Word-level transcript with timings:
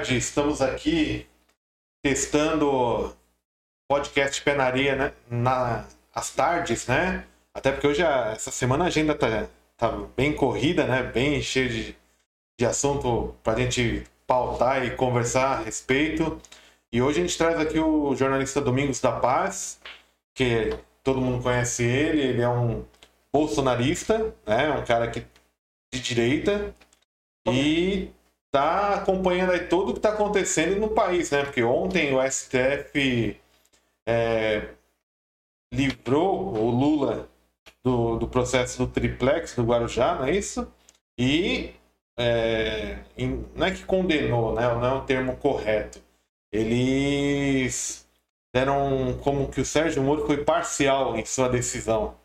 Tarde. 0.00 0.16
Estamos 0.16 0.62
aqui 0.62 1.26
testando 2.02 3.14
podcast 3.86 4.40
Penaria, 4.40 4.96
né? 4.96 5.12
Na, 5.30 5.84
às 6.14 6.30
tardes, 6.34 6.86
né? 6.86 7.26
Até 7.52 7.70
porque 7.70 7.86
hoje, 7.86 8.02
essa 8.02 8.50
semana, 8.50 8.84
a 8.84 8.86
agenda 8.86 9.14
tá, 9.14 9.46
tá 9.76 9.90
bem 10.16 10.32
corrida, 10.32 10.86
né? 10.86 11.02
Bem 11.02 11.42
cheia 11.42 11.68
de, 11.68 11.96
de 12.58 12.64
assunto 12.64 13.34
pra 13.42 13.56
gente 13.56 14.04
pautar 14.26 14.86
e 14.86 14.96
conversar 14.96 15.58
a 15.58 15.62
respeito. 15.64 16.40
E 16.90 17.02
hoje 17.02 17.18
a 17.18 17.22
gente 17.22 17.36
traz 17.36 17.60
aqui 17.60 17.78
o 17.78 18.16
jornalista 18.16 18.58
Domingos 18.58 19.02
da 19.02 19.12
Paz, 19.12 19.78
que 20.34 20.78
todo 21.04 21.20
mundo 21.20 21.42
conhece 21.42 21.84
ele, 21.84 22.22
ele 22.22 22.40
é 22.40 22.48
um 22.48 22.86
bolsonarista, 23.30 24.34
né? 24.46 24.70
Um 24.70 24.84
cara 24.84 25.10
que 25.10 25.26
de 25.92 26.00
direita 26.00 26.74
e 27.46 28.10
tá 28.50 28.94
acompanhando 28.94 29.52
aí 29.52 29.66
tudo 29.66 29.92
que 29.92 29.98
está 29.98 30.10
acontecendo 30.10 30.78
no 30.80 30.90
país, 30.90 31.30
né? 31.30 31.44
Porque 31.44 31.62
ontem 31.62 32.14
o 32.14 32.20
STF 32.30 33.40
é, 34.06 34.68
livrou 35.72 36.54
o 36.54 36.70
Lula 36.70 37.28
do, 37.82 38.18
do 38.18 38.28
processo 38.28 38.78
do 38.78 38.86
triplex 38.92 39.54
do 39.54 39.64
Guarujá, 39.64 40.16
não 40.16 40.24
é 40.26 40.32
isso? 40.32 40.70
E 41.18 41.74
é, 42.18 42.98
em, 43.16 43.44
não 43.54 43.66
é 43.66 43.70
que 43.70 43.84
condenou, 43.84 44.54
né? 44.54 44.62
Não 44.62 44.84
é 44.84 44.92
o 44.92 45.04
termo 45.04 45.36
correto. 45.36 46.00
Eles 46.52 48.06
deram 48.52 49.18
como 49.22 49.48
que 49.50 49.60
o 49.60 49.64
Sérgio 49.64 50.02
Moro 50.02 50.26
foi 50.26 50.44
parcial 50.44 51.16
em 51.16 51.24
sua 51.24 51.48
decisão. 51.48 52.16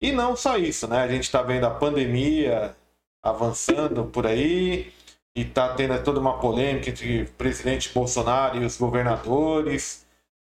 E 0.00 0.12
não 0.12 0.36
só 0.36 0.56
isso, 0.56 0.88
né? 0.88 0.98
A 1.02 1.08
gente 1.08 1.24
está 1.24 1.42
vendo 1.42 1.66
a 1.66 1.70
pandemia 1.74 2.74
avançando 3.22 4.04
por 4.06 4.26
aí 4.26 4.92
e 5.36 5.42
está 5.42 5.74
tendo 5.74 6.02
toda 6.02 6.20
uma 6.20 6.38
polêmica 6.38 6.90
entre 6.90 7.22
o 7.22 7.32
presidente 7.32 7.92
Bolsonaro 7.92 8.58
e 8.58 8.64
os 8.64 8.76
governadores. 8.76 10.06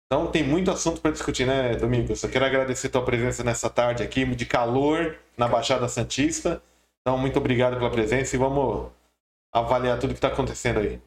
Então 0.06 0.30
tem 0.30 0.42
muito 0.42 0.70
assunto 0.70 1.00
para 1.00 1.12
discutir, 1.12 1.46
né, 1.46 1.76
Domingos? 1.76 2.22
Eu 2.22 2.30
quero 2.30 2.44
agradecer 2.44 2.88
tua 2.88 3.04
presença 3.04 3.44
nessa 3.44 3.70
tarde 3.70 4.02
aqui 4.02 4.24
de 4.34 4.46
calor 4.46 5.16
na 5.36 5.46
Baixada 5.46 5.88
Santista. 5.88 6.62
Então, 7.00 7.16
muito 7.16 7.38
obrigado 7.38 7.76
pela 7.76 7.90
presença 7.90 8.36
e 8.36 8.38
vamos 8.38 8.90
avaliar 9.52 9.98
tudo 9.98 10.10
que 10.10 10.18
está 10.18 10.28
acontecendo 10.28 10.80
aí. 10.80 11.00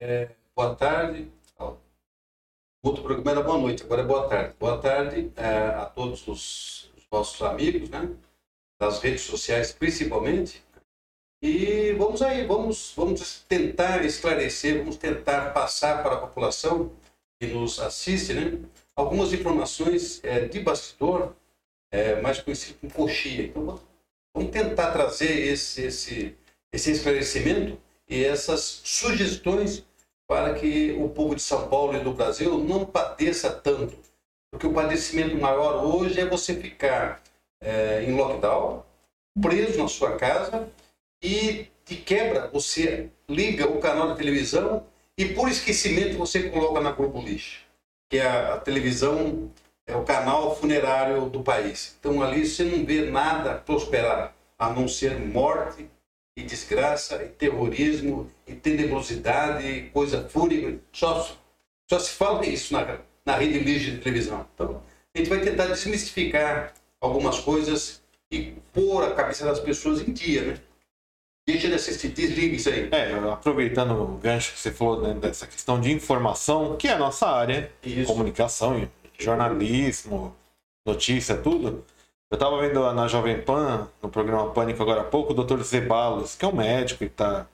É, 0.00 0.30
boa 0.56 0.74
tarde. 0.74 1.30
Outro 2.82 3.02
programa 3.02 3.30
era 3.32 3.42
boa 3.42 3.58
noite, 3.58 3.82
agora 3.82 4.02
é 4.02 4.04
boa 4.04 4.28
tarde. 4.28 4.54
Boa 4.58 4.78
tarde 4.78 5.32
é, 5.36 5.66
a 5.68 5.86
todos 5.86 6.26
os, 6.28 6.90
os 6.96 7.06
nossos 7.10 7.42
amigos, 7.42 7.90
né? 7.90 8.08
Das 8.80 9.00
redes 9.00 9.22
sociais 9.22 9.72
principalmente. 9.72 10.64
E 11.40 11.92
vamos 11.92 12.20
aí, 12.20 12.44
vamos, 12.44 12.92
vamos 12.96 13.44
tentar 13.48 14.04
esclarecer, 14.04 14.78
vamos 14.78 14.96
tentar 14.96 15.52
passar 15.52 16.02
para 16.02 16.16
a 16.16 16.20
população 16.20 16.90
que 17.38 17.46
nos 17.46 17.78
assiste, 17.78 18.34
né? 18.34 18.58
Algumas 18.96 19.32
informações 19.32 20.20
é, 20.24 20.40
de 20.48 20.58
bastidor, 20.58 21.36
é, 21.92 22.20
mais 22.20 22.40
conhecido 22.40 22.78
como 22.80 22.92
coxia. 22.92 23.44
Então, 23.44 23.78
vamos 24.34 24.50
tentar 24.50 24.90
trazer 24.90 25.30
esse, 25.30 25.82
esse, 25.82 26.36
esse 26.72 26.90
esclarecimento 26.90 27.80
e 28.08 28.24
essas 28.24 28.80
sugestões 28.84 29.84
para 30.26 30.54
que 30.54 30.90
o 31.00 31.08
povo 31.08 31.36
de 31.36 31.42
São 31.42 31.68
Paulo 31.68 31.96
e 31.96 32.02
do 32.02 32.12
Brasil 32.12 32.58
não 32.58 32.84
padeça 32.84 33.48
tanto. 33.48 33.96
Porque 34.50 34.66
o 34.66 34.72
padecimento 34.72 35.36
maior 35.36 35.84
hoje 35.84 36.20
é 36.20 36.26
você 36.26 36.52
ficar 36.54 37.22
é, 37.62 38.02
em 38.02 38.16
lockdown, 38.16 38.84
preso 39.40 39.78
na 39.78 39.86
sua 39.86 40.16
casa 40.16 40.68
e 41.22 41.66
de 41.84 41.96
quebra 41.96 42.48
você 42.52 43.10
liga 43.28 43.68
o 43.68 43.80
canal 43.80 44.08
da 44.08 44.14
televisão 44.14 44.86
e 45.16 45.26
por 45.26 45.48
esquecimento 45.48 46.16
você 46.16 46.48
coloca 46.48 46.80
na 46.80 46.92
Globo 46.92 47.20
Lixo, 47.20 47.60
que 48.08 48.18
é 48.18 48.26
a, 48.26 48.58
televisão, 48.58 49.50
é 49.86 49.96
o 49.96 50.04
canal 50.04 50.56
funerário 50.56 51.28
do 51.28 51.42
país. 51.42 51.96
Então 51.98 52.22
ali 52.22 52.46
você 52.46 52.64
não 52.64 52.84
vê 52.84 53.10
nada 53.10 53.54
prosperar, 53.54 54.34
a 54.58 54.70
não 54.70 54.86
ser 54.86 55.18
morte, 55.18 55.88
e 56.36 56.42
desgraça, 56.42 57.22
e 57.24 57.28
terrorismo, 57.28 58.30
e 58.46 58.54
tenebrosidade, 58.54 59.66
e 59.66 59.90
coisa 59.90 60.28
fúnebre. 60.28 60.80
Só, 60.92 61.36
só 61.90 61.98
se 61.98 62.10
fala 62.10 62.46
isso 62.46 62.72
na, 62.72 62.98
na 63.26 63.36
rede 63.36 63.58
livre 63.58 63.92
de 63.92 63.98
televisão. 63.98 64.46
Então, 64.54 64.80
a 65.12 65.18
gente 65.18 65.28
vai 65.28 65.40
tentar 65.40 65.66
desmistificar 65.66 66.74
algumas 67.00 67.40
coisas 67.40 68.00
e 68.30 68.52
pôr 68.72 69.02
a 69.02 69.14
cabeça 69.14 69.44
das 69.44 69.58
pessoas 69.58 70.00
em 70.00 70.12
dia, 70.12 70.42
né? 70.42 70.60
Deixa 71.48 71.66
de 71.66 71.76
assistir, 71.76 72.08
desliga 72.08 72.56
isso 72.56 72.68
aí. 72.68 72.90
É, 72.92 73.14
aproveitando 73.32 73.92
o 73.92 74.18
gancho 74.18 74.52
que 74.52 74.58
você 74.58 74.70
falou 74.70 75.00
né, 75.00 75.14
dessa 75.14 75.46
questão 75.46 75.80
de 75.80 75.90
informação, 75.90 76.76
que 76.76 76.86
é 76.86 76.92
a 76.92 76.98
nossa 76.98 77.26
área, 77.26 77.72
isso. 77.82 78.06
comunicação, 78.06 78.86
jornalismo, 79.18 80.36
notícia, 80.86 81.34
tudo. 81.38 81.86
Eu 82.30 82.34
estava 82.34 82.60
vendo 82.60 82.92
na 82.92 83.08
Jovem 83.08 83.40
Pan, 83.40 83.88
no 84.02 84.10
programa 84.10 84.50
Pânico 84.50 84.82
agora 84.82 85.00
há 85.00 85.04
pouco, 85.04 85.32
o 85.32 85.42
Dr. 85.42 85.62
Zebalos, 85.62 86.34
que 86.34 86.44
é 86.44 86.48
um 86.48 86.52
médico 86.54 87.02
e 87.02 87.06
está 87.06 87.46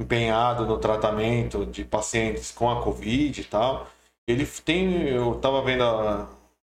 empenhado 0.00 0.64
no 0.64 0.78
tratamento 0.78 1.66
de 1.66 1.84
pacientes 1.84 2.50
com 2.50 2.70
a 2.70 2.82
Covid 2.82 3.38
e 3.38 3.44
tal. 3.44 3.86
Ele 4.26 4.46
tem, 4.46 5.08
eu 5.08 5.36
estava 5.36 5.60
vendo 5.60 5.84
a, 5.84 6.26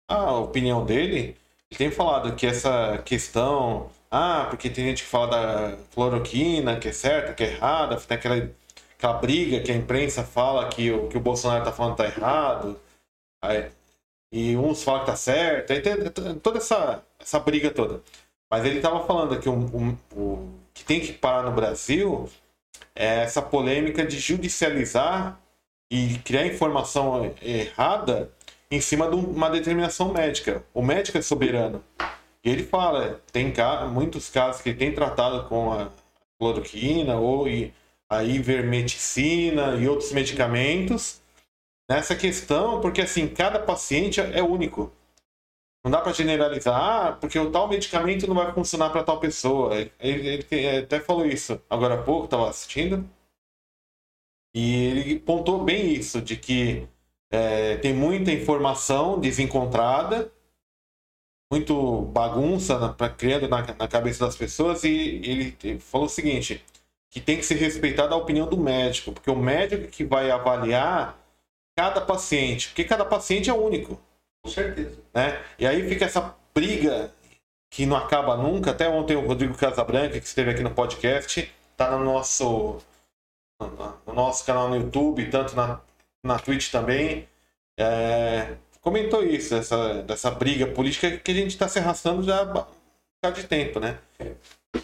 a 0.10 0.34
opinião 0.34 0.86
dele, 0.86 1.38
ele 1.72 1.78
tem 1.78 1.92
falado 1.92 2.36
que 2.36 2.46
essa 2.46 3.02
questão, 3.06 3.90
ah, 4.10 4.48
porque 4.50 4.70
tem 4.70 4.86
gente 4.86 5.04
que 5.04 5.10
fala 5.10 5.28
da 5.28 5.78
cloroquina, 5.94 6.80
que 6.80 6.88
é 6.90 6.94
certa, 6.94 7.34
que 7.34 7.44
é 7.44 7.54
errada, 7.54 7.98
tem 7.98 8.18
aquela, 8.18 8.50
aquela 8.98 9.14
briga 9.14 9.60
que 9.62 9.72
a 9.72 9.76
imprensa 9.76 10.24
fala 10.24 10.68
que 10.70 10.92
o 10.92 11.08
que 11.10 11.18
o 11.18 11.22
Bolsonaro 11.22 11.60
está 11.60 11.72
falando 11.72 11.94
está 11.94 12.06
errado. 12.06 12.80
Aí, 13.42 13.70
e 14.32 14.58
uns 14.58 14.84
falam 14.84 15.02
que 15.02 15.08
tá 15.08 15.16
certo, 15.16 15.72
aí 15.72 15.82
tem 15.82 15.96
toda 16.42 16.58
essa, 16.58 17.04
essa 17.20 17.40
briga 17.40 17.72
toda. 17.72 18.02
Mas 18.50 18.66
ele 18.66 18.78
estava 18.78 19.06
falando 19.06 19.40
que 19.40 19.50
o, 19.50 19.54
o, 19.54 19.98
o, 20.16 20.60
que 20.74 20.84
tem 20.86 21.00
que 21.02 21.14
parar 21.14 21.44
no 21.44 21.52
Brasil 21.52 22.30
é 22.96 23.24
essa 23.24 23.42
polêmica 23.42 24.06
de 24.06 24.20
judicializar 24.20 25.40
e 25.92 26.18
criar 26.20 26.46
informação 26.46 27.34
errada 27.42 28.32
em 28.70 28.82
cima 28.82 29.10
de 29.10 29.16
uma 29.16 29.50
determinação 29.50 30.12
médica. 30.14 30.64
O 30.74 30.82
médico 30.82 31.18
é 31.18 31.22
soberano. 31.22 31.84
E 32.44 32.50
ele 32.50 32.64
fala, 32.64 33.22
tem 33.32 33.54
muitos 33.92 34.30
casos 34.30 34.62
que 34.62 34.74
tem 34.74 34.94
tratado 34.94 35.48
com 35.48 35.74
a 35.74 35.92
cloroquina 36.40 37.18
ou 37.18 37.46
a 38.10 38.24
ivermectina 38.24 39.76
e 39.76 39.88
outros 39.88 40.12
medicamentos 40.12 41.22
nessa 41.90 42.16
questão, 42.16 42.82
porque 42.82 43.02
assim, 43.02 43.28
cada 43.28 43.60
paciente 43.60 44.20
é 44.20 44.42
único. 44.44 44.92
Não 45.84 45.92
dá 45.92 46.02
para 46.02 46.12
generalizar, 46.12 46.76
ah, 46.76 47.12
porque 47.14 47.40
o 47.40 47.50
tal 47.50 47.68
medicamento 47.68 48.28
não 48.28 48.36
vai 48.36 48.54
funcionar 48.54 48.90
para 48.90 49.04
tal 49.04 49.20
pessoa. 49.20 49.76
Ele, 49.76 49.92
ele, 50.00 50.46
ele, 50.52 50.78
até 50.80 51.00
falou 51.00 51.26
isso 51.26 51.62
agora 51.70 51.96
há 51.96 52.04
pouco, 52.04 52.26
estava 52.26 52.50
assistindo. 52.50 53.10
E 54.54 54.86
ele 54.88 55.20
pontou 55.20 55.64
bem 55.64 55.94
isso, 55.94 56.22
de 56.22 56.36
que 56.36 56.88
é, 57.32 57.78
tem 57.78 57.94
muita 57.94 58.32
informação 58.32 59.20
desencontrada, 59.20 60.32
muito 61.52 62.02
bagunça 62.14 62.90
para 62.90 63.10
criando 63.10 63.48
na, 63.48 63.62
na, 63.62 63.88
cabeça 63.88 64.26
das 64.26 64.36
pessoas, 64.36 64.84
e 64.84 65.22
ele, 65.24 65.58
ele 65.64 65.80
falou 65.80 66.08
o 66.08 66.10
seguinte, 66.10 66.64
que 67.10 67.22
tem 67.22 67.38
que 67.38 67.46
ser 67.46 67.56
respeitada 67.56 68.14
a 68.14 68.18
opinião 68.18 68.48
do 68.48 68.58
médico, 68.58 69.12
porque 69.12 69.32
o 69.32 69.36
médico 69.36 69.88
que 69.88 70.04
vai 70.04 70.30
avaliar 70.30 71.18
cada 71.76 72.02
paciente, 72.02 72.68
porque 72.70 72.84
cada 72.84 73.06
paciente 73.06 73.50
é 73.50 73.54
único. 73.54 74.00
Com 74.44 74.52
certeza. 74.52 74.98
Né? 75.14 75.42
E 75.60 75.66
aí 75.66 75.88
fica 75.88 76.06
essa 76.06 76.36
briga 76.54 77.14
que 77.70 77.86
não 77.86 77.98
acaba 77.98 78.36
nunca. 78.36 78.72
Até 78.72 78.90
ontem 78.90 79.16
o 79.16 79.26
Rodrigo 79.26 79.56
Casabranca, 79.56 80.20
que 80.20 80.26
esteve 80.26 80.52
aqui 80.52 80.64
no 80.64 80.72
podcast, 80.72 81.54
está 81.72 81.92
no 81.92 82.04
nosso, 82.04 82.80
no 84.06 84.14
nosso 84.14 84.46
canal 84.46 84.70
no 84.70 84.78
YouTube, 84.78 85.30
tanto 85.30 85.56
na, 85.56 85.80
na 86.24 86.40
Twitch 86.40 86.72
também. 86.72 87.28
É, 87.80 88.56
comentou 88.88 89.22
isso, 89.22 89.54
essa, 89.54 90.02
dessa 90.04 90.32
briga 90.32 90.66
política 90.66 91.18
que 91.18 91.32
a 91.32 91.34
gente 91.34 91.50
está 91.50 91.68
se 91.68 91.78
arrastando 91.78 92.24
já 92.24 92.42
há 93.22 93.30
de 93.32 93.44
tempo, 93.44 93.82
né? 93.82 94.00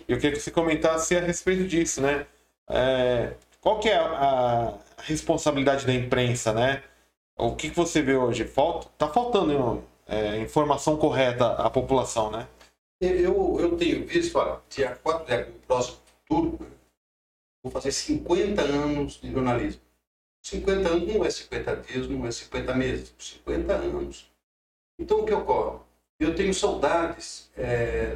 Eu 0.05 0.17
queria 0.17 0.33
que 0.33 0.41
você 0.41 0.51
comentasse 0.51 1.15
a 1.15 1.21
respeito 1.21 1.65
disso, 1.65 2.01
né? 2.01 2.27
É, 2.69 3.33
qual 3.61 3.79
que 3.79 3.87
é 3.87 3.95
a, 3.95 4.77
a 4.97 5.01
responsabilidade 5.03 5.85
da 5.85 5.93
imprensa, 5.93 6.51
né? 6.51 6.83
O 7.37 7.55
que, 7.55 7.69
que 7.69 7.75
você 7.77 8.01
vê 8.01 8.13
hoje? 8.13 8.43
Falta, 8.43 8.89
tá 8.97 9.07
faltando 9.07 9.81
é, 10.05 10.37
informação 10.37 10.97
correta 10.97 11.53
à 11.53 11.69
população, 11.69 12.29
né? 12.29 12.45
Eu, 12.99 13.57
eu 13.57 13.77
tenho 13.77 14.05
visto, 14.05 14.37
olha, 14.37 14.59
dia 14.69 14.99
4 15.01 15.25
de 15.25 15.33
agosto, 15.33 15.61
próximo 15.65 15.97
futuro, 16.27 16.59
vou 17.63 17.71
fazer 17.71 17.93
50 17.93 18.61
anos 18.63 19.21
de 19.21 19.31
jornalismo. 19.31 19.82
50 20.43 20.89
anos 20.89 21.13
não 21.13 21.25
é 21.25 21.29
50 21.29 21.75
dias, 21.77 22.09
não 22.09 22.27
é 22.27 22.31
50 22.31 22.75
meses, 22.75 23.13
50 23.17 23.73
anos. 23.73 24.29
Então 24.99 25.21
o 25.21 25.25
que 25.25 25.33
ocorre? 25.33 25.79
Eu 26.19 26.35
tenho 26.35 26.53
saudades 26.53 27.49
é, 27.57 28.15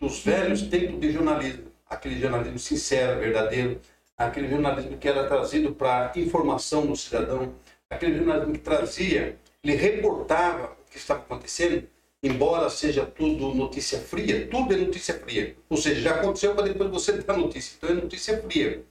dos 0.00 0.20
velhos 0.24 0.62
tempos 0.62 1.00
de 1.00 1.12
jornalismo, 1.12 1.68
aquele 1.88 2.20
jornalismo 2.20 2.58
sincero, 2.58 3.20
verdadeiro, 3.20 3.80
aquele 4.16 4.48
jornalismo 4.48 4.98
que 4.98 5.08
era 5.08 5.28
trazido 5.28 5.72
para 5.72 6.12
informação 6.16 6.84
do 6.84 6.96
cidadão, 6.96 7.54
aquele 7.88 8.16
jornalismo 8.18 8.52
que 8.52 8.58
trazia, 8.58 9.38
ele 9.62 9.76
reportava 9.76 10.72
o 10.72 10.90
que 10.90 10.98
estava 10.98 11.20
acontecendo, 11.20 11.88
embora 12.20 12.68
seja 12.68 13.06
tudo 13.06 13.54
notícia 13.54 14.00
fria, 14.00 14.48
tudo 14.48 14.74
é 14.74 14.76
notícia 14.76 15.14
fria. 15.14 15.56
Ou 15.70 15.76
seja, 15.76 16.00
já 16.00 16.14
aconteceu 16.16 16.54
para 16.56 16.64
depois 16.66 16.90
você 16.90 17.12
dar 17.12 17.36
notícia, 17.36 17.76
então 17.76 17.90
é 17.90 17.94
notícia 17.94 18.42
fria. 18.42 18.82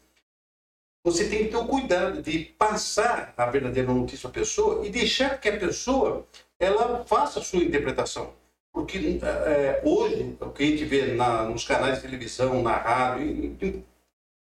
Você 1.07 1.29
tem 1.29 1.45
que 1.45 1.51
ter 1.51 1.55
o 1.55 1.65
cuidado 1.65 2.21
de 2.21 2.37
passar 2.57 3.33
a 3.37 3.45
verdadeira 3.45 3.93
notícia 3.93 4.27
à 4.27 4.29
pessoa 4.29 4.85
e 4.85 4.89
deixar 4.89 5.39
que 5.39 5.47
a 5.47 5.57
pessoa 5.57 6.27
ela 6.59 7.05
faça 7.05 7.39
a 7.39 7.41
sua 7.41 7.63
interpretação. 7.63 8.33
Porque 8.73 9.17
é, 9.23 9.81
hoje, 9.85 10.35
o 10.41 10.49
que 10.49 10.63
a 10.63 10.65
gente 10.65 10.83
vê 10.83 11.13
na, 11.13 11.43
nos 11.43 11.63
canais 11.63 11.95
de 11.95 12.01
televisão, 12.01 12.61
na 12.61 12.75
rádio, 12.75 13.55
de 13.55 13.81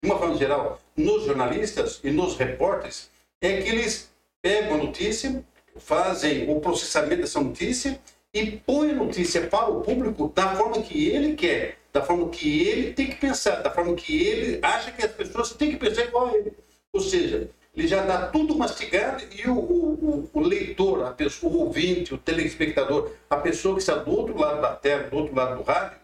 uma 0.04 0.18
forma 0.18 0.36
geral, 0.38 0.82
nos 0.98 1.26
jornalistas 1.26 2.00
e 2.04 2.10
nos 2.10 2.36
repórteres, 2.36 3.12
é 3.40 3.62
que 3.62 3.70
eles 3.70 4.12
pegam 4.42 4.74
a 4.74 4.84
notícia, 4.86 5.46
fazem 5.78 6.50
o 6.50 6.60
processamento 6.60 7.22
dessa 7.22 7.40
notícia 7.40 8.02
e 8.36 8.52
põem 8.52 8.92
a 8.92 8.96
notícia 8.96 9.48
para 9.48 9.70
o 9.70 9.80
público 9.80 10.30
da 10.36 10.54
forma 10.58 10.82
que 10.82 11.08
ele 11.08 11.36
quer, 11.36 11.78
da 11.94 12.02
forma 12.02 12.28
que 12.28 12.68
ele 12.68 12.92
tem 12.92 13.08
que 13.08 13.16
pensar, 13.16 13.62
da 13.62 13.72
forma 13.72 13.96
que 13.96 14.28
ele 14.28 14.60
acha 14.62 14.92
que 14.92 15.06
as 15.06 15.12
pessoas 15.14 15.54
têm 15.54 15.72
que 15.72 15.78
pensar 15.78 16.04
igual 16.04 16.28
a 16.28 16.38
ele. 16.38 16.52
Ou 16.92 17.00
seja, 17.00 17.50
ele 17.74 17.88
já 17.88 18.04
dá 18.04 18.28
tudo 18.28 18.58
mastigado 18.58 19.24
e 19.34 19.48
o, 19.50 19.58
o, 19.58 20.30
o, 20.34 20.40
leitor, 20.42 21.06
a 21.06 21.12
pessoa, 21.12 21.52
o 21.54 21.60
ouvinte, 21.62 22.14
o 22.14 22.18
telespectador, 22.18 23.10
a 23.30 23.38
pessoa 23.38 23.76
que 23.76 23.82
está 23.82 23.96
do 23.96 24.12
outro 24.12 24.38
lado 24.38 24.62
da 24.62 24.76
tela, 24.76 25.04
do 25.10 25.16
outro 25.16 25.34
lado 25.34 25.56
do 25.56 25.64
rádio 25.64 25.98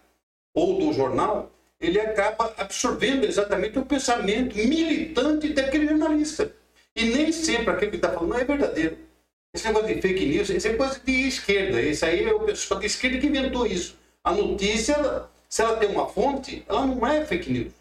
ou 0.55 0.79
do 0.79 0.93
jornal, 0.93 1.51
ele 1.81 1.99
acaba 1.99 2.53
absorvendo 2.57 3.25
exatamente 3.25 3.77
o 3.77 3.85
pensamento 3.85 4.55
militante 4.55 5.51
daquele 5.51 5.87
jornalista. 5.87 6.55
E 6.95 7.05
nem 7.05 7.31
sempre 7.33 7.71
aquele 7.71 7.91
que 7.91 7.97
está 7.97 8.13
falando 8.13 8.37
é 8.37 8.45
verdadeiro. 8.45 9.10
Esse 9.53 9.67
negócio 9.67 9.93
de 9.93 10.01
fake 10.01 10.25
news, 10.27 10.49
isso 10.49 10.67
é 10.67 10.73
coisa 10.75 10.99
de 11.03 11.27
esquerda. 11.27 11.81
Isso 11.81 12.05
aí 12.05 12.23
é 12.23 12.33
o 12.33 12.39
pessoal 12.39 12.79
de 12.79 12.85
esquerda 12.85 13.17
que 13.19 13.27
inventou 13.27 13.67
isso. 13.67 13.97
A 14.23 14.31
notícia, 14.31 15.25
se 15.49 15.61
ela 15.61 15.75
tem 15.75 15.89
uma 15.89 16.07
fonte, 16.07 16.63
ela 16.69 16.85
não 16.85 17.05
é 17.05 17.25
fake 17.25 17.51
news. 17.51 17.73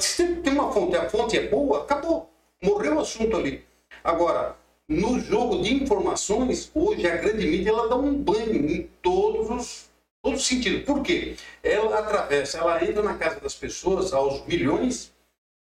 Se 0.00 0.36
tem 0.36 0.54
uma 0.54 0.72
fonte, 0.72 0.96
a 0.96 1.10
fonte 1.10 1.36
é 1.36 1.46
boa, 1.46 1.82
acabou. 1.82 2.30
Morreu 2.62 2.96
o 2.96 3.00
assunto 3.00 3.36
ali. 3.36 3.62
Agora, 4.02 4.56
no 4.88 5.20
jogo 5.20 5.62
de 5.62 5.74
informações, 5.74 6.70
hoje 6.74 7.06
a 7.06 7.16
grande 7.16 7.46
mídia 7.46 7.70
ela 7.70 7.88
dá 7.88 7.96
um 7.96 8.14
banho 8.14 8.70
em 8.70 8.88
todos 9.02 9.50
os, 9.50 9.90
todos 10.22 10.40
os 10.40 10.46
sentidos. 10.46 10.84
Por 10.84 11.02
quê? 11.02 11.36
Ela 11.62 11.98
atravessa, 11.98 12.58
ela 12.58 12.82
entra 12.82 13.02
na 13.02 13.14
casa 13.14 13.40
das 13.40 13.54
pessoas 13.54 14.14
aos 14.14 14.46
milhões 14.46 15.12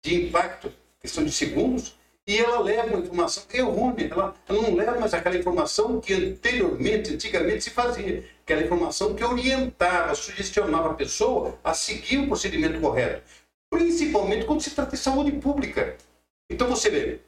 de 0.03 0.27
impacto, 0.27 0.71
questão 1.01 1.23
de 1.23 1.31
segundos, 1.31 1.96
e 2.27 2.37
ela 2.37 2.59
leva 2.59 2.93
uma 2.93 2.99
informação 2.99 3.43
errônea. 3.53 4.09
Ela, 4.11 4.35
ela 4.49 4.61
não 4.61 4.75
leva 4.75 4.99
mais 4.99 5.13
aquela 5.13 5.37
informação 5.37 6.01
que 6.01 6.13
anteriormente, 6.13 7.13
antigamente 7.13 7.63
se 7.63 7.69
fazia. 7.69 8.25
Aquela 8.43 8.63
informação 8.63 9.15
que 9.15 9.23
orientava, 9.23 10.13
sugestionava 10.13 10.91
a 10.91 10.93
pessoa 10.93 11.57
a 11.63 11.73
seguir 11.73 12.17
o 12.17 12.27
procedimento 12.27 12.81
correto. 12.81 13.23
Principalmente 13.69 14.45
quando 14.45 14.61
se 14.61 14.71
trata 14.71 14.91
de 14.91 14.97
saúde 14.97 15.31
pública. 15.31 15.95
Então 16.49 16.67
você 16.67 16.89
vê, 16.89 17.19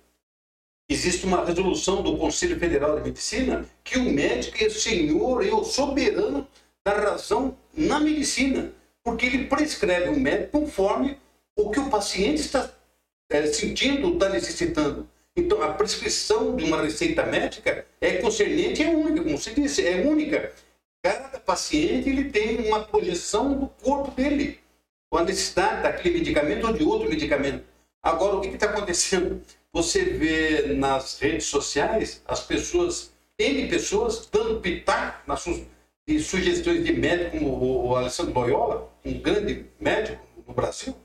existe 0.89 1.25
uma 1.25 1.45
resolução 1.45 2.03
do 2.03 2.17
Conselho 2.17 2.59
Federal 2.59 2.97
de 2.97 3.03
Medicina 3.03 3.65
que 3.83 3.97
o 3.97 4.03
médico 4.03 4.61
é 4.61 4.67
o 4.67 4.71
senhor 4.71 5.45
e 5.45 5.51
o 5.51 5.63
soberano 5.63 6.45
da 6.85 6.93
razão 6.93 7.57
na 7.73 7.99
medicina, 7.99 8.71
porque 9.03 9.25
ele 9.25 9.45
prescreve 9.45 10.09
o 10.09 10.19
médico 10.19 10.59
conforme 10.59 11.17
o 11.57 11.69
que 11.69 11.79
o 11.79 11.89
paciente 11.89 12.41
está 12.41 12.69
é, 13.29 13.45
sentindo, 13.47 14.13
está 14.13 14.29
necessitando. 14.29 15.07
Então, 15.35 15.61
a 15.61 15.73
prescrição 15.73 16.55
de 16.55 16.65
uma 16.65 16.81
receita 16.81 17.25
médica 17.25 17.85
é 18.01 18.17
concernente, 18.17 18.83
é 18.83 18.89
única, 18.89 19.23
como 19.23 19.37
se 19.37 19.53
disse, 19.53 19.85
é 19.87 20.01
única. 20.01 20.51
Cada 21.01 21.39
paciente 21.39 22.09
ele 22.09 22.25
tem 22.25 22.67
uma 22.67 22.83
projeção 22.83 23.57
do 23.57 23.67
corpo 23.67 24.11
dele, 24.11 24.59
com 25.09 25.17
a 25.17 25.23
necessidade 25.23 25.83
daquele 25.83 26.19
medicamento 26.19 26.67
ou 26.67 26.73
de 26.73 26.83
outro 26.83 27.09
medicamento. 27.09 27.63
Agora, 28.03 28.37
o 28.37 28.41
que 28.41 28.49
está 28.49 28.67
acontecendo? 28.67 29.41
Você 29.71 30.03
vê 30.03 30.73
nas 30.73 31.19
redes 31.19 31.45
sociais 31.45 32.21
as 32.25 32.41
pessoas, 32.41 33.13
N 33.37 33.67
pessoas, 33.69 34.27
dando 34.31 34.59
pitaco 34.59 35.21
nas 35.27 35.41
suas 35.41 35.61
e 36.09 36.19
sugestões 36.19 36.83
de 36.83 36.91
médico, 36.91 37.37
como 37.37 37.87
o 37.87 37.95
Alessandro 37.95 38.33
Loyola, 38.33 38.91
um 39.05 39.13
grande 39.19 39.67
médico 39.79 40.19
no 40.47 40.53
Brasil, 40.55 40.95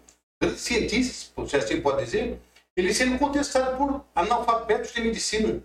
grande 0.41 0.59
cientista, 0.59 1.47
se 1.47 1.57
assim 1.57 1.81
pode 1.81 2.05
dizer, 2.05 2.39
ele 2.77 2.93
sendo 2.93 3.19
contestado 3.19 3.77
por 3.77 4.05
analfabetos 4.15 4.93
de 4.93 5.01
medicina. 5.01 5.63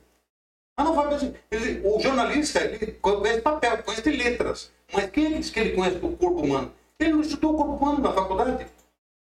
Analfabetos, 0.78 1.30
o 1.84 2.00
jornalista 2.00 2.64
ele 2.64 2.94
conhece 2.94 3.42
papel, 3.42 3.84
conhece 3.84 4.10
letras, 4.12 4.72
mas 4.94 5.10
quem 5.10 5.38
é 5.38 5.42
que 5.42 5.60
ele 5.60 5.72
conhece 5.72 5.98
o 5.98 6.16
corpo 6.16 6.42
humano? 6.42 6.74
Ele 7.00 7.14
não 7.14 7.22
estudou 7.22 7.54
o 7.54 7.58
corpo 7.58 7.74
humano 7.74 8.00
na 8.00 8.14
faculdade. 8.14 8.66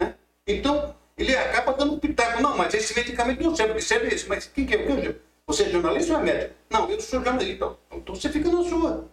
Né? 0.00 0.14
Então, 0.46 0.94
ele 1.18 1.36
acaba 1.36 1.72
dando 1.72 1.98
pitaco. 1.98 2.40
Não, 2.40 2.56
mas 2.56 2.72
esse 2.72 2.94
medicamento 2.94 3.42
não 3.42 3.54
serve, 3.54 3.80
serve 3.82 4.14
isso. 4.14 4.28
Mas 4.28 4.46
quem 4.46 4.64
que 4.64 4.74
é? 4.74 5.14
Você 5.46 5.64
é 5.64 5.70
jornalista 5.70 6.14
ou 6.14 6.20
é 6.20 6.22
médico? 6.22 6.54
Não, 6.70 6.90
eu 6.90 7.00
sou 7.00 7.22
jornalista. 7.22 7.76
Então 7.90 8.14
você 8.14 8.28
fica 8.28 8.50
na 8.50 8.62
sua. 8.62 9.04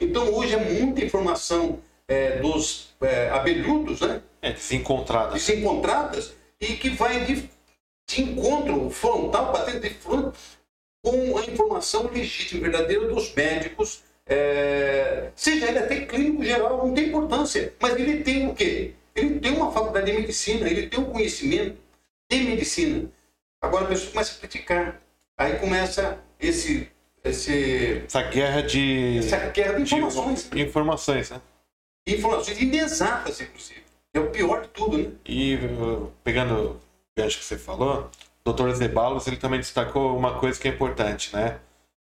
Então 0.00 0.32
hoje 0.32 0.54
é 0.54 0.56
muita 0.56 1.04
informação 1.04 1.80
é, 2.06 2.38
dos 2.38 2.94
é, 3.00 3.28
abelhudos, 3.30 4.00
né? 4.00 4.22
É, 4.40 4.52
desencontradas. 4.52 5.34
Desencontradas 5.44 6.34
e 6.60 6.74
que 6.74 6.90
vai 6.90 7.24
de, 7.24 7.48
de 8.08 8.22
encontro 8.22 8.90
frontal, 8.90 9.52
batendo 9.52 9.80
de 9.80 9.90
frente 9.90 10.38
com 11.02 11.38
a 11.38 11.44
informação 11.44 12.10
legítima, 12.10 12.62
verdadeira 12.62 13.06
dos 13.08 13.32
médicos, 13.34 14.02
é, 14.26 15.30
seja 15.34 15.68
ele 15.68 15.78
até 15.78 16.04
clínico 16.04 16.44
geral, 16.44 16.86
não 16.86 16.94
tem 16.94 17.06
importância, 17.06 17.72
mas 17.80 17.94
ele 17.94 18.22
tem 18.22 18.48
o 18.48 18.54
quê? 18.54 18.92
Ele 19.14 19.40
tem 19.40 19.52
uma 19.52 19.72
faculdade 19.72 20.10
de 20.10 20.18
medicina, 20.18 20.68
ele 20.68 20.88
tem 20.88 21.00
um 21.00 21.10
conhecimento 21.10 21.78
de 22.30 22.40
medicina. 22.40 23.10
Agora 23.60 23.86
a 23.86 23.88
pessoa 23.88 24.12
começa 24.12 24.36
a 24.36 24.38
criticar. 24.38 25.00
Aí 25.36 25.58
começa 25.58 26.18
esse. 26.38 26.88
esse 27.24 28.02
essa 28.06 28.22
guerra 28.22 28.62
de. 28.62 29.18
Essa 29.18 29.36
guerra 29.50 29.74
de 29.74 29.82
informações. 29.82 30.50
De 30.50 30.60
informações, 30.60 31.30
né? 31.30 31.40
Informações 32.06 32.60
inexatas, 32.60 33.40
inclusive. 33.40 33.87
É 34.14 34.20
o 34.20 34.30
pior 34.30 34.62
de 34.62 34.68
tudo, 34.68 34.98
né? 34.98 35.12
E 35.24 35.58
pegando 36.24 36.72
o 36.72 36.80
gancho 37.16 37.38
que 37.38 37.44
você 37.44 37.58
falou, 37.58 38.10
o 38.44 38.52
Dr. 38.52 38.70
Zebalos 38.72 39.26
ele 39.26 39.36
também 39.36 39.60
destacou 39.60 40.16
uma 40.16 40.38
coisa 40.38 40.58
que 40.58 40.68
é 40.68 40.70
importante, 40.70 41.34
né? 41.34 41.60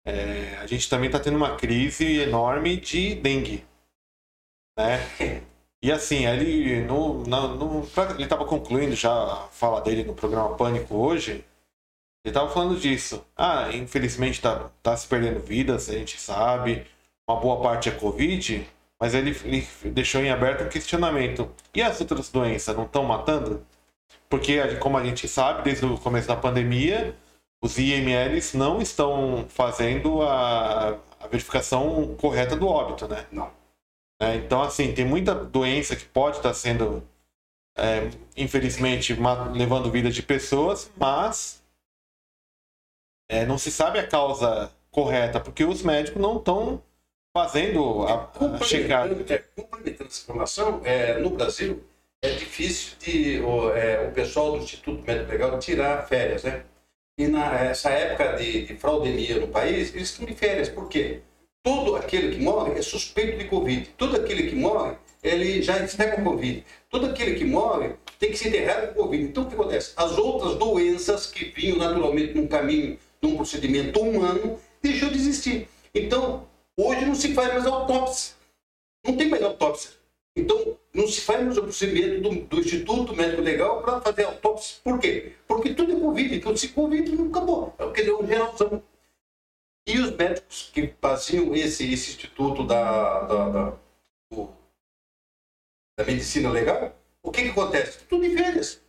É, 0.05 0.57
a 0.57 0.65
gente 0.65 0.89
também 0.89 1.07
está 1.07 1.19
tendo 1.19 1.37
uma 1.37 1.55
crise 1.55 2.21
enorme 2.21 2.77
de 2.77 3.15
dengue. 3.15 3.65
Né? 4.77 4.99
E 5.83 5.91
assim, 5.91 6.27
ele 6.27 6.81
no, 6.81 7.23
no, 7.23 7.87
ele 8.13 8.23
estava 8.23 8.45
concluindo 8.45 8.95
já 8.95 9.11
a 9.11 9.47
fala 9.47 9.81
dele 9.81 10.03
no 10.03 10.13
programa 10.13 10.55
Pânico 10.55 10.95
hoje. 10.95 11.43
Ele 12.23 12.29
estava 12.29 12.51
falando 12.51 12.79
disso. 12.79 13.25
Ah, 13.35 13.67
infelizmente 13.73 14.35
está 14.35 14.69
tá 14.83 14.95
se 14.95 15.07
perdendo 15.07 15.39
vidas, 15.39 15.89
a 15.89 15.93
gente 15.93 16.21
sabe. 16.21 16.85
Uma 17.27 17.39
boa 17.39 17.61
parte 17.63 17.89
é 17.89 17.91
Covid, 17.91 18.69
mas 19.01 19.15
ele, 19.15 19.31
ele 19.43 19.67
deixou 19.85 20.21
em 20.21 20.29
aberto 20.29 20.63
o 20.63 20.69
questionamento. 20.69 21.51
E 21.73 21.81
as 21.81 21.99
outras 21.99 22.29
doenças 22.29 22.77
não 22.77 22.85
estão 22.85 23.03
matando? 23.03 23.65
Porque, 24.29 24.75
como 24.75 24.95
a 24.95 25.03
gente 25.03 25.27
sabe, 25.27 25.63
desde 25.63 25.83
o 25.87 25.97
começo 25.97 26.27
da 26.27 26.35
pandemia, 26.35 27.17
os 27.63 27.79
IMLs 27.79 28.53
não 28.53 28.79
estão 28.79 29.47
fazendo 29.49 30.21
a, 30.21 30.99
a 31.19 31.27
verificação 31.27 32.15
correta 32.15 32.55
do 32.55 32.67
óbito, 32.67 33.07
né? 33.07 33.25
Não. 33.31 33.51
É, 34.21 34.35
então, 34.35 34.61
assim, 34.61 34.93
tem 34.93 35.03
muita 35.03 35.33
doença 35.33 35.95
que 35.95 36.05
pode 36.05 36.37
estar 36.37 36.53
sendo, 36.53 37.03
é, 37.75 38.07
infelizmente, 38.37 39.17
levando 39.51 39.89
vida 39.89 40.11
de 40.11 40.21
pessoas, 40.21 40.91
mas 40.95 41.63
é, 43.27 43.47
não 43.47 43.57
se 43.57 43.71
sabe 43.71 43.97
a 43.97 44.07
causa 44.07 44.71
correta, 44.91 45.39
porque 45.39 45.65
os 45.65 45.81
médicos 45.81 46.21
não 46.21 46.37
estão 46.37 46.83
fazendo 47.33 48.03
a, 48.03 48.31
a 48.55 48.63
checagem. 48.63 49.25
É, 49.29 49.37
complementando 49.55 50.09
essa 50.09 50.21
informação, 50.23 50.81
é, 50.83 51.19
no 51.19 51.31
Brasil 51.31 51.83
é 52.23 52.31
difícil 52.31 52.97
de 52.99 53.39
o, 53.41 53.71
é, 53.71 54.07
o 54.07 54.11
pessoal 54.11 54.51
do 54.51 54.63
Instituto 54.63 55.03
Médico 55.05 55.31
Legal 55.31 55.59
tirar 55.59 56.07
férias, 56.07 56.43
né? 56.43 56.63
E 57.17 57.27
nessa 57.27 57.89
época 57.89 58.37
de, 58.37 58.65
de 58.65 58.75
fraudemia 58.75 59.39
no 59.39 59.47
país, 59.47 59.93
eles 59.93 60.09
estão 60.09 60.25
de 60.25 60.33
férias. 60.33 60.69
Por 60.69 60.87
quê? 60.87 61.21
todo 61.63 61.95
aquele 61.95 62.35
que 62.35 62.41
morre 62.41 62.73
é 62.73 62.81
suspeito 62.81 63.37
de 63.37 63.45
Covid. 63.45 63.89
Todo 63.97 64.15
aquele 64.15 64.49
que 64.49 64.55
morre, 64.55 64.95
ele 65.23 65.61
já 65.61 65.79
está 65.83 66.11
com 66.11 66.23
Covid. 66.23 66.63
Todo 66.89 67.07
aquele 67.07 67.35
que 67.35 67.45
morre 67.45 67.91
tem 68.19 68.31
que 68.31 68.37
ser 68.37 68.49
enterrado 68.49 68.87
com 68.93 69.03
Covid. 69.03 69.23
Então, 69.23 69.43
o 69.43 69.47
que 69.47 69.53
acontece? 69.53 69.93
As 69.95 70.17
outras 70.17 70.55
doenças 70.55 71.27
que 71.27 71.45
vinham 71.45 71.77
naturalmente 71.77 72.33
num 72.33 72.47
caminho, 72.47 72.97
num 73.21 73.35
procedimento 73.35 73.99
humano, 73.99 74.59
deixou 74.81 75.09
de 75.09 75.15
existir. 75.15 75.67
Então, 75.93 76.47
hoje 76.77 77.05
não 77.05 77.15
se 77.15 77.33
faz 77.33 77.53
mais 77.53 77.65
autópsia. 77.65 78.35
Não 79.05 79.17
tem 79.17 79.29
mais 79.29 79.43
autópsia. 79.43 79.91
Então, 80.35 80.77
não 80.93 81.07
se 81.07 81.21
faz 81.21 81.57
o 81.57 81.63
procedimento 81.63 82.21
do, 82.21 82.45
do 82.45 82.59
Instituto 82.59 83.15
Médico 83.15 83.41
Legal 83.41 83.81
para 83.81 83.99
fazer 84.01 84.23
autópsia. 84.23 84.77
Por 84.83 84.99
quê? 84.99 85.33
Porque 85.47 85.73
tudo 85.73 85.93
é 85.93 85.99
Covid. 85.99 86.35
Então, 86.35 86.55
se 86.55 86.69
Covid, 86.69 87.11
não 87.15 87.27
acabou. 87.27 87.75
É 87.77 87.89
quer 87.91 88.01
dizer, 88.01 88.13
um 88.13 88.25
geralzão. 88.25 88.83
E 89.87 89.99
os 89.99 90.11
médicos 90.11 90.69
que 90.73 90.93
faziam 91.01 91.53
esse, 91.55 91.91
esse 91.91 92.11
instituto 92.11 92.65
da, 92.65 93.21
da, 93.23 93.49
da, 93.49 93.77
da 95.97 96.05
medicina 96.05 96.49
legal, 96.51 96.95
o 97.23 97.31
que, 97.31 97.43
que 97.43 97.49
acontece? 97.49 97.99
Tudo 98.07 98.25
em 98.25 98.37
férias. 98.37 98.81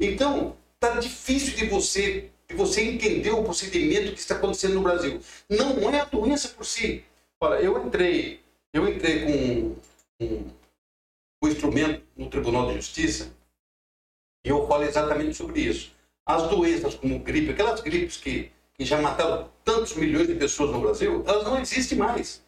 Então, 0.00 0.56
tá 0.80 0.98
difícil 0.98 1.54
de 1.54 1.66
você, 1.66 2.30
de 2.48 2.56
você 2.56 2.82
entender 2.82 3.30
o 3.30 3.44
procedimento 3.44 4.12
que 4.12 4.18
está 4.18 4.34
acontecendo 4.34 4.74
no 4.74 4.82
Brasil. 4.82 5.20
Não 5.48 5.90
é 5.90 6.00
a 6.00 6.04
doença 6.06 6.48
por 6.48 6.64
si. 6.64 7.04
Olha, 7.42 7.56
eu 7.56 7.76
entrei, 7.84 8.40
eu 8.72 8.88
entrei 8.88 9.24
com 9.24 10.24
um, 10.24 10.50
um 11.42 11.48
instrumento 11.48 12.04
no 12.16 12.30
Tribunal 12.30 12.68
de 12.68 12.74
Justiça 12.74 13.32
e 14.46 14.48
eu 14.48 14.64
falo 14.68 14.84
exatamente 14.84 15.34
sobre 15.34 15.60
isso. 15.62 15.92
As 16.24 16.48
doenças 16.48 16.94
como 16.94 17.18
gripe, 17.18 17.50
aquelas 17.50 17.80
gripes 17.80 18.16
que, 18.16 18.52
que 18.74 18.84
já 18.84 19.02
mataram 19.02 19.50
tantos 19.64 19.96
milhões 19.96 20.28
de 20.28 20.36
pessoas 20.36 20.70
no 20.70 20.82
Brasil, 20.82 21.24
elas 21.26 21.42
não 21.42 21.60
existem 21.60 21.98
mais. 21.98 22.44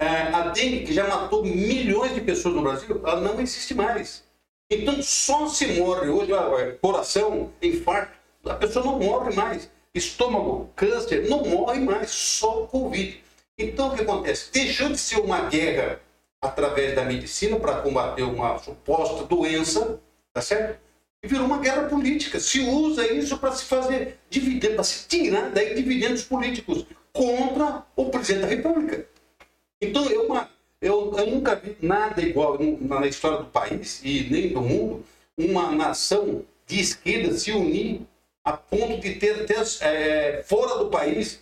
É, 0.00 0.06
a 0.06 0.48
dengue, 0.48 0.86
que 0.86 0.94
já 0.94 1.06
matou 1.06 1.44
milhões 1.44 2.14
de 2.14 2.22
pessoas 2.22 2.54
no 2.54 2.62
Brasil, 2.62 3.02
ela 3.04 3.20
não 3.20 3.38
existe 3.42 3.74
mais. 3.74 4.24
Então 4.70 5.02
só 5.02 5.46
se 5.48 5.66
morre 5.78 6.08
hoje, 6.08 6.32
coração, 6.80 7.52
infarto, 7.60 8.18
a 8.48 8.54
pessoa 8.54 8.86
não 8.86 8.98
morre 8.98 9.36
mais. 9.36 9.70
Estômago, 9.94 10.70
câncer, 10.74 11.28
não 11.28 11.44
morre 11.44 11.78
mais, 11.80 12.10
só 12.10 12.66
Covid. 12.68 13.22
Então 13.58 13.88
o 13.88 13.94
que 13.94 14.02
acontece? 14.02 14.50
Deixou 14.52 14.88
de 14.88 14.98
ser 14.98 15.20
uma 15.20 15.48
guerra 15.48 16.00
através 16.40 16.94
da 16.94 17.04
medicina 17.04 17.58
para 17.58 17.80
combater 17.80 18.22
uma 18.22 18.58
suposta 18.58 19.24
doença, 19.24 20.00
tá 20.32 20.42
certo? 20.42 20.78
E 21.22 21.26
virou 21.26 21.46
uma 21.46 21.58
guerra 21.58 21.88
política. 21.88 22.38
Se 22.38 22.60
usa 22.60 23.10
isso 23.10 23.38
para 23.38 23.52
se 23.52 23.64
fazer 23.64 24.18
dividendos, 24.28 24.74
para 24.74 24.84
se 24.84 25.08
tirar 25.08 25.50
daí 25.50 25.74
dividendos 25.74 26.24
políticos 26.24 26.84
contra 27.12 27.84
o 27.96 28.10
presidente 28.10 28.42
da 28.42 28.48
República. 28.48 29.06
Então, 29.80 30.04
eu, 30.10 30.28
eu, 30.80 31.14
eu 31.16 31.26
nunca 31.30 31.54
vi 31.54 31.76
nada 31.80 32.20
igual 32.20 32.58
na 32.80 33.06
história 33.06 33.38
do 33.38 33.46
país 33.46 34.02
e 34.04 34.28
nem 34.30 34.52
do 34.52 34.60
mundo, 34.60 35.04
uma 35.38 35.70
nação 35.70 36.44
de 36.66 36.80
esquerda 36.80 37.36
se 37.36 37.52
unir 37.52 38.02
a 38.44 38.52
ponto 38.52 39.00
de 39.00 39.14
ter 39.14 39.42
até 39.42 39.54
é, 39.80 40.42
fora 40.42 40.78
do 40.78 40.90
país, 40.90 41.40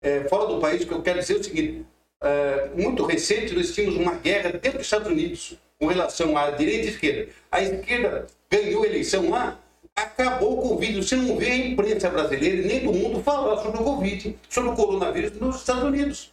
é, 0.00 0.24
fora 0.28 0.46
do 0.46 0.60
país, 0.60 0.84
que 0.84 0.92
eu 0.92 1.02
quero 1.02 1.18
dizer 1.18 1.34
é 1.34 1.38
o 1.38 1.44
seguinte, 1.44 1.86
é, 2.20 2.70
muito 2.74 3.04
recente 3.04 3.54
nós 3.54 3.74
tínhamos 3.74 3.96
uma 3.96 4.14
guerra 4.14 4.50
dentro 4.50 4.78
dos 4.78 4.86
Estados 4.86 5.08
Unidos 5.08 5.56
com 5.78 5.86
relação 5.86 6.36
à 6.36 6.50
direita 6.50 6.86
e 6.86 6.90
esquerda. 6.90 7.32
A 7.50 7.62
esquerda 7.62 8.26
ganhou 8.50 8.82
a 8.82 8.86
eleição 8.86 9.30
lá, 9.30 9.60
acabou 9.94 10.58
o 10.58 10.68
Covid. 10.68 11.02
Você 11.02 11.16
não 11.16 11.36
vê 11.36 11.50
a 11.50 11.56
imprensa 11.56 12.10
brasileira 12.10 12.66
nem 12.66 12.80
do 12.84 12.92
mundo 12.92 13.22
falar 13.22 13.62
sobre 13.62 13.80
o 13.80 13.84
Covid, 13.84 14.36
sobre 14.48 14.70
o 14.70 14.74
coronavírus 14.74 15.32
nos 15.38 15.56
Estados 15.56 15.84
Unidos. 15.84 16.32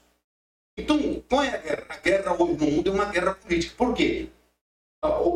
Então, 0.77 1.23
qual 1.29 1.43
é 1.43 1.49
a 1.49 1.57
guerra? 1.57 1.85
A 1.89 1.97
guerra 1.97 2.33
hoje 2.33 2.53
no 2.53 2.71
mundo 2.71 2.89
é 2.89 2.93
uma 2.93 3.05
guerra 3.05 3.35
política. 3.35 3.75
Por 3.77 3.93
quê? 3.93 4.27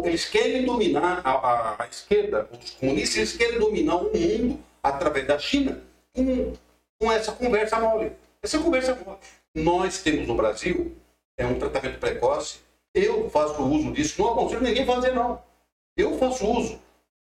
Eles 0.03 0.25
querem 0.25 0.65
dominar, 0.65 1.21
a, 1.23 1.31
a, 1.31 1.83
a 1.83 1.87
esquerda, 1.87 2.49
os 2.51 2.71
comunistas, 2.71 3.17
eles 3.17 3.37
querem 3.37 3.59
dominar 3.59 3.97
o 3.97 4.11
mundo 4.11 4.59
através 4.81 5.27
da 5.27 5.37
China 5.37 5.79
com 6.99 7.11
essa 7.11 7.31
conversa 7.31 7.79
mole. 7.79 8.11
Essa 8.41 8.59
conversa 8.59 8.95
mole. 8.95 9.19
Nós 9.55 10.03
temos 10.03 10.27
no 10.27 10.35
Brasil 10.35 10.95
é 11.37 11.45
um 11.45 11.57
tratamento 11.57 11.99
precoce. 11.99 12.59
Eu 12.93 13.29
faço 13.29 13.63
uso 13.63 13.93
disso, 13.93 14.21
não 14.21 14.33
aconselho 14.33 14.61
ninguém 14.61 14.85
fazer, 14.85 15.13
não. 15.13 15.41
Eu 15.95 16.17
faço 16.17 16.45
uso. 16.45 16.79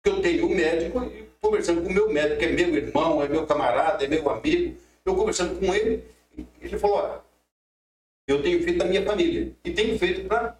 Eu 0.05 0.21
tenho 0.21 0.45
um 0.45 0.55
médico 0.55 1.03
e 1.03 1.27
conversando 1.41 1.81
com 1.81 1.89
o 1.89 1.93
meu 1.93 2.09
médico, 2.09 2.39
que 2.39 2.45
é 2.45 2.51
meu 2.51 2.75
irmão, 2.75 3.21
é 3.21 3.27
meu 3.27 3.45
camarada, 3.45 4.05
é 4.05 4.07
meu 4.07 4.29
amigo. 4.29 4.77
Eu 5.03 5.15
conversando 5.15 5.59
com 5.59 5.73
ele, 5.73 6.03
ele 6.61 6.79
falou: 6.79 6.97
olha, 6.97 7.21
eu 8.27 8.41
tenho 8.41 8.63
feito 8.63 8.77
da 8.77 8.85
minha 8.85 9.03
família. 9.03 9.53
E 9.63 9.71
tenho 9.71 9.99
feito 9.99 10.27
para 10.27 10.57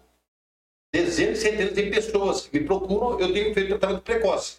dezenas 0.92 1.38
centenas 1.38 1.72
de 1.74 1.90
pessoas 1.90 2.46
que 2.46 2.60
me 2.60 2.66
procuram, 2.66 3.18
eu 3.18 3.32
tenho 3.32 3.54
feito 3.54 3.68
tratamento 3.78 4.02
precoce. 4.02 4.58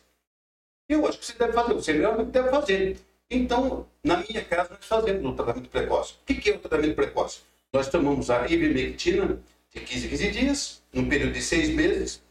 Eu 0.88 1.06
acho 1.06 1.20
que 1.20 1.26
você 1.26 1.34
deve 1.34 1.54
fazer, 1.54 1.74
você 1.76 1.92
realmente 1.92 2.32
deve 2.32 2.50
fazer. 2.50 2.98
Então, 3.32 3.86
na 4.04 4.18
minha 4.18 4.44
casa, 4.44 4.72
nós 4.72 4.86
fazemos 4.86 5.24
o 5.24 5.34
tratamento 5.34 5.70
precoce. 5.70 6.14
O 6.14 6.26
que 6.26 6.50
é 6.50 6.56
o 6.56 6.60
tratamento 6.60 6.96
precoce? 6.96 7.42
Nós 7.72 7.88
tomamos 7.88 8.32
a 8.32 8.50
ivermectina 8.50 9.40
de 9.72 9.82
15 9.82 10.08
a 10.08 10.10
15 10.10 10.32
dias, 10.32 10.84
num 10.92 11.08
período 11.08 11.34
de 11.34 11.42
seis 11.42 11.70
meses, 11.70 12.24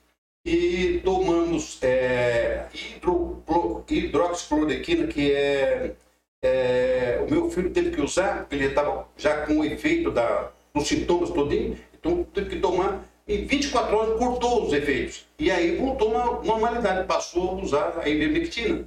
e 0.45 1.01
tomamos 1.05 1.79
é, 1.83 2.67
hidro, 2.75 3.45
hidroxicloroquina, 3.89 5.07
que 5.07 5.33
é, 5.33 5.95
é, 6.43 7.25
o 7.25 7.31
meu 7.31 7.49
filho 7.49 7.71
teve 7.71 7.91
que 7.93 8.01
usar, 8.01 8.41
porque 8.41 8.57
ele 8.57 8.67
estava 8.67 9.07
já 9.17 9.47
com 9.47 9.61
o 9.61 9.65
efeito 9.65 10.11
da, 10.11 10.51
os 10.75 10.89
sintomas 10.89 11.31
todinho, 11.31 11.79
então 11.97 12.25
teve 12.35 12.51
que 12.51 12.61
tomar, 12.61 13.05
em 13.29 13.45
24 13.45 13.97
horas 13.97 14.19
cortou 14.19 14.67
os 14.67 14.73
efeitos. 14.73 15.27
E 15.39 15.49
aí 15.49 15.77
voltou 15.77 16.13
na 16.13 16.43
normalidade, 16.43 17.07
passou 17.07 17.51
a 17.51 17.63
usar 17.63 18.01
a 18.01 18.09
ivermectina. 18.09 18.85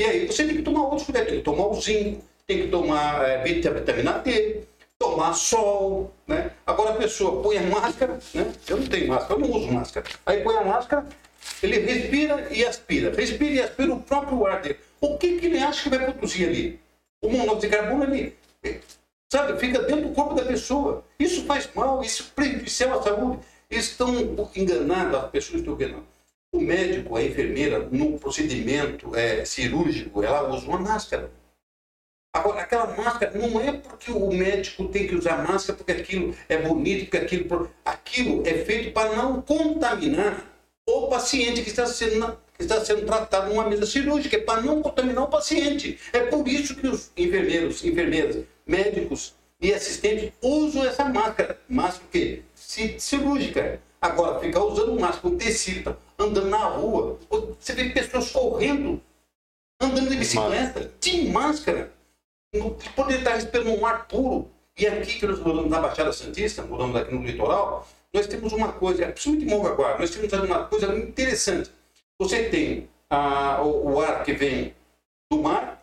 E 0.00 0.04
aí 0.04 0.26
você 0.26 0.46
tem 0.46 0.56
que 0.56 0.62
tomar 0.62 0.84
outros 0.84 1.02
cuidados, 1.02 1.28
tem 1.28 1.38
que 1.40 1.44
tomar 1.44 1.66
o 1.66 1.78
zinco, 1.78 2.24
tem 2.46 2.62
que 2.62 2.68
tomar 2.68 3.22
é, 3.22 3.44
vitamina 3.44 4.12
D, 4.12 4.62
tomar 4.98 5.34
sol, 5.34 6.10
né? 6.26 6.52
Agora 6.66 6.92
a 6.92 6.96
pessoa 6.96 7.42
põe 7.42 7.58
a 7.58 7.62
máscara, 7.64 8.18
né? 8.32 8.50
Eu 8.66 8.78
não 8.78 8.86
tenho 8.86 9.08
máscara, 9.08 9.34
eu 9.34 9.46
não 9.46 9.54
uso 9.54 9.70
máscara. 9.70 10.06
Aí 10.24 10.42
põe 10.42 10.56
a 10.56 10.64
máscara, 10.64 11.06
ele 11.62 11.80
respira 11.80 12.48
e 12.50 12.64
aspira, 12.64 13.14
respira 13.14 13.50
e 13.50 13.60
aspira 13.60 13.92
o 13.92 14.00
próprio 14.00 14.46
ar 14.46 14.62
dele. 14.62 14.78
O 15.02 15.18
que, 15.18 15.38
que 15.38 15.44
ele 15.44 15.58
acha 15.58 15.82
que 15.82 15.90
vai 15.90 15.98
produzir 15.98 16.46
ali? 16.46 16.80
O 17.20 17.28
monóxido 17.28 17.60
de 17.60 17.68
carbono 17.68 18.04
ali 18.04 18.34
Sabe? 19.30 19.60
Fica 19.60 19.82
dentro 19.82 20.08
do 20.08 20.14
corpo 20.14 20.32
da 20.32 20.46
pessoa. 20.46 21.04
Isso 21.18 21.44
faz 21.44 21.68
mal, 21.74 22.02
isso 22.02 22.32
prejudicial 22.34 22.98
à 22.98 23.02
saúde. 23.02 23.40
Estão 23.68 24.16
enganados, 24.56 25.24
as 25.24 25.30
pessoas 25.30 25.60
estão 25.60 25.74
enganando. 25.74 26.06
O 26.52 26.60
médico, 26.60 27.16
a 27.16 27.22
enfermeira, 27.22 27.78
no 27.78 28.18
procedimento 28.18 29.14
é, 29.14 29.44
cirúrgico, 29.44 30.22
ela 30.22 30.52
usa 30.52 30.66
uma 30.66 30.78
máscara. 30.78 31.30
Agora, 32.32 32.60
aquela 32.60 32.96
máscara 32.96 33.36
não 33.36 33.60
é 33.60 33.72
porque 33.72 34.10
o 34.12 34.32
médico 34.32 34.88
tem 34.88 35.06
que 35.06 35.14
usar 35.14 35.46
máscara, 35.46 35.76
porque 35.76 35.92
aquilo 35.92 36.34
é 36.48 36.58
bonito, 36.58 37.10
porque 37.10 37.16
aquilo. 37.16 37.70
Aquilo 37.84 38.46
é 38.46 38.64
feito 38.64 38.92
para 38.92 39.14
não 39.16 39.42
contaminar 39.42 40.44
o 40.88 41.08
paciente 41.08 41.62
que 41.62 41.70
está 41.70 41.86
sendo, 41.86 42.38
que 42.56 42.62
está 42.62 42.84
sendo 42.84 43.04
tratado 43.06 43.50
numa 43.50 43.68
mesa 43.68 43.86
cirúrgica, 43.86 44.36
é 44.36 44.40
para 44.40 44.60
não 44.60 44.82
contaminar 44.82 45.24
o 45.24 45.28
paciente. 45.28 45.98
É 46.12 46.20
por 46.20 46.46
isso 46.46 46.74
que 46.76 46.86
os 46.86 47.10
enfermeiros, 47.16 47.84
enfermeiras, 47.84 48.44
médicos 48.66 49.34
e 49.60 49.72
assistentes 49.72 50.32
usam 50.42 50.84
essa 50.84 51.04
máscara. 51.04 51.60
Máscara 51.68 52.04
o 52.06 52.10
quê? 52.10 52.42
Cirúrgica. 52.54 53.80
Agora, 54.00 54.40
ficar 54.40 54.64
usando 54.64 54.98
máscara 54.98 55.20
com 55.20 55.36
tecido, 55.36 55.96
andando 56.20 56.48
na 56.48 56.64
rua. 56.64 57.18
Você 57.58 57.72
vê 57.72 57.90
pessoas 57.90 58.30
correndo, 58.30 59.00
andando 59.80 60.10
de 60.10 60.16
bicicleta, 60.16 60.92
de 61.00 61.28
máscara. 61.28 61.92
Poder 62.94 63.18
estar 63.18 63.34
respirando 63.34 63.70
um 63.70 63.86
ar 63.86 64.06
puro. 64.06 64.50
E 64.76 64.86
aqui 64.86 65.18
que 65.18 65.26
nós 65.26 65.38
moramos 65.38 65.70
na 65.70 65.80
Baixada 65.80 66.12
Santista, 66.12 66.62
moramos 66.62 66.96
aqui 66.96 67.14
no 67.14 67.22
litoral, 67.22 67.86
nós 68.12 68.26
temos 68.26 68.52
uma 68.52 68.72
coisa, 68.72 69.06
principalmente 69.06 69.44
em 69.44 69.48
Mongaguá, 69.48 69.98
nós 69.98 70.10
temos 70.10 70.32
uma 70.32 70.64
coisa 70.64 70.94
interessante. 70.96 71.70
Você 72.18 72.48
tem 72.48 72.88
a, 73.08 73.62
o, 73.62 73.92
o, 73.92 74.00
ar 74.00 74.24
que 74.24 74.32
vem 74.32 74.74
do 75.30 75.42
mar, 75.42 75.82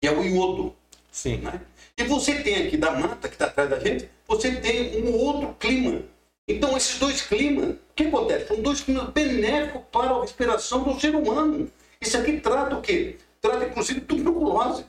que 0.00 0.08
é 0.08 0.12
o 0.12 0.22
iodo. 0.22 0.74
Sim. 1.10 1.38
Né? 1.38 1.60
E 1.96 2.04
você 2.04 2.42
tem 2.42 2.66
aqui 2.66 2.76
da 2.76 2.92
mata 2.92 3.28
que 3.28 3.34
está 3.34 3.46
atrás 3.46 3.68
da 3.68 3.78
gente, 3.78 4.08
você 4.26 4.54
tem 4.60 5.04
um 5.04 5.14
outro 5.14 5.54
clima. 5.58 6.02
Então, 6.48 6.74
esses 6.74 6.98
dois 6.98 7.20
climas, 7.20 7.70
o 7.74 7.78
que 7.94 8.04
acontece? 8.04 8.48
São 8.48 8.62
dois 8.62 8.80
climas 8.80 9.10
benéficos 9.10 9.82
para 9.92 10.10
a 10.10 10.20
respiração 10.22 10.82
do 10.82 10.98
ser 10.98 11.14
humano. 11.14 11.70
Isso 12.00 12.16
aqui 12.16 12.40
trata 12.40 12.74
o 12.74 12.80
quê? 12.80 13.18
Trata, 13.38 13.66
inclusive, 13.66 14.00
tuberculose. 14.00 14.86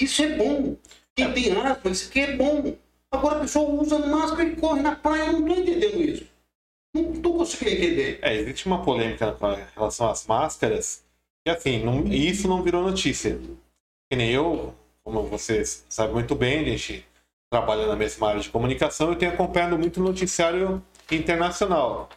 Isso 0.00 0.22
é 0.22 0.36
bom. 0.36 0.76
Quem 1.16 1.32
tem 1.32 1.52
asma, 1.52 1.90
isso 1.90 2.08
aqui 2.08 2.20
é 2.20 2.36
bom. 2.36 2.76
Agora 3.10 3.38
a 3.38 3.40
pessoa 3.40 3.68
usa 3.70 3.98
máscara 3.98 4.44
e 4.44 4.56
corre 4.56 4.82
na 4.82 4.94
praia. 4.94 5.26
Eu 5.26 5.32
não 5.32 5.48
estou 5.48 5.58
entendendo 5.58 6.02
isso. 6.02 6.26
Não 6.94 7.12
estou 7.12 7.36
conseguindo 7.36 7.72
entender. 7.72 8.18
É, 8.22 8.36
existe 8.36 8.66
uma 8.66 8.84
polêmica 8.84 9.32
com 9.32 9.46
relação 9.74 10.08
às 10.08 10.26
máscaras. 10.26 11.04
E 11.44 11.50
assim, 11.50 11.84
não, 11.84 12.06
isso 12.06 12.46
não 12.46 12.62
virou 12.62 12.82
notícia. 12.82 13.38
Que 14.08 14.16
nem 14.16 14.30
eu, 14.30 14.74
como 15.02 15.24
vocês 15.24 15.84
sabem 15.88 16.14
muito 16.14 16.36
bem, 16.36 16.64
gente 16.64 17.04
trabalha 17.50 17.86
na 17.86 17.96
mesma 17.96 18.28
área 18.28 18.40
de 18.40 18.50
comunicação 18.50 19.12
e 19.12 19.16
tem 19.16 19.28
acompanhado 19.28 19.78
muito 19.78 20.00
noticiário 20.00 20.82
internacional. 21.10 22.08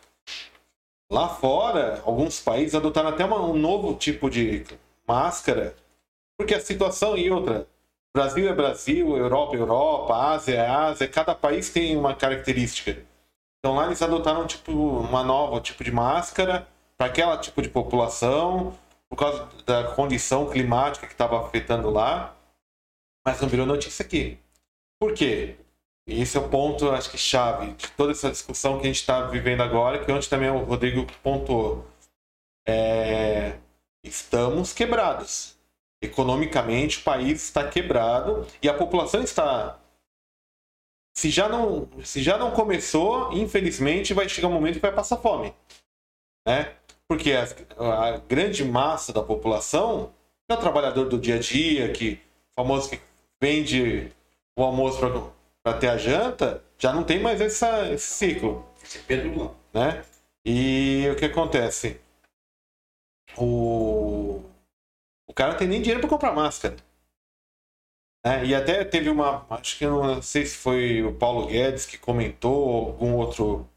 Lá 1.10 1.30
fora, 1.30 2.02
alguns 2.06 2.40
países 2.40 2.76
adotaram 2.76 3.10
até 3.10 3.24
uma, 3.24 3.42
um 3.42 3.56
novo 3.56 3.96
tipo 3.96 4.30
de 4.30 4.66
máscara, 5.08 5.76
porque 6.38 6.54
a 6.54 6.60
situação 6.60 7.18
e 7.18 7.32
outra. 7.32 7.68
Brasil 8.13 8.50
é 8.50 8.54
Brasil, 8.54 9.16
Europa 9.16 9.56
é 9.56 9.60
Europa, 9.60 10.16
Ásia 10.16 10.56
é 10.56 10.68
Ásia, 10.68 11.08
cada 11.08 11.36
país 11.36 11.70
tem 11.70 11.96
uma 11.96 12.16
característica. 12.16 13.06
Então 13.60 13.76
lá 13.76 13.86
eles 13.86 14.02
adotaram 14.02 14.46
tipo 14.48 14.72
uma 14.72 15.24
nova 15.24 15.62
tipo 15.62 15.84
de 15.84 15.92
máscara 15.92 16.68
para 16.98 17.08
aquela 17.08 17.38
tipo 17.38 17.62
de 17.62 17.70
população 17.70 18.74
por 19.10 19.18
causa 19.18 19.48
da 19.66 19.84
condição 19.94 20.50
climática 20.50 21.08
que 21.08 21.13
estava 21.13 21.40
afetando 21.40 21.90
lá, 21.90 22.36
mas 23.26 23.40
não 23.40 23.48
virou 23.48 23.66
notícia 23.66 24.04
aqui. 24.04 24.40
Por 25.00 25.14
quê? 25.14 25.56
E 26.08 26.22
esse 26.22 26.38
é 26.38 26.40
o 26.40 26.50
ponto, 26.50 26.90
acho 26.92 27.12
que 27.12 27.18
chave 27.18 27.74
de 27.74 27.92
toda 27.92 28.12
essa 28.12 28.32
discussão 28.32 28.80
que 28.80 28.84
a 28.84 28.88
gente 28.88 29.02
está 29.02 29.28
vivendo 29.28 29.62
agora, 29.62 30.04
que 30.04 30.12
ontem 30.12 30.30
também 30.30 30.50
o 30.50 30.64
Rodrigo 30.64 31.06
pontuou. 31.22 31.86
É... 32.68 33.58
Estamos 34.04 34.74
quebrados. 34.74 35.58
Economicamente, 36.02 37.00
o 37.00 37.04
país 37.04 37.44
está 37.44 37.68
quebrado 37.68 38.48
e 38.62 38.70
a 38.70 38.74
população 38.74 39.22
está 39.22 39.80
se 41.18 41.32
já 41.32 41.50
não, 41.50 41.90
se 42.04 42.22
já 42.22 42.38
não 42.38 42.52
começou, 42.52 43.34
infelizmente 43.34 44.14
vai 44.14 44.30
chegar 44.30 44.50
um 44.50 44.54
momento 44.54 44.76
que 44.76 44.82
vai 44.82 44.94
passar 44.94 45.18
fome, 45.18 45.52
né? 46.48 46.76
Porque 47.08 47.32
a, 47.34 47.44
a 48.06 48.18
grande 48.18 48.64
massa 48.64 49.12
da 49.12 49.24
população 49.24 50.14
é 50.48 50.54
o 50.54 50.58
trabalhador 50.58 51.10
do 51.10 51.18
dia 51.18 51.38
a 51.38 51.40
dia, 51.40 51.92
que 51.92 52.22
famoso 52.56 52.92
que 52.92 53.02
vende 53.42 54.12
o 54.58 54.63
almoço 54.63 55.00
para 55.63 55.78
ter 55.78 55.88
a 55.88 55.98
janta, 55.98 56.63
já 56.80 56.91
não 56.91 57.04
tem 57.04 57.22
mais 57.22 57.39
essa, 57.39 57.89
esse 57.93 58.08
ciclo. 58.08 58.67
Né? 59.72 60.04
E 60.43 61.08
o 61.12 61.15
que 61.15 61.26
acontece? 61.26 62.02
O, 63.38 64.41
o 65.28 65.34
cara 65.34 65.54
tem 65.56 65.67
nem 65.67 65.80
dinheiro 65.80 66.02
para 66.02 66.10
comprar 66.10 66.34
máscara. 66.34 66.76
É, 68.26 68.43
e 68.46 68.56
até 68.56 68.84
teve 68.84 69.10
uma. 69.10 69.46
Acho 69.50 69.78
que 69.78 69.86
não 69.86 70.22
sei 70.22 70.46
se 70.46 70.58
foi 70.58 71.04
o 71.04 71.13
Paulo 71.13 71.48
Guedes 71.48 71.86
que 71.86 71.98
comentou, 71.98 72.67
ou 72.67 72.88
algum 72.88 73.13
outro 73.15 73.70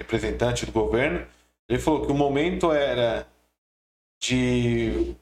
representante 0.00 0.66
do 0.66 0.72
governo. 0.72 1.26
Ele 1.68 1.80
falou 1.80 2.04
que 2.04 2.12
o 2.12 2.14
momento 2.14 2.70
era 2.72 3.26
de 4.22 5.16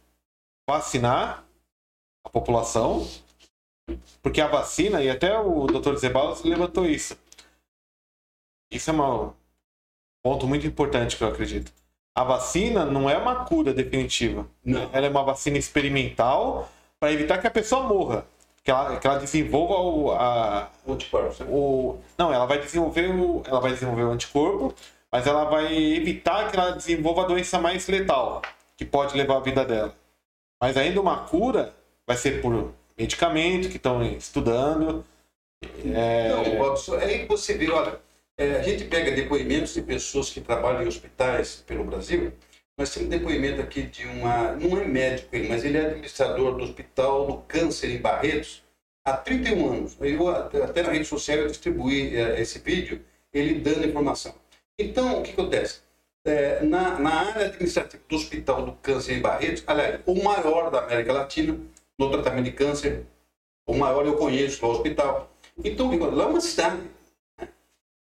vacinar 0.68 1.44
a 2.24 2.28
população, 2.28 3.06
porque 4.22 4.40
a 4.40 4.46
vacina, 4.46 5.02
e 5.02 5.10
até 5.10 5.38
o 5.38 5.66
Dr. 5.66 5.96
Zebalos 5.96 6.42
levantou 6.42 6.86
isso. 6.86 7.16
Isso 8.70 8.90
é 8.90 8.92
um 8.92 9.32
ponto 10.22 10.46
muito 10.46 10.66
importante 10.66 11.16
que 11.16 11.24
eu 11.24 11.28
acredito. 11.28 11.72
A 12.14 12.24
vacina 12.24 12.84
não 12.84 13.10
é 13.10 13.16
uma 13.16 13.44
cura 13.44 13.74
definitiva. 13.74 14.46
Não. 14.64 14.88
Ela 14.92 15.06
é 15.06 15.10
uma 15.10 15.24
vacina 15.24 15.58
experimental 15.58 16.70
para 16.98 17.12
evitar 17.12 17.38
que 17.38 17.46
a 17.46 17.50
pessoa 17.50 17.82
morra 17.82 18.24
que 18.64 18.70
ela, 18.70 18.98
que 18.98 19.06
ela 19.06 19.18
desenvolva 19.18 19.74
o, 19.74 20.12
a, 20.12 20.70
o, 21.46 21.98
não, 22.16 22.32
ela 22.32 22.46
vai 22.46 22.58
desenvolver 22.58 23.10
o, 23.10 23.42
ela 23.46 23.60
vai 23.60 23.72
desenvolver 23.72 24.04
o 24.04 24.10
anticorpo, 24.10 24.74
mas 25.12 25.26
ela 25.26 25.44
vai 25.44 25.76
evitar 25.76 26.50
que 26.50 26.56
ela 26.56 26.70
desenvolva 26.70 27.22
a 27.22 27.26
doença 27.26 27.58
mais 27.58 27.86
letal, 27.86 28.40
que 28.74 28.86
pode 28.86 29.16
levar 29.16 29.36
a 29.36 29.40
vida 29.40 29.64
dela. 29.66 29.94
Mas 30.58 30.78
ainda 30.78 30.98
uma 30.98 31.26
cura 31.26 31.74
vai 32.06 32.16
ser 32.16 32.40
por 32.40 32.72
medicamento 32.98 33.68
que 33.68 33.76
estão 33.76 34.02
estudando. 34.02 35.04
É... 35.84 36.28
Não, 36.28 36.58
Robson, 36.58 36.96
é 36.98 37.04
aí 37.04 37.26
você 37.26 37.54
vê, 37.54 37.70
olha, 37.70 38.00
é, 38.36 38.56
a 38.56 38.62
gente 38.62 38.84
pega 38.84 39.10
depoimentos 39.12 39.74
de 39.74 39.82
pessoas 39.82 40.30
que 40.30 40.40
trabalham 40.40 40.82
em 40.82 40.88
hospitais 40.88 41.64
pelo 41.66 41.84
Brasil 41.84 42.32
nós 42.76 42.92
temos 42.92 43.08
depoimento 43.08 43.60
aqui 43.60 43.82
de 43.82 44.04
uma. 44.06 44.52
Não 44.52 44.80
é 44.80 44.84
médico 44.84 45.28
ele, 45.34 45.48
mas 45.48 45.64
ele 45.64 45.78
é 45.78 45.86
administrador 45.86 46.56
do 46.56 46.64
Hospital 46.64 47.26
do 47.26 47.36
Câncer 47.42 47.90
em 47.90 48.00
Barretos 48.00 48.64
há 49.04 49.16
31 49.16 49.72
anos. 49.72 49.96
Eu, 50.00 50.28
até 50.28 50.82
na 50.82 50.90
rede 50.90 51.04
social 51.04 51.38
eu 51.38 51.46
distribuí 51.46 52.16
é, 52.16 52.40
esse 52.40 52.58
vídeo, 52.58 53.00
ele 53.32 53.60
dando 53.60 53.86
informação. 53.86 54.34
Então, 54.76 55.20
o 55.20 55.22
que 55.22 55.30
acontece? 55.30 55.82
É, 56.26 56.64
na, 56.64 56.98
na 56.98 57.14
área 57.28 57.46
administrativa 57.46 58.02
do 58.08 58.16
Hospital 58.16 58.66
do 58.66 58.72
Câncer 58.72 59.18
em 59.18 59.20
Barretos, 59.20 59.62
aliás, 59.66 60.00
o 60.04 60.20
maior 60.24 60.70
da 60.70 60.80
América 60.80 61.12
Latina 61.12 61.56
no 61.98 62.10
tratamento 62.10 62.44
de 62.44 62.52
câncer, 62.52 63.06
o 63.66 63.74
maior 63.74 64.04
eu 64.06 64.16
conheço 64.16 64.64
lá 64.64 64.72
o 64.72 64.76
hospital. 64.76 65.30
Então, 65.62 65.96
lá 66.12 66.24
é 66.24 66.26
uma 66.26 66.40
cidade. 66.40 66.82
Né? 67.38 67.48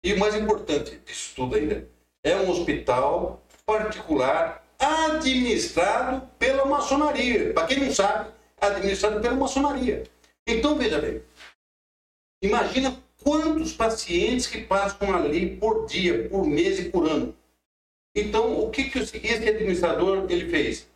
E 0.03 0.13
o 0.13 0.19
mais 0.19 0.35
importante 0.35 0.99
disso 1.05 1.33
tudo 1.35 1.55
ainda, 1.55 1.87
é 2.23 2.35
um 2.35 2.49
hospital 2.49 3.41
particular 3.65 4.63
administrado 4.77 6.27
pela 6.37 6.65
maçonaria. 6.65 7.53
Para 7.53 7.67
quem 7.67 7.79
não 7.79 7.93
sabe, 7.93 8.31
administrado 8.59 9.19
pela 9.19 9.35
maçonaria. 9.35 10.03
Então, 10.47 10.75
veja 10.75 10.99
bem, 10.99 11.21
imagina 12.41 12.97
quantos 13.23 13.73
pacientes 13.73 14.47
que 14.47 14.61
passam 14.61 15.13
ali 15.13 15.57
por 15.57 15.85
dia, 15.85 16.27
por 16.29 16.45
mês 16.45 16.79
e 16.79 16.85
por 16.89 17.07
ano. 17.07 17.35
Então, 18.15 18.59
o 18.59 18.69
que, 18.69 18.85
que 18.85 18.99
esse 18.99 19.17
administrador 19.17 20.25
ele 20.29 20.49
fez? 20.49 20.89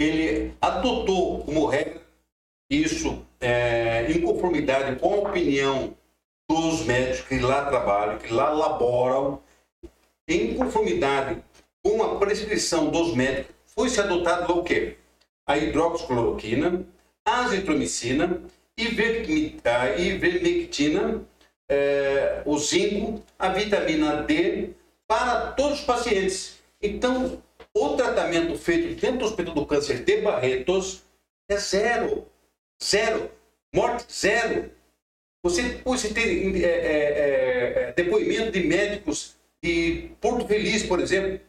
Ele 0.00 0.52
adotou 0.60 1.44
como 1.44 1.66
regra 1.66 2.00
isso 2.70 3.24
é, 3.38 4.10
em 4.10 4.22
conformidade 4.22 4.98
com 4.98 5.12
a 5.12 5.18
opinião 5.28 5.94
dos 6.48 6.86
médicos 6.86 7.28
que 7.28 7.38
lá 7.38 7.66
trabalham, 7.66 8.16
que 8.18 8.32
lá 8.32 8.48
laboram, 8.50 9.42
em 10.26 10.54
conformidade 10.54 11.44
com 11.84 12.02
a 12.02 12.18
prescrição 12.18 12.90
dos 12.90 13.14
médicos, 13.14 13.54
foi-se 13.66 14.00
adotado 14.00 14.58
o 14.58 14.64
quê? 14.64 14.96
A 15.46 15.58
hidroxicloroquina, 15.58 16.86
a 17.24 17.44
azitromicina, 17.44 18.42
ivermectina, 18.76 21.24
é, 21.68 22.42
o 22.46 22.58
zinco, 22.58 23.22
a 23.38 23.50
vitamina 23.50 24.22
D 24.22 24.70
para 25.06 25.52
todos 25.52 25.80
os 25.80 25.84
pacientes. 25.84 26.58
Então, 26.80 27.42
o 27.76 27.96
tratamento 27.96 28.56
feito 28.56 29.00
dentro 29.00 29.18
do 29.18 29.24
Hospital 29.26 29.54
do 29.54 29.66
Câncer 29.66 30.04
de 30.04 30.20
Barretos 30.20 31.02
é 31.48 31.56
zero. 31.56 32.26
Zero. 32.82 33.30
Morte 33.74 34.12
zero. 34.12 34.70
Você, 35.44 35.80
você 35.84 36.12
tem 36.12 36.62
é, 36.62 36.68
é, 36.68 37.82
é, 37.88 37.92
depoimento 37.92 38.52
de 38.52 38.64
médicos 38.64 39.36
de 39.62 40.10
Porto 40.20 40.46
Feliz, 40.46 40.82
por 40.82 41.00
exemplo, 41.00 41.40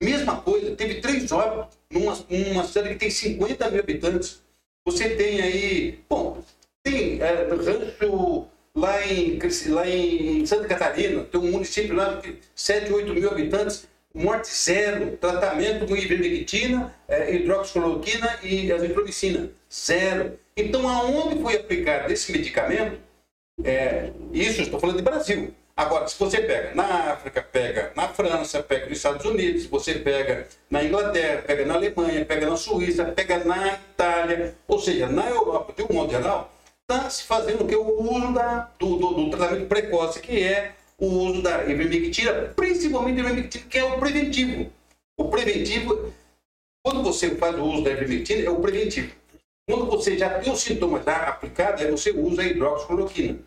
Mesma 0.00 0.40
coisa, 0.40 0.76
teve 0.76 1.00
três 1.00 1.30
óbitos 1.32 1.76
numa, 1.90 2.16
numa 2.30 2.64
cidade 2.64 2.90
que 2.90 3.00
tem 3.00 3.10
50 3.10 3.68
mil 3.70 3.80
habitantes. 3.80 4.40
Você 4.86 5.16
tem 5.16 5.40
aí, 5.42 5.98
bom, 6.08 6.40
tem 6.84 7.20
é, 7.20 7.48
rancho 7.48 8.46
lá 8.76 9.04
em, 9.04 9.38
lá 9.66 9.88
em 9.88 10.46
Santa 10.46 10.68
Catarina, 10.68 11.24
tem 11.24 11.40
um 11.40 11.50
município 11.50 11.96
lá 11.96 12.14
de 12.14 12.38
7, 12.54 12.92
8 12.92 13.12
mil 13.12 13.28
habitantes, 13.28 13.87
morte 14.14 14.48
zero, 14.48 15.16
tratamento 15.16 15.86
com 15.86 15.96
ivermectina, 15.96 16.94
é, 17.06 17.34
hidroxicloroquina 17.34 18.38
e 18.42 18.72
azitromicina, 18.72 19.50
zero. 19.72 20.38
Então, 20.56 20.88
aonde 20.88 21.40
foi 21.40 21.56
aplicado 21.56 22.12
esse 22.12 22.32
medicamento, 22.32 22.98
é, 23.64 24.10
isso 24.32 24.62
estou 24.62 24.80
falando 24.80 24.96
de 24.96 25.02
Brasil, 25.02 25.54
Agora, 25.78 26.08
se 26.08 26.18
você 26.18 26.40
pega 26.40 26.74
na 26.74 27.12
África, 27.12 27.40
pega 27.40 27.92
na 27.94 28.08
França, 28.08 28.60
pega 28.60 28.86
nos 28.86 28.96
Estados 28.96 29.24
Unidos, 29.24 29.64
você 29.66 29.94
pega 29.94 30.48
na 30.68 30.82
Inglaterra, 30.82 31.42
pega 31.46 31.64
na 31.64 31.74
Alemanha, 31.74 32.24
pega 32.24 32.50
na 32.50 32.56
Suíça, 32.56 33.04
pega 33.04 33.44
na 33.44 33.74
Itália, 33.74 34.56
ou 34.66 34.80
seja, 34.80 35.06
na 35.06 35.30
Europa, 35.30 35.72
de 35.76 35.84
um 35.84 35.94
modo 35.94 36.10
geral, 36.10 36.52
está 36.82 37.08
se 37.08 37.22
fazendo 37.22 37.62
o 37.62 37.68
que? 37.68 37.76
O 37.76 38.02
uso 38.12 38.32
da, 38.34 38.68
do, 38.76 38.96
do, 38.96 39.14
do, 39.14 39.30
tratamento 39.30 39.68
precoce, 39.68 40.20
que 40.20 40.42
é 40.42 40.72
o 41.00 41.06
uso 41.06 41.42
da 41.42 41.64
ivermectina, 41.64 42.32
principalmente 42.56 43.20
a 43.20 43.24
ivermectina, 43.24 43.64
que 43.68 43.78
é 43.78 43.84
o 43.84 43.98
preventivo. 43.98 44.72
O 45.16 45.28
preventivo, 45.28 46.12
quando 46.84 47.02
você 47.02 47.34
faz 47.36 47.56
o 47.56 47.62
uso 47.62 47.84
da 47.84 47.90
ivermectina, 47.90 48.42
é 48.42 48.50
o 48.50 48.60
preventivo. 48.60 49.12
Quando 49.68 49.86
você 49.86 50.16
já 50.16 50.38
tem 50.38 50.52
os 50.52 50.60
sintomas 50.60 51.04
já 51.04 51.28
aplicados, 51.28 51.82
aí 51.82 51.90
você 51.90 52.10
usa 52.10 52.42
a 52.42 52.46
hidroxicloroquina. 52.46 53.38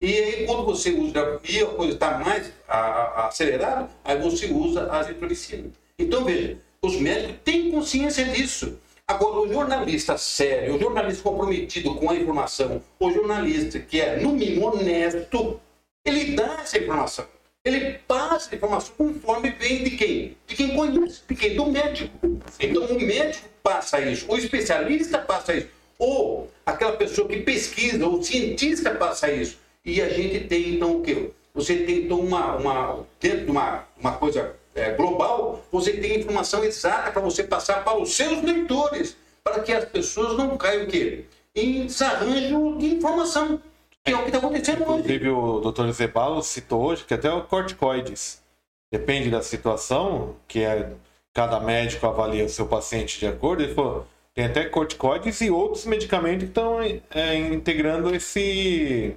E 0.00 0.12
aí, 0.12 0.46
quando 0.46 0.64
você 0.64 0.90
usa, 0.90 1.40
e 1.48 1.60
a 1.60 1.66
coisa 1.66 1.94
está 1.94 2.18
mais 2.18 2.52
acelerada, 2.68 3.88
aí 4.04 4.18
você 4.20 4.46
usa 4.46 4.84
a 4.84 5.00
azitromicina. 5.00 5.70
Então, 5.98 6.24
veja, 6.24 6.58
os 6.82 7.00
médicos 7.00 7.36
têm 7.44 7.70
consciência 7.70 8.24
disso. 8.24 8.78
Agora, 9.06 9.40
o 9.40 9.52
jornalista 9.52 10.18
sério, 10.18 10.76
o 10.76 10.78
jornalista 10.78 11.22
comprometido 11.22 11.94
com 11.94 12.10
a 12.10 12.14
informação, 12.14 12.82
o 13.00 13.10
jornalista 13.10 13.78
que 13.78 14.00
é, 14.00 14.20
no 14.20 14.32
mínimo, 14.32 14.66
honesto, 14.66 15.58
ele 16.04 16.34
dá 16.34 16.60
essa 16.62 16.78
informação. 16.78 17.26
Ele 17.64 17.98
passa 18.06 18.50
a 18.52 18.56
informação 18.56 18.94
conforme 18.96 19.50
vem 19.50 19.84
de 19.84 19.90
quem? 19.90 20.36
De 20.46 20.54
quem 20.54 20.74
conhece, 20.74 21.22
de 21.28 21.34
quem? 21.34 21.56
Do 21.56 21.66
médico. 21.66 22.40
Então, 22.58 22.84
o 22.84 23.00
médico 23.00 23.48
passa 23.62 24.00
isso, 24.00 24.26
o 24.28 24.36
especialista 24.36 25.18
passa 25.18 25.54
isso, 25.54 25.68
ou 25.98 26.50
aquela 26.64 26.92
pessoa 26.92 27.28
que 27.28 27.40
pesquisa, 27.40 28.06
o 28.06 28.22
cientista 28.22 28.90
passa 28.92 29.30
isso. 29.30 29.58
E 29.84 30.00
a 30.00 30.08
gente 30.08 30.40
tem, 30.46 30.74
então, 30.74 30.96
o 30.96 31.02
quê? 31.02 31.30
Você 31.54 31.76
tem, 31.76 32.04
então, 32.04 32.20
uma, 32.20 32.56
uma, 32.56 33.06
dentro 33.20 33.44
de 33.44 33.50
uma, 33.50 33.84
uma 33.98 34.12
coisa 34.12 34.54
é, 34.74 34.92
global, 34.92 35.64
você 35.70 35.92
tem 35.92 36.20
informação 36.20 36.64
exata 36.64 37.10
para 37.10 37.20
você 37.20 37.42
passar 37.42 37.84
para 37.84 37.98
os 37.98 38.14
seus 38.14 38.42
leitores, 38.42 39.16
para 39.42 39.60
que 39.60 39.72
as 39.72 39.84
pessoas 39.84 40.36
não 40.36 40.56
caiam 40.56 40.84
o 40.84 40.86
quê? 40.86 41.24
Em 41.54 41.86
desarranjo 41.86 42.78
de 42.78 42.86
informação. 42.94 43.60
Que 44.04 44.12
é 44.12 44.16
o 44.16 44.20
que 44.20 44.26
está 44.26 44.38
acontecendo 44.38 44.82
Inclusive, 44.82 45.30
hoje. 45.30 45.30
o 45.30 45.60
doutor 45.60 45.90
Zebalo 45.92 46.42
citou 46.42 46.82
hoje 46.82 47.04
que 47.04 47.14
até 47.14 47.30
o 47.30 47.42
corticoides. 47.42 48.42
Depende 48.90 49.30
da 49.30 49.42
situação, 49.42 50.36
que 50.46 50.60
é 50.60 50.92
cada 51.34 51.60
médico 51.60 52.06
avalia 52.06 52.44
o 52.44 52.48
seu 52.48 52.66
paciente 52.66 53.18
de 53.18 53.26
acordo. 53.26 53.62
Ele 53.62 53.74
falou, 53.74 54.06
tem 54.34 54.46
até 54.46 54.64
corticoides 54.64 55.40
e 55.40 55.50
outros 55.50 55.84
medicamentos 55.84 56.44
que 56.44 56.50
estão 56.50 56.80
é, 56.80 57.34
integrando 57.36 58.14
esse, 58.14 59.14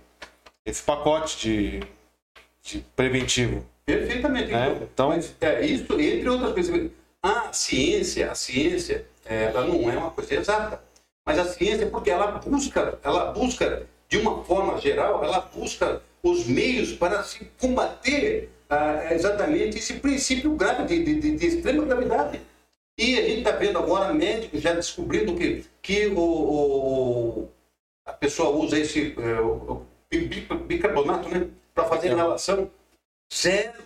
esse 0.65 0.83
pacote 0.83 1.39
de, 1.39 1.79
de 2.61 2.85
preventivo. 2.95 3.65
Perfeitamente. 3.85 4.51
Né? 4.51 4.79
Então, 4.81 5.09
Mas, 5.09 5.35
é, 5.41 5.65
isso, 5.65 5.99
entre 5.99 6.29
outras 6.29 6.53
coisas. 6.53 6.91
A 7.23 7.53
ciência, 7.53 8.31
a 8.31 8.35
ciência, 8.35 9.05
ela 9.25 9.65
não 9.65 9.89
é 9.89 9.97
uma 9.97 10.11
coisa 10.11 10.33
exata. 10.33 10.81
Mas 11.25 11.37
a 11.37 11.45
ciência, 11.45 11.87
porque 11.87 12.09
ela 12.09 12.27
busca, 12.31 12.97
ela 13.03 13.31
busca, 13.31 13.85
de 14.11 14.17
uma 14.17 14.43
forma 14.43 14.77
geral, 14.77 15.23
ela 15.23 15.39
busca 15.39 16.01
os 16.21 16.45
meios 16.45 16.91
para 16.91 17.23
se 17.23 17.45
combater 17.57 18.49
ah, 18.69 19.13
exatamente 19.13 19.77
esse 19.77 19.95
princípio 19.95 20.51
grave, 20.51 20.83
de, 20.83 21.15
de, 21.19 21.37
de 21.37 21.47
extrema 21.47 21.85
gravidade. 21.85 22.41
E 22.97 23.17
a 23.17 23.21
gente 23.21 23.37
está 23.39 23.51
vendo 23.51 23.79
agora 23.79 24.13
médicos 24.13 24.61
já 24.61 24.73
descobrindo 24.73 25.33
que, 25.35 25.65
que 25.81 26.07
o, 26.07 26.19
o 26.19 27.49
a 28.05 28.11
pessoa 28.11 28.49
usa 28.49 28.77
esse 28.77 29.15
é, 29.17 29.39
o, 29.39 29.81
o 29.81 30.55
bicarbonato 30.67 31.29
né, 31.29 31.47
para 31.73 31.85
fazer 31.85 32.11
inalação. 32.11 32.69
Zero 33.33 33.81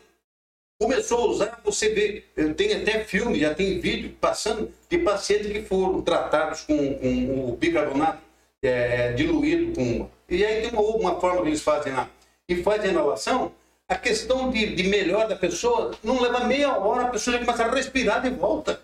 começou 0.82 1.20
a 1.20 1.28
usar, 1.28 1.62
você 1.64 1.90
vê, 1.90 2.24
tem 2.56 2.74
até 2.74 3.04
filme, 3.04 3.40
já 3.40 3.54
tem 3.54 3.80
vídeo 3.80 4.18
passando 4.20 4.74
de 4.90 4.98
pacientes 4.98 5.52
que 5.52 5.62
foram 5.62 6.02
tratados 6.02 6.62
com, 6.62 6.96
com 6.96 7.50
o 7.50 7.56
bicarbonato 7.56 8.26
é, 8.64 9.14
diluído 9.14 9.74
com. 9.74 10.15
E 10.30 10.44
aí 10.44 10.62
tem 10.62 10.72
uma, 10.72 10.82
uma 10.82 11.20
forma 11.20 11.42
que 11.42 11.50
eles 11.50 11.62
fazem 11.62 11.94
lá. 11.94 12.10
E 12.48 12.62
fazem 12.62 12.90
a 12.90 12.94
inalação, 12.94 13.52
a 13.88 13.96
questão 13.96 14.50
de, 14.50 14.76
de 14.76 14.84
melhor 14.84 15.28
da 15.28 15.36
pessoa 15.36 15.92
não 16.04 16.22
leva 16.22 16.46
meia 16.46 16.78
hora, 16.78 17.04
a 17.04 17.10
pessoa 17.10 17.38
já 17.38 17.46
começa 17.46 17.64
a 17.64 17.72
respirar 17.72 18.22
de 18.22 18.30
volta. 18.30 18.82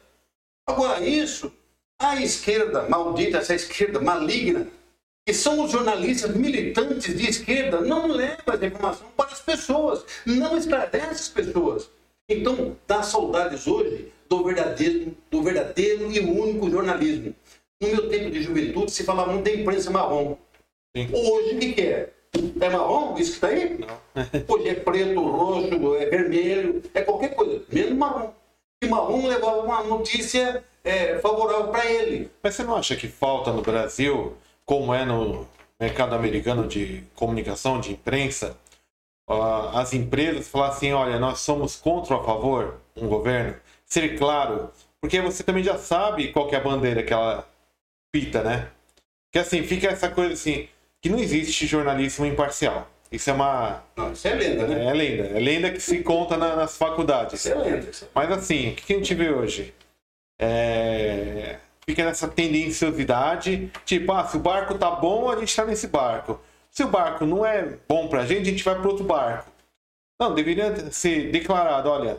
Agora, 0.67 1.01
isso, 1.01 1.51
a 1.99 2.21
esquerda 2.21 2.88
maldita, 2.88 3.39
essa 3.39 3.56
esquerda 3.56 3.99
maligna, 3.99 4.67
que 5.25 5.34
são 5.34 5.63
os 5.63 5.71
jornalistas 5.71 6.36
militantes 6.36 7.15
de 7.15 7.30
esquerda, 7.30 7.82
não 7.82 8.08
levam 8.08 8.54
essa 8.54 8.65
informação 8.65 9.08
para 9.15 9.32
as 9.32 9.41
pessoas, 9.41 10.06
não 10.25 10.58
esclarece 10.58 11.08
as 11.08 11.30
pessoas. 11.30 11.89
Então, 12.30 12.77
dá 12.88 13.04
saudades 13.04 13.67
hoje 13.67 14.12
do 14.30 14.43
verdadeiro, 14.43 15.15
do 15.30 15.43
verdadeiro 15.43 16.12
e 16.12 16.19
único 16.19 16.69
jornalismo. 16.69 17.36
No 17.82 17.88
meu 17.89 18.08
tempo 18.10 18.30
de 18.30 18.41
juventude 18.41 18.91
se 18.91 19.04
falava 19.04 19.34
muito 19.34 19.45
da 19.45 19.51
imprensa 19.51 19.89
marrom. 19.89 20.38
Sim. 20.95 21.10
Hoje, 21.13 21.56
o 21.56 21.60
que, 21.60 21.73
que 21.73 21.82
é? 21.82 22.10
É 22.60 22.69
marrom? 22.69 23.17
Isso 23.17 23.32
que 23.32 23.45
está 23.45 23.47
aí? 23.47 23.77
Não. 23.77 23.88
Hoje 24.47 24.69
é 24.69 24.75
preto, 24.75 25.21
roxo, 25.21 25.95
é 25.95 26.06
vermelho, 26.06 26.84
é 26.93 27.01
qualquer 27.01 27.36
coisa, 27.36 27.63
menos 27.71 27.97
marrom. 27.97 28.32
E 28.84 28.88
marrom 28.88 29.27
levava 29.27 29.62
uma 29.62 29.84
notícia 29.84 30.63
é, 30.84 31.19
favorável 31.19 31.67
para 31.67 31.86
ele. 31.86 32.30
Mas 32.41 32.56
você 32.56 32.63
não 32.63 32.75
acha 32.75 32.95
que 32.95 33.08
falta 33.08 33.51
no 33.51 33.62
Brasil 33.62 34.36
como 34.65 34.93
é 34.93 35.06
no 35.06 35.47
mercado 35.80 36.15
americano 36.15 36.67
de 36.67 37.04
comunicação, 37.15 37.80
de 37.80 37.91
imprensa, 37.91 38.58
as 39.73 39.93
empresas 39.93 40.47
falar 40.47 40.69
assim, 40.69 40.91
olha, 40.91 41.19
nós 41.19 41.39
somos 41.39 41.75
contra 41.75 42.15
ou 42.15 42.21
a 42.21 42.23
favor 42.23 42.82
um 42.95 43.08
governo, 43.08 43.56
ser 43.86 44.17
claro, 44.17 44.69
porque 44.99 45.21
você 45.21 45.43
também 45.43 45.63
já 45.63 45.77
sabe 45.77 46.32
qual 46.32 46.49
é 46.51 46.56
a 46.56 46.60
bandeira 46.60 47.01
que 47.01 47.13
ela 47.13 47.47
pita, 48.12 48.43
né? 48.43 48.69
Que 49.32 49.39
assim, 49.39 49.63
fica 49.63 49.88
essa 49.88 50.10
coisa 50.10 50.34
assim, 50.34 50.67
que 51.02 51.10
não 51.10 51.20
existe 51.20 51.66
jornalismo 51.66 52.26
imparcial. 52.26 52.90
Isso 53.12 53.30
é 53.30 53.34
uma. 53.34 53.84
Não, 53.98 54.14
isso 54.14 54.28
é 54.28 54.34
lenda, 54.34 54.68
né? 54.68 54.86
É 54.86 54.94
lenda. 54.94 55.24
É 55.38 55.40
lenda 55.40 55.72
que 55.72 55.82
se 55.82 56.00
conta 56.00 56.38
na, 56.38 56.56
nas 56.56 56.78
faculdades. 56.78 57.40
Isso 57.40 57.52
é 57.52 57.56
lenda. 57.56 57.92
Mas 58.14 58.32
assim, 58.32 58.70
o 58.70 58.76
que 58.76 58.94
a 58.94 58.98
gente 58.98 59.14
vê 59.14 59.30
hoje? 59.30 59.74
É 60.40 61.58
fica 61.92 62.06
nessa 62.06 62.28
tendenciosidade, 62.28 63.72
tipo, 63.86 64.12
ah, 64.12 64.26
se 64.26 64.38
o 64.38 64.40
barco 64.40 64.78
tá 64.78 64.92
bom, 64.92 65.30
a 65.30 65.38
gente 65.40 65.56
tá 65.56 65.66
nesse 65.66 65.88
barco. 65.88 66.40
Se 66.70 66.84
o 66.84 66.88
barco 66.88 67.26
não 67.26 67.46
é 67.46 67.78
bom 67.88 68.08
pra 68.08 68.26
gente, 68.26 68.48
a 68.48 68.52
gente 68.52 68.64
vai 68.64 68.76
para 68.76 68.88
outro 68.88 69.04
barco. 69.04 69.52
Não, 70.20 70.34
deveria 70.34 70.92
ser 70.92 71.32
declarado, 71.32 71.90
olha, 71.90 72.18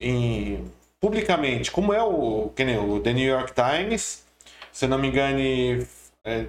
em, 0.00 0.70
publicamente, 1.00 1.70
como 1.70 1.92
é 1.92 2.02
o, 2.02 2.50
que 2.54 2.64
nem 2.64 2.78
o 2.78 3.00
The 3.00 3.12
New 3.12 3.26
York 3.26 3.52
Times, 3.54 4.24
se 4.72 4.86
não 4.86 4.98
me 4.98 5.08
engane, 5.08 5.86
é, 6.24 6.46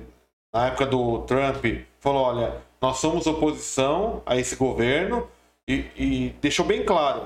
na 0.56 0.68
época 0.68 0.86
do 0.86 1.20
Trump, 1.24 1.66
falou, 2.00 2.24
olha, 2.24 2.54
nós 2.82 2.98
somos 3.00 3.28
oposição 3.28 4.24
a 4.26 4.38
esse 4.38 4.56
governo 4.56 5.28
e, 5.68 5.84
e 5.98 6.36
deixou 6.42 6.66
bem 6.66 6.86
claro, 6.86 7.24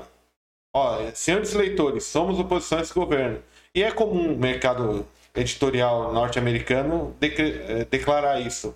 olha, 0.74 1.14
senhores 1.14 1.52
leitores, 1.52 2.02
somos 2.02 2.40
oposição 2.40 2.78
a 2.78 2.82
esse 2.82 2.92
governo. 2.92 3.40
E 3.72 3.84
é 3.84 3.92
comum 3.92 4.34
o 4.34 4.36
mercado 4.36 5.06
editorial 5.32 6.12
norte-americano 6.12 7.14
de, 7.20 7.28
eh, 7.28 7.86
declarar 7.88 8.40
isso. 8.40 8.74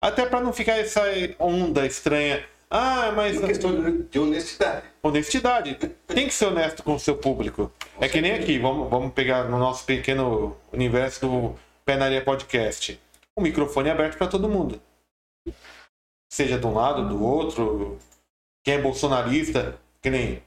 Até 0.00 0.24
para 0.24 0.40
não 0.40 0.52
ficar 0.52 0.78
essa 0.78 1.02
onda 1.36 1.84
estranha. 1.84 2.44
Ah, 2.70 3.12
mas. 3.16 3.42
É 3.42 3.46
questão 3.48 4.04
de 4.08 4.16
honestidade. 4.16 4.86
Honestidade. 5.02 5.74
Tem 6.06 6.28
que 6.28 6.34
ser 6.34 6.46
honesto 6.46 6.84
com 6.84 6.94
o 6.94 7.00
seu 7.00 7.16
público. 7.16 7.72
Com 7.96 8.04
é 8.04 8.08
que 8.08 8.20
nem 8.20 8.34
aqui, 8.34 8.60
vamos, 8.60 8.88
vamos 8.88 9.12
pegar 9.12 9.44
no 9.44 9.58
nosso 9.58 9.84
pequeno 9.84 10.56
universo 10.72 11.20
do 11.26 11.56
Penaria 11.84 12.22
Podcast. 12.22 13.00
O 13.38 13.40
microfone 13.40 13.88
é 13.88 13.92
aberto 13.92 14.18
para 14.18 14.26
todo 14.26 14.48
mundo. 14.48 14.82
Seja 16.28 16.58
de 16.58 16.66
um 16.66 16.74
lado, 16.74 17.08
do 17.08 17.22
outro. 17.22 17.96
Quem 18.64 18.74
é 18.74 18.80
bolsonarista, 18.80 19.78
que 20.02 20.10
nem 20.10 20.42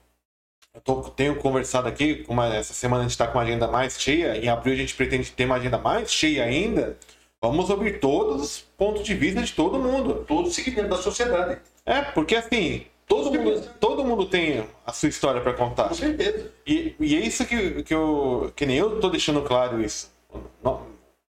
eu 0.74 0.82
tô, 0.82 1.02
tenho 1.04 1.38
conversado 1.38 1.88
aqui, 1.88 2.26
uma, 2.28 2.54
essa 2.54 2.74
semana 2.74 3.00
a 3.00 3.04
gente 3.04 3.12
está 3.12 3.28
com 3.28 3.38
uma 3.38 3.46
agenda 3.46 3.66
mais 3.66 3.98
cheia, 3.98 4.36
em 4.36 4.50
abril 4.50 4.74
a 4.74 4.78
gente 4.78 4.94
pretende 4.94 5.32
ter 5.32 5.46
uma 5.46 5.56
agenda 5.56 5.78
mais 5.78 6.12
cheia 6.12 6.44
ainda. 6.44 6.98
Vamos 7.42 7.70
ouvir 7.70 8.02
todos 8.02 8.42
os 8.42 8.60
pontos 8.60 9.04
de 9.04 9.14
vista 9.14 9.42
de 9.42 9.54
todo 9.54 9.80
mundo. 9.80 10.26
Todo 10.28 10.52
segmento 10.52 10.90
da 10.90 10.98
sociedade. 10.98 11.62
É, 11.86 12.02
porque 12.02 12.36
assim, 12.36 12.86
todo, 13.08 13.32
mundo, 13.32 13.70
todo 13.80 14.04
mundo 14.04 14.26
tem 14.26 14.68
a 14.86 14.92
sua 14.92 15.08
história 15.08 15.40
para 15.40 15.54
contar. 15.54 15.88
Com 15.88 15.96
certeza. 15.96 16.52
E, 16.68 16.94
e 17.00 17.16
é 17.16 17.20
isso 17.22 17.46
que, 17.46 17.84
que, 17.84 17.94
eu, 17.94 18.52
que 18.54 18.66
nem 18.66 18.76
eu 18.76 19.00
tô 19.00 19.10
deixando 19.10 19.42
claro 19.44 19.82
isso. 19.82 20.12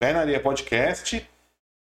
Pé 0.01 0.13
na 0.13 0.21
Areia 0.21 0.41
Podcast 0.41 1.25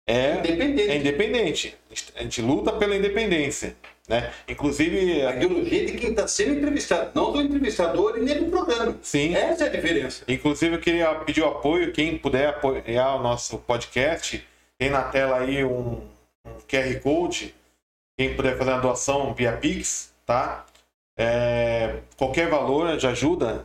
é 0.07 0.39
independente. 0.39 0.91
é 0.91 0.97
independente. 0.97 1.77
A 2.17 2.23
gente 2.23 2.43
luta 2.43 2.73
pela 2.73 2.97
independência. 2.97 3.77
Né? 4.09 4.33
Inclusive. 4.49 5.23
A 5.23 5.37
ideologia 5.37 5.87
de 5.87 5.93
quem 5.93 6.11
está 6.11 6.27
sendo 6.27 6.55
entrevistado, 6.55 7.11
não 7.15 7.33
do 7.33 7.41
entrevistador 7.41 8.19
e 8.19 8.21
nem 8.21 8.43
do 8.43 8.51
programa. 8.51 8.97
Sim. 9.01 9.35
Essa 9.35 9.65
é 9.65 9.67
a 9.69 9.71
diferença. 9.71 10.25
Inclusive, 10.27 10.75
eu 10.75 10.81
queria 10.81 11.15
pedir 11.17 11.43
o 11.43 11.47
apoio, 11.47 11.93
quem 11.93 12.19
puder 12.19 12.49
apoiar 12.49 13.17
o 13.17 13.23
nosso 13.23 13.59
podcast, 13.59 14.45
tem 14.77 14.91
na 14.91 15.03
tela 15.03 15.39
aí 15.39 15.65
um, 15.65 16.01
um 16.45 16.59
QR 16.69 17.01
Code. 17.01 17.55
Quem 18.19 18.35
puder 18.35 18.59
fazer 18.59 18.71
uma 18.71 18.81
doação 18.81 19.33
via 19.33 19.53
Pix, 19.53 20.13
tá? 20.27 20.67
É, 21.17 22.01
qualquer 22.17 22.49
valor 22.49 22.99
já 22.99 23.11
ajuda. 23.11 23.65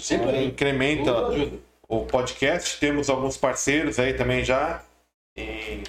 Sempre 0.00 0.44
incrementa 0.44 1.12
o 1.86 2.04
podcast. 2.06 2.80
Temos 2.80 3.08
alguns 3.08 3.36
parceiros 3.36 3.98
aí 3.98 4.14
também 4.14 4.44
já 4.44 4.82
em, 5.36 5.82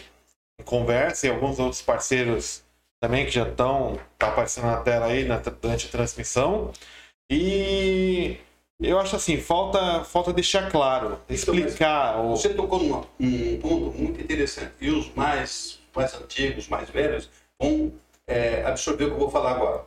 em 0.59 0.63
conversa 0.63 1.27
e 1.27 1.29
alguns 1.29 1.59
outros 1.59 1.81
parceiros 1.81 2.63
também 2.99 3.25
que 3.25 3.31
já 3.31 3.47
estão 3.47 3.99
tá 4.17 4.29
aparecendo 4.29 4.65
na 4.65 4.81
tela 4.81 5.07
aí 5.07 5.23
na, 5.25 5.37
durante 5.37 5.87
a 5.87 5.91
transmissão. 5.91 6.71
E 7.31 8.37
eu 8.79 8.99
acho 8.99 9.15
assim, 9.15 9.37
falta, 9.37 10.03
falta 10.03 10.31
deixar 10.33 10.71
claro, 10.71 11.19
explicar. 11.29 12.13
Então, 12.13 12.29
Você 12.29 12.53
tocou 12.53 12.83
num 12.83 13.03
um 13.19 13.59
ponto 13.59 13.97
muito 13.97 14.21
interessante. 14.21 14.73
E 14.79 14.89
os 14.89 15.13
mais, 15.13 15.79
mais 15.95 16.13
antigos, 16.13 16.67
mais 16.67 16.89
velhos, 16.89 17.29
vão 17.59 17.91
é, 18.27 18.63
absorver 18.63 19.05
o 19.05 19.07
que 19.07 19.13
eu 19.13 19.19
vou 19.19 19.31
falar 19.31 19.51
agora. 19.51 19.85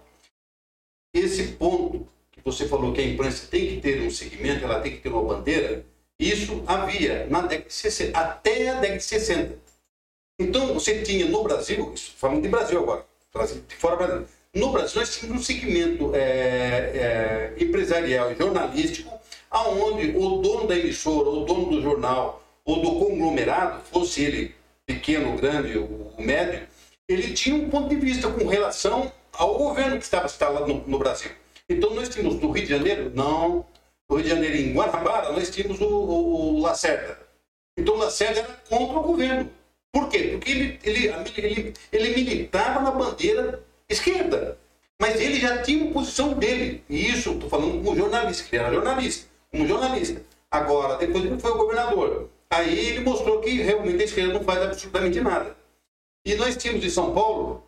Esse 1.14 1.52
ponto 1.52 2.06
que 2.32 2.40
você 2.44 2.66
falou 2.68 2.92
que 2.92 3.00
a 3.00 3.04
imprensa 3.04 3.46
tem 3.48 3.68
que 3.68 3.80
ter 3.80 4.00
um 4.02 4.10
segmento, 4.10 4.64
ela 4.64 4.80
tem 4.80 4.92
que 4.92 4.98
ter 4.98 5.08
uma 5.08 5.22
bandeira, 5.22 5.84
isso 6.20 6.62
havia 6.66 7.26
na 7.30 7.40
década 7.40 7.68
de 7.68 7.74
60, 7.74 8.18
até 8.18 8.68
a 8.68 8.74
década 8.74 8.98
de 8.98 9.04
60. 9.04 9.58
Então, 10.38 10.74
você 10.74 11.02
tinha 11.02 11.26
no 11.26 11.42
Brasil, 11.42 11.94
falando 12.16 12.42
de 12.42 12.48
Brasil 12.48 12.78
agora, 12.78 13.04
de 13.68 13.74
fora 13.76 13.96
do 13.96 13.98
Brasil, 13.98 14.26
no 14.54 14.72
Brasil 14.72 15.00
nós 15.00 15.16
tínhamos 15.16 15.40
um 15.40 15.44
segmento 15.44 16.14
é, 16.14 16.20
é, 16.20 17.54
empresarial 17.58 18.32
e 18.32 18.36
jornalístico, 18.36 19.18
aonde 19.50 20.10
o 20.16 20.38
dono 20.38 20.66
da 20.66 20.76
emissora, 20.76 21.28
o 21.28 21.44
dono 21.44 21.70
do 21.70 21.82
jornal, 21.82 22.42
ou 22.64 22.82
do 22.82 22.98
conglomerado, 22.98 23.82
fosse 23.90 24.22
ele 24.22 24.54
pequeno, 24.84 25.36
grande 25.36 25.78
ou 25.78 26.14
médio, 26.18 26.66
ele 27.08 27.32
tinha 27.32 27.54
um 27.54 27.70
ponto 27.70 27.88
de 27.88 27.96
vista 27.96 28.28
com 28.28 28.46
relação 28.46 29.12
ao 29.32 29.56
governo 29.56 29.98
que 29.98 30.04
estava 30.04 30.26
instalado 30.26 30.66
no, 30.66 30.86
no 30.86 30.98
Brasil. 30.98 31.30
Então, 31.68 31.94
nós 31.94 32.08
tínhamos 32.08 32.40
no 32.40 32.50
Rio 32.50 32.64
de 32.64 32.70
Janeiro, 32.70 33.10
não, 33.14 33.64
Rio 34.16 34.24
de 34.24 34.30
Janeiro, 34.30 34.56
em 34.56 34.72
Guanabara, 34.72 35.32
nós 35.32 35.50
tínhamos 35.50 35.80
o, 35.80 35.86
o, 35.86 36.56
o 36.56 36.60
Lacerda. 36.60 37.18
Então, 37.76 37.94
o 37.94 37.98
Lacerda 37.98 38.40
era 38.40 38.60
contra 38.68 38.98
o 38.98 39.02
governo. 39.02 39.50
Por 39.92 40.08
quê? 40.08 40.30
Porque 40.32 40.50
ele, 40.50 40.78
ele, 40.84 41.08
ele, 41.36 41.74
ele 41.92 42.14
militava 42.14 42.80
na 42.80 42.90
bandeira 42.90 43.62
esquerda. 43.88 44.58
Mas 45.00 45.18
ele 45.20 45.40
já 45.40 45.62
tinha 45.62 45.82
uma 45.82 45.92
posição 45.92 46.34
dele. 46.34 46.84
E 46.88 47.08
isso, 47.08 47.32
estou 47.32 47.48
falando 47.48 47.82
como 47.82 47.96
jornalista, 47.96 48.44
que 48.44 48.56
ele 48.56 48.64
era 48.64 48.74
jornalista, 48.74 49.28
como 49.50 49.66
jornalista. 49.66 50.22
Agora, 50.50 50.96
depois 50.96 51.24
ele 51.24 51.38
foi 51.38 51.50
o 51.52 51.56
governador. 51.56 52.28
Aí 52.50 52.78
ele 52.78 53.00
mostrou 53.00 53.40
que 53.40 53.62
realmente 53.62 54.02
a 54.02 54.04
esquerda 54.04 54.34
não 54.34 54.42
faz 54.42 54.60
absolutamente 54.62 55.20
nada. 55.20 55.56
E 56.24 56.34
nós 56.34 56.56
tínhamos 56.56 56.84
em 56.84 56.90
São 56.90 57.14
Paulo, 57.14 57.64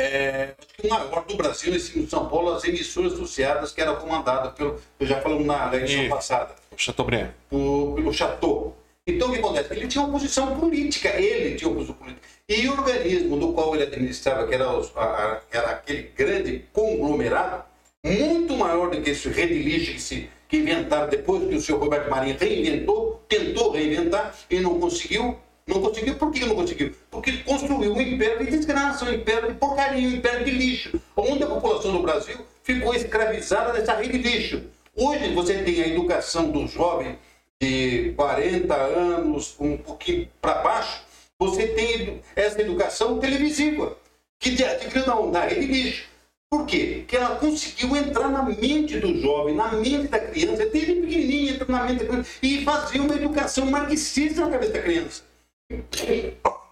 é, 0.00 0.54
acho 0.58 0.74
que 0.76 0.86
o 0.86 0.90
maior 0.90 1.24
do 1.24 1.36
Brasil, 1.36 1.74
em 1.74 2.06
São 2.06 2.28
Paulo, 2.28 2.52
as 2.52 2.64
emissoras 2.64 3.12
associadas 3.12 3.72
que 3.72 3.80
era 3.80 3.94
comandada 3.94 4.50
pelo, 4.50 4.80
eu 4.98 5.06
já 5.06 5.20
falamos 5.20 5.46
na, 5.46 5.66
na 5.66 5.76
edição 5.76 6.08
passada. 6.08 6.54
Chateaubriand. 6.76 7.30
Por, 7.48 7.94
pelo 7.94 8.12
Chateau. 8.12 8.76
Então 9.06 9.28
o 9.28 9.32
que 9.32 9.38
acontece? 9.38 9.72
Ele 9.72 9.88
tinha 9.88 10.04
uma 10.04 10.12
posição 10.12 10.58
política, 10.58 11.08
ele 11.20 11.56
tinha 11.56 11.68
uma 11.68 11.76
posição 11.76 11.96
política. 11.96 12.26
E 12.48 12.68
o 12.68 12.72
organismo 12.72 13.36
do 13.38 13.52
qual 13.52 13.74
ele 13.74 13.84
administrava, 13.84 14.46
que 14.46 14.54
era, 14.54 14.70
os, 14.76 14.90
a, 14.96 15.04
a, 15.04 15.40
era 15.50 15.70
aquele 15.70 16.02
grande 16.14 16.64
conglomerado, 16.72 17.64
muito 18.04 18.56
maior 18.56 18.90
do 18.90 19.00
que 19.00 19.10
esse 19.10 19.28
rede 19.28 19.54
lixo 19.54 19.92
que, 19.92 20.00
se, 20.00 20.30
que 20.48 20.56
inventaram 20.58 21.08
depois 21.08 21.48
que 21.48 21.54
o 21.54 21.60
senhor 21.60 21.78
Roberto 21.78 22.10
Marinho 22.10 22.36
reinventou, 22.38 23.22
tentou 23.28 23.70
reinventar 23.70 24.34
e 24.50 24.60
não 24.60 24.78
conseguiu. 24.80 25.38
Não 25.70 25.80
conseguiu, 25.80 26.16
por 26.16 26.32
que 26.32 26.44
não 26.44 26.56
conseguiu? 26.56 26.92
Porque 27.08 27.30
ele 27.30 27.44
construiu 27.44 27.94
um 27.94 28.00
império 28.00 28.44
de 28.44 28.50
desgraça, 28.50 29.04
um 29.04 29.12
império 29.12 29.52
de 29.52 29.54
porcaria, 29.54 30.08
um 30.08 30.14
império 30.14 30.44
de 30.44 30.50
lixo, 30.50 31.00
onde 31.16 31.44
a 31.44 31.46
população 31.46 31.92
do 31.92 32.02
Brasil 32.02 32.38
ficou 32.64 32.92
escravizada 32.92 33.72
nessa 33.72 33.94
rede 33.94 34.18
de 34.18 34.28
lixo. 34.28 34.64
Hoje 34.96 35.32
você 35.32 35.62
tem 35.62 35.80
a 35.80 35.86
educação 35.86 36.50
do 36.50 36.66
jovem 36.66 37.16
de 37.60 38.12
40 38.16 38.74
anos, 38.74 39.54
um 39.60 39.76
pouquinho 39.76 40.28
para 40.42 40.54
baixo, 40.54 41.02
você 41.38 41.68
tem 41.68 42.20
essa 42.34 42.60
educação 42.60 43.20
televisiva, 43.20 43.96
que 44.40 44.60
adquiriu 44.64 45.06
na, 45.06 45.22
na 45.26 45.46
rede 45.46 45.66
lixo. 45.66 46.08
Por 46.50 46.66
quê? 46.66 46.96
Porque 47.02 47.16
ela 47.16 47.36
conseguiu 47.36 47.96
entrar 47.96 48.28
na 48.28 48.42
mente 48.42 48.98
do 48.98 49.20
jovem, 49.20 49.54
na 49.54 49.68
mente 49.68 50.08
da 50.08 50.18
criança, 50.18 50.66
desde 50.66 50.94
pequenininha, 50.94 51.52
entrar 51.52 51.68
na 51.68 51.84
mente 51.84 52.00
da 52.00 52.08
criança, 52.08 52.30
e 52.42 52.64
fazer 52.64 52.98
uma 52.98 53.14
educação 53.14 53.66
marxista 53.66 54.40
na 54.40 54.50
cabeça 54.50 54.72
da 54.72 54.82
criança. 54.82 55.29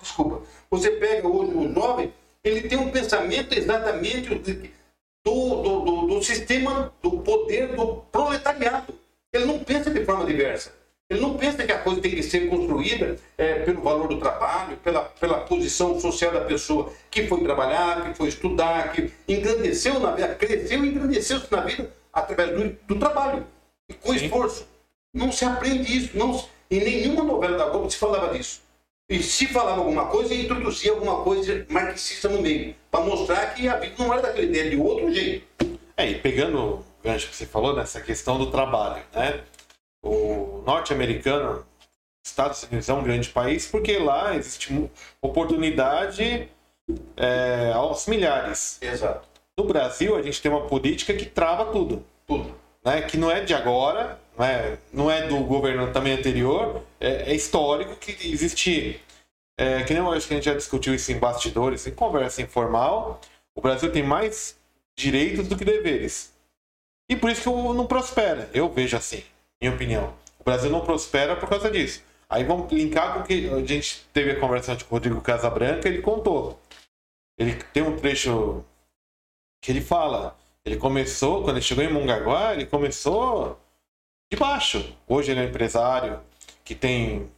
Desculpa. 0.00 0.42
Você 0.70 0.90
pega 0.92 1.28
hoje 1.28 1.52
o 1.52 1.72
jovem, 1.72 2.12
ele 2.42 2.68
tem 2.68 2.78
um 2.78 2.90
pensamento 2.90 3.52
exatamente 3.56 4.34
do, 5.24 5.62
do, 5.62 5.80
do, 5.80 6.06
do 6.06 6.22
sistema 6.22 6.92
do 7.02 7.18
poder 7.18 7.74
do 7.76 7.96
proletariado. 8.10 8.94
Ele 9.32 9.44
não 9.44 9.58
pensa 9.60 9.90
de 9.90 10.04
forma 10.04 10.24
diversa. 10.24 10.72
Ele 11.10 11.20
não 11.20 11.38
pensa 11.38 11.64
que 11.64 11.72
a 11.72 11.78
coisa 11.78 12.02
tem 12.02 12.10
que 12.10 12.22
ser 12.22 12.48
construída 12.50 13.16
é, 13.38 13.60
pelo 13.60 13.80
valor 13.80 14.08
do 14.08 14.18
trabalho, 14.18 14.76
pela, 14.78 15.04
pela 15.04 15.40
posição 15.40 15.98
social 15.98 16.32
da 16.32 16.42
pessoa 16.42 16.92
que 17.10 17.26
foi 17.26 17.42
trabalhar, 17.42 18.04
que 18.04 18.16
foi 18.16 18.28
estudar, 18.28 18.92
que 18.92 19.10
engrandeceu 19.26 19.98
na 20.00 20.12
vida, 20.12 20.34
cresceu 20.34 20.84
e 20.84 20.88
engrandeceu-se 20.88 21.50
na 21.50 21.62
vida 21.62 21.90
através 22.12 22.50
do, 22.50 22.78
do 22.86 22.98
trabalho, 22.98 23.46
e 23.88 23.94
com 23.94 24.12
esforço. 24.12 24.68
Não 25.14 25.32
se 25.32 25.46
aprende 25.46 25.96
isso. 25.96 26.18
Não, 26.18 26.44
em 26.70 26.80
nenhuma 26.80 27.24
novela 27.24 27.56
da 27.56 27.70
Globo 27.70 27.90
se 27.90 27.96
falava 27.96 28.36
disso. 28.36 28.60
E 29.10 29.22
se 29.22 29.46
falava 29.46 29.78
alguma 29.78 30.06
coisa, 30.06 30.34
introduzia 30.34 30.92
alguma 30.92 31.22
coisa 31.22 31.66
marxista 31.70 32.28
no 32.28 32.42
meio, 32.42 32.74
para 32.90 33.04
mostrar 33.04 33.54
que 33.54 33.66
a 33.66 33.76
vida 33.76 33.94
não 33.98 34.12
era 34.12 34.20
daquele 34.20 34.48
ideia, 34.48 34.70
de 34.70 34.76
outro 34.76 35.10
jeito. 35.10 35.46
É, 35.96 36.10
e 36.10 36.14
pegando 36.16 36.58
o 36.58 36.84
gancho 37.02 37.30
que 37.30 37.34
você 37.34 37.46
falou 37.46 37.74
nessa 37.74 38.02
questão 38.02 38.36
do 38.36 38.50
trabalho, 38.50 39.02
né? 39.14 39.40
o 40.02 40.62
norte-americano, 40.66 41.64
Estados 42.24 42.62
Unidos 42.64 42.88
é 42.88 42.92
um 42.92 43.02
grande 43.02 43.30
país 43.30 43.66
porque 43.66 43.98
lá 43.98 44.36
existe 44.36 44.90
oportunidade 45.22 46.46
é, 47.16 47.72
aos 47.74 48.06
milhares. 48.06 48.78
Exato. 48.82 49.26
No 49.56 49.64
Brasil, 49.64 50.16
a 50.16 50.22
gente 50.22 50.40
tem 50.42 50.50
uma 50.50 50.66
política 50.66 51.14
que 51.14 51.24
trava 51.24 51.72
tudo. 51.72 52.04
Tudo. 52.26 52.54
Né? 52.84 53.00
Que 53.02 53.16
não 53.16 53.30
é 53.30 53.40
de 53.40 53.54
agora, 53.54 54.20
não 54.38 54.44
é, 54.44 54.78
não 54.92 55.10
é 55.10 55.26
do 55.26 55.36
governo 55.40 55.92
também 55.92 56.12
anterior, 56.12 56.82
é, 57.00 57.32
é 57.32 57.34
histórico 57.34 57.96
que 57.96 58.12
existe. 58.32 59.00
É, 59.58 59.82
que 59.82 59.92
nem 59.92 60.00
eu 60.00 60.12
acho 60.12 60.28
que 60.28 60.34
a 60.34 60.36
gente 60.36 60.44
já 60.44 60.54
discutiu 60.54 60.94
isso 60.94 61.10
em 61.10 61.18
bastidores, 61.18 61.84
em 61.86 61.90
conversa 61.90 62.40
informal. 62.40 63.20
O 63.52 63.60
Brasil 63.60 63.90
tem 63.90 64.04
mais 64.04 64.56
direitos 64.96 65.48
do 65.48 65.56
que 65.56 65.64
deveres. 65.64 66.32
E 67.10 67.16
por 67.16 67.30
isso 67.30 67.42
que 67.42 67.48
não 67.48 67.86
prospera. 67.86 68.48
Eu 68.54 68.68
vejo 68.68 68.96
assim 68.96 69.24
minha 69.60 69.74
opinião. 69.74 70.14
O 70.38 70.44
Brasil 70.44 70.70
não 70.70 70.82
prospera 70.82 71.34
por 71.34 71.48
causa 71.48 71.68
disso. 71.68 72.04
Aí 72.28 72.44
vamos 72.44 72.70
linkar 72.70 73.14
com 73.14 73.20
o 73.20 73.24
que 73.24 73.48
a 73.48 73.58
gente 73.64 74.06
teve 74.12 74.30
a 74.32 74.38
conversa 74.38 74.76
com 74.76 74.84
o 74.84 74.88
Rodrigo 74.90 75.20
Casabranca, 75.20 75.88
ele 75.88 76.00
contou. 76.00 76.60
Ele 77.36 77.54
tem 77.72 77.82
um 77.82 77.96
trecho 77.96 78.64
que 79.60 79.72
ele 79.72 79.80
fala. 79.80 80.36
Ele 80.64 80.76
começou, 80.76 81.42
quando 81.42 81.56
ele 81.56 81.64
chegou 81.64 81.82
em 81.82 81.92
Mongaguá, 81.92 82.54
ele 82.54 82.66
começou 82.66 83.58
de 84.30 84.38
baixo. 84.38 84.94
Hoje 85.06 85.30
ele 85.30 85.40
é 85.40 85.42
um 85.44 85.48
empresário 85.48 86.20
que 86.64 86.74
tem 86.74 87.30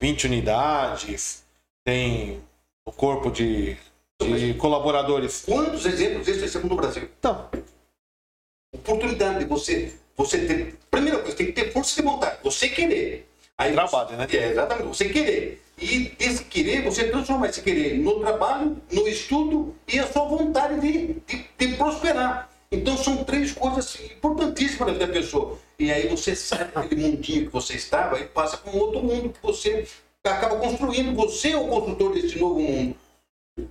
20 0.00 0.26
unidades, 0.26 1.44
tem 1.84 2.42
o 2.86 2.92
corpo 2.92 3.30
de, 3.30 3.76
de 4.20 4.54
colaboradores. 4.54 5.44
Quantos 5.44 5.84
exemplos 5.86 6.26
desses 6.26 6.52
temos 6.52 6.68
no 6.68 6.76
Brasil? 6.76 7.08
Então. 7.18 7.48
Oportunidade 8.74 9.40
de 9.40 9.44
você 9.46 9.94
você 10.18 10.38
tem. 10.38 10.74
Primeira 10.90 11.20
coisa, 11.20 11.36
tem 11.36 11.46
que 11.46 11.52
ter 11.52 11.72
força 11.72 11.94
de 11.94 12.02
vontade. 12.02 12.38
Você 12.42 12.68
querer. 12.68 13.28
Aí 13.56 13.72
trabalho, 13.72 14.16
né? 14.16 14.26
É, 14.32 14.50
exatamente. 14.50 14.88
Você 14.88 15.08
querer. 15.08 15.62
E 15.80 16.08
desse 16.18 16.44
querer, 16.44 16.82
você 16.82 17.04
transforma 17.08 17.46
esse 17.46 17.62
querer 17.62 17.96
no 17.98 18.18
trabalho, 18.18 18.76
no 18.90 19.06
estudo 19.06 19.76
e 19.86 19.98
a 20.00 20.06
sua 20.08 20.24
vontade 20.24 20.80
de, 20.80 21.14
de, 21.24 21.46
de 21.56 21.76
prosperar. 21.76 22.50
Então 22.70 22.96
são 22.96 23.22
três 23.22 23.52
coisas 23.52 24.00
importantíssimas 24.00 24.88
na 24.88 24.92
vida 24.94 25.06
da 25.06 25.12
pessoa. 25.12 25.56
E 25.80 25.92
aí 25.92 26.08
você 26.08 26.34
sai 26.34 26.64
daquele 26.64 27.02
mundinho 27.02 27.46
que 27.46 27.52
você 27.52 27.74
estava 27.74 28.18
e 28.18 28.24
passa 28.24 28.56
para 28.56 28.72
um 28.72 28.78
outro 28.78 29.00
mundo 29.00 29.30
que 29.30 29.40
você 29.40 29.86
acaba 30.24 30.56
construindo. 30.56 31.14
Você 31.14 31.52
é 31.52 31.56
o 31.56 31.68
construtor 31.68 32.12
desse 32.12 32.38
novo 32.38 32.60
mundo. 32.60 32.96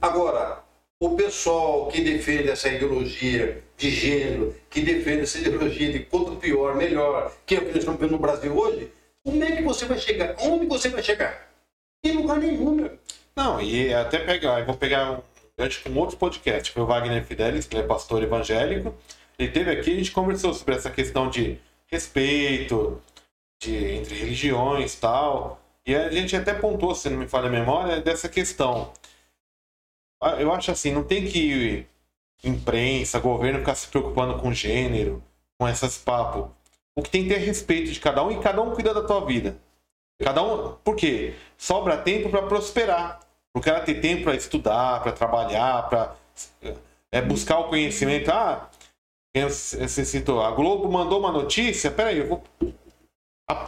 Agora, 0.02 0.64
o 1.02 1.16
pessoal 1.16 1.90
que 1.90 2.02
defende 2.02 2.50
essa 2.50 2.70
ideologia 2.70 3.62
de 3.78 3.90
gênero, 3.92 4.56
que 4.70 4.82
defende 4.82 5.22
essa 5.22 5.38
ideologia 5.38 5.92
de 5.92 6.00
quanto 6.00 6.38
pior, 6.38 6.76
melhor, 6.76 7.32
que 7.46 7.56
é 7.56 7.60
o 7.60 7.62
que 7.62 7.68
nós 7.68 7.78
estamos 7.78 8.00
vendo 8.00 8.12
no 8.12 8.20
Brasil 8.20 8.58
hoje, 8.58 8.92
como 9.24 9.44
é 9.44 9.52
que 9.52 9.62
você 9.62 9.86
vai 9.86 10.00
chegar? 10.00 10.36
Onde 10.40 10.66
você 10.66 10.90
vai 10.90 11.04
chegar? 11.04 11.52
Em 12.04 12.14
lugar 12.14 12.40
nenhum, 12.40 12.72
meu. 12.72 12.98
Não, 13.36 13.62
e 13.62 13.94
até 13.94 14.20
pegar, 14.20 14.60
eu 14.60 14.66
vou 14.66 14.76
pegar 14.76 15.12
um 15.12 15.22
gancho 15.58 15.84
com 15.84 15.94
outro 16.00 16.18
podcast, 16.18 16.72
foi 16.72 16.82
o 16.82 16.86
Wagner 16.86 17.24
Fidelis, 17.26 17.68
que 17.68 17.78
é 17.78 17.84
pastor 17.84 18.24
evangélico. 18.24 18.96
Ele 19.38 19.52
teve 19.52 19.70
aqui, 19.70 19.92
a 19.92 19.96
gente 19.98 20.12
conversou 20.12 20.54
sobre 20.54 20.76
essa 20.76 20.90
questão 20.90 21.30
de 21.30 21.60
respeito 21.88 23.02
de, 23.62 23.96
entre 23.96 24.16
religiões 24.16 24.96
tal. 24.96 25.60
E 25.86 25.96
a 25.96 26.12
gente 26.12 26.36
até 26.36 26.54
pontuou, 26.54 26.94
se 26.94 27.10
não 27.10 27.18
me 27.18 27.28
falha 27.28 27.48
a 27.48 27.52
memória, 27.52 28.02
dessa 28.02 28.28
questão. 28.28 28.92
Ah, 30.22 30.36
eu 30.42 30.52
acho 30.52 30.72
assim, 30.72 30.92
não 30.92 31.04
tem 31.04 31.26
que 31.26 31.86
imprensa, 32.44 33.20
governo 33.20 33.60
ficar 33.60 33.76
se 33.76 33.88
preocupando 33.88 34.40
com 34.40 34.54
gênero, 34.54 35.24
com 35.58 35.68
esses 35.68 35.98
papos. 35.98 36.50
O 36.96 37.02
que 37.02 37.10
tem 37.10 37.24
que 37.24 37.30
ter 37.30 37.38
respeito 37.38 37.92
de 37.92 38.00
cada 38.00 38.24
um 38.24 38.32
e 38.32 38.40
cada 38.40 38.62
um 38.62 38.74
cuida 38.74 38.94
da 38.94 39.04
tua 39.04 39.26
vida. 39.26 39.58
Cada 40.20 40.42
um, 40.42 40.74
por 40.84 40.96
quê? 40.96 41.36
Sobra 41.58 41.96
tempo 41.98 42.30
para 42.30 42.42
prosperar. 42.44 43.20
O 43.54 43.62
cara 43.62 43.82
ter 43.82 44.02
tempo 44.02 44.24
para 44.24 44.36
estudar, 44.36 45.02
para 45.02 45.12
trabalhar, 45.12 45.88
para 45.90 46.16
é, 47.12 47.22
buscar 47.22 47.60
o 47.60 47.70
conhecimento. 47.70 48.32
Ah, 48.32 48.70
você 49.36 50.06
citou, 50.06 50.42
a 50.42 50.52
Globo 50.52 50.92
mandou 50.92 51.20
uma 51.20 51.32
notícia, 51.32 51.92
peraí, 51.92 52.18
eu 52.18 52.28
vou, 52.28 52.44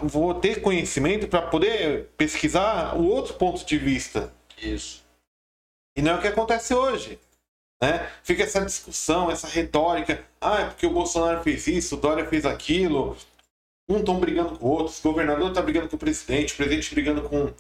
vou 0.04 0.34
ter 0.34 0.62
conhecimento 0.62 1.28
para 1.28 1.44
poder 1.44 2.10
pesquisar 2.18 2.98
o 2.98 3.08
outro 3.08 3.36
ponto 3.36 3.66
de 3.66 3.78
vista. 3.78 4.34
Isso. 4.58 5.04
E 5.96 6.02
não 6.02 6.14
é 6.14 6.16
o 6.16 6.22
que 6.22 6.28
acontece 6.28 6.74
hoje. 6.74 7.20
Né? 7.82 8.10
Fica 8.24 8.44
essa 8.44 8.66
discussão, 8.66 9.32
essa 9.32 9.48
retórica. 9.48 10.26
Ah, 10.42 10.62
é 10.62 10.66
porque 10.66 10.86
o 10.86 10.94
Bolsonaro 10.94 11.44
fez 11.44 11.68
isso, 11.68 11.96
o 11.96 12.00
Dória 12.00 12.28
fez 12.28 12.46
aquilo. 12.46 13.16
Um 13.90 14.00
estão 14.00 14.20
brigando 14.20 14.58
com 14.58 14.68
o 14.68 14.70
outro, 14.70 14.94
o 15.00 15.12
governador 15.12 15.50
está 15.50 15.62
brigando 15.62 15.90
com 15.90 15.96
o 15.96 16.00
presidente, 16.00 16.54
o 16.54 16.58
presidente 16.58 16.94
brigando 16.94 17.22
com 17.24 17.46
o 17.46 17.54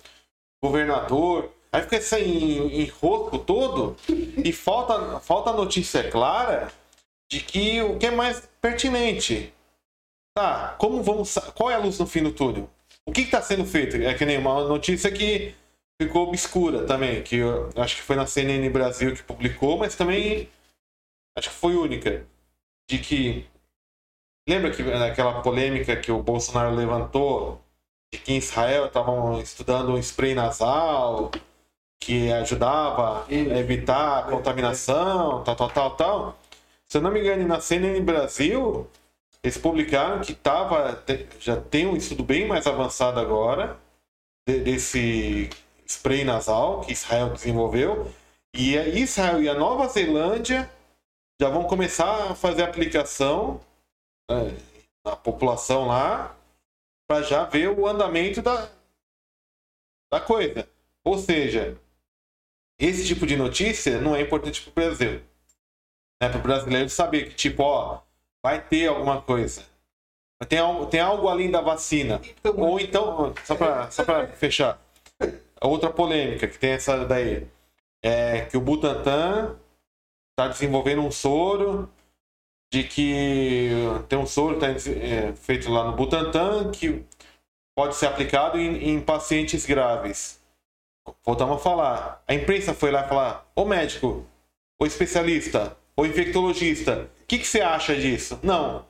governador. 0.62 1.52
Aí 1.72 1.82
fica 1.84 1.98
esse 1.98 2.20
enrosco 2.20 3.40
todo 3.40 3.96
e 4.44 4.52
falta, 4.52 5.20
falta 5.20 5.54
notícia 5.54 6.10
clara 6.10 6.72
de 7.30 7.40
que 7.42 7.82
o 7.82 7.98
que 7.98 8.08
é 8.08 8.12
mais 8.12 8.50
pertinente. 8.60 9.54
Tá, 10.36 10.76
como 10.80 11.04
vamos. 11.04 11.36
Qual 11.54 11.70
é 11.70 11.76
a 11.76 11.80
luz 11.80 12.00
no 12.00 12.08
fim 12.08 12.24
do 12.24 12.32
túnel? 12.32 12.70
O 13.06 13.12
que 13.12 13.22
está 13.22 13.42
sendo 13.42 13.66
feito? 13.66 13.98
É 13.98 14.14
que 14.14 14.26
nem 14.26 14.38
uma 14.38 14.68
notícia 14.68 15.12
que 15.12 15.56
ficou 16.02 16.28
obscura 16.28 16.86
também, 16.86 17.22
que 17.24 17.38
eu, 17.38 17.70
acho 17.76 17.98
que 17.98 18.02
foi 18.02 18.16
na 18.16 18.26
CNN 18.26 18.70
Brasil 18.70 19.14
que 19.14 19.24
publicou, 19.24 19.78
mas 19.78 19.96
também 19.96 20.50
acho 21.38 21.50
que 21.50 21.56
foi 21.56 21.76
única. 21.76 22.26
De 22.90 22.98
que. 22.98 23.48
Lembra 24.48 24.72
que 24.72 24.82
naquela 24.82 25.42
polêmica 25.42 25.96
que 25.96 26.12
o 26.12 26.24
Bolsonaro 26.24 26.74
levantou 26.74 27.62
de 28.12 28.20
que 28.20 28.34
em 28.34 28.38
Israel 28.38 28.88
estavam 28.88 29.40
estudando 29.40 29.92
um 29.92 30.02
spray 30.02 30.34
nasal 30.34 31.30
que 32.02 32.32
ajudava 32.32 33.26
a 33.26 33.32
evitar 33.32 34.20
a 34.20 34.24
contaminação, 34.24 35.44
tal, 35.44 35.56
tal, 35.56 35.70
tal, 35.70 35.96
tal. 35.96 36.39
Se 36.92 36.98
eu 36.98 37.02
não 37.02 37.12
me 37.12 37.20
engano, 37.20 37.48
na 37.48 37.62
CNN 37.62 38.02
Brasil, 38.02 38.90
eles 39.44 39.58
publicaram 39.60 40.22
que 40.22 40.34
tava, 40.34 41.04
já 41.40 41.62
tem 41.62 41.86
um 41.86 41.96
estudo 41.96 42.24
bem 42.24 42.48
mais 42.48 42.66
avançado 42.66 43.20
agora 43.20 43.80
desse 44.48 45.50
spray 45.86 46.24
nasal 46.24 46.82
que 46.82 46.92
Israel 46.92 47.30
desenvolveu. 47.32 48.12
E 48.56 48.76
Israel 48.76 49.44
e 49.44 49.48
a 49.48 49.54
Nova 49.54 49.88
Zelândia 49.88 50.68
já 51.40 51.48
vão 51.50 51.66
começar 51.66 52.32
a 52.32 52.36
fazer 52.36 52.64
aplicação 52.64 53.62
né, 54.30 54.58
na 55.06 55.16
população 55.16 55.86
lá 55.86 56.36
para 57.08 57.22
já 57.22 57.46
ver 57.46 57.70
o 57.70 57.86
andamento 57.86 58.42
da, 58.42 58.68
da 60.12 60.20
coisa. 60.20 60.68
Ou 61.04 61.20
seja, 61.20 61.78
esse 62.80 63.06
tipo 63.06 63.28
de 63.28 63.38
notícia 63.38 64.02
não 64.02 64.16
é 64.16 64.22
importante 64.22 64.62
para 64.62 64.72
o 64.72 64.74
Brasil. 64.74 65.29
Né? 66.22 66.30
Para 66.30 66.40
o 66.40 66.42
brasileiro 66.42 66.90
saber 66.90 67.30
que, 67.30 67.36
tipo, 67.36 67.64
ó, 67.64 68.02
vai 68.44 68.62
ter 68.62 68.88
alguma 68.88 69.22
coisa. 69.22 69.64
Tem 70.48 70.60
algo, 70.60 70.86
tem 70.86 71.00
algo 71.00 71.28
além 71.28 71.52
da 71.52 71.62
vacina. 71.62 72.22
Então, 72.40 72.58
Ou 72.58 72.80
então, 72.80 73.34
só 73.44 73.56
para 73.56 73.92
só 73.92 74.04
fechar, 74.36 74.80
outra 75.62 75.90
polêmica 75.90 76.48
que 76.48 76.58
tem 76.58 76.72
essa 76.72 77.06
daí. 77.06 77.48
É 78.02 78.42
que 78.46 78.56
o 78.56 78.62
Butantan 78.62 79.58
está 80.32 80.48
desenvolvendo 80.48 81.02
um 81.02 81.12
soro 81.12 81.92
de 82.72 82.84
que 82.84 83.72
tem 84.08 84.18
um 84.18 84.26
soro 84.26 84.58
tá, 84.58 84.68
é, 84.70 85.34
feito 85.34 85.70
lá 85.70 85.84
no 85.84 85.98
Butantan 85.98 86.72
que 86.72 87.04
pode 87.76 87.96
ser 87.96 88.06
aplicado 88.06 88.58
em, 88.58 88.92
em 88.92 89.02
pacientes 89.02 89.66
graves. 89.66 90.42
Voltamos 91.26 91.58
a 91.58 91.60
falar. 91.60 92.24
A 92.26 92.34
imprensa 92.34 92.74
foi 92.74 92.92
lá 92.92 93.06
falar: 93.06 93.46
Ô 93.54 93.66
médico, 93.66 94.26
o 94.80 94.86
especialista, 94.86 95.76
o 96.00 96.06
infectologista, 96.06 97.10
o 97.22 97.26
que, 97.28 97.40
que 97.40 97.48
você 97.48 97.62
acha 97.62 97.96
disso? 97.96 98.40
Não. 98.42 98.86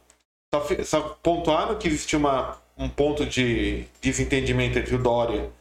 Só, 0.53 0.83
só 0.83 1.01
pontuaram 1.21 1.77
que 1.77 1.87
existe 1.87 2.15
uma, 2.15 2.61
um 2.77 2.89
ponto 2.89 3.25
de 3.25 3.85
desentendimento 4.01 4.79
entre 4.79 4.95
o 4.95 5.01
Dória 5.01 5.51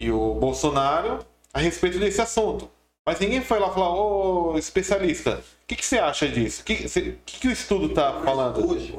e 0.00 0.10
o 0.10 0.34
Bolsonaro 0.34 1.24
a 1.52 1.58
respeito 1.60 1.98
desse 1.98 2.20
assunto. 2.20 2.70
Mas 3.06 3.20
ninguém 3.20 3.42
foi 3.42 3.58
lá 3.58 3.70
falar, 3.70 3.94
ô 3.94 4.56
especialista, 4.56 5.38
o 5.38 5.66
que, 5.66 5.76
que 5.76 5.84
você 5.84 5.98
acha 5.98 6.26
disso? 6.28 6.62
O 6.62 6.64
que, 6.64 6.88
que, 7.26 7.40
que, 7.40 7.48
o 7.48 7.52
estudo 7.52 7.86
está 7.86 8.20
falando? 8.22 8.66
Hoje, 8.66 8.94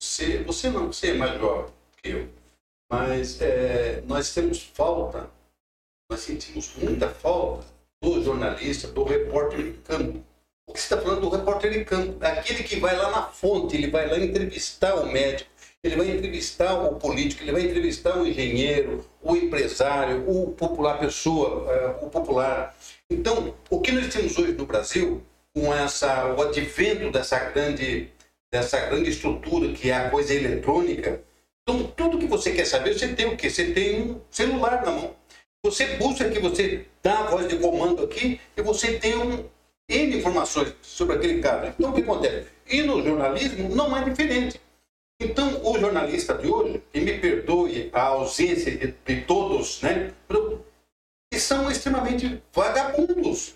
você, 0.00 0.42
você 0.42 0.70
não 0.70 0.88
você 0.88 1.10
é 1.10 1.14
mais 1.14 1.40
jovem 1.40 1.72
que 2.02 2.10
eu, 2.10 2.28
mas 2.90 3.40
é, 3.40 4.02
nós 4.06 4.34
temos 4.34 4.62
falta, 4.62 5.30
nós 6.10 6.20
sentimos 6.20 6.74
muita 6.76 7.08
falta 7.08 7.66
do 8.02 8.22
jornalista, 8.22 8.88
do 8.88 9.02
repórter 9.02 9.60
em 9.60 9.72
campo. 9.82 10.25
Que 10.72 10.80
você 10.80 10.94
está 10.94 11.00
falando 11.00 11.20
do 11.20 11.28
repórter 11.28 11.76
em 11.76 11.84
campo? 11.84 12.16
Aquele 12.20 12.64
que 12.64 12.76
vai 12.80 12.96
lá 12.96 13.10
na 13.10 13.22
fonte, 13.22 13.76
ele 13.76 13.88
vai 13.88 14.08
lá 14.08 14.18
entrevistar 14.18 14.96
o 14.96 15.06
médico, 15.06 15.48
ele 15.82 15.94
vai 15.94 16.10
entrevistar 16.10 16.74
o 16.74 16.96
político, 16.96 17.44
ele 17.44 17.52
vai 17.52 17.62
entrevistar 17.62 18.18
o 18.18 18.26
engenheiro, 18.26 19.04
o 19.22 19.36
empresário, 19.36 20.28
o 20.28 20.50
popular 20.52 20.98
pessoa, 20.98 21.72
é, 21.72 22.04
o 22.04 22.10
popular. 22.10 22.76
Então, 23.08 23.54
o 23.70 23.80
que 23.80 23.92
nós 23.92 24.12
temos 24.12 24.36
hoje 24.36 24.52
no 24.52 24.66
Brasil, 24.66 25.22
com 25.54 25.72
essa, 25.72 26.34
o 26.34 26.42
advento 26.42 27.12
dessa 27.12 27.38
grande, 27.38 28.10
dessa 28.52 28.80
grande 28.86 29.10
estrutura 29.10 29.72
que 29.72 29.90
é 29.90 29.94
a 29.94 30.10
coisa 30.10 30.34
eletrônica, 30.34 31.22
então 31.62 31.84
tudo 31.96 32.18
que 32.18 32.26
você 32.26 32.52
quer 32.52 32.64
saber, 32.64 32.98
você 32.98 33.08
tem 33.14 33.26
o 33.26 33.36
quê? 33.36 33.48
Você 33.48 33.72
tem 33.72 34.02
um 34.02 34.20
celular 34.30 34.84
na 34.84 34.90
mão. 34.90 35.14
Você 35.64 35.96
busca 35.96 36.26
aqui, 36.26 36.38
você 36.40 36.86
dá 37.02 37.20
a 37.20 37.30
voz 37.30 37.48
de 37.48 37.56
comando 37.56 38.02
aqui 38.02 38.40
e 38.56 38.62
você 38.62 38.98
tem 38.98 39.16
um, 39.16 39.44
N 39.88 40.16
informações 40.18 40.74
sobre 40.82 41.16
aquele 41.16 41.40
caso. 41.40 41.66
Então, 41.66 41.90
o 41.90 41.94
que 41.94 42.02
acontece? 42.02 42.48
E 42.66 42.82
no 42.82 43.02
jornalismo 43.02 43.74
não 43.74 43.96
é 43.96 44.04
diferente. 44.04 44.60
Então, 45.20 45.60
o 45.64 45.78
jornalista 45.78 46.34
de 46.34 46.48
hoje, 46.48 46.82
e 46.92 47.00
me 47.00 47.18
perdoe 47.18 47.88
a 47.92 48.02
ausência 48.02 48.76
de, 48.76 48.94
de 49.06 49.20
todos, 49.22 49.80
né? 49.80 50.12
que 51.30 51.40
são 51.40 51.70
extremamente 51.70 52.42
vagabundos. 52.52 53.54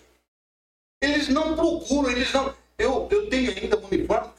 Eles 1.01 1.27
não 1.29 1.55
procuram, 1.55 2.11
eles 2.11 2.31
não. 2.31 2.53
Eu, 2.77 3.07
eu 3.11 3.29
tenho 3.29 3.51
ainda 3.51 3.77
um 3.77 3.85
uniforme, 3.85 4.31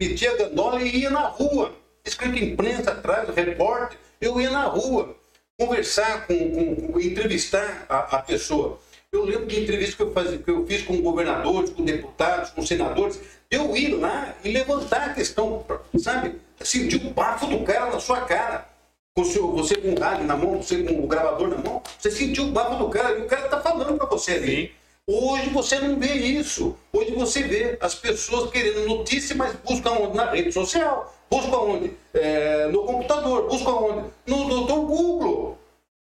metia 0.00 0.36
gandola 0.36 0.80
e 0.82 1.00
ia 1.00 1.10
na 1.10 1.26
rua, 1.28 1.74
escrito 2.04 2.38
imprensa 2.38 2.92
atrás, 2.92 3.28
repórter, 3.34 3.98
eu 4.20 4.40
ia 4.40 4.50
na 4.50 4.64
rua 4.64 5.16
conversar 5.58 6.26
com, 6.26 6.50
com, 6.50 6.92
com 6.92 7.00
entrevistar 7.00 7.86
a, 7.88 8.16
a, 8.16 8.22
pessoa. 8.22 8.78
Eu 9.14 9.24
lembro 9.24 9.46
de 9.46 9.60
entrevistas 9.60 9.94
que 9.94 10.02
eu, 10.02 10.12
fazia, 10.12 10.38
que 10.38 10.50
eu 10.50 10.66
fiz 10.66 10.82
com 10.82 11.00
governadores, 11.00 11.70
com 11.70 11.84
deputados, 11.84 12.50
com 12.50 12.66
senadores, 12.66 13.20
eu 13.50 13.76
ir 13.76 13.94
lá 13.94 14.34
e 14.44 14.50
levantar 14.50 15.10
a 15.10 15.14
questão, 15.14 15.64
sabe? 15.98 16.34
Sentir 16.60 16.96
o 16.96 17.10
bafo 17.10 17.46
do 17.46 17.60
cara 17.60 17.90
na 17.90 18.00
sua 18.00 18.22
cara 18.22 18.74
você, 19.16 19.38
você 19.38 19.76
com 19.76 19.92
o 19.92 19.98
rádio 20.00 20.24
na 20.24 20.36
mão, 20.36 20.60
você 20.60 20.82
com 20.82 21.04
o 21.04 21.06
gravador 21.06 21.46
na 21.46 21.58
mão, 21.58 21.80
você 21.96 22.10
sentiu 22.10 22.48
o 22.48 22.52
papo 22.52 22.74
do 22.74 22.90
cara 22.90 23.16
e 23.16 23.22
o 23.22 23.26
cara 23.26 23.44
está 23.44 23.60
falando 23.60 23.96
para 23.96 24.06
você 24.08 24.32
ali. 24.32 24.66
Sim. 24.66 24.70
Hoje 25.06 25.50
você 25.50 25.78
não 25.78 26.00
vê 26.00 26.14
isso. 26.14 26.76
Hoje 26.92 27.12
você 27.12 27.44
vê 27.44 27.78
as 27.80 27.94
pessoas 27.94 28.50
querendo 28.50 28.88
notícia, 28.88 29.36
mas 29.36 29.54
buscam 29.64 29.92
onde? 29.92 30.16
Na 30.16 30.32
rede 30.32 30.50
social. 30.50 31.14
Buscam 31.30 31.58
onde? 31.58 31.92
É, 32.12 32.66
no 32.72 32.82
computador. 32.82 33.46
Buscam 33.48 33.70
onde? 33.70 34.08
No 34.26 34.48
doutor 34.48 34.80
Google. 34.84 35.58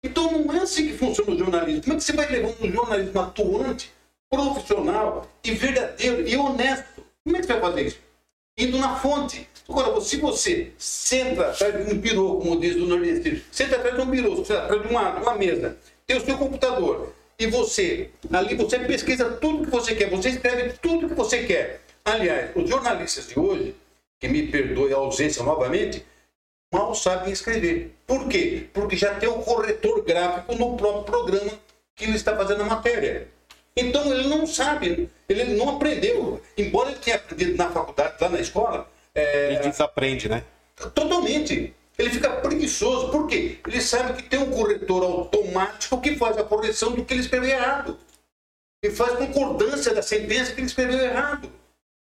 Então 0.06 0.30
não 0.30 0.54
é 0.54 0.60
assim 0.60 0.86
que 0.86 0.96
funciona 0.96 1.32
o 1.32 1.38
jornalismo. 1.38 1.82
Como 1.82 1.94
é 1.94 1.96
que 1.96 2.04
você 2.04 2.12
vai 2.12 2.30
levar 2.30 2.54
um 2.60 2.72
jornalismo 2.72 3.20
atuante, 3.20 3.92
profissional 4.30 5.28
e 5.42 5.50
verdadeiro 5.50 6.28
e 6.28 6.36
honesto? 6.36 7.04
Como 7.24 7.36
é 7.36 7.40
que 7.40 7.46
você 7.46 7.52
vai 7.54 7.62
fazer 7.62 7.86
isso? 7.86 7.98
Indo 8.56 8.78
na 8.78 8.96
fonte. 8.96 9.48
Agora, 9.68 10.00
se 10.00 10.16
você 10.18 10.72
senta 10.78 11.50
atrás 11.50 11.84
de 11.84 11.92
um 11.92 11.98
birô, 11.98 12.36
como 12.36 12.60
diz 12.60 12.76
o 12.76 12.86
nordestino, 12.86 13.40
senta 13.50 13.76
atrás 13.76 13.96
de 13.96 14.00
um 14.00 14.06
birô, 14.06 14.36
senta 14.44 14.62
atrás 14.62 14.82
de 14.82 14.88
uma, 14.88 15.16
uma 15.16 15.34
mesa, 15.34 15.76
tem 16.06 16.16
o 16.16 16.24
seu 16.24 16.38
computador, 16.38 17.12
e 17.36 17.48
você, 17.48 18.10
ali 18.32 18.54
você 18.54 18.78
pesquisa 18.78 19.28
tudo 19.32 19.64
que 19.64 19.70
você 19.70 19.96
quer, 19.96 20.08
você 20.08 20.30
escreve 20.30 20.74
tudo 20.80 21.08
que 21.08 21.14
você 21.14 21.44
quer. 21.44 21.82
Aliás, 22.04 22.52
os 22.54 22.70
jornalistas 22.70 23.26
de 23.26 23.38
hoje, 23.38 23.74
que 24.20 24.28
me 24.28 24.46
perdoe 24.46 24.92
a 24.92 24.96
ausência 24.96 25.42
novamente, 25.42 26.06
mal 26.76 26.94
sabem 26.94 27.32
escrever. 27.32 27.94
Por 28.06 28.28
quê? 28.28 28.68
Porque 28.72 28.96
já 28.96 29.14
tem 29.14 29.28
o 29.28 29.38
corretor 29.38 30.02
gráfico 30.02 30.54
no 30.54 30.76
próprio 30.76 31.04
programa 31.04 31.52
que 31.94 32.04
ele 32.04 32.16
está 32.16 32.36
fazendo 32.36 32.62
a 32.62 32.66
matéria. 32.66 33.28
Então 33.74 34.12
ele 34.12 34.28
não 34.28 34.46
sabe, 34.46 35.10
ele 35.28 35.56
não 35.56 35.70
aprendeu. 35.70 36.40
Embora 36.56 36.90
ele 36.90 36.98
tenha 37.00 37.16
aprendido 37.16 37.56
na 37.56 37.70
faculdade, 37.70 38.16
lá 38.20 38.28
na 38.28 38.40
escola, 38.40 38.88
é... 39.14 39.54
Ele 39.54 39.70
desaprende, 39.70 40.28
né? 40.28 40.44
Totalmente. 40.94 41.74
Ele 41.98 42.10
fica 42.10 42.30
preguiçoso. 42.30 43.08
Por 43.10 43.26
quê? 43.26 43.58
Ele 43.66 43.80
sabe 43.80 44.12
que 44.12 44.28
tem 44.28 44.38
um 44.38 44.50
corretor 44.50 45.02
automático 45.02 45.98
que 46.00 46.16
faz 46.16 46.36
a 46.36 46.44
correção 46.44 46.92
do 46.92 47.02
que 47.02 47.14
ele 47.14 47.22
escreveu 47.22 47.50
errado. 47.50 47.98
E 48.82 48.90
faz 48.90 49.16
concordância 49.16 49.94
da 49.94 50.02
sentença 50.02 50.52
que 50.52 50.60
ele 50.60 50.66
escreveu 50.66 51.00
errado. 51.00 51.50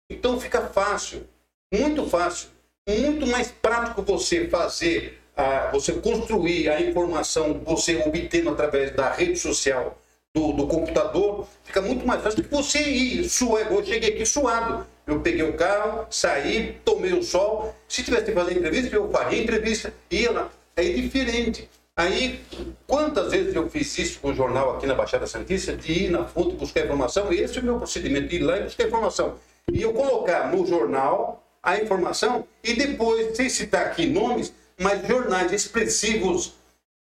Então 0.08 0.40
fica 0.40 0.68
fácil, 0.68 1.28
muito 1.74 2.08
fácil, 2.08 2.50
muito 2.88 3.28
mais 3.28 3.52
prático 3.52 4.02
você 4.02 4.48
fazer, 4.48 5.20
a, 5.36 5.70
você 5.72 5.94
construir 5.94 6.70
a 6.70 6.82
informação, 6.82 7.62
você 7.64 7.98
obtendo 8.06 8.50
através 8.50 8.92
da 8.96 9.12
rede 9.12 9.38
social, 9.38 9.98
do, 10.34 10.54
do 10.54 10.68
computador, 10.68 11.48
fica 11.64 11.82
muito 11.82 12.06
mais 12.06 12.22
fácil 12.22 12.42
do 12.42 12.48
que 12.48 12.56
você 12.56 12.80
ir 12.82 13.30
suado. 13.30 13.74
Eu 13.74 13.86
cheguei 13.86 14.10
aqui 14.10 14.26
suado. 14.26 14.86
Eu 15.08 15.22
peguei 15.22 15.42
o 15.42 15.54
carro, 15.54 16.06
saí, 16.12 16.78
tomei 16.86 17.14
o 17.14 17.24
sol. 17.24 17.76
Se 17.88 18.04
tivesse 18.04 18.26
que 18.26 18.32
fazer 18.32 18.58
entrevista, 18.58 18.96
eu 18.96 19.10
faria 19.10 19.42
entrevista, 19.42 19.92
ia 20.12 20.32
lá. 20.32 20.50
É 20.76 20.84
diferente. 20.84 21.68
Aí, 21.96 22.40
quantas 22.88 23.32
vezes 23.32 23.54
eu 23.56 23.70
fiz 23.70 23.98
isso 23.98 24.20
com 24.20 24.30
o 24.30 24.34
jornal 24.34 24.78
aqui 24.78 24.86
na 24.86 24.94
Baixada 24.94 25.28
Santista, 25.28 25.76
de 25.76 26.06
ir 26.06 26.10
na 26.10 26.26
fonte 26.26 26.56
buscar 26.56 26.86
informação, 26.86 27.34
esse 27.34 27.58
é 27.58 27.62
o 27.62 27.66
meu 27.66 27.78
procedimento, 27.78 28.34
ir 28.34 28.40
lá 28.40 28.58
e 28.58 28.64
buscar 28.64 28.86
informação. 28.86 29.36
E 29.70 29.82
eu 29.82 29.92
colocar 29.92 30.50
no 30.50 30.66
jornal 30.66 31.44
a 31.62 31.78
informação 31.78 32.48
e 32.64 32.74
depois, 32.74 33.36
sem 33.36 33.50
citar 33.50 33.88
aqui 33.88 34.06
nomes, 34.06 34.54
mas 34.80 35.06
jornais 35.08 35.52
expressivos 35.52 36.54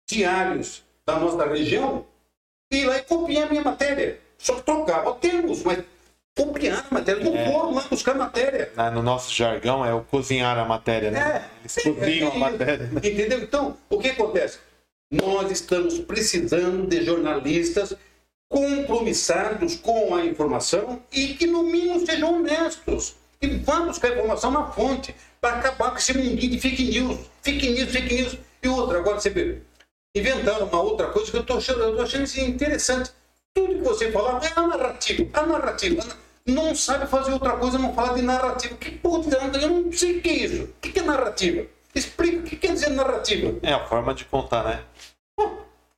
diários 0.06 0.82
da 1.06 1.18
nossa 1.18 1.46
região, 1.46 2.04
ir 2.70 2.86
lá 2.86 2.98
e 2.98 3.02
copiar 3.02 3.46
a 3.46 3.50
minha 3.50 3.62
matéria. 3.62 4.20
Só 4.36 4.54
que 4.54 4.62
trocava 4.62 5.14
termos, 5.14 5.62
mas 5.62 5.82
copiar 6.36 6.86
a 6.88 6.94
matéria, 6.94 7.24
não 7.24 7.36
é. 7.36 7.44
foram 7.50 7.74
lá 7.74 7.84
buscar 7.90 8.14
matéria. 8.14 8.70
No 8.92 9.02
nosso 9.02 9.34
jargão 9.34 9.84
é 9.84 9.92
o 9.92 10.02
cozinhar 10.02 10.58
a 10.58 10.64
matéria, 10.64 11.10
né? 11.10 11.20
É. 11.20 11.60
Eles 11.60 11.74
cozinham 11.74 12.30
é, 12.30 12.36
a 12.36 12.38
matéria. 12.38 12.90
Entendeu? 12.96 13.42
Então, 13.42 13.76
o 13.90 13.98
que 13.98 14.08
acontece? 14.08 14.58
Nós 15.10 15.50
estamos 15.50 15.98
precisando 15.98 16.86
de 16.86 17.04
jornalistas 17.04 17.94
compromissados 18.48 19.76
com 19.76 20.14
a 20.14 20.24
informação 20.24 21.02
e 21.12 21.34
que, 21.34 21.46
no 21.46 21.64
mínimo, 21.64 22.04
sejam 22.04 22.36
honestos. 22.36 23.16
E 23.40 23.46
vá 23.58 23.80
buscar 23.80 24.10
informação 24.10 24.50
na 24.50 24.66
fonte 24.66 25.14
para 25.40 25.58
acabar 25.58 25.90
com 25.92 25.98
esse 25.98 26.16
mundinho 26.16 26.50
de 26.50 26.60
fake 26.60 26.84
news. 26.84 27.18
Fake 27.42 27.70
news, 27.70 27.90
fake 27.90 28.14
news. 28.14 28.38
E 28.62 28.68
outra, 28.68 28.98
agora 28.98 29.20
você 29.20 29.30
vê, 29.30 29.62
inventaram 30.14 30.66
uma 30.66 30.80
outra 30.80 31.08
coisa 31.08 31.30
que 31.30 31.36
eu 31.36 31.42
estou 31.42 31.58
achando, 31.58 31.80
eu 31.80 31.96
tô 31.96 32.02
achando 32.02 32.24
interessante 32.40 33.12
Tudo 33.54 33.74
que 33.74 33.80
você 33.82 34.10
falar 34.10 34.44
é 34.44 34.52
a 34.54 34.66
narrativa, 34.66 35.28
a 35.32 35.46
narrativa. 35.46 36.04
Não 36.44 36.74
sabe 36.74 37.06
fazer 37.06 37.32
outra 37.32 37.52
coisa, 37.56 37.78
não 37.78 37.94
falar 37.94 38.14
de 38.14 38.22
narrativa. 38.22 38.74
Que 38.76 38.90
porra 38.92 39.22
de 39.22 39.62
Eu 39.62 39.68
não 39.68 39.92
sei 39.92 40.18
o 40.18 40.22
que 40.22 40.28
é 40.28 40.32
isso. 40.32 40.62
O 40.64 40.80
que 40.80 40.98
é 40.98 41.02
narrativa? 41.02 41.66
Explica 41.94 42.38
o 42.38 42.42
que 42.42 42.56
quer 42.56 42.72
dizer 42.72 42.90
narrativa. 42.90 43.54
É 43.62 43.72
a 43.72 43.86
forma 43.86 44.14
de 44.14 44.24
contar, 44.24 44.64
né? 44.64 44.82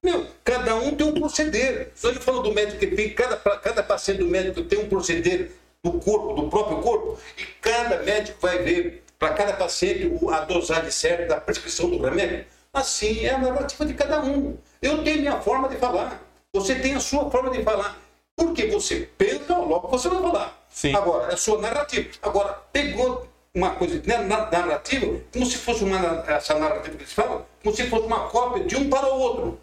Meu, 0.03 0.26
cada 0.43 0.76
um 0.76 0.95
tem 0.95 1.07
um 1.07 1.12
proceder. 1.12 1.93
Só 1.95 2.09
ele 2.09 2.20
falou 2.20 2.43
do 2.43 2.53
médico 2.53 2.78
que 2.78 2.86
tem, 2.86 3.11
cada, 3.11 3.36
cada 3.36 3.82
paciente 3.82 4.18
do 4.18 4.26
médico 4.26 4.62
tem 4.62 4.78
um 4.78 4.88
proceder 4.88 5.53
do 5.84 5.92
corpo, 5.92 6.34
do 6.34 6.48
próprio 6.48 6.78
corpo, 6.82 7.18
e 7.38 7.44
cada 7.60 8.02
médico 8.02 8.38
vai 8.40 8.58
ver 8.58 9.04
para 9.18 9.34
cada 9.34 9.52
paciente 9.54 10.10
a 10.30 10.40
dosagem 10.40 10.90
certa 10.90 11.26
da 11.26 11.40
prescrição 11.40 11.90
do 11.90 12.02
remédio. 12.02 12.46
Assim 12.72 13.24
é 13.24 13.34
a 13.34 13.38
narrativa 13.38 13.84
de 13.84 13.94
cada 13.94 14.22
um. 14.22 14.56
Eu 14.80 15.02
tenho 15.02 15.20
minha 15.20 15.40
forma 15.40 15.68
de 15.68 15.76
falar. 15.76 16.22
Você 16.54 16.74
tem 16.76 16.94
a 16.94 17.00
sua 17.00 17.30
forma 17.30 17.50
de 17.50 17.62
falar. 17.62 17.98
Porque 18.36 18.66
você 18.66 19.08
pensa, 19.18 19.56
logo 19.58 19.88
você 19.88 20.08
vai 20.08 20.22
falar. 20.22 20.64
Sim. 20.70 20.94
Agora, 20.94 21.30
é 21.30 21.34
a 21.34 21.36
sua 21.36 21.60
narrativa. 21.60 22.10
Agora, 22.22 22.54
pegou 22.72 23.28
uma 23.54 23.74
coisa 23.74 24.00
né, 24.06 24.18
narrativa, 24.18 25.20
como 25.32 25.44
se 25.44 25.56
fosse 25.58 25.84
uma, 25.84 26.24
essa 26.28 26.54
narrativa 26.58 26.96
que 26.96 27.02
eles 27.02 27.12
falam, 27.12 27.44
como 27.62 27.74
se 27.74 27.86
fosse 27.88 28.06
uma 28.06 28.28
cópia 28.28 28.64
de 28.64 28.76
um 28.76 28.88
para 28.88 29.12
o 29.12 29.18
outro. 29.18 29.60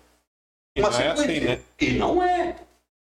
E 0.76 0.82
uma 0.82 0.89
não 0.89 0.99
é 0.99 1.07
assim, 1.07 1.39
né? 1.39 1.59
E 1.80 1.91
não 1.93 2.24
é. 2.24 2.55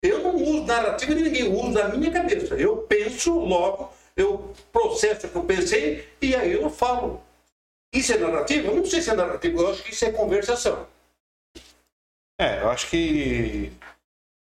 Eu 0.03 0.19
não 0.19 0.35
uso 0.35 0.63
narrativa 0.63 1.13
de 1.13 1.21
ninguém, 1.23 1.41
eu 1.45 1.53
uso 1.53 1.73
da 1.73 1.89
minha 1.89 2.11
cabeça. 2.11 2.55
Eu 2.55 2.77
penso, 2.77 3.37
logo, 3.37 3.93
eu 4.15 4.53
processo 4.71 5.27
o 5.27 5.29
que 5.29 5.35
eu 5.35 5.43
pensei 5.43 6.07
e 6.21 6.35
aí 6.35 6.53
eu 6.53 6.69
falo. 6.69 7.21
Isso 7.93 8.13
é 8.13 8.17
narrativa? 8.17 8.67
Eu 8.67 8.77
não 8.77 8.85
sei 8.85 9.01
se 9.01 9.09
é 9.09 9.13
narrativa, 9.13 9.61
eu 9.61 9.69
acho 9.69 9.83
que 9.83 9.93
isso 9.93 10.05
é 10.05 10.11
conversação. 10.11 10.87
É, 12.39 12.61
eu 12.61 12.69
acho 12.69 12.89
que. 12.89 13.71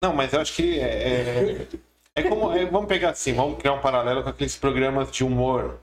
Não, 0.03 0.15
mas 0.15 0.33
eu 0.33 0.41
acho 0.41 0.55
que 0.55 0.81
é. 0.81 0.85
É, 0.85 1.67
é 2.15 2.23
como. 2.23 2.53
É, 2.53 2.65
vamos 2.65 2.89
pegar 2.89 3.11
assim, 3.11 3.35
vamos 3.35 3.59
criar 3.59 3.75
um 3.75 3.81
paralelo 3.81 4.23
com 4.23 4.31
aqueles 4.31 4.57
programas 4.57 5.11
de 5.11 5.23
humor 5.23 5.79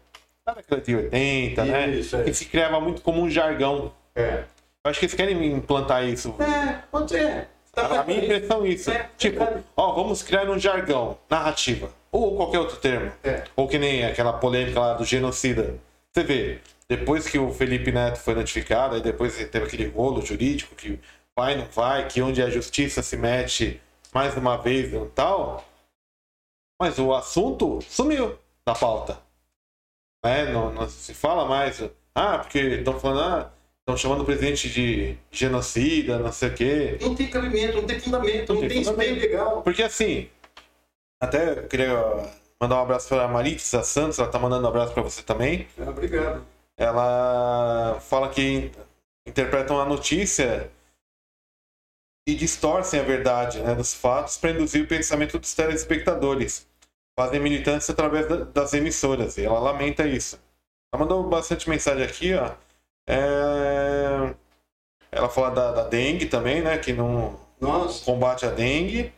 da 0.45 0.53
década 0.53 0.81
de 0.81 0.95
80, 0.95 1.65
né? 1.65 1.89
Isso, 1.89 2.15
é. 2.15 2.23
Que 2.23 2.33
se 2.33 2.45
criava 2.45 2.79
muito 2.79 3.01
como 3.01 3.21
um 3.21 3.29
jargão. 3.29 3.93
É. 4.15 4.45
Eu 4.83 4.89
acho 4.89 4.99
que 4.99 5.05
eles 5.05 5.15
querem 5.15 5.53
implantar 5.53 6.03
isso. 6.03 6.35
É, 6.41 6.81
pode 6.89 7.11
ser. 7.11 7.47
Tá 7.71 8.01
a 8.01 8.03
minha 8.03 8.23
impressão 8.23 8.65
é 8.65 8.69
isso. 8.69 8.91
É, 8.91 9.09
tipo, 9.17 9.41
é 9.41 9.63
ó, 9.75 9.93
vamos 9.93 10.21
criar 10.21 10.49
um 10.49 10.59
jargão, 10.59 11.17
narrativa. 11.29 11.91
Ou 12.11 12.35
qualquer 12.35 12.59
outro 12.59 12.77
termo. 12.77 13.11
É. 13.23 13.45
Ou 13.55 13.67
que 13.67 13.77
nem 13.77 14.05
aquela 14.05 14.33
polêmica 14.33 14.79
lá 14.79 14.93
do 14.93 15.05
genocida. 15.05 15.75
Você 16.11 16.23
vê, 16.23 16.59
depois 16.89 17.29
que 17.29 17.39
o 17.39 17.53
Felipe 17.53 17.91
Neto 17.91 18.17
foi 18.17 18.35
notificado, 18.35 18.95
aí 18.95 19.01
depois 19.01 19.35
teve 19.35 19.65
aquele 19.65 19.87
rolo 19.87 20.21
jurídico 20.21 20.75
que 20.75 20.99
vai, 21.33 21.55
não 21.55 21.65
vai, 21.67 22.07
que 22.07 22.21
onde 22.21 22.41
a 22.41 22.49
justiça 22.49 23.01
se 23.01 23.15
mete 23.15 23.81
mais 24.13 24.35
uma 24.35 24.57
vez 24.57 24.93
e 24.93 25.05
tal. 25.15 25.63
Mas 26.81 26.99
o 26.99 27.13
assunto 27.13 27.79
sumiu 27.83 28.37
da 28.65 28.75
pauta. 28.75 29.19
É, 30.23 30.51
não, 30.51 30.71
não 30.73 30.89
se 30.89 31.13
fala 31.13 31.45
mais. 31.45 31.81
Ah, 32.13 32.39
porque 32.39 32.59
estão 32.59 32.99
falando, 32.99 33.21
ah, 33.21 33.53
estão 33.81 33.97
chamando 33.97 34.21
o 34.21 34.25
presidente 34.25 34.69
de 34.69 35.17
genocida, 35.31 36.19
não 36.19 36.31
sei 36.31 36.49
o 36.49 36.53
quê. 36.53 36.97
Não 37.01 37.15
tem 37.15 37.29
cabimento, 37.29 37.77
não 37.77 37.87
tem 37.87 37.99
fundamento, 37.99 38.53
não, 38.53 38.61
não 38.61 38.67
tem, 38.67 38.83
tem 38.83 39.13
legal. 39.15 39.61
Porque 39.61 39.83
assim, 39.83 40.29
até 41.21 41.59
eu 41.59 41.67
queria 41.67 41.95
mandar 42.59 42.77
um 42.77 42.83
abraço 42.83 43.09
para 43.09 43.23
a 43.23 43.27
Maritza 43.27 43.83
Santos, 43.83 44.19
ela 44.19 44.29
tá 44.29 44.39
mandando 44.39 44.65
um 44.65 44.69
abraço 44.69 44.93
para 44.93 45.03
você 45.03 45.23
também. 45.23 45.67
É, 45.77 45.89
obrigado. 45.89 46.45
Ela 46.77 47.99
fala 48.01 48.29
que 48.29 48.71
interpretam 49.27 49.79
a 49.79 49.85
notícia 49.85 50.71
e 52.27 52.35
distorcem 52.35 52.99
a 52.99 53.03
verdade 53.03 53.59
né, 53.59 53.73
dos 53.73 53.93
fatos 53.93 54.37
para 54.37 54.51
induzir 54.51 54.83
o 54.83 54.87
pensamento 54.87 55.39
dos 55.39 55.53
telespectadores 55.53 56.67
fazem 57.19 57.39
militância 57.39 57.91
através 57.91 58.27
das 58.51 58.73
emissoras. 58.73 59.37
E 59.37 59.45
ela 59.45 59.59
lamenta 59.59 60.07
isso. 60.07 60.39
Ela 60.93 61.03
mandou 61.03 61.23
bastante 61.27 61.69
mensagem 61.69 62.03
aqui, 62.03 62.33
ó. 62.33 62.53
É... 63.11 64.33
Ela 65.11 65.29
fala 65.29 65.49
da, 65.51 65.71
da, 65.71 65.83
dengue 65.83 66.25
também, 66.27 66.61
né? 66.61 66.77
Que 66.77 66.93
não 66.93 67.37
Nossa. 67.59 68.05
combate 68.05 68.45
a 68.45 68.49
dengue. 68.49 69.11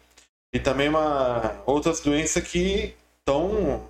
E 0.52 0.60
também 0.60 0.90
uma, 0.90 1.62
outras 1.66 2.00
doenças 2.00 2.44
que 2.44 2.96
estão. 3.20 3.88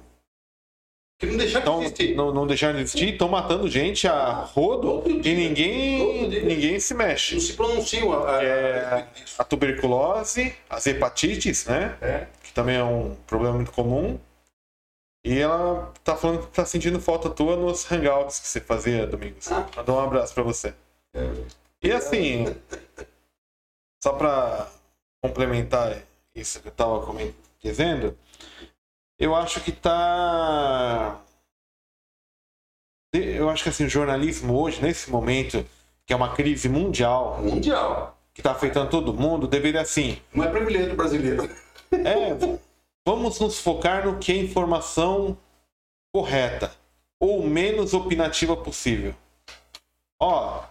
Que 1.20 1.26
não 1.28 1.38
deixaram 1.38 1.80
de 1.80 1.86
existir. 1.86 2.16
Não, 2.16 2.34
não 2.34 2.48
deixaram 2.48 2.76
de 2.76 2.82
existir, 2.82 3.14
estão 3.14 3.30
matando 3.30 3.68
gente 3.70 4.08
a 4.08 4.32
rodo 4.32 5.04
e 5.08 5.34
ninguém, 5.34 6.28
ninguém 6.28 6.80
se 6.80 6.94
mexe. 6.94 7.36
Não 7.36 7.42
se 7.42 7.54
pronunciam. 7.54 8.28
A, 8.28 8.44
é, 8.44 9.08
a 9.38 9.44
tuberculose, 9.44 10.54
as 10.70 10.86
hepatites, 10.88 11.66
né? 11.66 11.98
É 12.02 12.28
também 12.54 12.76
é 12.76 12.84
um 12.84 13.16
problema 13.28 13.56
muito 13.56 13.72
comum. 13.72 14.20
E 15.26 15.40
ela 15.40 15.92
tá 16.04 16.18
falando 16.18 16.46
que 16.46 16.48
tá 16.48 16.66
sentindo 16.66 17.00
falta 17.00 17.30
tua 17.30 17.56
nos 17.56 17.90
hangouts 17.90 18.40
que 18.40 18.48
você 18.48 18.60
fazia, 18.60 19.08
Domingos. 19.08 19.50
Ah. 19.52 19.68
Mandou 19.76 19.96
um 19.96 20.02
abraço 20.02 20.34
para 20.34 20.44
você. 20.44 20.74
E 21.82 21.92
assim, 21.92 22.46
só 24.04 24.14
para 24.14 24.70
complementar 25.22 25.98
isso 26.36 26.62
que 26.62 26.68
eu 26.68 26.72
tava 26.74 27.06
dizendo, 27.62 28.18
eu 29.18 29.34
acho 29.34 29.62
que 29.62 29.72
tá. 29.72 31.22
Eu 33.14 33.50
acho 33.50 33.64
que 33.64 33.70
assim, 33.70 33.86
o 33.86 33.90
jornalismo 33.90 34.60
hoje, 34.60 34.82
nesse 34.82 35.10
momento, 35.10 35.66
que 36.06 36.12
é 36.12 36.16
uma 36.16 36.34
crise 36.34 36.68
mundial. 36.68 37.40
Mundial. 37.42 38.18
Que 38.34 38.42
tá 38.42 38.52
afetando 38.52 38.90
todo 38.90 39.14
mundo, 39.14 39.48
deveria 39.48 39.82
assim. 39.82 40.20
Não 40.34 40.44
é 40.44 40.50
privilégio 40.50 40.96
brasileiro. 40.96 41.50
É, 41.92 42.36
vamos 43.06 43.40
nos 43.40 43.60
focar 43.60 44.06
no 44.06 44.20
que 44.20 44.32
é 44.32 44.38
informação 44.38 45.38
correta 46.14 46.76
ou 47.20 47.44
menos 47.44 47.94
opinativa 47.94 48.56
possível. 48.56 49.16
Ó, 50.22 50.64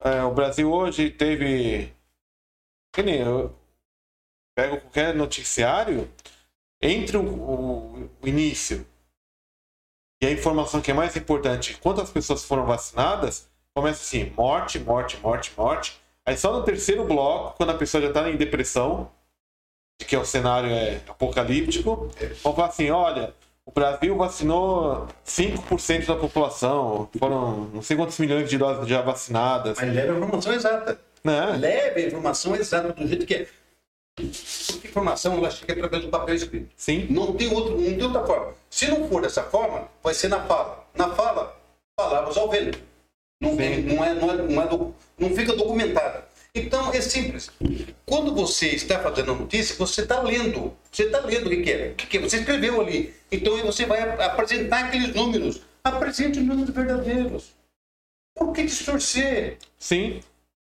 é, 0.00 0.22
o 0.22 0.32
Brasil 0.32 0.72
hoje 0.72 1.10
teve. 1.10 1.92
Que 2.94 3.02
nem 3.02 3.20
eu 3.20 3.54
pego 4.54 4.80
qualquer 4.80 5.14
noticiário, 5.14 6.10
entre 6.80 7.16
o, 7.16 7.22
o, 7.22 8.10
o 8.22 8.28
início 8.28 8.86
e 10.22 10.26
a 10.26 10.30
informação 10.30 10.80
que 10.80 10.90
é 10.90 10.94
mais 10.94 11.16
importante, 11.16 11.76
quantas 11.78 12.10
pessoas 12.10 12.44
foram 12.44 12.64
vacinadas, 12.64 13.48
começa 13.74 14.02
assim: 14.02 14.30
morte, 14.36 14.78
morte, 14.78 15.16
morte, 15.18 15.52
morte. 15.56 16.00
Aí 16.26 16.36
só 16.36 16.52
no 16.52 16.64
terceiro 16.64 17.04
bloco, 17.04 17.56
quando 17.56 17.70
a 17.70 17.78
pessoa 17.78 18.02
já 18.02 18.08
está 18.08 18.30
em 18.30 18.36
depressão, 18.36 19.10
de 20.00 20.06
que 20.06 20.16
o 20.16 20.24
cenário 20.24 20.70
é 20.70 21.00
apocalíptico, 21.08 22.10
vão 22.42 22.54
falar 22.54 22.68
assim, 22.68 22.90
olha, 22.90 23.32
o 23.66 23.70
Brasil 23.72 24.16
vacinou 24.16 25.08
5% 25.26 26.06
da 26.06 26.16
população, 26.16 27.08
foram 27.18 27.70
não 27.72 27.82
sei 27.82 27.96
quantos 27.96 28.18
milhões 28.18 28.48
de 28.50 28.58
doses 28.58 28.86
já 28.88 29.00
vacinadas. 29.00 29.78
Mas 29.78 29.94
leve 29.94 30.10
a 30.10 30.16
informação 30.16 30.52
exata. 30.52 31.00
Né? 31.22 31.56
Leve 31.58 32.02
a 32.02 32.06
informação 32.06 32.56
exata 32.56 32.92
do 32.92 33.08
jeito 33.08 33.24
que 33.24 33.34
é. 33.34 33.46
Porque 34.16 34.88
informação 34.88 35.34
ela 35.38 35.50
chega 35.50 35.72
através 35.72 36.04
do 36.04 36.10
papel 36.10 36.34
escrito. 36.34 36.70
Sim. 36.76 37.06
Não 37.10 37.32
tem, 37.32 37.52
outro, 37.52 37.76
não 37.76 37.84
tem 37.84 38.02
outra 38.02 38.24
forma. 38.24 38.52
Se 38.70 38.86
não 38.86 39.08
for 39.08 39.22
dessa 39.22 39.42
forma, 39.42 39.88
vai 40.02 40.14
ser 40.14 40.28
na 40.28 40.44
fala. 40.44 40.86
Na 40.94 41.10
fala, 41.14 41.56
palavras 41.96 42.36
ao 42.36 42.48
vento. 42.48 42.78
Não, 43.40 43.58
é, 43.58 43.76
não, 43.78 44.04
é, 44.04 44.14
não, 44.14 44.30
é, 44.30 44.36
não, 44.36 44.62
é, 44.62 44.92
não 45.18 45.30
fica 45.34 45.56
documentada. 45.56 46.24
Então 46.54 46.92
é 46.92 47.00
simples. 47.00 47.50
Quando 48.06 48.32
você 48.32 48.68
está 48.68 49.00
fazendo 49.00 49.32
a 49.32 49.34
notícia, 49.34 49.74
você 49.76 50.02
está 50.02 50.22
lendo. 50.22 50.76
Você 50.90 51.04
está 51.04 51.18
lendo 51.18 51.48
o 51.48 51.50
que, 51.50 51.72
é. 51.72 51.88
O 51.88 51.94
que, 51.96 52.16
é. 52.16 52.20
Você 52.20 52.38
escreveu 52.38 52.80
ali. 52.80 53.12
Então 53.30 53.60
você 53.64 53.84
vai 53.84 54.00
apresentar 54.00 54.84
aqueles 54.84 55.12
números. 55.12 55.62
Apresente 55.82 56.38
os 56.38 56.44
números 56.44 56.72
verdadeiros. 56.72 57.52
Por 58.36 58.52
que 58.52 58.62
distorcer? 58.62 59.58
Sim. 59.78 60.20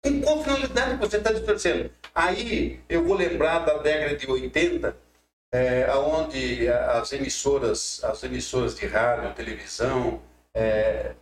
Com 0.04 0.20
qual 0.20 0.44
finalidade 0.44 0.96
você 0.96 1.16
está 1.16 1.32
distorcendo? 1.32 1.90
Aí 2.14 2.80
eu 2.88 3.04
vou 3.04 3.16
lembrar 3.16 3.60
da 3.60 3.78
década 3.78 4.14
de 4.14 4.30
80, 4.30 4.94
é, 5.52 5.90
onde 5.94 6.68
as 6.68 7.12
emissoras, 7.12 8.04
as 8.04 8.22
emissoras 8.22 8.76
de 8.76 8.86
rádio, 8.86 9.34
televisão, 9.34 10.20
é, 10.54 11.14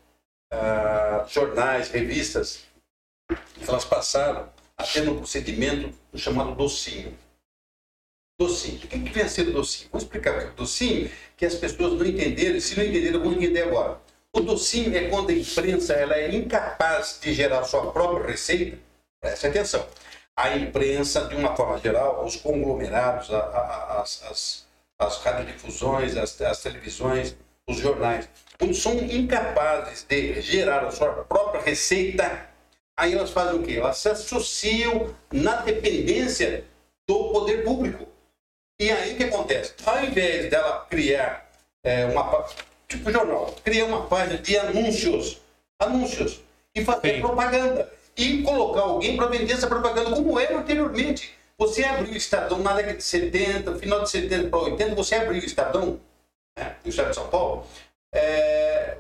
jornais, 1.28 1.88
revistas, 1.90 2.64
elas 3.66 3.84
passaram 3.84 4.55
até 4.76 5.00
no 5.00 5.16
procedimento 5.16 5.92
chamado 6.14 6.54
docinho. 6.54 7.16
Docinho. 8.38 8.76
O 8.76 8.80
que, 8.80 8.98
que 8.98 9.10
vem 9.10 9.24
a 9.24 9.28
ser 9.28 9.48
o 9.48 9.52
docinho? 9.52 9.88
Vou 9.90 10.00
explicar 10.00 10.46
o 10.46 10.54
docinho, 10.54 11.10
que 11.36 11.46
as 11.46 11.54
pessoas 11.54 11.94
não 11.94 12.04
entenderam, 12.04 12.60
se 12.60 12.76
não 12.76 12.84
entenderam, 12.84 13.20
vão 13.22 13.32
entender 13.32 13.62
agora. 13.62 13.98
O 14.32 14.40
docinho 14.40 14.94
é 14.94 15.08
quando 15.08 15.30
a 15.30 15.32
imprensa 15.32 15.94
ela 15.94 16.14
é 16.14 16.34
incapaz 16.34 17.18
de 17.22 17.32
gerar 17.32 17.64
sua 17.64 17.90
própria 17.90 18.26
receita. 18.26 18.78
Preste 19.18 19.46
atenção. 19.46 19.86
A 20.36 20.54
imprensa, 20.54 21.26
de 21.26 21.34
uma 21.34 21.56
forma 21.56 21.78
geral, 21.78 22.22
os 22.22 22.36
conglomerados, 22.36 23.32
a, 23.32 23.38
a, 23.38 24.02
as, 24.02 24.22
as, 24.24 24.66
as 24.98 25.16
radiodifusões, 25.18 26.14
as, 26.18 26.38
as 26.42 26.62
televisões, 26.62 27.34
os 27.66 27.78
jornais, 27.78 28.28
são 28.74 28.98
incapazes 28.98 30.04
de 30.06 30.42
gerar 30.42 30.84
a 30.84 30.90
sua 30.90 31.24
própria 31.24 31.62
receita, 31.62 32.46
Aí 32.98 33.12
elas 33.12 33.30
fazem 33.30 33.60
o 33.60 33.62
quê? 33.62 33.74
Elas 33.76 33.98
se 33.98 34.08
associam 34.08 35.14
na 35.30 35.56
dependência 35.56 36.64
do 37.06 37.30
poder 37.30 37.62
público. 37.62 38.08
E 38.80 38.90
aí 38.90 39.14
o 39.14 39.16
que 39.16 39.24
acontece? 39.24 39.74
Ao 39.84 40.04
invés 40.04 40.50
dela 40.50 40.86
criar 40.88 41.50
é, 41.84 42.06
uma 42.06 42.46
tipo 42.88 43.10
jornal, 43.10 43.54
criar 43.64 43.86
uma 43.86 44.06
página 44.06 44.38
de 44.38 44.56
anúncios, 44.56 45.40
anúncios 45.78 46.40
e 46.74 46.84
fazer 46.84 47.16
Sim. 47.16 47.20
propaganda 47.20 47.92
e 48.16 48.42
colocar 48.42 48.82
alguém 48.82 49.16
para 49.16 49.26
vender 49.26 49.52
essa 49.52 49.66
propaganda 49.66 50.10
como 50.10 50.38
era 50.38 50.58
anteriormente. 50.58 51.34
Você 51.58 51.84
abriu 51.84 52.12
o 52.12 52.16
Estadão 52.16 52.58
na 52.58 52.74
década 52.74 52.96
de 52.96 53.02
70, 53.02 53.76
final 53.78 54.02
de 54.02 54.10
70 54.10 54.48
para 54.48 54.58
80, 54.58 54.94
você 54.94 55.14
abriu 55.14 55.40
o 55.40 55.44
Estadão, 55.44 56.00
né, 56.58 56.76
no 56.84 56.90
estado 56.90 57.08
de 57.10 57.14
São 57.14 57.28
Paulo, 57.28 57.66
é, 58.12 58.98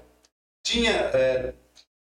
tinha 0.64 0.92
é, 0.92 1.52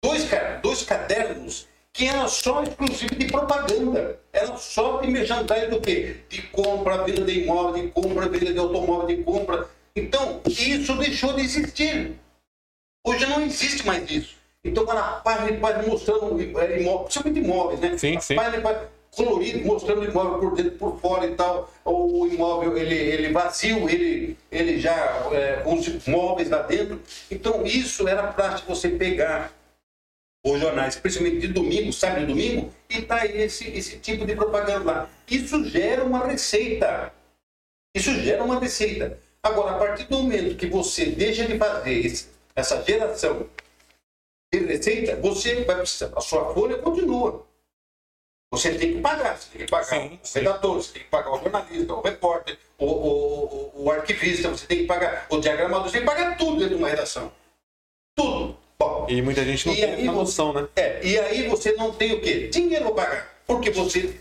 dois, 0.01 0.25
dois 0.61 0.83
cadernos 0.83 1.67
que 1.93 2.07
eram 2.07 2.27
só 2.27 2.63
exclusivo 2.63 3.15
de 3.15 3.25
propaganda. 3.25 4.19
Era 4.31 4.55
só 4.57 4.97
de 4.97 5.07
merchandising 5.07 5.69
do 5.69 5.81
quê? 5.81 6.17
De 6.29 6.41
compra, 6.43 7.03
venda 7.03 7.25
de 7.25 7.41
imóvel, 7.41 7.83
de 7.83 7.89
compra, 7.89 8.29
venda 8.29 8.53
de 8.53 8.59
automóvel, 8.59 9.07
de 9.07 9.23
compra. 9.23 9.67
Então, 9.95 10.41
isso 10.47 10.95
deixou 10.95 11.33
de 11.33 11.41
existir. 11.41 12.15
Hoje 13.05 13.25
não 13.25 13.41
existe 13.41 13.85
mais 13.85 14.09
isso. 14.09 14.37
Então, 14.63 14.85
quando 14.85 14.99
a 14.99 15.21
página 15.23 15.57
página 15.59 15.87
mostrando 15.87 16.39
é, 16.59 16.79
imóvel, 16.79 16.99
principalmente 17.05 17.39
imóveis, 17.39 17.79
né? 17.79 17.97
Sim, 17.97 18.17
a 18.17 18.21
sim. 18.21 18.35
Página, 18.35 18.61
página 18.61 18.87
colorido, 19.15 19.65
mostrando 19.65 20.01
o 20.01 20.05
imóvel 20.05 20.39
por 20.39 20.55
dentro, 20.55 20.71
por 20.73 20.99
fora 20.99 21.25
e 21.25 21.35
tal. 21.35 21.71
O 21.83 22.27
imóvel, 22.27 22.77
ele, 22.77 22.95
ele 22.95 23.33
vazio, 23.33 23.89
ele, 23.89 24.37
ele 24.51 24.79
já 24.79 24.93
é, 25.31 25.61
com 25.63 25.75
os 25.75 26.07
móveis 26.07 26.49
lá 26.49 26.61
dentro. 26.61 27.01
Então, 27.31 27.65
isso 27.65 28.07
era 28.07 28.23
prático 28.27 28.73
você 28.73 28.89
pegar 28.89 29.51
os 30.43 30.59
jornais, 30.59 30.95
principalmente 30.95 31.41
de 31.41 31.47
domingo, 31.49 31.91
sábado 31.91 32.23
e 32.23 32.25
domingo, 32.27 32.73
e 32.89 33.01
tá 33.01 33.25
esse, 33.25 33.69
esse 33.69 33.99
tipo 33.99 34.25
de 34.25 34.35
propaganda 34.35 34.85
lá. 34.85 35.09
Isso 35.27 35.63
gera 35.65 36.03
uma 36.03 36.25
receita. 36.25 37.13
Isso 37.95 38.13
gera 38.21 38.43
uma 38.43 38.59
receita. 38.59 39.19
Agora, 39.43 39.75
a 39.75 39.79
partir 39.79 40.05
do 40.05 40.17
momento 40.17 40.55
que 40.55 40.67
você 40.67 41.07
deixa 41.07 41.45
de 41.45 41.57
fazer 41.57 42.05
esse, 42.05 42.29
essa 42.55 42.81
geração 42.83 43.49
de 44.53 44.59
receita, 44.59 45.15
você 45.17 45.63
vai 45.63 45.77
precisar, 45.77 46.11
a 46.15 46.21
sua 46.21 46.53
folha 46.53 46.77
continua. 46.77 47.45
Você 48.51 48.73
tem 48.77 48.95
que 48.95 49.01
pagar, 49.01 49.37
você 49.37 49.49
tem 49.51 49.65
que 49.65 49.71
pagar 49.71 49.85
sim, 49.85 50.19
o 50.23 50.33
redator, 50.33 50.73
você 50.75 50.93
tem 50.93 51.03
que 51.03 51.09
pagar 51.09 51.31
o 51.31 51.39
jornalista, 51.39 51.93
o 51.93 52.01
repórter, 52.01 52.57
o, 52.79 52.85
o, 52.85 53.71
o, 53.75 53.83
o 53.83 53.91
arquivista, 53.91 54.49
você 54.49 54.65
tem 54.65 54.79
que 54.79 54.85
pagar 54.85 55.27
o 55.29 55.39
diagramador, 55.39 55.85
você 55.85 55.91
tem 55.91 56.01
que 56.01 56.07
pagar 56.07 56.35
tudo 56.35 56.57
dentro 56.57 56.69
de 56.69 56.75
uma 56.75 56.89
redação. 56.89 57.31
Tudo. 58.15 58.57
Bom, 58.81 59.05
e 59.09 59.21
muita 59.21 59.43
gente 59.43 59.67
não 59.67 59.75
tem 59.75 59.83
essa 59.83 60.11
noção, 60.11 60.53
né? 60.53 60.67
É, 60.77 61.05
e 61.05 61.19
aí 61.19 61.49
você 61.49 61.73
não 61.73 61.91
tem 61.91 62.13
o 62.13 62.21
quê? 62.21 62.47
Dinheiro 62.47 62.93
para 62.93 63.05
pagar. 63.05 63.41
Porque 63.45 63.71
você 63.71 64.15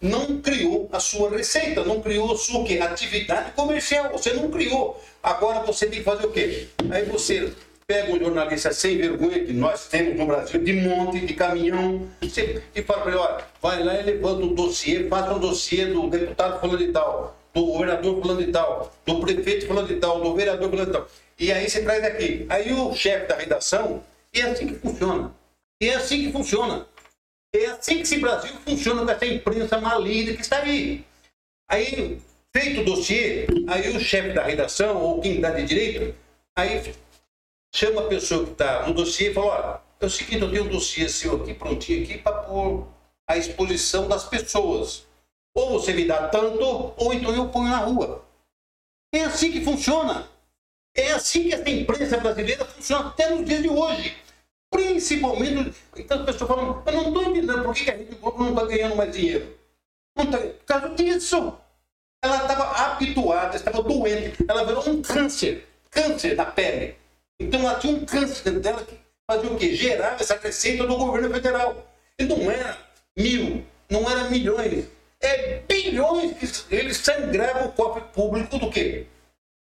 não 0.00 0.40
criou 0.40 0.88
a 0.92 1.00
sua 1.00 1.30
receita, 1.30 1.82
não 1.84 2.00
criou 2.00 2.32
a 2.32 2.36
sua 2.36 2.62
quê? 2.62 2.78
atividade 2.78 3.50
comercial. 3.52 4.12
Você 4.12 4.32
não 4.32 4.48
criou. 4.48 5.02
Agora 5.20 5.60
você 5.60 5.86
tem 5.86 5.98
que 5.98 6.04
fazer 6.04 6.24
o 6.24 6.30
quê? 6.30 6.68
Aí 6.88 7.04
você 7.04 7.52
pega 7.84 8.12
um 8.12 8.18
jornalista 8.18 8.72
sem 8.72 8.96
vergonha, 8.96 9.44
que 9.44 9.52
nós 9.52 9.88
temos 9.88 10.16
no 10.16 10.26
Brasil, 10.26 10.62
de 10.62 10.72
monte, 10.72 11.26
de 11.26 11.34
caminhão, 11.34 12.06
e 12.20 12.82
fala 12.82 13.00
para 13.00 13.10
ele, 13.12 13.20
olha, 13.20 13.44
vai 13.60 13.82
lá 13.82 14.00
e 14.00 14.02
levanta 14.02 14.44
um 14.44 14.54
dossiê, 14.54 15.08
faça 15.08 15.34
um 15.34 15.38
dossiê 15.40 15.86
do 15.86 16.08
deputado 16.08 16.60
falando 16.60 16.78
de 16.78 16.92
tal, 16.92 17.36
do 17.54 17.66
governador 17.66 18.20
falando 18.20 18.44
de 18.44 18.52
tal, 18.52 18.92
do 19.04 19.20
prefeito 19.20 19.66
falando 19.66 19.88
de 19.88 19.96
tal, 19.96 20.20
do 20.20 20.34
vereador 20.34 20.68
falando 20.68 20.86
de 20.86 20.92
tal. 20.92 21.08
E 21.38 21.52
aí 21.52 21.68
você 21.68 21.82
traz 21.82 22.02
aqui. 22.04 22.46
Aí 22.48 22.72
o 22.72 22.94
chefe 22.94 23.26
da 23.26 23.36
redação, 23.36 24.02
e 24.32 24.40
é 24.40 24.44
assim 24.44 24.66
que 24.66 24.74
funciona. 24.74 25.34
E 25.80 25.88
é 25.88 25.94
assim 25.94 26.26
que 26.26 26.32
funciona. 26.32 26.86
É 27.54 27.66
assim 27.66 27.96
que 27.96 28.02
esse 28.02 28.18
Brasil 28.18 28.54
funciona 28.64 29.04
com 29.04 29.10
essa 29.10 29.26
imprensa 29.26 29.80
maligna 29.80 30.34
que 30.34 30.42
está 30.42 30.58
aí. 30.58 31.04
Aí, 31.68 32.20
feito 32.54 32.80
o 32.80 32.84
dossiê, 32.84 33.46
aí 33.68 33.96
o 33.96 34.00
chefe 34.00 34.32
da 34.32 34.44
redação, 34.44 34.96
ou 35.02 35.20
quem 35.20 35.36
está 35.36 35.50
de 35.50 35.64
direito, 35.64 36.14
aí 36.56 36.94
chama 37.74 38.02
a 38.02 38.08
pessoa 38.08 38.44
que 38.44 38.52
está 38.52 38.86
no 38.86 38.94
dossiê 38.94 39.30
e 39.30 39.34
fala, 39.34 39.46
olha, 39.46 39.80
é 40.00 40.06
o 40.06 40.10
seguinte, 40.10 40.42
eu 40.42 40.50
tenho 40.50 40.64
um 40.64 40.68
dossiê 40.68 41.08
seu 41.08 41.42
aqui, 41.42 41.54
prontinho 41.54 42.04
aqui, 42.04 42.18
para 42.18 42.42
pôr 42.42 42.86
a 43.26 43.36
exposição 43.36 44.08
das 44.08 44.24
pessoas. 44.24 45.06
Ou 45.54 45.70
você 45.70 45.92
me 45.92 46.04
dá 46.06 46.28
tanto, 46.28 46.94
ou 46.96 47.12
então 47.12 47.34
eu 47.34 47.48
ponho 47.48 47.68
na 47.68 47.78
rua. 47.78 48.24
É 49.12 49.22
assim 49.22 49.50
que 49.50 49.64
funciona. 49.64 50.28
É 50.96 51.12
assim 51.12 51.44
que 51.44 51.54
essa 51.54 51.68
imprensa 51.68 52.16
brasileira 52.16 52.64
funciona 52.64 53.08
até 53.08 53.28
nos 53.28 53.44
dias 53.44 53.62
de 53.62 53.68
hoje. 53.68 54.16
Principalmente, 54.70 55.74
então 55.96 56.18
as 56.20 56.24
pessoas 56.24 56.48
falam, 56.48 56.82
eu 56.84 56.92
não 56.92 57.08
estou 57.08 57.22
entendendo 57.22 57.62
por 57.62 57.74
que 57.74 57.90
a 57.90 57.94
Rede 57.94 58.14
Globo 58.16 58.42
não 58.42 58.50
está 58.50 58.64
ganhando 58.64 58.96
mais 58.96 59.14
dinheiro. 59.14 59.56
Não 60.16 60.30
tá, 60.30 60.38
por 60.38 60.64
causa 60.64 60.88
disso. 60.90 61.58
Ela 62.22 62.36
estava 62.38 62.64
habituada, 62.64 63.56
estava 63.56 63.82
doente, 63.82 64.44
ela 64.48 64.64
virou 64.64 64.88
um 64.88 65.02
câncer, 65.02 65.68
câncer 65.90 66.34
da 66.34 66.46
pele. 66.46 66.96
Então 67.38 67.60
ela 67.60 67.78
tinha 67.78 67.94
um 67.94 68.04
câncer 68.04 68.42
dentro 68.42 68.60
dela 68.60 68.82
que 68.82 68.98
fazia 69.30 69.50
o 69.50 69.56
quê? 69.56 69.76
Gerava 69.76 70.22
essa 70.22 70.36
receita 70.38 70.86
do 70.86 70.96
governo 70.96 71.32
federal. 71.32 71.86
E 72.18 72.24
não 72.24 72.50
era 72.50 72.76
mil, 73.16 73.64
não 73.90 74.10
era 74.10 74.30
milhões, 74.30 74.86
é 75.20 75.58
bilhões 75.68 76.32
que 76.38 76.74
eles 76.74 76.96
sangravam 76.96 77.66
o 77.66 77.72
cofre 77.72 78.02
público 78.12 78.58
do 78.58 78.70
quê? 78.70 79.06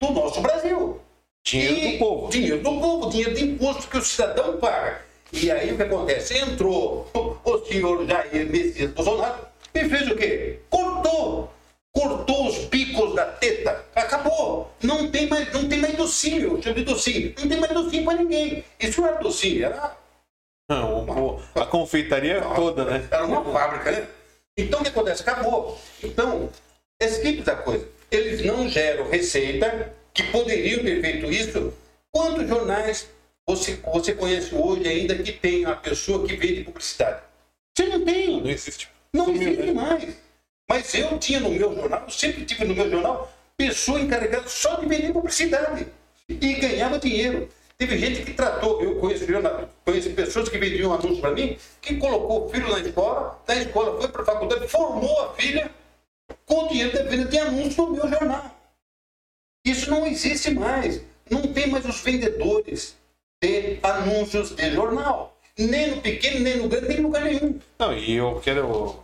Do 0.02 0.12
nosso 0.12 0.42
Brasil. 0.42 1.02
Dinheiro 1.44 1.76
e, 1.76 1.92
do 1.92 2.00
povo. 2.00 2.32
Dinheiro 2.32 2.58
do 2.58 2.80
povo, 2.80 3.10
dinheiro 3.10 3.34
de 3.34 3.44
imposto 3.44 3.88
que 3.88 3.98
o 3.98 4.02
cidadão 4.02 4.58
paga. 4.58 5.02
E 5.34 5.50
aí 5.50 5.72
o 5.72 5.78
que 5.78 5.84
acontece? 5.84 6.38
Entrou 6.38 7.10
o 7.44 7.58
senhor 7.66 8.06
Jair 8.06 8.50
Messias 8.50 8.92
Bolsonaro 8.92 9.46
e 9.74 9.90
fez 9.90 10.12
o 10.12 10.16
quê? 10.16 10.60
Cortou 10.70 11.52
cortou 11.94 12.48
os 12.48 12.58
picos 12.66 13.16
da 13.16 13.26
teta, 13.26 13.86
acabou. 13.96 14.72
Não 14.82 15.12
tem 15.12 15.28
mais, 15.28 15.52
não 15.54 15.68
tem 15.68 15.80
mais 15.80 15.96
docinho, 15.96 16.62
chama 16.62 16.76
de 16.76 16.84
docinho. 16.84 17.34
Não 17.38 17.48
tem 17.48 17.60
mais 17.60 17.74
docinho 17.74 18.06
para 18.06 18.18
ninguém. 18.18 18.64
Isso 18.80 19.02
não 19.02 19.08
era 19.10 19.18
docinho, 19.20 19.66
era. 19.66 19.98
Não, 20.70 21.04
uma, 21.04 21.42
a 21.56 21.66
confeitaria 21.66 22.42
toda, 22.56 22.86
né? 22.86 23.08
Era 23.12 23.26
uma 23.26 23.44
fábrica, 23.44 23.92
né? 23.92 24.08
Então 24.58 24.80
o 24.80 24.84
que 24.84 24.90
acontece? 24.90 25.22
Acabou. 25.22 25.78
Então, 26.02 26.50
esse 27.00 27.22
tipo 27.22 27.44
da 27.44 27.56
coisa. 27.56 27.88
Eles 28.10 28.44
não 28.46 28.68
geram 28.68 29.10
receita, 29.10 29.94
que 30.14 30.24
poderiam 30.24 30.84
ter 30.84 31.02
feito 31.02 31.32
isso. 31.32 31.74
Quantos 32.12 32.48
jornais 32.48 33.10
você, 33.48 33.80
você 33.84 34.14
conhece 34.14 34.54
hoje 34.54 34.88
ainda 34.88 35.16
que 35.16 35.32
tem 35.32 35.66
a 35.66 35.76
pessoa 35.76 36.28
que 36.28 36.36
vende 36.36 36.64
publicidade? 36.64 37.22
Você 37.76 37.86
não 37.88 38.04
tem. 38.04 38.42
Não 38.42 38.50
existe. 38.50 38.90
Não 39.14 39.30
existe 39.30 39.64
né? 39.64 39.74
mais. 39.74 40.16
Mas 40.70 40.94
eu 40.94 41.18
tinha 41.20 41.40
no 41.40 41.50
meu 41.50 41.76
jornal, 41.76 42.10
sempre 42.10 42.46
tive 42.46 42.64
no 42.66 42.76
meu 42.76 42.90
jornal, 42.90 43.32
pessoa 43.58 44.00
encarregada 44.00 44.48
só 44.48 44.76
de 44.76 44.86
vender 44.86 45.12
publicidade. 45.12 45.88
E 46.30 46.54
ganhava 46.54 46.98
dinheiro. 46.98 47.50
Teve 47.78 47.98
gente 47.98 48.22
que 48.22 48.34
tratou, 48.34 48.82
eu 48.82 48.96
conheço, 49.00 49.26
conheço 49.84 50.12
pessoas 50.12 50.48
que 50.48 50.58
vendiam 50.58 50.94
anúncios 50.94 51.20
para 51.20 51.32
mim, 51.32 51.58
que 51.82 51.98
colocou 51.98 52.46
o 52.46 52.50
filho 52.50 52.70
na 52.70 52.80
escola, 52.80 53.42
da 53.46 53.56
escola 53.56 54.00
foi 54.00 54.08
para 54.08 54.22
a 54.22 54.26
faculdade, 54.26 54.68
formou 54.68 55.20
a 55.24 55.34
filha 55.34 55.72
com 56.46 56.66
o 56.66 56.68
dinheiro 56.68 56.94
da 56.94 57.04
venda 57.04 57.26
de 57.26 57.40
anúncios 57.40 57.76
no 57.78 57.92
meu 57.92 58.08
jornal. 58.08 58.61
Isso 59.72 59.90
não 59.90 60.06
existe 60.06 60.52
mais. 60.52 61.02
Não 61.30 61.42
tem 61.42 61.68
mais 61.68 61.86
os 61.86 62.02
vendedores 62.02 62.98
de 63.42 63.80
anúncios 63.82 64.52
de 64.52 64.72
jornal. 64.72 65.38
Nem 65.58 65.92
no 65.92 66.02
pequeno, 66.02 66.42
nem 66.42 66.58
no 66.58 66.68
grande, 66.68 66.88
nem 66.90 66.98
em 66.98 67.02
lugar 67.02 67.24
nenhum. 67.24 67.60
Não, 67.80 67.98
e 67.98 68.14
eu 68.14 68.40
quero 68.42 69.02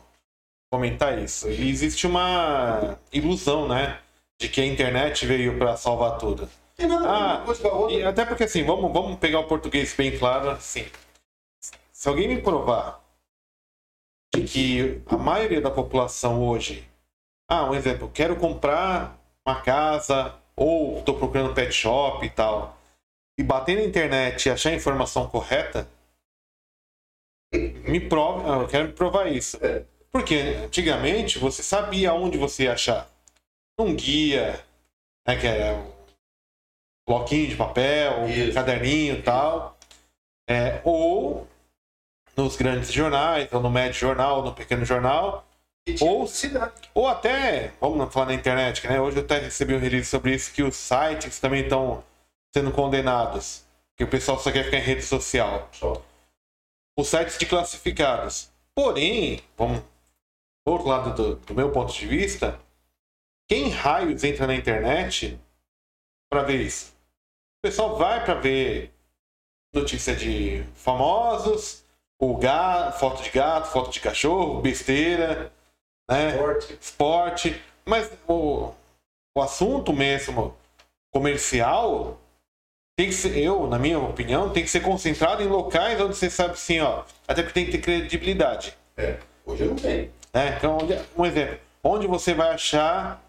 comentar 0.70 1.18
isso. 1.18 1.50
E 1.50 1.70
existe 1.70 2.06
uma 2.06 2.98
ilusão, 3.14 3.68
né? 3.68 4.00
De 4.40 4.50
que 4.50 4.60
a 4.60 4.66
internet 4.66 5.26
veio 5.26 5.58
para 5.58 5.78
salvar 5.78 6.18
tudo. 6.18 6.50
Ah, 7.08 7.44
e 7.90 8.04
até 8.04 8.24
porque 8.24 8.44
assim, 8.44 8.64
vamos, 8.64 8.92
vamos 8.94 9.18
pegar 9.18 9.40
o 9.40 9.48
português 9.48 9.96
bem 9.96 10.18
claro, 10.18 10.50
assim. 10.52 10.86
Se 11.92 12.08
alguém 12.08 12.28
me 12.28 12.42
provar 12.42 13.02
de 14.36 14.44
que 14.44 15.02
a 15.08 15.18
maioria 15.18 15.60
da 15.60 15.72
população 15.72 16.46
hoje, 16.46 16.88
ah, 17.50 17.66
um 17.66 17.74
exemplo, 17.74 18.12
quero 18.14 18.36
comprar 18.36 19.18
uma 19.46 19.62
casa 19.62 20.36
ou 20.58 21.00
estou 21.00 21.18
procurando 21.18 21.54
pet 21.54 21.72
shop 21.72 22.26
e 22.26 22.30
tal, 22.30 22.78
e 23.40 23.44
bater 23.44 23.78
na 23.78 23.84
internet 23.84 24.46
e 24.46 24.50
achar 24.50 24.72
a 24.72 24.76
informação 24.76 25.30
correta, 25.30 25.88
me 27.54 28.00
prova, 28.00 28.64
eu 28.64 28.68
quero 28.68 28.88
me 28.88 28.94
provar 28.94 29.32
isso. 29.32 29.58
Porque 30.12 30.36
antigamente 30.66 31.38
você 31.38 31.62
sabia 31.62 32.14
onde 32.14 32.38
você 32.38 32.64
ia 32.64 32.74
achar. 32.74 33.08
Um 33.80 33.96
guia, 33.96 34.60
né, 35.28 35.40
que 35.40 35.46
era 35.46 35.78
um 35.78 35.92
bloquinho 37.08 37.48
de 37.48 37.56
papel, 37.56 38.22
um 38.22 38.54
caderninho 38.54 39.20
e 39.20 39.22
tal. 39.22 39.78
É, 40.50 40.82
ou 40.84 41.48
nos 42.36 42.56
grandes 42.56 42.92
jornais, 42.92 43.52
ou 43.54 43.62
no 43.62 43.70
médio 43.70 44.00
jornal, 44.00 44.38
ou 44.38 44.46
no 44.46 44.54
pequeno 44.54 44.84
jornal. 44.84 45.47
Ou, 46.02 46.28
ou 46.94 47.08
até, 47.08 47.72
vamos 47.80 48.14
falar 48.14 48.28
na 48.28 48.34
internet, 48.34 48.86
né? 48.88 49.00
Hoje 49.00 49.18
eu 49.18 49.24
até 49.24 49.40
recebi 49.40 49.74
um 49.74 49.80
release 49.80 50.08
sobre 50.08 50.36
isso, 50.36 50.54
que 50.54 50.64
os 50.64 50.76
sites 50.76 51.40
também 51.40 51.64
estão 51.64 52.04
sendo 52.54 52.72
condenados. 52.72 53.66
Que 53.96 54.04
o 54.04 54.08
pessoal 54.08 54.38
só 54.40 54.52
quer 54.52 54.66
ficar 54.66 54.78
em 54.78 54.82
rede 54.82 55.02
social. 55.02 55.70
Os 56.98 57.08
sites 57.08 57.38
de 57.38 57.46
classificados. 57.46 58.52
Porém, 58.76 59.42
vamos 59.58 59.82
outro 60.66 60.88
lado 60.88 61.14
do, 61.16 61.36
do 61.38 61.56
meu 61.56 61.72
ponto 61.72 61.94
de 61.94 62.06
vista, 62.06 62.60
quem 63.48 63.70
raios 63.70 64.24
entra 64.24 64.46
na 64.46 64.56
internet 64.56 65.40
para 66.30 66.44
ver 66.44 66.62
isso? 66.62 66.94
O 67.60 67.68
pessoal 67.68 67.98
vai 67.98 68.24
para 68.24 68.36
ver 68.36 68.94
notícia 69.74 70.16
de 70.16 70.64
famosos, 70.76 71.86
o 72.20 72.38
gato, 72.38 73.00
foto 73.00 73.24
de 73.24 73.30
gato, 73.30 73.72
foto 73.72 73.90
de 73.90 74.00
cachorro, 74.00 74.62
besteira, 74.62 75.52
né? 76.10 76.30
Esporte. 76.32 76.78
Esporte. 76.80 77.62
Mas 77.86 78.12
o, 78.28 78.72
o 79.36 79.42
assunto 79.42 79.94
mesmo 79.94 80.56
comercial 81.14 82.20
tem 82.98 83.08
que 83.08 83.14
ser, 83.14 83.38
eu, 83.38 83.68
na 83.68 83.78
minha 83.78 84.00
opinião, 84.00 84.50
tem 84.50 84.64
que 84.64 84.70
ser 84.70 84.82
concentrado 84.82 85.44
em 85.44 85.48
locais 85.48 86.02
onde 86.02 86.16
você 86.16 86.30
sabe 86.30 86.54
assim, 86.54 86.80
ó. 86.80 87.04
Até 87.28 87.44
porque 87.44 87.54
tem 87.54 87.66
que 87.66 87.72
ter 87.74 87.82
credibilidade. 87.82 88.76
É, 88.98 89.18
hoje 89.46 89.66
não 89.66 89.76
tem. 89.76 90.12
É, 90.34 90.50
então, 90.58 90.80
um 91.16 91.26
exemplo. 91.26 91.60
Onde 91.84 92.08
você 92.08 92.34
vai 92.34 92.50
achar 92.50 93.24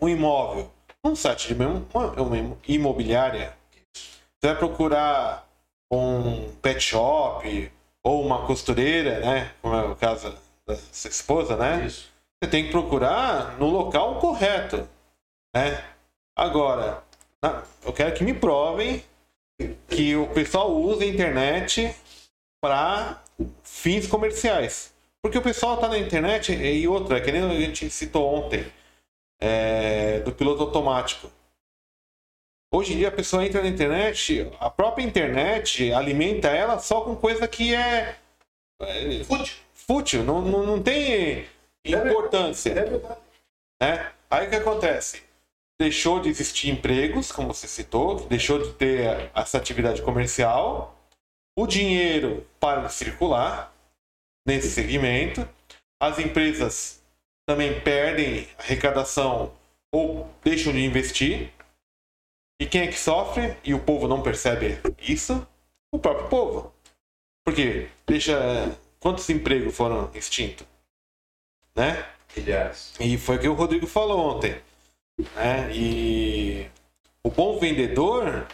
um 0.00 0.08
imóvel? 0.08 0.70
Um 1.04 1.14
site 1.14 1.48
de 1.48 1.54
mesmo, 1.54 1.86
uma, 1.94 2.06
uma 2.20 2.56
imobiliária. 2.66 3.54
Você 3.94 4.48
vai 4.48 4.56
procurar 4.56 5.48
um 5.90 6.50
pet 6.60 6.80
shop 6.80 7.72
ou 8.02 8.24
uma 8.24 8.46
costureira, 8.46 9.20
né? 9.20 9.52
Como 9.62 9.74
é 9.74 9.84
o 9.84 9.96
caso 9.96 10.36
da 10.70 10.76
sua 10.92 11.10
esposa, 11.10 11.56
né? 11.56 11.86
Isso. 11.86 12.10
Você 12.42 12.50
tem 12.50 12.64
que 12.64 12.70
procurar 12.70 13.58
no 13.58 13.66
local 13.66 14.18
correto, 14.18 14.88
né? 15.54 15.84
Agora, 16.36 17.02
eu 17.84 17.92
quero 17.92 18.14
que 18.14 18.24
me 18.24 18.32
provem 18.32 19.04
que 19.88 20.16
o 20.16 20.26
pessoal 20.28 20.74
usa 20.74 21.04
a 21.04 21.06
internet 21.06 21.94
para 22.62 23.22
fins 23.62 24.06
comerciais. 24.06 24.94
Porque 25.22 25.36
o 25.36 25.42
pessoal 25.42 25.76
tá 25.76 25.86
na 25.88 25.98
internet 25.98 26.52
e 26.52 26.88
outra, 26.88 27.20
que 27.20 27.30
nem 27.30 27.42
a 27.42 27.60
gente 27.60 27.90
citou 27.90 28.34
ontem, 28.34 28.64
é, 29.38 30.20
do 30.20 30.32
piloto 30.32 30.62
automático. 30.62 31.30
Hoje 32.72 32.94
em 32.94 32.96
dia 32.98 33.08
a 33.08 33.12
pessoa 33.12 33.44
entra 33.44 33.62
na 33.62 33.68
internet, 33.68 34.50
a 34.60 34.70
própria 34.70 35.04
internet 35.04 35.92
alimenta 35.92 36.48
ela 36.48 36.78
só 36.78 37.00
com 37.00 37.16
coisa 37.16 37.46
que 37.48 37.74
é. 37.74 38.16
é 38.80 39.24
fútil. 39.24 39.56
Fútil, 39.90 40.22
não, 40.22 40.40
não, 40.40 40.64
não 40.64 40.80
tem 40.80 41.48
importância. 41.84 42.70
É. 42.70 43.84
Né? 43.84 44.12
Aí 44.30 44.46
o 44.46 44.50
que 44.50 44.54
acontece? 44.54 45.20
Deixou 45.80 46.20
de 46.20 46.28
existir 46.28 46.70
empregos, 46.70 47.32
como 47.32 47.52
você 47.52 47.66
citou, 47.66 48.20
deixou 48.28 48.62
de 48.62 48.72
ter 48.74 49.32
essa 49.34 49.58
atividade 49.58 50.00
comercial, 50.02 50.96
o 51.58 51.66
dinheiro 51.66 52.46
para 52.60 52.86
de 52.86 52.92
circular 52.92 53.74
nesse 54.46 54.70
segmento, 54.70 55.48
as 56.00 56.20
empresas 56.20 57.02
também 57.44 57.80
perdem 57.80 58.46
arrecadação 58.58 59.52
ou 59.92 60.30
deixam 60.44 60.72
de 60.72 60.84
investir 60.84 61.52
e 62.62 62.66
quem 62.66 62.82
é 62.82 62.86
que 62.86 62.96
sofre 62.96 63.56
e 63.64 63.74
o 63.74 63.80
povo 63.80 64.06
não 64.06 64.22
percebe 64.22 64.78
isso? 65.00 65.44
O 65.92 65.98
próprio 65.98 66.28
povo. 66.28 66.72
Porque 67.44 67.88
deixa 68.06 68.38
quantos 69.00 69.28
empregos 69.28 69.74
foram 69.74 70.10
extintos, 70.14 70.66
né? 71.74 72.06
Milhares. 72.36 72.94
E 73.00 73.18
foi 73.18 73.36
o 73.36 73.40
que 73.40 73.48
o 73.48 73.54
Rodrigo 73.54 73.86
falou 73.86 74.36
ontem, 74.36 74.60
né? 75.34 75.74
E 75.74 76.70
o 77.24 77.30
bom 77.30 77.58
vendedor 77.58 78.46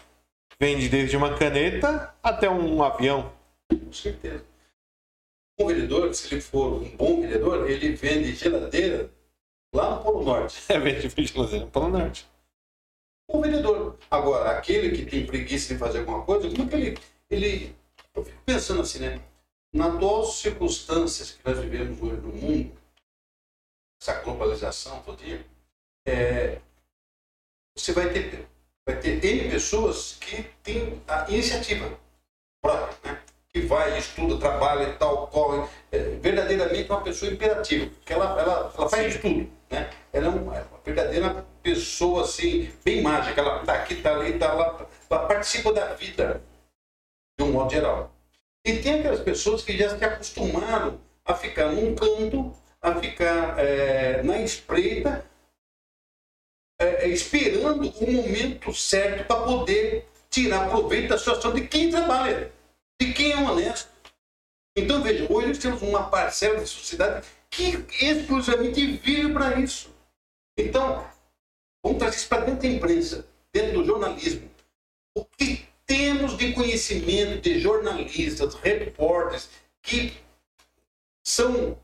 vende 0.58 0.88
desde 0.88 1.16
uma 1.16 1.36
caneta 1.36 2.14
até 2.22 2.48
um 2.48 2.82
avião. 2.82 3.32
Com 3.68 3.92
certeza. 3.92 4.44
Um 5.58 5.66
vendedor, 5.66 6.14
se 6.14 6.32
ele 6.32 6.40
for 6.40 6.82
um 6.82 6.96
bom 6.96 7.20
vendedor, 7.20 7.68
ele 7.70 7.94
vende 7.94 8.34
geladeira 8.34 9.10
lá 9.74 9.96
no 9.96 10.02
Polo 10.02 10.24
Norte. 10.24 10.62
É, 10.72 10.78
vende 10.78 11.08
geladeira 11.08 11.64
no 11.64 11.70
Polo 11.70 11.88
Norte 11.88 12.26
o 13.28 13.40
vendedor. 13.40 13.98
Agora, 14.10 14.50
aquele 14.58 14.96
que 14.96 15.04
tem 15.04 15.26
preguiça 15.26 15.74
de 15.74 15.78
fazer 15.78 16.00
alguma 16.00 16.22
coisa, 16.22 16.48
como 16.48 16.62
é 16.62 16.66
que 16.68 16.76
ele. 16.76 16.98
ele 17.30 17.76
eu 18.14 18.24
fico 18.24 18.38
pensando 18.46 18.80
assim, 18.80 19.00
né? 19.00 19.20
Na 19.72 19.88
atuais 19.88 20.34
circunstâncias 20.34 21.32
que 21.32 21.44
nós 21.44 21.58
vivemos 21.58 22.00
hoje 22.00 22.20
no 22.20 22.32
mundo, 22.32 22.72
essa 24.00 24.20
globalização 24.20 25.02
todinha, 25.02 25.44
é, 26.06 26.60
você 27.76 27.92
vai 27.92 28.10
ter, 28.12 28.46
vai 28.86 28.98
ter 28.98 29.22
N 29.24 29.50
pessoas 29.50 30.14
que 30.14 30.44
têm 30.62 31.02
a 31.06 31.28
iniciativa 31.30 31.98
própria, 32.62 33.12
né? 33.12 33.22
que 33.48 33.60
vai, 33.62 33.98
estuda, 33.98 34.38
trabalha 34.38 34.88
e 34.88 34.96
tal, 34.96 35.28
corre, 35.28 35.68
é, 35.90 35.98
verdadeiramente 36.16 36.90
uma 36.90 37.00
pessoa 37.00 37.32
imperativa, 37.32 37.90
que 38.04 38.12
ela, 38.12 38.40
ela, 38.40 38.72
ela 38.76 38.88
faz 38.88 39.14
de 39.14 39.18
tudo. 39.18 39.50
Né? 39.70 39.90
Ela 40.12 40.26
é 40.26 40.28
uma, 40.28 40.56
é 40.56 40.62
uma 40.62 40.80
verdadeira 40.84 41.46
pessoa 41.62 42.22
assim, 42.22 42.72
bem 42.84 43.02
mágica, 43.02 43.40
ela 43.40 43.60
está 43.60 43.74
aqui, 43.74 43.94
está 43.94 44.14
ali, 44.14 44.34
está 44.34 44.52
lá, 44.52 44.86
ela 45.10 45.26
participa 45.26 45.72
da 45.72 45.94
vida, 45.94 46.42
de 47.38 47.44
um 47.44 47.52
modo 47.52 47.70
geral. 47.70 48.15
E 48.66 48.82
tem 48.82 48.98
aquelas 48.98 49.20
pessoas 49.20 49.62
que 49.62 49.78
já 49.78 49.96
se 49.96 50.04
acostumaram 50.04 51.00
a 51.24 51.34
ficar 51.34 51.70
num 51.70 51.94
canto, 51.94 52.52
a 52.82 53.00
ficar 53.00 53.58
é, 53.60 54.22
na 54.24 54.42
espreita, 54.42 55.24
é, 56.80 57.08
esperando 57.08 57.88
o 57.88 58.12
momento 58.12 58.74
certo 58.74 59.24
para 59.26 59.44
poder 59.44 60.08
tirar 60.28 60.68
proveito 60.68 61.10
da 61.10 61.18
situação 61.18 61.54
de 61.54 61.66
quem 61.68 61.90
trabalha 61.90 62.52
de 63.00 63.12
quem 63.12 63.32
é 63.32 63.36
honesto. 63.36 63.90
Então, 64.76 65.02
veja, 65.02 65.26
hoje 65.32 65.48
nós 65.48 65.58
temos 65.58 65.82
uma 65.82 66.08
parcela 66.10 66.58
da 66.58 66.66
sociedade 66.66 67.26
que 67.50 67.86
exclusivamente 68.00 68.98
vive 68.98 69.32
para 69.32 69.58
isso. 69.60 69.94
Então, 70.58 71.08
vamos 71.82 71.98
trazer 71.98 72.16
isso 72.16 72.28
para 72.28 72.44
dentro 72.44 72.62
da 72.62 72.68
imprensa, 72.68 73.26
dentro 73.52 73.78
do 73.78 73.84
jornalismo. 73.84 74.50
O 75.14 75.24
que 75.24 75.66
temos 75.86 76.36
de 76.36 76.52
conhecimento 76.52 77.42
de 77.42 77.60
jornalistas, 77.60 78.54
repórteres, 78.54 79.48
que 79.82 80.12
são 81.24 81.78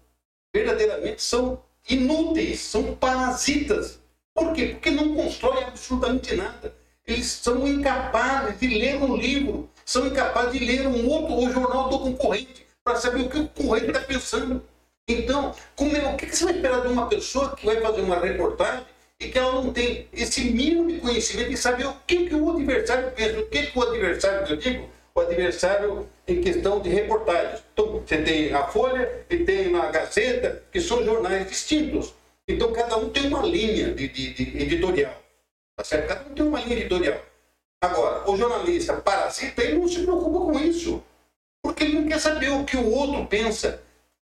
verdadeiramente 0.54 1.22
são 1.22 1.62
inúteis, 1.88 2.60
são 2.60 2.94
parasitas. 2.94 4.00
Por 4.34 4.52
quê? 4.52 4.68
Porque 4.68 4.90
não 4.90 5.14
constroem 5.14 5.64
absolutamente 5.64 6.34
nada. 6.34 6.74
Eles 7.06 7.26
são 7.26 7.66
incapazes 7.66 8.60
de 8.60 8.66
ler 8.68 9.02
um 9.02 9.16
livro, 9.16 9.68
são 9.84 10.06
incapazes 10.06 10.58
de 10.58 10.64
ler 10.64 10.86
um 10.86 11.08
outro 11.08 11.34
o 11.34 11.52
jornal 11.52 11.88
do 11.88 11.98
concorrente 11.98 12.66
para 12.84 12.96
saber 12.96 13.22
o 13.22 13.28
que 13.28 13.38
o 13.38 13.48
concorrente 13.48 13.86
está 13.88 14.00
pensando. 14.00 14.64
Então, 15.08 15.54
como 15.74 15.96
é, 15.96 16.12
o 16.12 16.16
que 16.16 16.26
você 16.26 16.44
vai 16.44 16.54
esperar 16.54 16.82
de 16.82 16.88
uma 16.88 17.08
pessoa 17.08 17.56
que 17.56 17.66
vai 17.66 17.80
fazer 17.80 18.02
uma 18.02 18.20
reportagem 18.20 18.84
que 19.28 19.38
ela 19.38 19.52
não 19.52 19.72
tem 19.72 20.08
esse 20.12 20.40
mínimo 20.44 20.90
de 20.90 20.98
conhecimento 20.98 21.50
de 21.50 21.56
saber 21.56 21.86
o 21.86 21.94
que, 22.06 22.28
que 22.28 22.34
o 22.34 22.50
adversário 22.50 23.10
pensa, 23.12 23.40
o 23.40 23.46
que, 23.46 23.66
que 23.66 23.78
o 23.78 23.82
adversário, 23.82 24.46
eu 24.48 24.56
digo, 24.56 24.88
o 25.14 25.20
adversário 25.20 26.08
em 26.26 26.40
questão 26.40 26.80
de 26.80 26.88
reportagens. 26.88 27.62
Então, 27.72 28.00
você 28.00 28.22
tem 28.22 28.52
a 28.52 28.66
Folha 28.66 29.24
e 29.28 29.38
tem 29.38 29.74
a 29.76 29.90
Gazeta, 29.90 30.62
que 30.72 30.80
são 30.80 31.04
jornais 31.04 31.48
distintos. 31.48 32.14
Então, 32.48 32.72
cada 32.72 32.96
um 32.96 33.10
tem 33.10 33.26
uma 33.26 33.42
linha 33.42 33.92
de, 33.94 34.08
de, 34.08 34.32
de 34.32 34.62
editorial. 34.62 35.14
Tá 35.76 35.84
certo? 35.84 36.08
Cada 36.08 36.30
um 36.30 36.34
tem 36.34 36.46
uma 36.46 36.60
linha 36.60 36.76
editorial. 36.76 37.20
Agora, 37.82 38.30
o 38.30 38.36
jornalista 38.36 38.94
parasita, 38.94 39.62
ele 39.62 39.78
não 39.78 39.88
se 39.88 40.02
preocupa 40.02 40.38
com 40.38 40.58
isso. 40.58 41.02
Porque 41.62 41.84
ele 41.84 42.00
não 42.00 42.08
quer 42.08 42.18
saber 42.18 42.50
o 42.50 42.64
que 42.64 42.76
o 42.76 42.90
outro 42.90 43.26
pensa. 43.26 43.82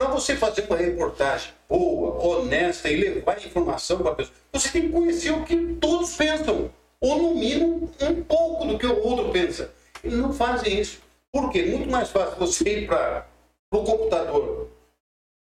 Para 0.00 0.12
você 0.12 0.36
fazer 0.36 0.64
uma 0.66 0.76
reportagem 0.76 1.52
boa, 1.68 2.24
honesta 2.24 2.88
e 2.88 2.96
levar 2.96 3.36
informação 3.44 3.98
para 3.98 4.12
a 4.12 4.14
pessoa, 4.14 4.36
você 4.52 4.68
tem 4.68 4.82
que 4.82 4.90
conhecer 4.90 5.32
o 5.32 5.44
que 5.44 5.74
todos 5.80 6.14
pensam. 6.14 6.70
Ou, 7.00 7.20
no 7.20 7.34
mínimo, 7.34 7.90
um 8.00 8.22
pouco 8.22 8.64
do 8.64 8.78
que 8.78 8.86
o 8.86 9.04
outro 9.04 9.32
pensa. 9.32 9.72
Eles 10.04 10.16
não 10.16 10.32
fazem 10.32 10.78
isso. 10.78 11.00
Por 11.32 11.50
quê? 11.50 11.62
Muito 11.62 11.90
mais 11.90 12.10
fácil 12.10 12.38
você 12.38 12.82
ir 12.82 12.86
para 12.86 13.26
o 13.72 13.82
computador, 13.82 14.68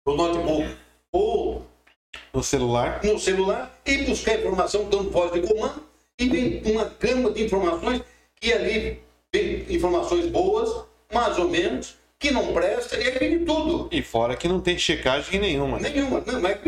o 0.04 0.14
notebook 0.14 0.76
ou 1.12 1.64
no 2.34 2.42
celular. 2.42 3.00
no 3.04 3.20
celular 3.20 3.72
e 3.86 3.98
buscar 3.98 4.34
informação 4.34 4.84
dando 4.90 5.10
voz 5.10 5.32
de 5.32 5.42
comando 5.42 5.84
e 6.18 6.28
vem 6.28 6.62
uma 6.72 6.86
gama 6.98 7.30
de 7.30 7.44
informações 7.44 8.02
que 8.34 8.52
ali 8.52 9.00
vem 9.32 9.72
informações 9.72 10.26
boas, 10.26 10.86
mais 11.12 11.38
ou 11.38 11.48
menos, 11.48 11.99
que 12.20 12.30
não 12.30 12.52
presta, 12.52 12.98
e 12.98 13.08
aí 13.08 13.18
vem 13.18 13.38
de 13.38 13.44
tudo. 13.46 13.88
E 13.90 14.02
fora 14.02 14.36
que 14.36 14.46
não 14.46 14.60
tem 14.60 14.78
checagem 14.78 15.40
nenhuma. 15.40 15.80
Né? 15.80 15.88
Nenhuma, 15.88 16.20
não, 16.20 16.38
mas 16.38 16.60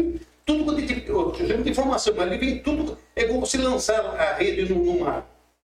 tudo 0.46 0.64
quanto 0.64 0.80
é 0.80 0.86
tipo 0.86 1.62
de 1.62 1.70
informação, 1.70 2.14
mas 2.16 2.26
ali 2.26 2.38
vem 2.38 2.62
tudo. 2.62 2.98
É 3.14 3.24
igual 3.24 3.40
você 3.40 3.58
lançar 3.58 4.00
a 4.00 4.32
rede 4.32 4.72
no, 4.72 4.82
no 4.82 5.00
mar. 5.00 5.28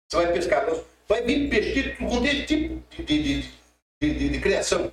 Você 0.06 0.18
vai 0.18 0.32
pescar, 0.34 0.66
vai 1.08 1.22
vir 1.22 1.48
peixe 1.48 1.96
com 1.96 2.24
esse 2.24 2.44
tipo 2.44 2.82
de, 3.02 3.02
de, 3.04 3.42
de, 4.02 4.14
de, 4.14 4.28
de 4.28 4.40
criação. 4.40 4.92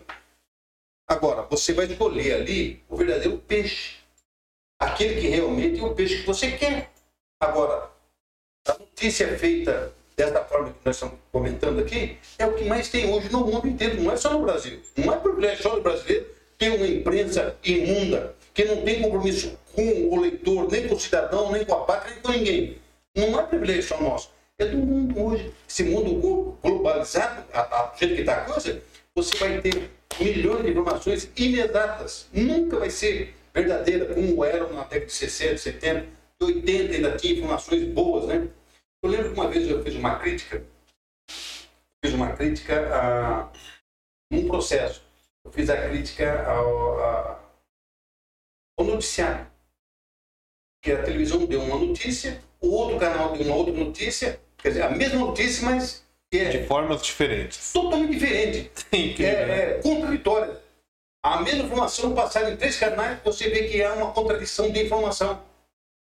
Agora, 1.09 1.41
você 1.43 1.73
vai 1.73 1.85
escolher 1.85 2.35
ali 2.35 2.81
o 2.87 2.95
verdadeiro 2.95 3.37
peixe. 3.39 3.97
Aquele 4.79 5.19
que 5.19 5.27
realmente 5.27 5.81
é 5.81 5.83
o 5.83 5.93
peixe 5.95 6.21
que 6.21 6.27
você 6.27 6.51
quer. 6.51 6.91
Agora, 7.41 7.91
a 8.65 8.73
notícia 8.73 9.25
é 9.25 9.37
feita 9.37 9.93
dessa 10.17 10.43
forma 10.43 10.69
que 10.69 10.79
nós 10.83 10.95
estamos 10.95 11.15
comentando 11.31 11.79
aqui 11.79 12.17
é 12.39 12.45
o 12.47 12.53
que 12.53 12.65
mais 12.65 12.89
tem 12.89 13.13
hoje 13.13 13.31
no 13.31 13.45
mundo 13.45 13.67
inteiro, 13.67 14.01
não 14.01 14.11
é 14.11 14.17
só 14.17 14.33
no 14.33 14.41
Brasil. 14.41 14.79
Não 14.97 15.13
é 15.13 15.17
privilégio 15.17 15.61
só 15.61 15.75
do 15.75 15.81
brasileiro 15.81 16.25
ter 16.57 16.71
uma 16.71 16.87
imprensa 16.87 17.55
imunda 17.63 18.35
que 18.51 18.65
não 18.65 18.81
tem 18.81 18.99
compromisso 18.99 19.55
com 19.75 20.09
o 20.09 20.19
leitor, 20.19 20.71
nem 20.71 20.87
com 20.87 20.95
o 20.95 20.99
cidadão, 20.99 21.51
nem 21.51 21.63
com 21.63 21.75
a 21.75 21.85
pátria, 21.85 22.15
nem 22.15 22.23
com 22.23 22.31
ninguém. 22.31 22.77
Não 23.15 23.39
é 23.39 23.43
privilégio 23.43 23.83
só 23.83 24.01
nosso. 24.01 24.31
É 24.57 24.65
do 24.65 24.77
mundo 24.77 25.23
hoje. 25.23 25.53
Esse 25.69 25.83
mundo 25.83 26.55
globalizado, 26.63 27.43
a, 27.53 27.61
do 27.61 27.99
jeito 27.99 28.15
que 28.15 28.21
está 28.21 28.37
a 28.37 28.45
coisa, 28.45 28.81
você 29.13 29.37
vai 29.37 29.61
ter 29.61 29.91
milhões 30.19 30.63
de 30.63 30.71
informações 30.71 31.29
inexatas. 31.37 32.27
Nunca 32.33 32.79
vai 32.79 32.89
ser 32.89 33.35
verdadeira 33.53 34.11
como 34.11 34.43
era 34.43 34.67
na 34.67 34.81
década 34.83 35.05
de 35.05 35.13
60, 35.13 35.57
70, 35.57 36.05
80, 36.41 36.95
ainda 36.95 37.11
tinha 37.11 37.33
informações 37.33 37.83
boas, 37.83 38.25
né? 38.25 38.47
Eu 39.03 39.09
lembro 39.09 39.29
que 39.29 39.39
uma 39.39 39.49
vez 39.49 39.69
eu 39.69 39.83
fiz 39.83 39.95
uma 39.95 40.17
crítica, 40.19 40.63
fiz 42.03 42.13
uma 42.13 42.33
crítica 42.33 42.95
a 42.95 43.51
um 44.31 44.47
processo. 44.47 45.03
Eu 45.45 45.51
fiz 45.51 45.69
a 45.69 45.87
crítica 45.87 46.45
ao, 46.49 46.99
a, 46.99 47.39
ao 48.77 48.85
noticiário. 48.85 49.47
Que 50.83 50.91
a 50.91 51.03
televisão 51.03 51.45
deu 51.45 51.61
uma 51.61 51.77
notícia, 51.79 52.41
o 52.59 52.69
outro 52.69 52.99
canal 52.99 53.33
deu 53.33 53.45
uma 53.45 53.55
outra 53.55 53.73
notícia, 53.73 54.39
quer 54.57 54.69
dizer, 54.69 54.83
a 54.83 54.89
mesma 54.89 55.19
notícia, 55.19 55.65
mas 55.65 56.05
é, 56.33 56.49
de 56.49 56.65
formas 56.65 57.01
diferentes. 57.01 57.71
Totalmente 57.71 58.11
diferente. 58.11 58.71
Incrível, 58.91 59.25
é, 59.25 59.45
né? 59.45 59.61
é 59.61 59.81
contraditória. 59.81 60.61
A 61.23 61.41
mesma 61.41 61.63
informação 61.63 62.13
passada 62.13 62.51
em 62.51 62.57
três 62.57 62.77
canais, 62.77 63.19
você 63.23 63.49
vê 63.49 63.67
que 63.67 63.81
há 63.81 63.93
uma 63.93 64.11
contradição 64.11 64.71
de 64.71 64.83
informação. 64.83 65.41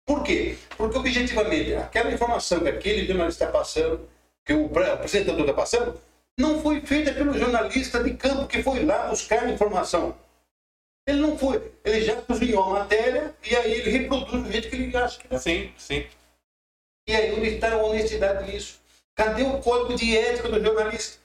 Por 0.06 0.24
quê? 0.24 0.58
Porque 0.78 0.98
objetivamente, 0.98 1.74
aquela 1.74 2.12
informação 2.12 2.60
que 2.60 2.70
aquele 2.70 3.08
jornalista 3.08 3.46
está 3.46 3.58
passando, 3.58 4.08
que 4.46 4.54
o 4.54 4.66
apresentador 4.66 5.42
está 5.42 5.54
passando, 5.54 6.00
não 6.38 6.62
foi 6.62 6.82
feita 6.82 7.14
pelo 7.14 7.38
jornalista 7.38 8.04
de 8.04 8.14
campo 8.14 8.48
que 8.48 8.62
foi 8.62 8.86
lá 8.86 9.08
buscar 9.08 9.44
a 9.44 9.52
informação. 9.52 10.16
Ele 11.08 11.20
não 11.20 11.38
foi. 11.38 11.72
Ele 11.84 12.02
já 12.02 12.16
cozinhou 12.22 12.64
a 12.64 12.80
matéria 12.80 13.34
e 13.44 13.56
aí 13.56 13.74
ele 13.74 13.90
reproduz 13.92 14.44
do 14.44 14.52
jeito 14.52 14.70
que 14.70 14.76
ele 14.76 14.98
acha 14.98 15.20
que 15.20 15.34
é. 15.34 15.38
Sim, 15.38 15.72
sim. 15.78 16.06
E 17.08 17.16
aí 17.16 17.32
onde 17.34 17.56
está 17.56 17.74
a 17.74 17.78
honestidade 17.78 18.52
nisso? 18.52 18.80
Cadê 19.16 19.44
o 19.44 19.60
código 19.60 19.96
de 19.96 20.18
ética 20.18 20.50
do 20.50 20.64
jornalista? 20.64 21.20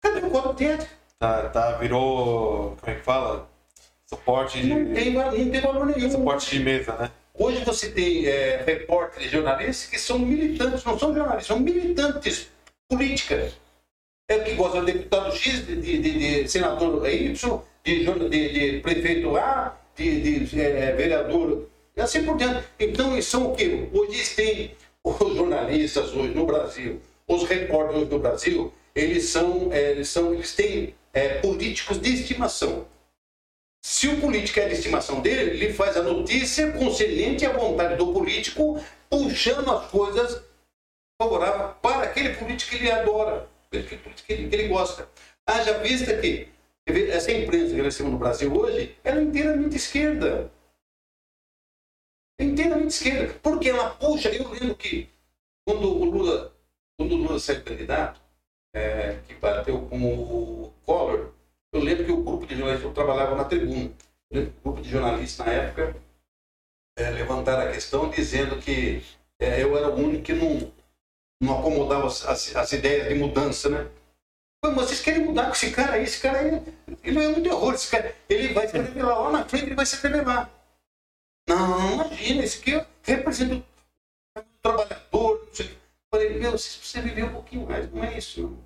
Cadê 0.00 0.24
o 0.26 0.30
código 0.30 0.54
de 0.54 0.64
ética? 0.64 0.90
Tá, 1.18 1.48
tá, 1.48 1.72
virou. 1.72 2.76
Como 2.80 2.92
é 2.92 2.94
que 2.94 3.02
fala? 3.02 3.48
Suporte 4.06 4.62
de. 4.62 4.68
Não 4.68 4.94
tem, 4.94 5.12
não 5.12 5.50
tem 5.50 5.60
valor 5.60 5.86
nenhum. 5.86 6.10
Suporte 6.10 6.50
de 6.50 6.60
mesa, 6.60 6.96
né? 6.96 7.10
Hoje 7.38 7.62
você 7.64 7.90
tem 7.90 8.26
é, 8.26 8.62
repórteres 8.64 9.30
jornalistas 9.30 9.90
que 9.90 9.98
são 9.98 10.18
militantes, 10.18 10.82
não 10.84 10.98
são 10.98 11.14
jornalistas, 11.14 11.46
são 11.46 11.60
militantes 11.60 12.48
políticas. 12.88 13.52
É 14.28 14.38
que 14.38 14.54
gosta 14.54 14.80
de 14.80 14.92
deputado 14.92 15.36
X, 15.36 15.66
de, 15.66 15.76
de, 15.80 15.98
de 16.00 16.48
senador 16.48 17.06
Y, 17.08 17.62
de, 17.84 18.04
de, 18.28 18.72
de 18.72 18.80
prefeito 18.80 19.36
A, 19.36 19.76
de, 19.94 20.46
de 20.46 20.60
é, 20.60 20.92
vereador, 20.92 21.68
e 21.94 22.00
assim 22.00 22.24
por 22.24 22.36
diante. 22.36 22.66
Então, 22.80 23.20
são 23.20 23.52
o 23.52 23.54
quê? 23.54 23.86
Hoje 23.92 24.34
tem 24.34 24.74
os 25.04 25.36
jornalistas 25.36 26.14
hoje 26.14 26.34
no 26.34 26.46
Brasil, 26.46 27.00
os 27.28 27.44
repórteres 27.44 28.08
do 28.08 28.18
Brasil, 28.18 28.72
eles 28.94 29.24
são, 29.24 29.70
é, 29.72 29.90
eles 29.90 30.08
são, 30.08 30.32
eles 30.32 30.54
têm 30.54 30.94
é, 31.12 31.38
políticos 31.40 32.00
de 32.00 32.14
estimação. 32.14 32.86
Se 33.88 34.08
o 34.08 34.20
político 34.20 34.58
é 34.58 34.66
de 34.66 34.74
estimação 34.74 35.20
dele, 35.20 35.52
ele 35.52 35.72
faz 35.72 35.96
a 35.96 36.02
notícia 36.02 36.72
concedente 36.72 37.46
à 37.46 37.52
vontade 37.52 37.94
do 37.94 38.12
político, 38.12 38.84
puxando 39.08 39.70
as 39.70 39.88
coisas 39.92 40.44
favoráveis 41.16 41.76
para 41.80 42.02
aquele 42.02 42.34
político 42.34 42.72
que 42.72 42.78
ele 42.78 42.90
adora, 42.90 43.48
aquele 43.68 43.98
político 43.98 44.26
que 44.26 44.32
ele, 44.32 44.48
que 44.48 44.56
ele 44.56 44.66
gosta. 44.66 45.08
Haja 45.46 45.78
vista 45.78 46.18
que 46.20 46.48
essa 47.12 47.30
imprensa 47.30 47.76
que 47.76 47.80
nós 47.80 47.96
temos 47.96 48.12
no 48.12 48.18
Brasil 48.18 48.52
hoje, 48.52 48.98
ela 49.04 49.20
é 49.20 49.22
inteiramente 49.22 49.76
esquerda. 49.76 50.50
É 52.40 52.44
inteiramente 52.44 52.88
esquerda. 52.88 53.38
Porque 53.40 53.68
ela 53.68 53.90
puxa, 53.90 54.30
eu 54.30 54.50
lembro 54.50 54.74
que 54.74 55.08
quando 55.64 55.86
o 55.86 56.04
Lula, 56.04 56.52
quando 56.98 57.12
o 57.12 57.18
Lula 57.18 57.38
saiu 57.38 57.62
candidato, 57.62 58.20
é, 58.74 59.20
que 59.28 59.34
bateu 59.34 59.80
com 59.82 60.12
o 60.12 60.74
Collor, 60.84 61.35
eu 61.76 61.82
lembro 61.82 62.04
que 62.04 62.12
o 62.12 62.22
grupo 62.22 62.46
de 62.46 62.56
jornalistas, 62.56 62.88
eu 62.88 62.94
trabalhava 62.94 63.36
na 63.36 63.44
tribuna, 63.44 63.90
o 64.32 64.50
grupo 64.64 64.80
de 64.80 64.90
jornalistas 64.90 65.46
na 65.46 65.52
época 65.52 65.96
é, 66.96 67.10
levantaram 67.10 67.68
a 67.68 67.72
questão 67.72 68.08
dizendo 68.08 68.56
que 68.58 69.02
é, 69.38 69.62
eu 69.62 69.76
era 69.76 69.90
o 69.90 69.94
único 69.94 70.24
que 70.24 70.32
não, 70.32 70.72
não 71.40 71.58
acomodava 71.58 72.06
as, 72.06 72.24
as, 72.24 72.56
as 72.56 72.72
ideias 72.72 73.08
de 73.08 73.14
mudança, 73.14 73.68
né? 73.68 73.88
Mas 74.64 74.74
vocês 74.74 75.00
querem 75.02 75.24
mudar 75.24 75.46
com 75.46 75.52
esse 75.52 75.70
cara 75.70 75.92
aí? 75.92 76.04
Esse 76.04 76.20
cara 76.20 76.38
aí, 76.38 76.62
ele 77.04 77.22
é 77.22 77.28
um 77.28 77.42
terror. 77.42 77.74
Esse 77.74 77.90
cara, 77.90 78.16
ele 78.28 78.52
vai 78.52 78.66
se 78.66 78.76
revelar 78.76 79.18
lá 79.18 79.30
na 79.30 79.44
frente, 79.44 79.66
ele 79.66 79.74
vai 79.74 79.86
se 79.86 80.02
revelar. 80.02 80.50
Não, 81.48 81.92
imagina, 81.92 82.42
esse 82.42 82.58
aqui 82.58 82.86
representa 83.02 83.62
o 84.36 84.42
trabalhador. 84.62 85.48
Falei, 86.10 86.38
meu, 86.38 86.52
você 86.52 86.78
precisa 86.78 87.02
viver 87.02 87.24
um 87.24 87.32
pouquinho 87.32 87.66
mais, 87.66 87.92
não 87.92 88.02
é 88.02 88.16
isso. 88.16 88.58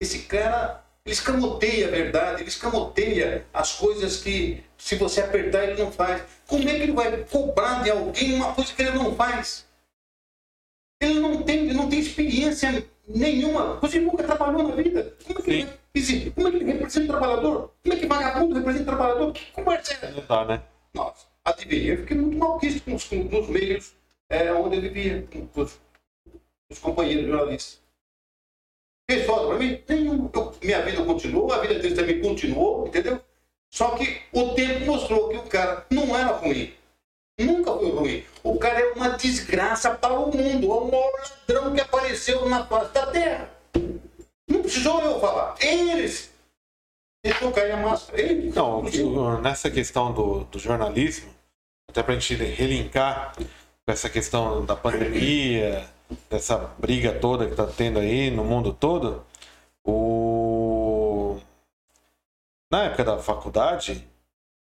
Esse 0.00 0.24
cara 0.24 0.84
ele 1.06 1.12
escamoteia 1.12 1.86
a 1.86 1.90
verdade, 1.90 2.42
ele 2.42 2.48
escamoteia 2.48 3.46
as 3.54 3.74
coisas 3.74 4.16
que, 4.16 4.64
se 4.76 4.96
você 4.96 5.20
apertar, 5.20 5.62
ele 5.62 5.80
não 5.80 5.92
faz. 5.92 6.20
Como 6.48 6.68
é 6.68 6.74
que 6.74 6.82
ele 6.82 6.92
vai 6.92 7.24
cobrar 7.24 7.84
de 7.84 7.92
alguém 7.92 8.34
uma 8.34 8.52
coisa 8.52 8.74
que 8.74 8.82
ele 8.82 8.98
não 8.98 9.14
faz? 9.14 9.64
Ele 11.00 11.20
não 11.20 11.44
tem, 11.44 11.60
ele 11.60 11.74
não 11.74 11.88
tem 11.88 12.00
experiência 12.00 12.84
nenhuma. 13.06 13.76
Você 13.76 14.00
nunca 14.00 14.24
trabalhou 14.24 14.64
na 14.64 14.74
vida. 14.74 15.14
Como 15.24 15.38
é 15.38 15.42
que, 15.42 15.50
ele, 15.50 16.30
como 16.32 16.48
é 16.48 16.50
que 16.50 16.56
ele 16.56 16.72
representa 16.72 17.04
o 17.04 17.18
trabalhador? 17.18 17.72
Como 17.84 17.94
é 17.94 17.98
que 17.98 18.06
vagabundo 18.06 18.54
representa 18.56 18.82
o 18.82 18.96
trabalhador? 18.96 19.32
Que 19.32 19.52
conversa 19.52 19.94
é 20.02 20.10
Não 20.10 20.26
dá, 20.26 20.44
né? 20.44 20.62
Nossa, 20.92 21.26
adivinha, 21.44 21.92
eu 21.92 21.98
fiquei 21.98 22.16
muito 22.16 22.36
malquisto 22.36 22.90
nos, 22.90 23.08
nos 23.08 23.48
meios 23.48 23.94
é, 24.28 24.52
onde 24.52 24.76
eu 24.76 24.82
vivia, 24.82 25.24
com 25.30 25.60
os, 25.60 25.78
os 26.68 26.78
companheiros 26.80 27.26
jornalistas. 27.28 27.85
Fez 29.08 29.24
falta 29.24 29.46
para 29.48 29.58
mim? 29.58 29.82
Nenhum. 29.88 30.30
Eu, 30.34 30.54
minha 30.62 30.82
vida 30.82 31.04
continuou, 31.04 31.52
a 31.52 31.58
vida 31.58 31.78
dele 31.78 31.94
também 31.94 32.20
continuou, 32.20 32.88
entendeu? 32.88 33.20
Só 33.72 33.90
que 33.90 34.22
o 34.32 34.54
tempo 34.54 34.86
mostrou 34.86 35.28
que 35.28 35.36
o 35.36 35.42
cara 35.42 35.86
não 35.90 36.16
era 36.16 36.32
ruim. 36.32 36.72
Nunca 37.38 37.72
foi 37.72 37.90
ruim. 37.90 38.24
O 38.42 38.58
cara 38.58 38.80
é 38.80 38.92
uma 38.92 39.10
desgraça 39.10 39.90
para 39.90 40.14
o 40.14 40.34
mundo. 40.34 40.66
É 40.66 40.74
o 40.74 40.90
maior 40.90 41.12
ladrão 41.48 41.74
que 41.74 41.80
apareceu 41.80 42.48
na 42.48 42.64
face 42.64 42.92
da 42.94 43.06
terra. 43.06 43.50
Não 44.48 44.62
precisou 44.62 45.00
eu 45.02 45.20
falar. 45.20 45.54
Eles 45.60 46.32
deixou 47.24 47.52
cair 47.52 47.72
a 47.72 47.76
máscara. 47.76 48.20
Ele, 48.20 48.50
não, 48.50 49.40
nessa 49.40 49.70
questão 49.70 50.12
do, 50.12 50.44
do 50.44 50.58
jornalismo, 50.58 51.30
até 51.90 52.02
para 52.02 52.14
a 52.14 52.18
gente 52.18 52.34
relincar 52.34 53.34
com 53.36 53.92
essa 53.92 54.08
questão 54.08 54.64
da 54.64 54.74
pandemia, 54.74 55.86
dessa 56.30 56.58
briga 56.78 57.18
toda 57.18 57.46
que 57.46 57.52
está 57.52 57.66
tendo 57.66 57.98
aí 57.98 58.30
no 58.30 58.44
mundo 58.44 58.72
todo, 58.72 59.24
o... 59.84 61.38
na 62.70 62.84
época 62.84 63.04
da 63.04 63.18
faculdade, 63.18 64.06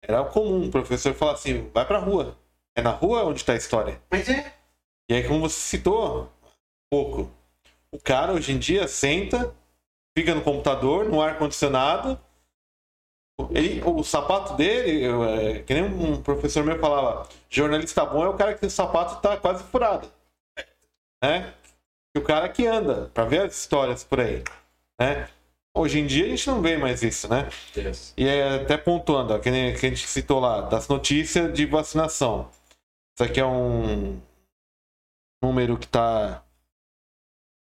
era 0.02 0.24
comum 0.24 0.68
o 0.68 0.72
professor 0.72 1.14
falar 1.14 1.34
assim, 1.34 1.70
vai 1.74 1.86
pra 1.86 2.00
rua. 2.00 2.38
É 2.76 2.82
na 2.82 2.92
rua 2.92 3.24
onde 3.24 3.40
está 3.40 3.54
a 3.54 3.58
história. 3.58 4.02
Mas 4.12 4.28
é. 4.30 4.54
E 5.10 5.14
aí, 5.14 5.28
como 5.28 5.42
você 5.42 5.60
citou, 5.60 6.30
pouco, 6.90 7.32
o 7.92 8.00
cara 8.00 8.34
hoje 8.34 8.52
em 8.52 8.58
dia 8.58 8.88
senta, 8.88 9.56
fica 10.18 10.34
no 10.34 10.42
computador, 10.42 11.06
no 11.06 11.22
ar-condicionado, 11.22 12.20
ele, 13.52 13.82
o 13.86 14.04
sapato 14.04 14.56
dele, 14.56 15.06
é, 15.06 15.60
que 15.60 15.74
nem 15.74 15.84
um 15.84 16.22
professor 16.22 16.64
meu 16.64 16.80
falava, 16.80 17.28
jornalista 17.50 18.06
bom 18.06 18.24
é 18.24 18.30
o 18.30 18.38
cara 18.38 18.56
que 18.56 18.66
o 18.66 18.70
sapato 18.70 19.22
tá 19.22 19.38
quase 19.38 19.64
furado 19.66 20.10
né? 21.24 21.54
E 22.16 22.20
o 22.20 22.24
cara 22.24 22.48
que 22.50 22.66
anda 22.66 23.10
para 23.14 23.26
ver 23.26 23.42
as 23.42 23.58
histórias 23.58 24.04
por 24.04 24.20
aí, 24.20 24.44
né? 25.00 25.28
Hoje 25.78 26.00
em 26.00 26.08
dia 26.08 26.26
a 26.26 26.30
gente 26.30 26.48
não 26.48 26.62
vê 26.62 26.78
mais 26.78 27.04
isso, 27.04 27.28
né? 27.28 27.50
Yes. 27.76 28.14
E 28.16 28.26
é 28.26 28.62
até 28.62 28.78
pontuando, 28.78 29.34
ó, 29.34 29.40
que, 29.40 29.52
nem, 29.52 29.74
que 29.74 29.86
a 29.86 29.90
gente 29.90 30.08
citou 30.08 30.40
lá, 30.40 30.62
das 30.62 30.88
notícias 30.88 31.54
de 31.54 31.66
vacinação. 31.66 32.50
Isso 33.14 33.30
aqui 33.30 33.40
é 33.40 33.46
um 33.46 34.20
número 35.44 35.78
que 35.78 35.88
tá 35.88 36.46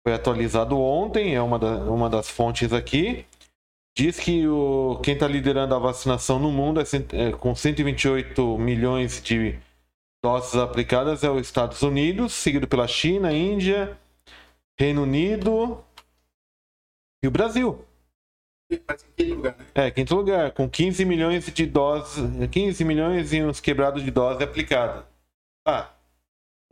foi 0.06 0.14
atualizado 0.14 0.78
ontem, 0.78 1.34
é 1.34 1.42
uma, 1.42 1.58
da, 1.58 1.78
uma 1.90 2.08
das 2.08 2.30
fontes 2.30 2.72
aqui. 2.72 3.26
Diz 3.98 4.20
que 4.20 4.46
o, 4.46 5.00
quem 5.02 5.14
está 5.14 5.26
liderando 5.26 5.74
a 5.74 5.80
vacinação 5.80 6.38
no 6.38 6.52
mundo 6.52 6.80
é, 6.80 6.84
é, 7.12 7.32
com 7.32 7.56
128 7.56 8.56
milhões 8.56 9.20
de 9.20 9.58
doses 10.26 10.56
aplicadas 10.56 11.22
é 11.22 11.30
os 11.30 11.46
Estados 11.46 11.80
Unidos, 11.82 12.32
seguido 12.32 12.66
pela 12.66 12.88
China, 12.88 13.32
Índia, 13.32 13.96
Reino 14.76 15.04
Unido 15.04 15.84
e 17.22 17.28
o 17.28 17.30
Brasil. 17.30 17.84
Lugar, 19.20 19.56
né? 19.56 19.66
É, 19.72 19.90
quinto 19.92 20.16
lugar, 20.16 20.50
com 20.50 20.68
15 20.68 21.04
milhões 21.04 21.46
de 21.46 21.64
doses, 21.64 22.24
15 22.50 22.84
milhões 22.84 23.32
e 23.32 23.40
uns 23.40 23.60
quebrados 23.60 24.02
de 24.02 24.10
dose 24.10 24.42
aplicada. 24.42 25.06
Ah, 25.64 25.90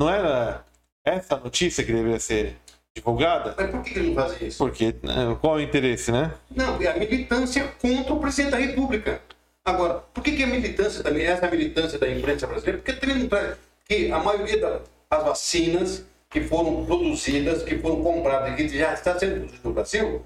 não 0.01 0.11
era 0.11 0.67
essa 1.05 1.37
notícia 1.37 1.85
que 1.85 1.93
deveria 1.93 2.19
ser 2.19 2.57
divulgada? 2.97 3.55
Mas 3.57 3.71
por 3.71 3.85
que 3.85 3.97
ele 3.97 4.09
não 4.09 4.15
faz 4.17 4.43
isso? 4.43 4.59
Porque, 4.59 4.97
né, 5.01 5.39
qual 5.41 5.61
é 5.61 5.63
o 5.63 5.65
interesse, 5.65 6.11
né? 6.11 6.35
Não, 6.51 6.83
é 6.83 6.89
a 6.89 6.99
militância 6.99 7.69
contra 7.81 8.15
o 8.15 8.19
presidente 8.19 8.51
da 8.51 8.59
República. 8.59 9.23
Agora, 9.67 10.01
por 10.13 10.23
que, 10.23 10.37
que 10.37 10.43
a 10.43 10.47
militância 10.47 11.03
também, 11.03 11.25
essa 11.25 11.51
militância 11.51 11.99
da 11.99 12.11
imprensa 12.11 12.47
brasileira, 12.47 12.83
porque 12.83 12.93
traz 12.93 13.59
que 13.87 14.13
a 14.13 14.19
maioria 14.19 14.61
das 14.61 14.83
vacinas 15.25 16.05
que 16.29 16.43
foram 16.43 16.85
produzidas, 16.85 17.63
que 17.63 17.79
foram 17.79 18.03
compradas, 18.03 18.55
que 18.57 18.69
já 18.69 18.93
está 18.93 19.19
sendo 19.19 19.37
produzidas 19.37 19.65
no 19.65 19.73
Brasil, 19.73 20.25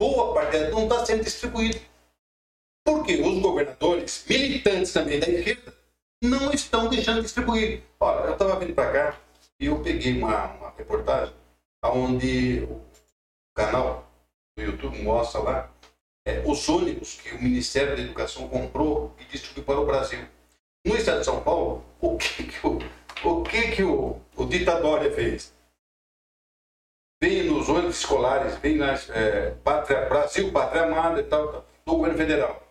boa 0.00 0.32
parte 0.32 0.52
dela 0.52 0.70
não 0.70 0.84
está 0.84 1.04
sendo 1.04 1.24
distribuída. 1.24 1.78
Porque 2.82 3.20
os 3.20 3.42
governadores, 3.42 4.24
militantes 4.26 4.92
também 4.92 5.20
da 5.20 5.28
esquerda, 5.28 5.74
não 6.22 6.50
estão 6.50 6.88
deixando 6.88 7.22
distribuir. 7.22 7.82
Olha, 7.98 8.28
eu 8.28 8.32
estava 8.32 8.58
vindo 8.58 8.74
para 8.74 8.92
cá 8.92 9.20
e 9.58 9.66
eu 9.66 9.82
peguei 9.82 10.16
uma, 10.16 10.46
uma 10.54 10.74
reportagem 10.76 11.34
onde 11.84 12.60
o 12.62 12.80
canal 13.54 14.10
do 14.56 14.62
YouTube 14.62 15.02
mostra 15.02 15.40
lá 15.40 15.69
é, 16.26 16.42
os 16.44 16.68
ônibus 16.68 17.20
que 17.20 17.34
o 17.34 17.42
Ministério 17.42 17.96
da 17.96 18.02
Educação 18.02 18.48
comprou 18.48 19.14
e 19.18 19.24
distribuiu 19.24 19.64
para 19.64 19.80
o 19.80 19.86
Brasil. 19.86 20.20
No 20.84 20.96
estado 20.96 21.20
de 21.20 21.24
São 21.24 21.42
Paulo, 21.42 21.84
o 22.00 22.16
que, 22.16 22.44
que 22.44 22.66
o, 22.66 22.78
o, 23.24 23.42
que 23.42 23.70
que 23.72 23.82
o, 23.82 24.20
o 24.36 24.48
fez? 25.14 25.54
Vem 27.22 27.44
nos 27.44 27.68
ônibus 27.68 27.98
escolares, 27.98 28.56
vem 28.56 28.76
nas 28.76 29.10
é, 29.10 29.50
Pátria, 29.62 30.06
Brasil, 30.06 30.50
Pátria 30.50 30.84
Amada 30.84 31.20
e 31.20 31.24
tal, 31.24 31.52
tal, 31.52 31.66
do 31.84 31.96
governo 31.96 32.16
federal. 32.16 32.66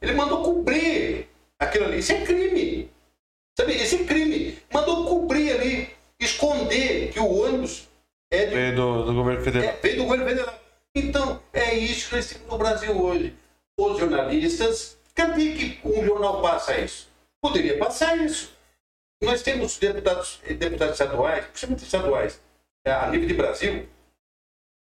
Ele 0.00 0.12
mandou 0.12 0.44
cobrir 0.44 1.28
aquilo 1.58 1.86
ali. 1.86 1.98
Isso 1.98 2.12
é 2.12 2.24
crime. 2.24 2.90
Sabe? 3.58 3.74
Isso 3.74 3.96
é 3.96 4.04
crime. 4.04 4.58
Mandou 4.72 5.04
cobrir 5.04 5.52
ali, 5.52 5.90
esconder 6.20 7.12
que 7.12 7.18
o 7.18 7.42
ônibus 7.42 7.88
é 8.30 8.46
de, 8.46 8.54
veio 8.54 8.76
do, 8.76 9.04
do 9.06 9.14
governo 9.14 9.42
federal. 9.42 9.68
É, 9.68 9.72
veio 9.82 9.96
do 9.96 10.04
governo 10.04 10.26
federal. 10.26 10.60
Então, 10.94 11.40
é 11.52 11.74
isso 11.74 12.08
que 12.08 12.16
nós 12.16 12.28
temos 12.28 12.48
no 12.48 12.58
Brasil 12.58 13.00
hoje. 13.00 13.36
Os 13.78 13.98
jornalistas, 13.98 14.98
cadê 15.14 15.54
que 15.54 15.80
um 15.84 16.04
jornal 16.04 16.42
passa 16.42 16.78
isso? 16.78 17.08
Poderia 17.40 17.78
passar 17.78 18.16
isso. 18.18 18.52
Nós 19.22 19.42
temos 19.42 19.78
deputados, 19.78 20.40
deputados 20.58 20.92
estaduais, 20.92 21.44
principalmente 21.46 21.84
estaduais, 21.84 22.40
é, 22.84 22.92
a 22.92 23.08
nível 23.08 23.28
de 23.28 23.34
Brasil, 23.34 23.88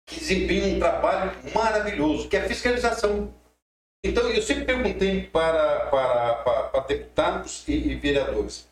que 0.07 0.19
desempenham 0.19 0.77
um 0.77 0.79
trabalho 0.79 1.33
maravilhoso, 1.55 2.29
que 2.29 2.37
é 2.37 2.41
a 2.41 2.49
fiscalização. 2.49 3.35
Então, 4.05 4.29
eu 4.31 4.41
sempre 4.41 4.65
perguntei 4.65 5.27
para, 5.27 5.87
para, 5.91 6.35
para, 6.37 6.63
para 6.69 6.87
deputados 6.87 7.69
e, 7.69 7.73
e 7.73 7.95
vereadores, 7.97 8.69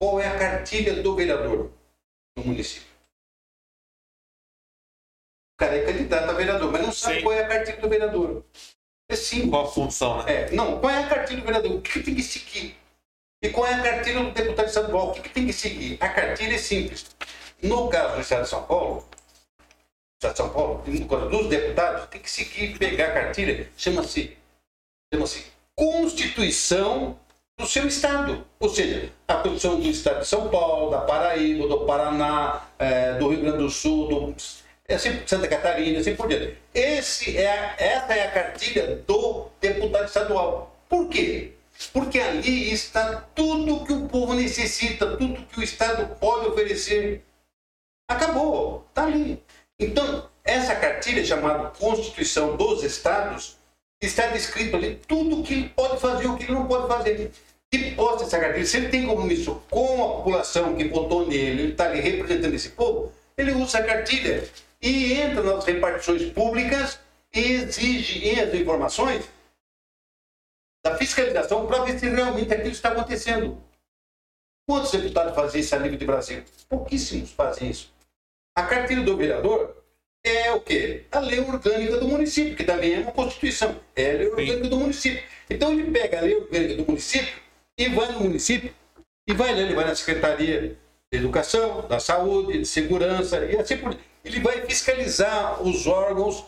qual 0.00 0.20
é 0.20 0.28
a 0.28 0.38
cartilha 0.38 1.02
do 1.02 1.14
vereador 1.14 1.70
no 2.36 2.44
município? 2.44 2.85
O 5.56 5.58
cara 5.58 5.74
é 5.74 5.86
candidato 5.86 6.28
a 6.28 6.34
vereador, 6.34 6.70
mas 6.70 6.82
não 6.82 6.92
sabe 6.92 7.16
Sim. 7.16 7.22
qual 7.22 7.34
é 7.34 7.42
a 7.42 7.48
cartilha 7.48 7.78
do 7.78 7.88
vereador. 7.88 8.44
É 9.08 9.16
simples. 9.16 9.48
Qual 9.48 9.64
a 9.64 9.70
função, 9.70 10.22
né? 10.22 10.32
É, 10.32 10.50
não, 10.50 10.78
qual 10.78 10.92
é 10.92 11.02
a 11.02 11.08
cartilha 11.08 11.40
do 11.40 11.46
vereador? 11.46 11.72
O 11.72 11.80
que 11.80 12.02
tem 12.02 12.14
que 12.14 12.22
seguir? 12.22 12.76
E 13.42 13.48
qual 13.48 13.66
é 13.66 13.72
a 13.72 13.82
cartilha 13.82 14.22
do 14.22 14.32
deputado 14.32 14.66
estadual? 14.66 15.10
O 15.10 15.14
que 15.14 15.30
tem 15.30 15.46
que 15.46 15.54
seguir? 15.54 15.96
A 15.98 16.10
cartilha 16.10 16.56
é 16.56 16.58
simples. 16.58 17.06
No 17.62 17.88
caso 17.88 18.16
do 18.16 18.20
Estado 18.20 18.42
de 18.42 18.50
São 18.50 18.64
Paulo, 18.64 19.08
Estado 20.20 20.32
de 20.32 20.36
São 20.36 20.50
Paulo, 20.50 20.84
no 20.86 21.08
caso 21.08 21.28
dos 21.30 21.48
deputados, 21.48 22.06
tem 22.08 22.20
que 22.20 22.30
seguir, 22.30 22.76
pegar 22.76 23.06
a 23.06 23.12
cartilha, 23.12 23.70
chama-se 23.78 24.36
chama-se 25.10 25.46
Constituição 25.74 27.18
do 27.58 27.66
seu 27.66 27.86
Estado. 27.86 28.46
Ou 28.60 28.68
seja, 28.68 29.10
a 29.26 29.36
Constituição 29.36 29.80
do 29.80 29.88
Estado 29.88 30.20
de 30.20 30.26
São 30.26 30.50
Paulo, 30.50 30.90
da 30.90 31.00
Paraíba, 31.00 31.66
do 31.66 31.86
Paraná, 31.86 32.66
é, 32.78 33.14
do 33.14 33.28
Rio 33.28 33.40
Grande 33.40 33.58
do 33.58 33.70
Sul, 33.70 34.08
do 34.08 34.34
assim, 34.94 35.20
Santa 35.26 35.48
Catarina, 35.48 35.98
assim 35.98 36.14
por 36.14 36.28
diante. 36.28 36.56
Esse 36.72 37.36
é 37.36 37.74
essa 37.78 38.14
é 38.14 38.26
a 38.26 38.30
cartilha 38.30 38.96
do 39.06 39.48
deputado 39.60 40.06
estadual. 40.06 40.76
Por 40.88 41.08
quê? 41.08 41.52
Porque 41.92 42.18
ali 42.18 42.72
está 42.72 43.24
tudo 43.34 43.84
que 43.84 43.92
o 43.92 44.08
povo 44.08 44.34
necessita, 44.34 45.16
tudo 45.16 45.44
que 45.46 45.60
o 45.60 45.62
Estado 45.62 46.14
pode 46.16 46.48
oferecer. 46.48 47.22
Acabou, 48.08 48.86
está 48.88 49.04
ali. 49.04 49.42
Então, 49.78 50.28
essa 50.44 50.74
cartilha 50.76 51.24
chamada 51.24 51.70
Constituição 51.70 52.56
dos 52.56 52.82
Estados 52.84 53.56
está 54.00 54.28
descrito 54.28 54.76
ali 54.76 55.00
tudo 55.08 55.40
o 55.40 55.42
que 55.42 55.54
ele 55.54 55.68
pode 55.70 56.00
fazer 56.00 56.24
e 56.24 56.28
o 56.28 56.36
que 56.36 56.44
ele 56.44 56.52
não 56.52 56.66
pode 56.66 56.86
fazer. 56.86 57.30
E 57.72 57.90
posta 57.90 58.24
essa 58.24 58.38
cartilha, 58.38 58.64
se 58.64 58.76
ele 58.76 58.88
tem 58.88 59.06
compromisso 59.06 59.60
com 59.68 60.04
a 60.04 60.16
população 60.16 60.76
que 60.76 60.84
votou 60.84 61.26
nele, 61.26 61.62
ele 61.62 61.72
está 61.72 61.86
ali 61.86 62.00
representando 62.00 62.54
esse 62.54 62.70
povo, 62.70 63.12
ele 63.36 63.52
usa 63.52 63.78
a 63.78 63.82
cartilha 63.82 64.48
e 64.80 65.14
entra 65.14 65.42
nas 65.42 65.64
repartições 65.64 66.30
públicas 66.32 66.98
e 67.34 67.40
exige 67.40 68.40
as 68.40 68.54
informações 68.54 69.28
da 70.84 70.96
fiscalização 70.96 71.66
para 71.66 71.84
ver 71.84 71.98
se 71.98 72.08
realmente 72.08 72.52
aquilo 72.52 72.70
está 72.70 72.90
acontecendo. 72.90 73.60
Quantos 74.68 74.92
deputados 74.92 75.34
fazem 75.34 75.60
isso 75.60 75.74
a 75.74 75.78
nível 75.78 75.98
de 75.98 76.06
Brasil? 76.06 76.42
Pouquíssimos 76.68 77.30
fazem 77.32 77.70
isso. 77.70 77.92
A 78.56 78.64
cartilha 78.64 79.02
do 79.02 79.16
vereador 79.16 79.76
é 80.24 80.52
o 80.52 80.60
quê? 80.60 81.04
A 81.12 81.20
lei 81.20 81.40
orgânica 81.40 81.98
do 81.98 82.08
município, 82.08 82.56
que 82.56 82.64
também 82.64 82.94
é 82.94 82.98
uma 82.98 83.12
constituição. 83.12 83.80
É 83.94 84.10
a 84.10 84.18
lei 84.18 84.28
orgânica 84.28 84.64
Sim. 84.64 84.70
do 84.70 84.76
município. 84.76 85.22
Então 85.48 85.72
ele 85.72 85.90
pega 85.90 86.18
a 86.18 86.22
lei 86.22 86.36
orgânica 86.36 86.74
do 86.74 86.86
município 86.86 87.34
e 87.78 87.88
vai 87.88 88.12
no 88.12 88.20
município 88.20 88.74
e 89.28 89.32
vai 89.32 89.54
lá, 89.54 89.60
ele 89.60 89.74
vai 89.74 89.84
na 89.84 89.94
Secretaria 89.94 90.76
de 91.12 91.18
Educação, 91.18 91.86
da 91.88 92.00
Saúde, 92.00 92.58
de 92.58 92.66
Segurança 92.66 93.44
e 93.44 93.56
assim 93.56 93.76
por 93.76 93.96
Ele 94.26 94.40
vai 94.40 94.66
fiscalizar 94.66 95.62
os 95.62 95.86
órgãos 95.86 96.44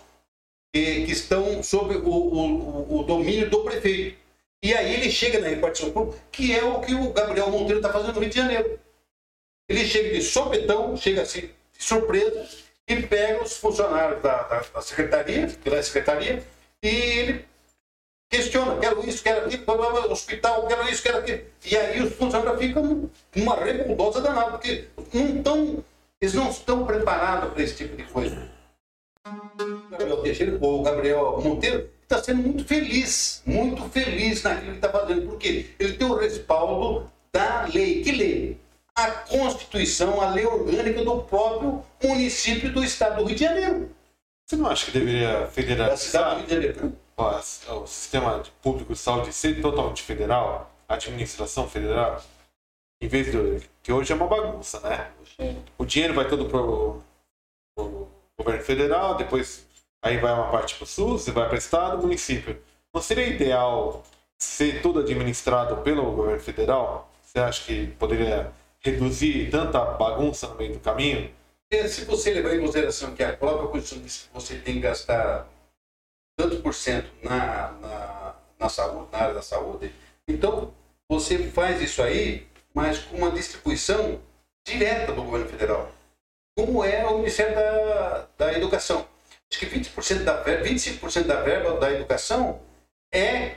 que, 0.75 0.81
estão 0.81 1.63
sob 1.63 1.95
o, 1.97 2.11
o, 2.11 3.01
o 3.01 3.03
domínio 3.05 3.49
do 3.49 3.63
prefeito. 3.63 4.19
E 4.63 4.75
aí 4.75 4.95
ele 4.95 5.11
chega 5.11 5.39
na 5.39 5.49
repartição 5.49 5.93
pública, 5.93 6.19
que 6.33 6.53
é 6.55 6.65
o 6.65 6.81
que 6.81 6.93
o 6.93 7.13
Gabriel 7.13 7.51
Monteiro 7.51 7.79
está 7.79 7.93
fazendo 7.93 8.15
no 8.15 8.21
Rio 8.21 8.31
de 8.31 8.37
Janeiro. 8.37 8.81
Ele 9.69 9.87
chega 9.87 10.11
de 10.13 10.23
sopetão, 10.23 10.97
chega 10.97 11.23
assim, 11.23 11.43
de 11.43 11.85
surpresa, 11.85 12.49
e 12.89 13.03
pega 13.03 13.43
os 13.43 13.57
funcionários 13.57 14.21
da, 14.23 14.43
da, 14.43 14.61
da 14.61 14.83
secretaria, 14.83 15.47
que 15.47 15.69
é 15.69 15.83
secretaria, 15.83 16.43
e 16.83 16.89
ele 16.89 17.45
questiona, 18.29 18.81
quero 18.81 19.09
isso, 19.09 19.23
quero 19.23 19.47
aquilo, 19.47 20.13
hospital, 20.13 20.67
quero 20.67 20.89
isso, 20.89 21.03
quero 21.03 21.19
aquilo. 21.19 21.43
E 21.65 21.77
aí 21.77 22.03
os 22.03 22.15
funcionários 22.15 22.61
ficam 22.61 23.11
numa 23.37 23.57
revoltosa 23.57 24.21
danada, 24.21 24.53
porque 24.53 24.89
não 25.15 25.43
tão, 25.43 25.85
eles 26.21 26.35
não 26.35 26.51
estão 26.51 26.85
preparados 26.85 27.53
para 27.53 27.63
esse 27.63 27.77
tipo 27.77 27.97
de 27.97 28.05
coisa. 28.05 28.51
O 29.27 29.91
Gabriel 29.91 30.23
Teixeira, 30.23 30.59
o 30.61 30.83
Gabriel 30.83 31.41
Monteiro, 31.43 31.89
está 32.03 32.23
sendo 32.23 32.43
muito 32.43 32.65
feliz, 32.65 33.43
muito 33.45 33.83
feliz 33.91 34.43
naquilo 34.43 34.73
que 34.73 34.77
está 34.79 34.91
fazendo, 34.91 35.27
porque 35.29 35.71
ele 35.79 35.93
tem 35.93 36.07
o 36.07 36.17
respaldo 36.17 37.11
da 37.33 37.67
lei. 37.67 38.03
Que 38.03 38.13
lei? 38.13 38.61
A 38.95 39.11
Constituição, 39.11 40.21
a 40.21 40.31
lei 40.31 40.45
orgânica 40.45 41.05
do 41.05 41.23
próprio 41.23 41.85
município 42.03 42.73
do 42.73 42.83
estado 42.83 43.19
do 43.19 43.25
Rio 43.25 43.37
de 43.37 43.45
Janeiro. 43.45 43.91
Você 44.47 44.57
não 44.57 44.67
acha 44.67 44.87
que 44.87 44.93
deveria 44.93 45.47
federalizar 45.49 46.43
o 47.69 47.87
sistema 47.87 48.43
público 48.63 48.95
de 48.95 48.99
saúde 48.99 49.33
ser 49.33 49.61
totalmente 49.61 50.03
federal? 50.03 50.73
A 50.89 50.95
administração 50.95 51.69
federal? 51.69 52.23
Em 53.01 53.09
vez 53.09 53.31
de. 53.31 53.69
Que 53.89 53.93
hoje 53.93 54.13
é 54.13 54.15
uma 54.15 54.27
bagunça, 54.27 54.81
né? 54.81 55.11
O 55.79 55.87
dinheiro 55.87 56.13
vai 56.13 56.29
todo 56.29 56.45
pro, 56.45 57.03
pro 57.75 58.07
governo 58.39 58.63
federal, 58.63 59.15
depois 59.15 59.67
aí 60.03 60.19
vai 60.19 60.31
uma 60.31 60.51
parte 60.51 60.75
para 60.75 60.85
o 60.85 60.87
SUS, 60.87 61.27
vai 61.29 61.47
para 61.47 61.55
o 61.55 61.59
Estado, 61.59 61.97
município. 61.97 62.63
Não 62.93 63.01
seria 63.01 63.27
ideal 63.27 64.05
ser 64.37 64.83
tudo 64.83 65.01
administrado 65.01 65.79
pelo 65.79 66.13
governo 66.13 66.39
federal? 66.39 67.11
Você 67.23 67.39
acha 67.39 67.65
que 67.65 67.87
poderia 67.93 68.53
reduzir 68.81 69.51
tanta 69.51 69.83
bagunça 69.83 70.49
no 70.49 70.57
meio 70.57 70.75
do 70.75 70.81
caminho? 70.81 71.31
É, 71.71 71.89
se 71.89 72.05
você 72.05 72.35
levar 72.35 72.55
em 72.55 72.61
consideração 72.61 73.15
que 73.15 73.25
a 73.25 73.35
própria 73.35 73.69
Constituição 73.69 74.03
diz 74.03 74.29
que 74.29 74.35
você 74.35 74.57
tem 74.59 74.75
que 74.75 74.81
gastar 74.81 75.49
tanto 76.37 76.61
por 76.61 76.75
cento 76.75 77.11
na, 77.23 77.73
na, 77.73 78.35
na, 78.61 78.69
saúde, 78.69 79.09
na 79.11 79.19
área 79.19 79.35
da 79.35 79.43
saúde, 79.43 79.91
então 80.29 80.75
você 81.09 81.39
faz 81.51 81.81
isso 81.81 82.03
aí, 82.03 82.47
mas 82.79 83.01
com 83.01 83.17
uma 83.17 83.33
distribuição 83.33 84.21
direta 84.65 85.11
do 85.11 85.25
governo 85.25 85.49
federal, 85.49 85.91
como 86.57 86.85
é 86.85 87.05
o 87.07 87.19
Ministério 87.19 87.53
da, 87.53 88.29
da 88.39 88.53
Educação. 88.53 89.05
Acho 89.51 89.59
que 89.59 89.67
20% 89.67 90.23
da 90.23 90.43
verba, 90.43 90.65
25% 90.65 91.25
da 91.25 91.41
verba 91.43 91.73
da 91.81 91.93
educação 91.93 92.61
é 93.13 93.57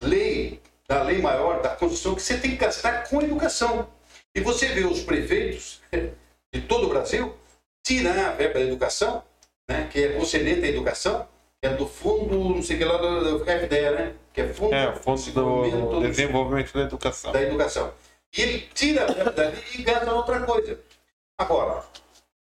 lei, 0.00 0.60
da 0.86 1.02
lei 1.02 1.20
maior, 1.20 1.60
da 1.60 1.70
Constituição, 1.70 2.14
que 2.14 2.22
você 2.22 2.38
tem 2.38 2.52
que 2.52 2.58
gastar 2.58 3.08
com 3.08 3.20
educação. 3.20 3.88
E 4.36 4.40
você 4.40 4.66
vê 4.68 4.84
os 4.84 5.02
prefeitos 5.02 5.80
de 6.54 6.60
todo 6.60 6.86
o 6.86 6.90
Brasil 6.90 7.36
tirar 7.82 8.28
a 8.28 8.32
verba 8.34 8.60
da 8.60 8.66
educação, 8.66 9.24
né, 9.68 9.88
que 9.90 10.00
é 10.00 10.12
concedente 10.12 10.64
à 10.64 10.68
educação, 10.68 11.26
que 11.60 11.66
é 11.66 11.74
do 11.74 11.88
fundo, 11.88 12.38
não 12.38 12.62
sei 12.62 12.76
o 12.76 12.78
que 12.78 12.84
lá, 12.84 12.98
do 12.98 13.40
FDE, 13.40 13.90
né? 13.96 14.14
Que 14.32 14.42
é 14.42 14.48
Fundo, 14.48 14.72
é, 14.72 14.94
fundo 14.94 15.32
do 15.32 16.00
Desenvolvimento 16.02 16.72
da 16.72 16.82
Educação. 16.82 17.32
Da 17.32 17.42
Educação. 17.42 17.92
E 18.36 18.42
ele 18.42 18.60
tira 18.74 19.04
a 19.04 19.12
verba 19.12 19.30
dali 19.30 19.62
e 19.74 19.82
gasta 19.82 20.12
outra 20.12 20.44
coisa. 20.44 20.80
Agora, 21.36 21.84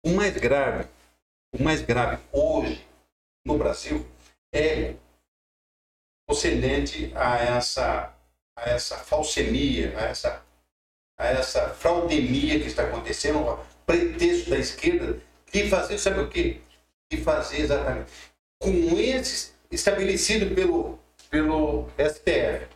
o 0.03 0.11
mais 0.11 0.35
grave, 0.35 0.87
o 1.53 1.63
mais 1.63 1.81
grave 1.81 2.21
hoje 2.31 2.85
no 3.45 3.57
Brasil 3.57 4.05
é 4.53 4.95
concedente 6.27 7.11
a 7.15 7.37
essa, 7.37 8.13
a 8.55 8.69
essa 8.69 8.97
falsemia, 8.97 9.97
a 9.97 10.01
essa, 10.03 10.43
a 11.17 11.27
essa 11.27 11.69
fraudemia 11.69 12.59
que 12.59 12.67
está 12.67 12.83
acontecendo, 12.83 13.39
o 13.39 13.65
pretexto 13.85 14.49
da 14.49 14.57
esquerda 14.57 15.21
de 15.51 15.69
fazer, 15.69 15.97
sabe 15.97 16.19
o 16.19 16.29
quê? 16.29 16.59
De 17.09 17.21
fazer 17.21 17.61
exatamente 17.61 18.11
com 18.59 18.99
esse 18.99 19.53
estabelecido 19.71 20.53
pelo, 20.53 20.99
pelo 21.29 21.89
STF, 21.97 22.67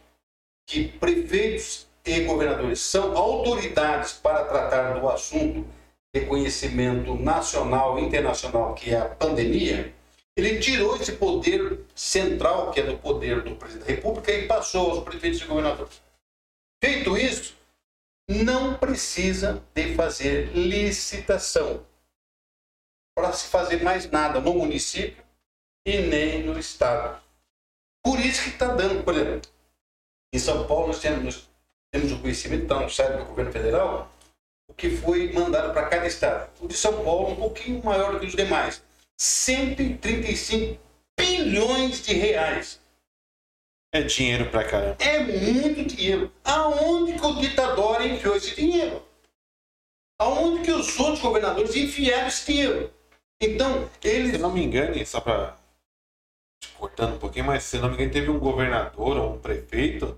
que 0.66 0.88
prefeitos 0.88 1.88
e 2.06 2.22
governadores 2.22 2.82
são 2.82 3.16
autoridades 3.16 4.14
para 4.14 4.46
tratar 4.46 5.00
do 5.00 5.08
assunto 5.10 5.66
de 6.14 6.26
conhecimento 6.26 7.16
nacional 7.16 7.98
e 8.00 8.04
internacional, 8.04 8.74
que 8.74 8.94
é 8.94 9.00
a 9.00 9.06
pandemia, 9.06 9.94
ele 10.36 10.60
tirou 10.60 10.96
esse 10.96 11.14
poder 11.14 11.82
central, 11.94 12.72
que 12.72 12.80
é 12.80 12.84
do 12.84 12.98
poder 12.98 13.44
do 13.44 13.56
presidente 13.56 13.88
da 13.88 13.96
República, 13.96 14.32
e 14.32 14.48
passou 14.48 14.92
aos 14.92 15.04
prefeitos 15.04 15.42
e 15.42 15.46
governadores. 15.46 16.02
Feito 16.84 17.18
isso, 17.18 17.56
não 18.30 18.76
precisa 18.76 19.64
de 19.74 19.94
fazer 19.94 20.52
licitação 20.56 21.86
para 23.16 23.34
se 23.34 23.48
fazer 23.48 23.84
mais 23.84 24.10
nada 24.10 24.40
no 24.40 24.54
município 24.54 25.24
e 25.86 25.98
nem 26.00 26.44
no 26.44 26.58
estado. 26.58 27.22
Por 28.04 28.20
isso 28.20 28.44
que 28.44 28.50
está 28.50 28.74
dando, 28.74 29.04
por 29.04 29.14
exemplo, 29.14 29.50
em 30.34 30.40
São 30.40 30.66
Paulo 30.66 30.88
nós 30.88 31.00
temos, 31.00 31.51
temos 31.92 32.12
o 32.12 32.20
conhecimento, 32.20 32.64
está 32.64 32.80
no 32.80 32.90
site 32.90 33.18
do 33.18 33.26
governo 33.26 33.52
federal, 33.52 34.12
o 34.68 34.74
que 34.74 34.90
foi 34.90 35.32
mandado 35.34 35.74
para 35.74 35.88
cada 35.88 36.08
estado. 36.08 36.50
O 36.62 36.68
de 36.68 36.74
São 36.74 37.04
Paulo 37.04 37.32
um 37.32 37.36
pouquinho 37.36 37.84
maior 37.84 38.14
do 38.14 38.20
que 38.20 38.28
os 38.28 38.36
demais. 38.36 38.82
135 39.20 40.80
bilhões 41.20 42.02
de 42.02 42.14
reais. 42.14 42.80
É 43.94 44.02
dinheiro 44.02 44.50
pra 44.50 44.64
caramba. 44.64 44.96
É 45.00 45.20
muito 45.20 45.84
dinheiro. 45.84 46.32
Aonde 46.46 47.14
que 47.14 47.26
o 47.26 47.36
ditador 47.36 48.02
enfiou 48.06 48.38
esse 48.38 48.56
dinheiro? 48.56 49.06
Aonde 50.18 50.64
que 50.64 50.72
os 50.72 50.98
outros 50.98 51.20
governadores 51.20 51.76
enfiaram 51.76 52.28
esse 52.28 52.46
dinheiro? 52.46 52.90
Então, 53.42 53.90
eles. 54.02 54.32
Se 54.32 54.38
não 54.38 54.54
me 54.54 54.64
engano, 54.64 55.06
só 55.06 55.20
pra. 55.20 55.58
cortando 56.78 57.16
um 57.16 57.20
pouquinho, 57.20 57.46
mas 57.46 57.64
se 57.64 57.80
não 57.80 57.90
me 57.90 57.96
engano, 57.96 58.12
teve 58.12 58.30
um 58.30 58.40
governador 58.40 59.18
ou 59.18 59.34
um 59.34 59.40
prefeito 59.40 60.18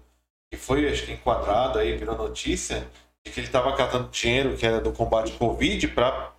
que 0.54 0.58
foi, 0.58 0.88
acho 0.88 1.08
que, 1.08 1.14
enquadrado 1.14 1.80
aí, 1.80 1.98
virou 1.98 2.16
notícia, 2.16 2.88
de 3.26 3.32
que 3.32 3.40
ele 3.40 3.48
estava 3.48 3.76
catando 3.76 4.08
dinheiro 4.10 4.56
que 4.56 4.64
era 4.64 4.80
do 4.80 4.92
combate 4.92 5.32
ao 5.32 5.38
Covid 5.40 5.88
para 5.88 6.32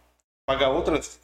pagar 0.47 0.71
outras 0.71 1.19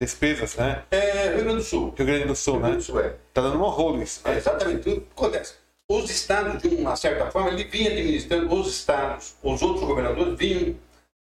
despesas, 0.00 0.56
né? 0.56 0.82
É, 0.90 1.28
Rio 1.28 1.44
Grande 1.44 1.56
do 1.58 1.62
Sul. 1.62 1.94
Rio 1.96 2.06
Grande 2.06 2.24
do 2.24 2.34
Sul, 2.34 2.54
Rio 2.54 2.62
né? 2.62 2.68
Grande 2.70 2.84
do 2.84 2.86
Sul, 2.86 3.00
é. 3.00 3.14
Tá 3.32 3.42
dando 3.42 3.58
um 3.62 3.68
rolo 3.68 4.02
isso. 4.02 4.22
É, 4.24 4.30
Né? 4.32 4.38
exatamente. 4.38 4.82
Tudo 4.82 5.06
acontece. 5.12 5.54
Os 5.88 6.10
estados, 6.10 6.60
de 6.60 6.68
uma 6.74 6.96
certa 6.96 7.30
forma, 7.30 7.50
ele 7.50 7.62
vinha 7.62 7.90
administrando, 7.90 8.52
os 8.52 8.66
estados, 8.66 9.36
os 9.40 9.62
outros 9.62 9.86
governadores 9.86 10.36
vinham 10.36 10.74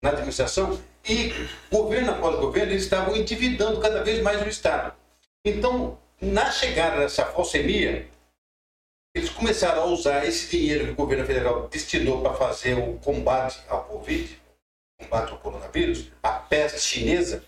na 0.03 0.09
administração 0.09 0.77
e 1.07 1.33
governo 1.71 2.11
após 2.11 2.35
governo, 2.39 2.73
eles 2.73 2.83
estavam 2.83 3.15
endividando 3.15 3.79
cada 3.79 4.03
vez 4.03 4.21
mais 4.21 4.41
o 4.41 4.49
estado. 4.49 4.93
Então, 5.45 5.97
na 6.19 6.51
chegada 6.51 6.97
dessa 6.97 7.25
falsemia, 7.25 8.05
eles 9.15 9.29
começaram 9.29 9.83
a 9.83 9.85
usar 9.85 10.25
esse 10.25 10.49
dinheiro 10.49 10.87
que 10.87 10.91
o 10.91 10.95
governo 10.95 11.25
federal 11.25 11.69
destinou 11.69 12.21
para 12.21 12.33
fazer 12.33 12.77
o 12.77 12.99
combate 12.99 13.63
ao 13.69 13.85
Covid, 13.85 14.41
combate 14.99 15.31
ao 15.31 15.37
coronavírus, 15.37 16.11
a 16.21 16.31
peste 16.33 16.81
chinesa, 16.81 17.41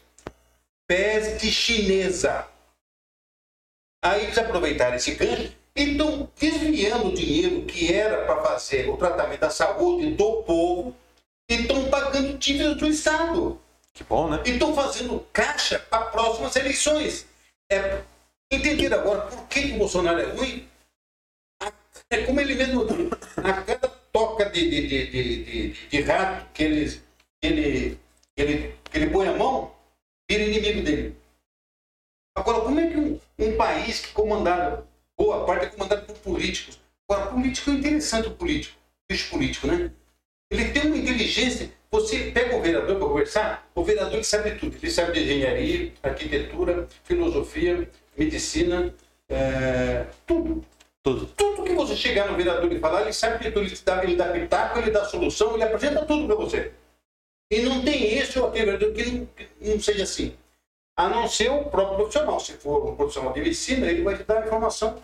peste 0.87 1.51
chinesa. 1.51 2.47
Aí 4.01 4.23
eles 4.23 4.37
aproveitaram 4.37 4.95
esse 4.95 5.15
gancho 5.15 5.53
e 5.75 5.91
estão 5.91 6.31
desviando 6.39 7.09
o 7.09 7.13
dinheiro 7.13 7.65
que 7.65 7.93
era 7.93 8.25
para 8.25 8.41
fazer 8.43 8.89
o 8.89 8.95
tratamento 8.95 9.41
da 9.41 9.49
saúde 9.49 10.11
do 10.11 10.43
povo 10.43 10.95
e 11.49 11.55
estão 11.55 11.89
pagando 11.89 12.37
dívidas 12.37 12.77
do 12.77 12.87
Estado. 12.87 13.59
Que 13.93 14.05
bom, 14.05 14.29
né? 14.29 14.41
E 14.45 14.51
estão 14.51 14.73
fazendo 14.73 15.19
caixa 15.33 15.79
para 15.79 16.05
próximas 16.05 16.55
eleições. 16.55 17.27
É, 17.69 18.01
entenderam 18.49 18.99
agora 18.99 19.21
por 19.21 19.47
que, 19.47 19.63
que 19.63 19.73
o 19.73 19.79
Bolsonaro 19.79 20.21
é 20.21 20.25
ruim? 20.31 20.69
É 22.09 22.23
como 22.23 22.39
ele 22.39 22.55
mesmo 22.55 22.85
diz, 22.85 23.11
a 23.37 23.53
cada 23.63 23.87
toca 24.13 24.49
de, 24.49 24.69
de, 24.69 24.87
de, 24.87 25.43
de, 25.43 25.87
de, 25.89 26.01
rato 26.01 26.45
que 26.53 26.63
ele, 26.63 27.01
ele, 27.41 27.99
ele, 28.37 28.75
ele 28.93 29.09
põe 29.09 29.27
a 29.27 29.33
mão, 29.33 29.75
vira 30.29 30.43
inimigo 30.43 30.81
dele. 30.81 31.15
Agora, 32.35 32.61
como 32.61 32.79
é 32.79 32.87
que 32.87 32.97
um, 32.97 33.19
um 33.39 33.57
país 33.57 33.99
que 33.99 34.13
comandado, 34.13 34.87
boa 35.17 35.45
parte 35.45 35.65
é 35.65 35.69
comandado 35.69 36.05
por 36.05 36.15
políticos. 36.19 36.79
Agora, 37.09 37.31
político 37.31 37.71
é 37.71 37.73
interessante 37.73 38.27
o 38.27 38.35
político, 38.35 38.77
bicho 39.09 39.29
político, 39.29 39.67
né? 39.67 39.91
Ele 40.49 40.71
tem 40.71 40.83
uma 40.83 40.97
inteligência. 40.97 41.71
Você 41.91 42.31
pega 42.31 42.55
o 42.55 42.61
vereador 42.61 42.97
para 42.97 43.07
conversar, 43.07 43.69
o 43.75 43.83
vereador 43.83 44.15
ele 44.15 44.23
sabe 44.23 44.51
tudo. 44.55 44.77
Ele 44.77 44.91
sabe 44.91 45.13
de 45.13 45.23
engenharia, 45.23 45.93
arquitetura, 46.03 46.87
filosofia, 47.03 47.89
medicina, 48.17 48.93
é, 49.29 50.05
tudo. 50.25 50.63
Tudo. 51.07 51.25
Tudo 51.37 51.63
que 51.63 51.73
você 51.73 51.95
chegar 51.95 52.29
no 52.29 52.35
vereador 52.35 52.69
e 52.69 52.79
falar, 52.79 53.03
ele 53.03 53.13
sabe 53.13 53.41
de 53.41 53.49
tudo. 53.51 53.65
Ele 53.65 53.75
dá, 53.85 54.03
ele 54.03 54.15
dá 54.17 54.25
pitaco, 54.27 54.79
ele 54.79 54.91
dá 54.91 55.05
solução, 55.05 55.53
ele 55.53 55.63
apresenta 55.63 56.05
tudo 56.05 56.27
para 56.27 56.35
você. 56.35 56.73
E 57.49 57.61
não 57.61 57.81
tem 57.81 58.17
esse 58.17 58.37
ou 58.37 58.49
aquele 58.49 58.65
vereador 58.65 58.93
que 58.93 59.05
não, 59.05 59.25
que 59.25 59.47
não 59.61 59.79
seja 59.79 60.03
assim. 60.03 60.35
A 60.97 61.07
não 61.07 61.29
ser 61.29 61.49
o 61.49 61.63
próprio 61.65 61.95
profissional. 61.95 62.39
Se 62.41 62.53
for 62.53 62.89
um 62.89 62.95
profissional 62.97 63.31
de 63.31 63.39
medicina, 63.39 63.87
ele 63.87 64.03
vai 64.03 64.17
te 64.17 64.23
dar 64.23 64.43
a 64.43 64.45
informação 64.47 65.01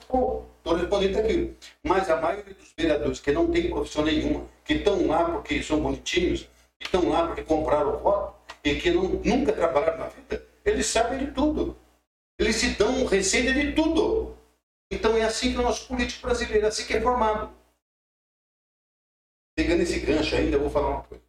correspondente 0.62 1.20
àquilo. 1.20 1.56
Mas 1.84 2.10
a 2.10 2.20
maioria 2.20 2.54
dos 2.54 2.74
vereadores 2.78 3.22
que 3.22 3.32
não 3.32 3.48
tem 3.48 3.70
profissão 3.70 4.04
nenhuma, 4.04 4.46
que 4.66 4.74
estão 4.74 5.08
lá 5.08 5.24
porque 5.24 5.64
são 5.64 5.80
bonitinhos, 5.80 6.50
que 6.80 6.86
estão 6.86 7.08
lá 7.08 7.28
porque 7.28 7.44
compraram 7.44 7.96
o 7.96 8.00
voto 8.00 8.36
e 8.62 8.76
que 8.76 8.92
não, 8.92 9.04
nunca 9.24 9.54
trabalharam 9.54 10.00
na 10.00 10.08
vida, 10.08 10.44
eles 10.66 10.86
sabem 10.86 11.20
de 11.20 11.28
tudo. 11.28 11.78
Eles 12.38 12.58
se 12.58 12.72
dão 12.72 13.06
receita 13.06 13.54
de 13.54 13.72
tudo. 13.72 14.43
Então 14.94 15.18
é 15.18 15.24
assim 15.24 15.54
que 15.54 15.60
o 15.60 15.64
nosso 15.64 15.88
político 15.88 16.28
brasileiro, 16.28 16.66
é 16.66 16.70
assim 16.70 16.86
que 16.86 16.94
é 16.94 17.02
formado. 17.02 17.52
Pegando 19.56 19.82
esse 19.82 20.00
gancho 20.00 20.36
ainda, 20.36 20.58
eu 20.58 20.62
vou 20.62 20.70
falar 20.70 20.90
uma 20.90 21.04
coisa. 21.04 21.24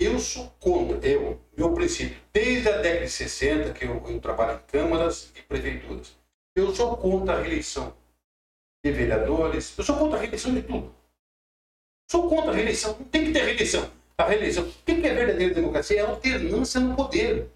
Eu 0.00 0.18
sou 0.18 0.50
contra, 0.58 1.06
eu, 1.06 1.40
meu 1.56 1.72
princípio, 1.72 2.20
desde 2.32 2.68
a 2.68 2.78
década 2.78 3.04
de 3.04 3.10
60, 3.10 3.72
que 3.72 3.84
eu, 3.84 4.04
eu 4.08 4.20
trabalho 4.20 4.58
em 4.58 4.66
câmaras 4.66 5.32
e 5.36 5.42
prefeituras, 5.42 6.16
eu 6.56 6.74
sou 6.74 6.96
contra 6.96 7.36
a 7.36 7.40
reeleição 7.40 7.96
de 8.84 8.90
vereadores, 8.90 9.76
eu 9.78 9.84
sou 9.84 9.96
contra 9.96 10.18
a 10.18 10.20
reeleição 10.20 10.52
de 10.52 10.62
tudo. 10.62 10.94
Sou 12.10 12.28
contra 12.28 12.50
a 12.50 12.54
reeleição, 12.54 12.96
não 12.98 13.06
tem 13.06 13.26
que 13.26 13.32
ter 13.32 13.44
reeleição. 13.44 13.90
A 14.18 14.24
reeleição, 14.24 14.64
o 14.64 14.72
que 14.72 14.92
é 14.92 15.14
verdadeira 15.14 15.54
democracia? 15.54 16.00
É 16.00 16.00
alternância 16.00 16.80
no 16.80 16.94
poder. 16.96 17.48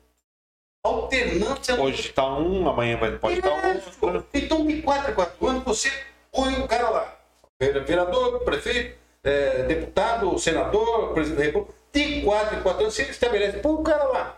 Alternância 0.89 1.81
Hoje 1.81 2.13
tá 2.13 2.27
um, 2.39 2.69
amanhã 2.69 2.97
vai, 2.97 3.13
pode 3.19 3.39
estar 3.39 3.51
Lógico. 3.51 4.07
outro. 4.07 4.27
Então, 4.33 4.67
de 4.67 4.81
4 4.81 5.11
em 5.11 5.15
4 5.15 5.47
anos, 5.47 5.65
você 5.65 5.93
põe 6.33 6.55
o 6.55 6.67
cara 6.67 6.89
lá. 6.89 7.19
Vereador, 7.61 8.41
prefeito, 8.41 8.97
eh, 9.23 9.65
deputado, 9.65 10.39
senador, 10.39 11.13
presidente 11.13 11.39
da 11.39 11.45
República. 11.45 11.75
De 11.93 12.23
4 12.23 12.59
em 12.59 12.63
4 12.63 12.81
anos, 12.83 12.95
você 12.95 13.03
estabelece, 13.03 13.59
põe 13.59 13.73
o 13.73 13.83
cara 13.83 14.05
lá. 14.05 14.37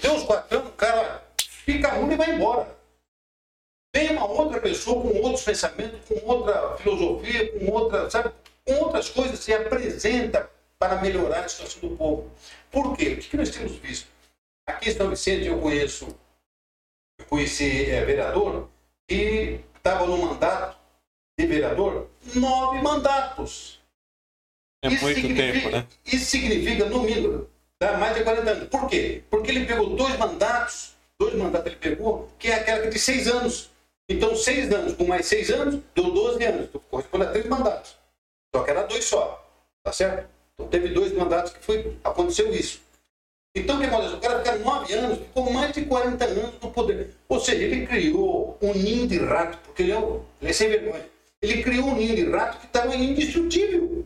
Deu 0.00 0.12
uns 0.12 0.22
4 0.22 0.58
anos, 0.58 0.70
o 0.70 0.72
cara 0.74 1.24
fica 1.38 1.88
ruim 1.88 2.12
e 2.12 2.16
vai 2.16 2.30
embora. 2.30 2.68
Vem 3.94 4.10
uma 4.10 4.26
outra 4.26 4.60
pessoa 4.60 5.02
com 5.02 5.20
outros 5.20 5.44
pensamentos, 5.44 6.00
com 6.08 6.28
outra 6.28 6.76
filosofia, 6.76 7.58
com 7.58 7.72
outra, 7.72 8.10
sabe, 8.10 8.30
com 8.64 8.74
outras 8.74 9.08
coisas, 9.08 9.38
se 9.38 9.52
apresenta 9.52 10.50
para 10.78 11.00
melhorar 11.00 11.44
a 11.44 11.48
situação 11.48 11.88
do 11.88 11.96
povo. 11.96 12.30
Por 12.70 12.96
quê? 12.96 13.14
O 13.14 13.18
que 13.18 13.36
nós 13.36 13.50
temos 13.50 13.72
visto? 13.76 14.13
Aqui 14.66 14.90
em 14.90 14.94
São 14.94 15.10
Vicente 15.10 15.46
eu 15.46 15.60
conheço, 15.60 16.06
eu 17.18 17.26
conheci 17.26 17.90
é, 17.90 18.04
vereador 18.04 18.68
que 19.06 19.60
estava 19.76 20.06
no 20.06 20.16
mandato 20.16 20.78
de 21.38 21.46
vereador 21.46 22.08
nove 22.34 22.80
mandatos. 22.80 23.80
É 24.82 24.88
Isso 24.88 25.04
muito 25.04 25.34
tempo, 25.34 25.70
né? 25.70 25.86
Isso 26.04 26.26
significa, 26.26 26.84
no 26.86 27.02
mínimo, 27.02 27.48
dá 27.80 27.96
mais 27.98 28.14
de 28.16 28.22
40 28.22 28.50
anos. 28.50 28.68
Por 28.68 28.88
quê? 28.88 29.22
Porque 29.30 29.50
ele 29.50 29.66
pegou 29.66 29.96
dois 29.96 30.16
mandatos, 30.18 30.94
dois 31.18 31.34
mandatos 31.34 31.66
ele 31.66 31.76
pegou, 31.76 32.30
que 32.38 32.48
é 32.48 32.54
aquela 32.54 32.90
de 32.90 32.98
seis 32.98 33.26
anos. 33.26 33.70
Então, 34.08 34.36
seis 34.36 34.70
anos 34.72 34.94
com 34.94 35.06
mais 35.06 35.24
seis 35.26 35.50
anos, 35.50 35.80
deu 35.94 36.10
12 36.10 36.44
anos. 36.44 36.66
Então, 36.66 36.80
corresponde 36.90 37.24
a 37.24 37.30
três 37.30 37.46
mandatos. 37.46 37.96
Só 38.54 38.62
que 38.62 38.70
era 38.70 38.82
dois 38.82 39.04
só. 39.04 39.42
Tá 39.82 39.92
certo? 39.92 40.28
Então, 40.54 40.68
teve 40.68 40.88
dois 40.88 41.12
mandatos 41.12 41.52
que 41.52 41.64
foi, 41.64 41.96
aconteceu 42.04 42.54
isso. 42.54 42.83
Então, 43.56 43.76
o 43.76 43.80
que 43.80 43.86
aconteceu? 43.86 44.16
O 44.16 44.20
cara 44.20 44.38
fica 44.38 44.58
nove 44.58 44.92
anos, 44.94 45.18
ficou 45.18 45.50
mais 45.52 45.72
de 45.72 45.84
40 45.86 46.24
anos 46.24 46.60
no 46.60 46.72
poder. 46.72 47.14
Ou 47.28 47.38
seja, 47.38 47.62
ele 47.64 47.86
criou 47.86 48.58
um 48.60 48.74
ninho 48.74 49.06
de 49.06 49.18
rato, 49.18 49.58
porque 49.58 49.82
ele 49.82 49.92
é, 49.92 49.98
um- 49.98 50.24
ele 50.40 50.50
é 50.50 50.52
sem 50.52 50.68
vergonha. 50.68 51.08
Ele 51.40 51.62
criou 51.62 51.86
um 51.88 51.94
ninho 51.96 52.16
de 52.16 52.28
rato 52.30 52.58
que 52.58 52.66
estava 52.66 52.96
indestrutível. 52.96 54.04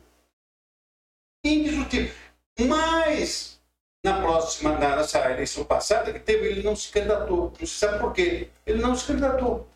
Indestrutível. 1.44 2.12
Mas, 2.60 3.58
na 4.04 4.20
próxima, 4.20 4.72
na- 4.78 5.30
eleição 5.30 5.64
passada 5.64 6.12
que 6.12 6.18
teve, 6.20 6.46
ele 6.48 6.62
não 6.62 6.76
se 6.76 6.90
candidatou. 6.92 7.52
Não 7.58 7.66
se 7.66 7.74
sabe 7.74 8.00
por 8.00 8.12
quê. 8.12 8.50
Ele 8.66 8.82
não 8.82 8.94
se 8.94 9.06
candidatou. 9.06 9.66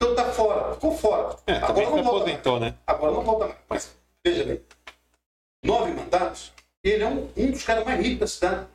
Então 0.00 0.14
tá 0.14 0.32
fora, 0.32 0.74
ficou 0.74 0.96
fora. 0.96 1.36
É, 1.46 1.54
agora 1.56 1.90
não 1.90 2.02
volta 2.02 2.18
aposentou, 2.24 2.60
mais. 2.60 2.72
né? 2.72 2.78
Agora 2.86 3.12
não 3.12 3.22
volta 3.22 3.46
mais. 3.46 3.58
Mas, 3.68 3.96
veja 4.26 4.44
bem, 4.44 4.60
nove 5.64 5.92
mandatos, 5.92 6.52
ele 6.84 7.02
é 7.02 7.06
um, 7.06 7.28
um 7.36 7.50
dos 7.50 7.62
caras 7.62 7.84
mais 7.84 8.00
ricos 8.00 8.18
da 8.18 8.26
cidade. 8.26 8.66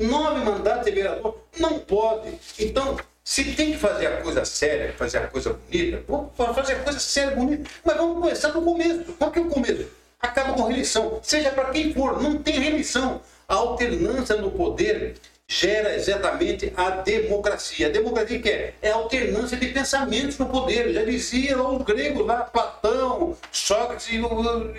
Nove 0.00 0.44
mandatos 0.44 0.84
de 0.84 0.92
vereador, 0.92 1.38
não 1.58 1.78
pode. 1.80 2.38
Então, 2.58 2.96
se 3.24 3.52
tem 3.54 3.72
que 3.72 3.78
fazer 3.78 4.06
a 4.06 4.22
coisa 4.22 4.44
séria, 4.44 4.92
fazer 4.92 5.18
a 5.18 5.26
coisa 5.26 5.52
bonita, 5.52 6.02
vamos 6.06 6.30
fazer 6.54 6.74
a 6.74 6.82
coisa 6.82 7.00
séria, 7.00 7.34
bonita, 7.34 7.68
mas 7.84 7.96
vamos 7.96 8.20
começar 8.20 8.48
do 8.50 8.62
começo. 8.62 9.12
Qual 9.14 9.30
que 9.30 9.38
é 9.38 9.42
o 9.42 9.48
começo? 9.48 9.88
Acaba 10.20 10.52
com 10.52 10.64
reeleição, 10.64 11.20
seja 11.22 11.50
para 11.50 11.70
quem 11.70 11.92
for, 11.92 12.22
não 12.22 12.42
tem 12.42 12.60
reeleição. 12.60 13.20
A 13.48 13.54
alternância 13.54 14.36
no 14.36 14.50
poder 14.50 15.16
gera 15.48 15.94
exatamente 15.96 16.72
a 16.76 16.90
democracia. 16.90 17.86
A 17.86 17.90
democracia 17.90 18.40
que 18.40 18.48
é? 18.50 18.74
É 18.82 18.90
a 18.90 18.94
alternância 18.96 19.56
de 19.56 19.68
pensamentos 19.68 20.38
no 20.38 20.46
poder. 20.46 20.92
Já 20.92 21.04
dizia 21.04 21.60
os 21.60 21.82
gregos 21.82 22.26
lá, 22.26 22.42
Platão, 22.42 23.36
Sócrates 23.50 24.08
e, 24.10 24.20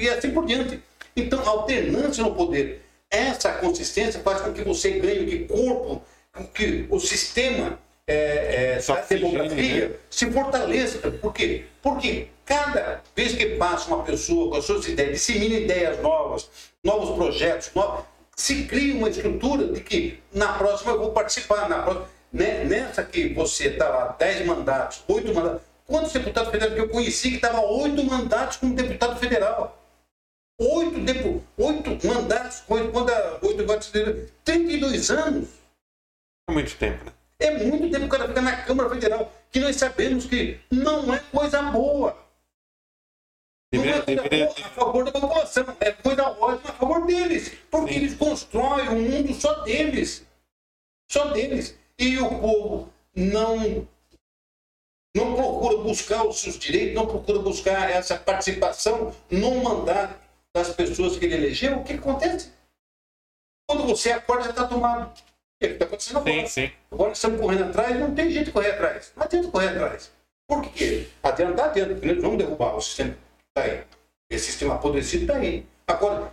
e 0.03 0.09
assim 0.09 0.31
por 0.31 0.45
diante. 0.45 0.79
Então, 1.15 1.47
alternância 1.47 2.23
no 2.23 2.35
poder, 2.35 2.81
essa 3.09 3.53
consistência 3.53 4.21
faz 4.21 4.41
com 4.41 4.53
que 4.53 4.63
você 4.63 4.91
ganhe 4.91 5.25
de 5.25 5.39
corpo, 5.45 6.01
com 6.33 6.45
que 6.47 6.85
o 6.89 6.99
sistema 6.99 7.79
é, 8.09 8.77
é, 8.77 8.81
da 8.81 9.01
democracia 9.01 9.89
né? 9.89 9.95
se 10.09 10.31
fortaleça. 10.31 11.11
Por 11.11 11.33
quê? 11.33 11.65
Porque 11.81 12.27
cada 12.45 13.01
vez 13.15 13.33
que 13.33 13.45
passa 13.57 13.87
uma 13.87 14.03
pessoa 14.03 14.49
com 14.49 14.57
as 14.57 14.65
suas 14.65 14.87
ideias, 14.87 15.11
dissemina 15.13 15.55
ideias 15.55 16.01
novas, 16.01 16.49
novos 16.83 17.15
projetos, 17.15 17.71
novos, 17.75 18.05
se 18.35 18.63
cria 18.63 18.95
uma 18.95 19.09
estrutura 19.09 19.67
de 19.67 19.81
que 19.81 20.19
na 20.33 20.53
próxima 20.53 20.93
eu 20.93 20.99
vou 20.99 21.11
participar, 21.11 21.69
na 21.69 21.83
próxima, 21.83 22.07
né? 22.31 22.63
nessa 22.63 23.03
que 23.03 23.33
você 23.33 23.67
está 23.67 23.89
lá, 23.89 24.15
10 24.17 24.45
mandatos, 24.45 25.03
8 25.07 25.33
mandatos. 25.33 25.61
Quantos 25.85 26.11
deputados 26.13 26.51
federais 26.51 26.75
que 26.75 26.81
eu 26.81 26.89
conheci 26.89 27.29
que 27.29 27.35
estavam 27.35 27.63
8 27.63 28.03
mandatos 28.03 28.57
como 28.57 28.75
deputado 28.75 29.19
federal? 29.19 29.78
Oito, 30.59 30.99
depo, 30.99 31.41
oito 31.57 32.05
mandatos, 32.05 32.59
quando 32.67 33.09
a, 33.09 33.39
oito 33.41 33.65
mandatos, 33.65 33.93
32 34.43 35.09
anos. 35.09 35.47
É 36.49 36.51
muito 36.51 36.77
tempo, 36.77 37.05
né? 37.05 37.13
É 37.39 37.63
muito 37.63 37.89
tempo 37.89 38.05
o 38.05 38.09
cara 38.09 38.27
fica 38.27 38.41
na 38.41 38.63
Câmara 38.63 38.89
Federal, 38.89 39.31
que 39.49 39.61
nós 39.61 39.77
sabemos 39.77 40.25
que 40.25 40.59
não 40.69 41.13
é 41.13 41.19
coisa 41.19 41.61
boa. 41.61 42.17
Deveria, 43.71 43.95
não 43.95 44.01
é 44.01 44.15
deveria... 44.15 44.49
a 44.49 44.69
favor 44.69 45.05
da 45.05 45.13
população, 45.13 45.77
é 45.79 45.93
coisa 45.93 46.27
ótima 46.27 46.71
a 46.71 46.73
favor 46.73 47.05
deles, 47.05 47.53
porque 47.71 47.93
Sim. 47.93 47.99
eles 47.99 48.15
constroem 48.15 48.89
um 48.89 49.09
mundo 49.09 49.33
só 49.33 49.63
deles. 49.63 50.27
Só 51.09 51.31
deles. 51.31 51.77
E 51.97 52.19
o 52.19 52.27
povo 52.27 52.93
não, 53.15 53.87
não 55.15 55.35
procura 55.35 55.77
buscar 55.77 56.27
os 56.27 56.41
seus 56.41 56.59
direitos, 56.59 56.95
não 56.95 57.07
procura 57.07 57.39
buscar 57.39 57.89
essa 57.89 58.17
participação 58.17 59.15
no 59.31 59.63
mandato 59.63 60.28
das 60.55 60.73
pessoas 60.73 61.17
que 61.17 61.25
ele 61.25 61.35
elegeu. 61.35 61.79
O 61.79 61.83
que 61.83 61.93
acontece? 61.93 62.51
Quando 63.67 63.85
você 63.85 64.11
acorda, 64.11 64.45
já 64.45 64.49
está 64.49 64.67
tomado. 64.67 65.09
O 65.09 65.13
que 65.59 65.67
está 65.67 65.85
acontecendo 65.85 66.17
agora? 66.17 66.47
Sim, 66.47 66.47
sim. 66.47 66.71
Agora 66.91 67.11
estamos 67.11 67.39
correndo 67.39 67.63
atrás, 67.65 67.99
não 67.99 68.15
tem 68.15 68.31
jeito 68.31 68.47
de 68.47 68.51
correr 68.51 68.71
atrás. 68.71 69.11
Não 69.15 69.23
adianta 69.23 69.51
correr 69.51 69.69
atrás. 69.69 70.11
Por 70.47 70.61
quê? 70.71 71.07
Adianta, 71.21 71.65
adianta. 71.65 71.93
Vamos 72.21 72.37
derrubar 72.37 72.75
o 72.75 72.81
sistema 72.81 73.15
Está 73.49 73.69
aí. 73.69 73.83
Esse 74.29 74.45
sistema 74.45 74.75
apodrecido 74.75 75.23
está 75.23 75.35
aí. 75.35 75.65
Agora, 75.87 76.31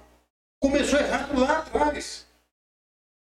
começou 0.61 0.99
errado 0.99 1.39
lá 1.39 1.59
atrás. 1.59 2.27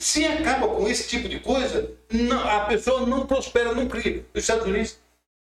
Se 0.01 0.26
acaba 0.26 0.68
com 0.68 0.88
esse 0.88 1.10
tipo 1.10 1.27
de 1.27 1.39
coisa, 1.39 1.93
não, 2.10 2.47
a 2.47 2.65
pessoa 2.65 3.06
não 3.06 3.27
prospera, 3.27 3.73
não 3.73 3.88
cria. 3.88 4.26
Os 4.34 4.41
Estados 4.41 4.65
Unidos, 4.65 4.97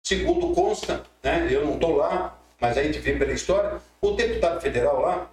segundo 0.05 0.53
consta, 0.53 1.03
né, 1.23 1.47
eu 1.51 1.65
não 1.65 1.75
estou 1.75 1.95
lá, 1.95 2.39
mas 2.63 2.77
a 2.77 2.83
gente 2.83 2.99
vê 2.99 3.11
pela 3.17 3.33
história, 3.33 3.77
o 3.99 4.11
deputado 4.11 4.61
federal 4.61 5.01
lá, 5.01 5.29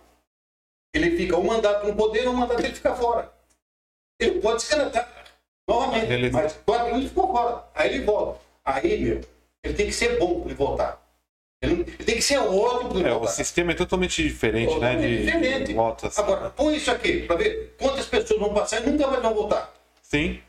ele 0.93 1.17
fica 1.17 1.37
um 1.37 1.45
mandato 1.45 1.87
no 1.87 1.95
poder, 1.95 2.29
um 2.29 2.33
mandato 2.33 2.59
ele 2.59 2.75
fica 2.75 2.93
fora. 2.93 3.33
Ele 4.19 4.41
pode 4.41 4.63
se 4.63 4.71
candidatar 4.71 5.09
novamente, 5.69 6.13
ele... 6.13 6.29
mas 6.33 6.59
quatro 6.67 6.93
anos 6.93 7.09
ficou 7.09 7.29
fora. 7.29 7.65
Aí 7.73 7.95
ele 7.95 8.05
volta. 8.05 8.41
Aí, 8.65 8.99
meu, 8.99 9.21
ele 9.63 9.75
tem 9.75 9.87
que 9.87 9.93
ser 9.93 10.19
bom 10.19 10.41
para 10.41 10.47
ele 10.47 10.55
voltar. 10.57 11.01
Ele, 11.63 11.85
tem 11.85 12.17
que 12.17 12.23
ser 12.23 12.39
ótimo. 12.39 13.07
É, 13.07 13.15
o 13.15 13.29
sistema 13.29 13.71
é 13.71 13.75
totalmente 13.77 14.21
diferente, 14.25 14.77
né? 14.81 14.97
De, 14.97 15.25
diferente. 15.25 15.73
Votos. 15.73 16.19
Agora, 16.19 16.51
põe 16.51 16.75
isso 16.75 16.91
aqui 16.91 17.27
para 17.29 17.37
ver 17.37 17.77
quantas 17.79 18.07
pessoas 18.07 18.41
vão 18.41 18.53
passar 18.53 18.83
e 18.83 18.91
nunca 18.91 19.07
mais 19.07 19.23
vão 19.23 19.35
voltar. 19.35 19.73
Sim. 20.03 20.43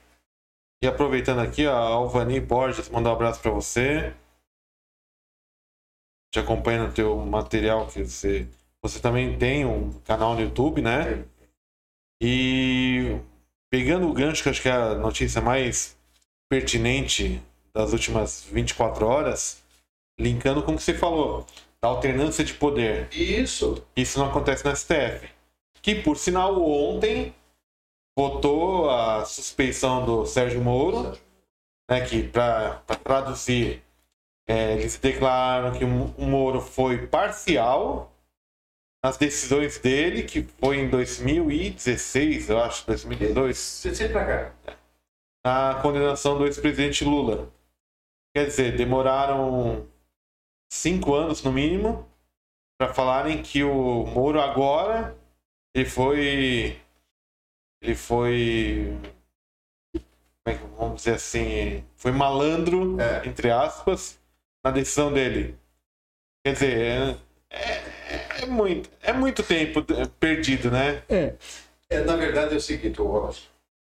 E 0.82 0.88
aproveitando 0.88 1.41
aqui, 1.41 1.68
a 1.68 1.76
Alvani 1.76 2.40
Borges 2.40 2.90
mandou 2.90 3.12
um 3.12 3.16
abraço 3.16 3.40
para 3.40 3.52
você. 3.52 4.12
Te 6.32 6.40
acompanha 6.40 6.88
no 6.88 6.94
teu 6.94 7.18
material 7.18 7.88
que 7.88 8.03
você. 8.03 8.48
Você 8.82 8.99
também 8.99 9.38
tem 9.38 9.66
um 9.66 9.91
canal 10.06 10.34
no 10.34 10.41
YouTube, 10.41 10.82
né? 10.82 11.26
E 12.22 13.20
pegando 13.70 14.08
o 14.08 14.14
gancho, 14.14 14.44
que 14.44 14.49
acho 14.49 14.62
que 14.62 14.70
é 14.70 14.72
a 14.72 14.95
notícia 14.95 15.41
mais 15.41 15.98
pertinente 16.49 17.41
das 17.74 17.94
últimas 17.94 18.44
24 18.44 19.06
horas 19.06 19.62
linkando 20.20 20.62
com 20.62 20.74
o 20.74 20.78
que 20.78 20.84
você 20.84 20.94
falou, 20.94 21.45
da 21.82 21.90
alternância 21.90 22.44
de 22.44 22.53
poder. 22.53 23.08
Isso. 23.12 23.84
Isso 23.95 24.20
não 24.20 24.28
acontece 24.28 24.64
no 24.64 24.76
STF. 24.76 25.30
Que, 25.82 25.95
por 25.95 26.18
sinal, 26.18 26.62
ontem 26.62 27.34
votou 28.18 28.90
a 28.90 29.26
suspeição 29.26 30.06
do 30.06 30.26
Sérgio 30.26 30.62
Moro, 30.62 31.18
né, 31.90 32.02
que, 32.06 32.24
para 32.24 32.82
traduzir, 33.03 33.82
é, 34.47 34.73
eles 34.73 34.97
declararam 34.97 35.77
que 35.77 35.84
o 35.84 36.26
Moro 36.26 36.61
foi 36.61 37.07
parcial 37.07 38.11
nas 39.03 39.18
decisões 39.18 39.80
dele, 39.80 40.23
que 40.23 40.43
foi 40.43 40.77
em 40.77 40.89
2016, 40.89 42.49
eu 42.49 42.59
acho, 42.59 42.85
2002. 42.85 43.57
Você 43.57 44.09
pra 44.09 44.26
cá. 44.26 44.76
Na 45.43 45.80
condenação 45.81 46.38
do 46.38 46.45
ex-presidente 46.45 47.03
Lula. 47.03 47.49
Quer 48.35 48.45
dizer, 48.45 48.77
demoraram 48.77 49.88
cinco 50.72 51.15
anos 51.15 51.43
no 51.43 51.51
mínimo 51.51 52.07
para 52.80 52.93
falarem 52.93 53.41
que 53.41 53.63
o 53.63 54.05
Moro 54.05 54.39
agora 54.39 55.18
ele 55.76 55.89
foi 55.89 56.80
ele 57.81 57.95
foi 57.95 58.97
é 60.47 60.53
vamos 60.77 60.97
dizer 60.97 61.15
assim 61.15 61.84
foi 61.95 62.11
malandro 62.11 62.99
é. 63.01 63.27
entre 63.27 63.51
aspas 63.51 64.20
na 64.64 64.72
decisão 64.72 65.12
dele 65.12 65.58
quer 66.46 66.54
dizer 66.54 66.78
é, 66.78 67.20
é, 67.50 68.44
é 68.44 68.46
muito 68.46 68.90
é 69.02 69.14
muito 69.14 69.44
tempo 69.44 69.84
perdido 70.20 70.72
né 70.72 71.04
é, 71.10 71.36
é 71.90 72.04
na 72.04 72.16
verdade 72.16 72.54
é 72.54 72.58
o 72.58 72.62
seguinte 72.62 73.00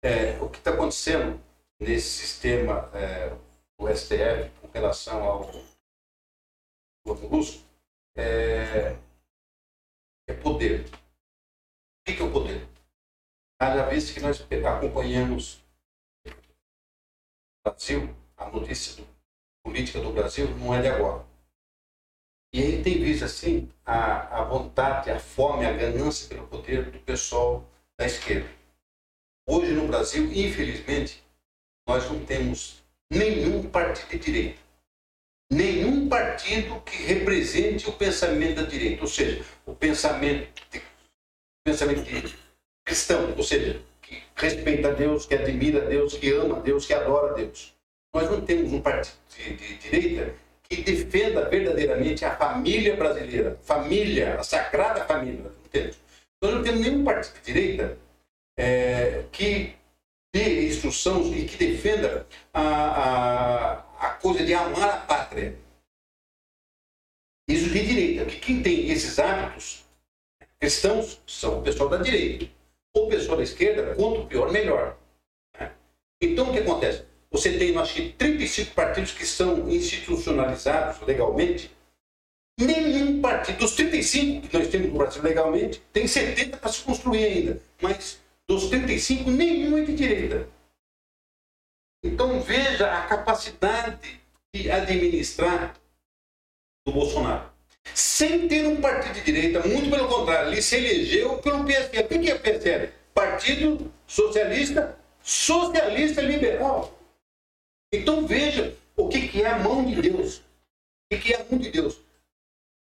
é, 0.01 0.37
o 0.39 0.49
que 0.49 0.59
está 0.59 0.71
acontecendo 0.71 1.39
nesse 1.79 2.09
sistema 2.09 2.89
é, 2.93 3.35
o 3.77 3.87
STF 3.87 4.49
com 4.61 4.67
relação 4.73 5.23
ao 5.23 5.51
Lúcio, 7.05 7.61
é, 8.15 8.95
é 10.27 10.33
poder. 10.33 10.85
O 10.85 12.13
que 12.13 12.21
é 12.21 12.25
o 12.25 12.31
poder? 12.31 12.67
Cada 13.59 13.85
vez 13.85 14.11
que 14.11 14.19
nós 14.19 14.41
acompanhamos 14.41 15.63
o 16.25 17.69
Brasil, 17.69 18.15
a 18.37 18.49
notícia 18.49 19.01
do, 19.01 19.18
política 19.63 19.99
do 19.99 20.11
Brasil 20.11 20.49
não 20.57 20.73
é 20.73 20.81
de 20.81 20.87
agora. 20.87 21.25
E 22.53 22.61
aí 22.61 22.83
tem 22.83 23.03
visto 23.03 23.25
assim 23.25 23.69
a, 23.85 24.41
a 24.41 24.43
vontade, 24.43 25.11
a 25.11 25.19
fome, 25.19 25.65
a 25.65 25.73
ganância 25.73 26.27
pelo 26.27 26.47
poder 26.47 26.89
do 26.89 26.99
pessoal 26.99 27.63
da 27.97 28.05
esquerda. 28.05 28.49
Hoje 29.47 29.71
no 29.73 29.87
Brasil, 29.87 30.31
infelizmente, 30.31 31.23
nós 31.87 32.09
não 32.09 32.25
temos 32.25 32.83
nenhum 33.11 33.69
partido 33.69 34.09
de 34.09 34.19
direita 34.19 34.69
nenhum 35.51 36.07
partido 36.07 36.79
que 36.81 37.03
represente 37.03 37.89
o 37.89 37.93
pensamento 37.93 38.61
da 38.61 38.67
direita, 38.67 39.01
ou 39.01 39.07
seja, 39.07 39.43
o 39.65 39.73
pensamento, 39.73 40.47
de, 40.69 40.81
pensamento 41.63 42.03
de 42.03 42.35
cristão, 42.85 43.33
ou 43.35 43.43
seja, 43.43 43.81
que 44.01 44.21
respeita 44.35 44.89
a 44.89 44.91
Deus, 44.91 45.25
que 45.25 45.33
admira 45.33 45.83
a 45.83 45.85
Deus, 45.85 46.13
que 46.13 46.31
ama 46.31 46.57
a 46.57 46.59
Deus, 46.59 46.85
que 46.85 46.93
adora 46.93 47.31
a 47.31 47.35
Deus. 47.35 47.73
Nós 48.13 48.29
não 48.29 48.41
temos 48.41 48.73
um 48.73 48.81
partido 48.81 49.17
de, 49.35 49.55
de 49.55 49.77
direita 49.77 50.35
que 50.63 50.81
defenda 50.81 51.49
verdadeiramente 51.49 52.25
a 52.25 52.35
família 52.35 52.95
brasileira, 52.95 53.57
família, 53.63 54.39
a 54.39 54.43
sagrada 54.43 55.05
família. 55.05 55.43
Não 55.43 55.69
temos. 55.71 55.99
Nós 56.41 56.53
não 56.53 56.63
temos 56.63 56.81
nenhum 56.81 57.03
partido 57.03 57.35
de 57.35 57.53
direita 57.53 57.97
é, 58.57 59.25
que 59.31 59.75
dê 60.33 60.67
instrução 60.67 61.33
e 61.33 61.45
que 61.45 61.57
defenda 61.57 62.27
a, 62.53 62.61
a 62.61 63.89
a 63.99 64.11
coisa 64.11 64.43
de 64.45 64.53
amar 64.53 64.89
a 64.89 64.97
pátria. 65.01 65.55
Isso 67.47 67.69
de 67.69 67.85
direita, 67.85 68.23
porque 68.23 68.39
quem 68.39 68.63
tem 68.63 68.89
esses 68.89 69.19
hábitos 69.19 69.85
cristãos 70.59 71.21
são 71.27 71.59
o 71.59 71.63
pessoal 71.63 71.89
da 71.89 71.97
direita. 71.97 72.49
O 72.95 73.07
pessoal 73.07 73.37
da 73.37 73.43
esquerda, 73.43 73.95
quanto 73.95 74.27
pior, 74.27 74.51
melhor. 74.51 74.97
Né? 75.59 75.71
Então, 76.21 76.49
o 76.49 76.53
que 76.53 76.59
acontece? 76.59 77.05
Você 77.31 77.57
tem, 77.57 77.77
acho 77.77 77.93
que, 77.93 78.09
35 78.13 78.73
partidos 78.73 79.11
que 79.11 79.25
são 79.25 79.69
institucionalizados 79.69 81.05
legalmente. 81.05 81.71
Nenhum 82.59 83.21
partido, 83.21 83.59
dos 83.59 83.73
35 83.73 84.47
que 84.47 84.57
nós 84.57 84.67
temos 84.67 84.89
no 84.89 84.97
Brasil 84.97 85.21
legalmente, 85.21 85.81
tem 85.93 86.07
70 86.07 86.57
para 86.57 86.71
se 86.71 86.81
construir 86.81 87.23
ainda. 87.23 87.61
Mas 87.81 88.19
dos 88.47 88.67
35, 88.67 89.29
nenhum 89.29 89.77
é 89.77 89.83
de 89.83 89.95
direita. 89.95 90.49
Então 92.03 92.41
veja 92.41 92.91
a 92.91 93.03
capacidade 93.03 94.19
de 94.53 94.71
administrar 94.71 95.75
do 96.85 96.91
Bolsonaro. 96.91 97.49
Sem 97.93 98.47
ter 98.47 98.67
um 98.67 98.81
partido 98.81 99.13
de 99.13 99.21
direita, 99.21 99.65
muito 99.67 99.89
pelo 99.89 100.07
contrário, 100.07 100.51
ele 100.51 100.61
se 100.61 100.75
elegeu 100.75 101.37
pelo 101.37 101.63
PSL. 101.63 102.05
O 102.05 102.07
que 102.07 102.31
é 102.31 102.35
PSL? 102.35 102.89
Partido 103.13 103.91
Socialista, 104.07 104.97
Socialista 105.21 106.21
Liberal. 106.21 106.98
Então 107.91 108.25
veja 108.27 108.75
o 108.95 109.07
que, 109.07 109.27
que 109.27 109.41
é 109.41 109.47
a 109.47 109.59
mão 109.59 109.85
de 109.85 110.01
Deus. 110.01 110.37
O 110.37 110.43
que, 111.11 111.19
que 111.19 111.33
é 111.33 111.41
a 111.41 111.45
mão 111.49 111.59
de 111.59 111.71
Deus. 111.71 111.99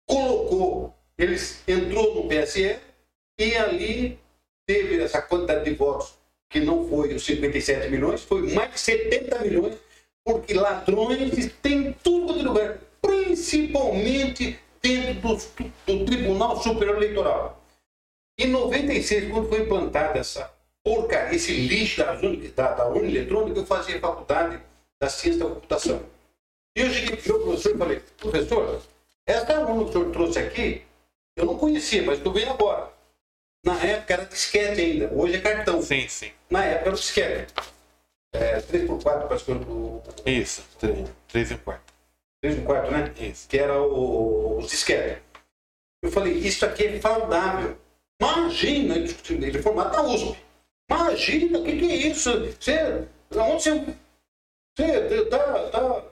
Colocou, 0.07 0.93
eles 1.17 1.63
entrou 1.67 2.15
no 2.15 2.27
PSL 2.27 2.79
e 3.39 3.55
ali 3.55 4.19
teve 4.67 5.01
essa 5.01 5.21
quantidade 5.21 5.65
de 5.65 5.75
votos 5.75 6.13
que 6.49 6.59
não 6.59 6.87
foi 6.87 7.13
os 7.13 7.25
57 7.25 7.89
milhões, 7.89 8.23
foi 8.23 8.53
mais 8.53 8.71
de 8.71 8.79
70 8.79 9.39
milhões, 9.39 9.77
porque 10.25 10.53
ladrões 10.53 11.51
têm 11.61 11.93
tudo 12.03 12.39
é 12.39 12.43
lugar, 12.43 12.77
principalmente 13.01 14.59
dentro 14.81 15.35
do, 15.35 15.37
do 15.85 16.05
Tribunal 16.05 16.61
Superior 16.61 16.97
Eleitoral. 16.97 17.61
Em 18.39 18.47
96, 18.47 19.31
quando 19.31 19.49
foi 19.49 19.61
implantada 19.61 20.19
essa 20.19 20.51
porcaria, 20.83 21.35
esse 21.35 21.53
lixo 21.53 21.97
da, 21.97 22.13
da, 22.55 22.73
da 22.75 22.87
urna 22.87 23.09
eletrônica, 23.09 23.59
eu 23.59 23.65
fazia 23.65 23.99
faculdade 23.99 24.61
da 25.01 25.09
ciência 25.09 25.39
da 25.39 25.53
computação. 25.53 26.03
E 26.75 26.81
eu 26.81 26.89
cheguei 26.89 27.17
para 27.17 27.35
o 27.35 27.39
professor 27.41 27.75
e 27.75 27.77
falei, 27.77 27.99
professor, 28.17 28.81
essa 29.25 29.59
urna 29.59 29.83
que 29.83 29.89
o 29.89 29.91
senhor 29.93 30.11
trouxe 30.11 30.39
aqui, 30.39 30.83
eu 31.35 31.45
não 31.45 31.57
conhecia, 31.57 32.03
mas 32.03 32.17
estou 32.17 32.33
vendo 32.33 32.51
agora. 32.51 32.91
Na 33.65 33.81
época 33.83 34.13
era 34.13 34.25
disquete 34.25 34.79
ainda, 34.79 35.11
hoje 35.13 35.35
é 35.35 35.41
cartão. 35.41 35.81
Sim, 35.81 36.07
sim. 36.07 36.31
Na 36.49 36.63
época 36.63 36.89
era 36.89 36.95
disquete. 36.95 37.53
É, 38.33 38.61
3x4, 38.61 39.27
parece 39.27 39.45
que 39.45 39.51
o. 39.51 40.01
Isso, 40.25 40.63
3 41.27 41.51
e 41.51 41.57
4. 41.57 41.83
3 42.41 42.57
e 42.57 42.61
4, 42.61 42.91
né? 42.91 43.13
Isso. 43.19 43.47
Que 43.47 43.57
era 43.57 43.81
o, 43.81 44.59
o 44.59 44.61
disquete. 44.61 45.21
Eu 46.01 46.11
falei, 46.11 46.33
isso 46.33 46.65
aqui 46.65 46.85
é 46.85 47.01
saudável. 47.01 47.77
Imagina, 48.21 48.95
ele 48.95 49.61
formado 49.61 49.93
na 49.93 50.03
USP. 50.03 50.37
Imagina, 50.89 51.59
o 51.59 51.63
que, 51.63 51.77
que 51.77 51.91
é 51.91 51.95
isso? 51.95 52.31
Você, 52.39 53.07
onde 53.35 53.63
você. 53.63 53.95
Você 54.77 55.25
tá. 55.25 55.69
tá 55.69 56.03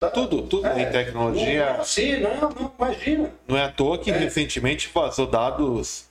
Tá, 0.00 0.08
tudo, 0.08 0.48
tudo 0.48 0.66
é, 0.66 0.80
em 0.80 0.90
tecnologia. 0.90 1.76
Não, 1.76 1.84
sim, 1.84 2.16
não, 2.20 2.34
não, 2.34 2.74
imagina. 2.78 3.30
Não 3.46 3.54
é 3.54 3.64
à 3.64 3.70
toa 3.70 3.98
que 3.98 4.10
é. 4.10 4.16
recentemente 4.16 4.88
vazou 4.88 5.26
dados 5.26 6.06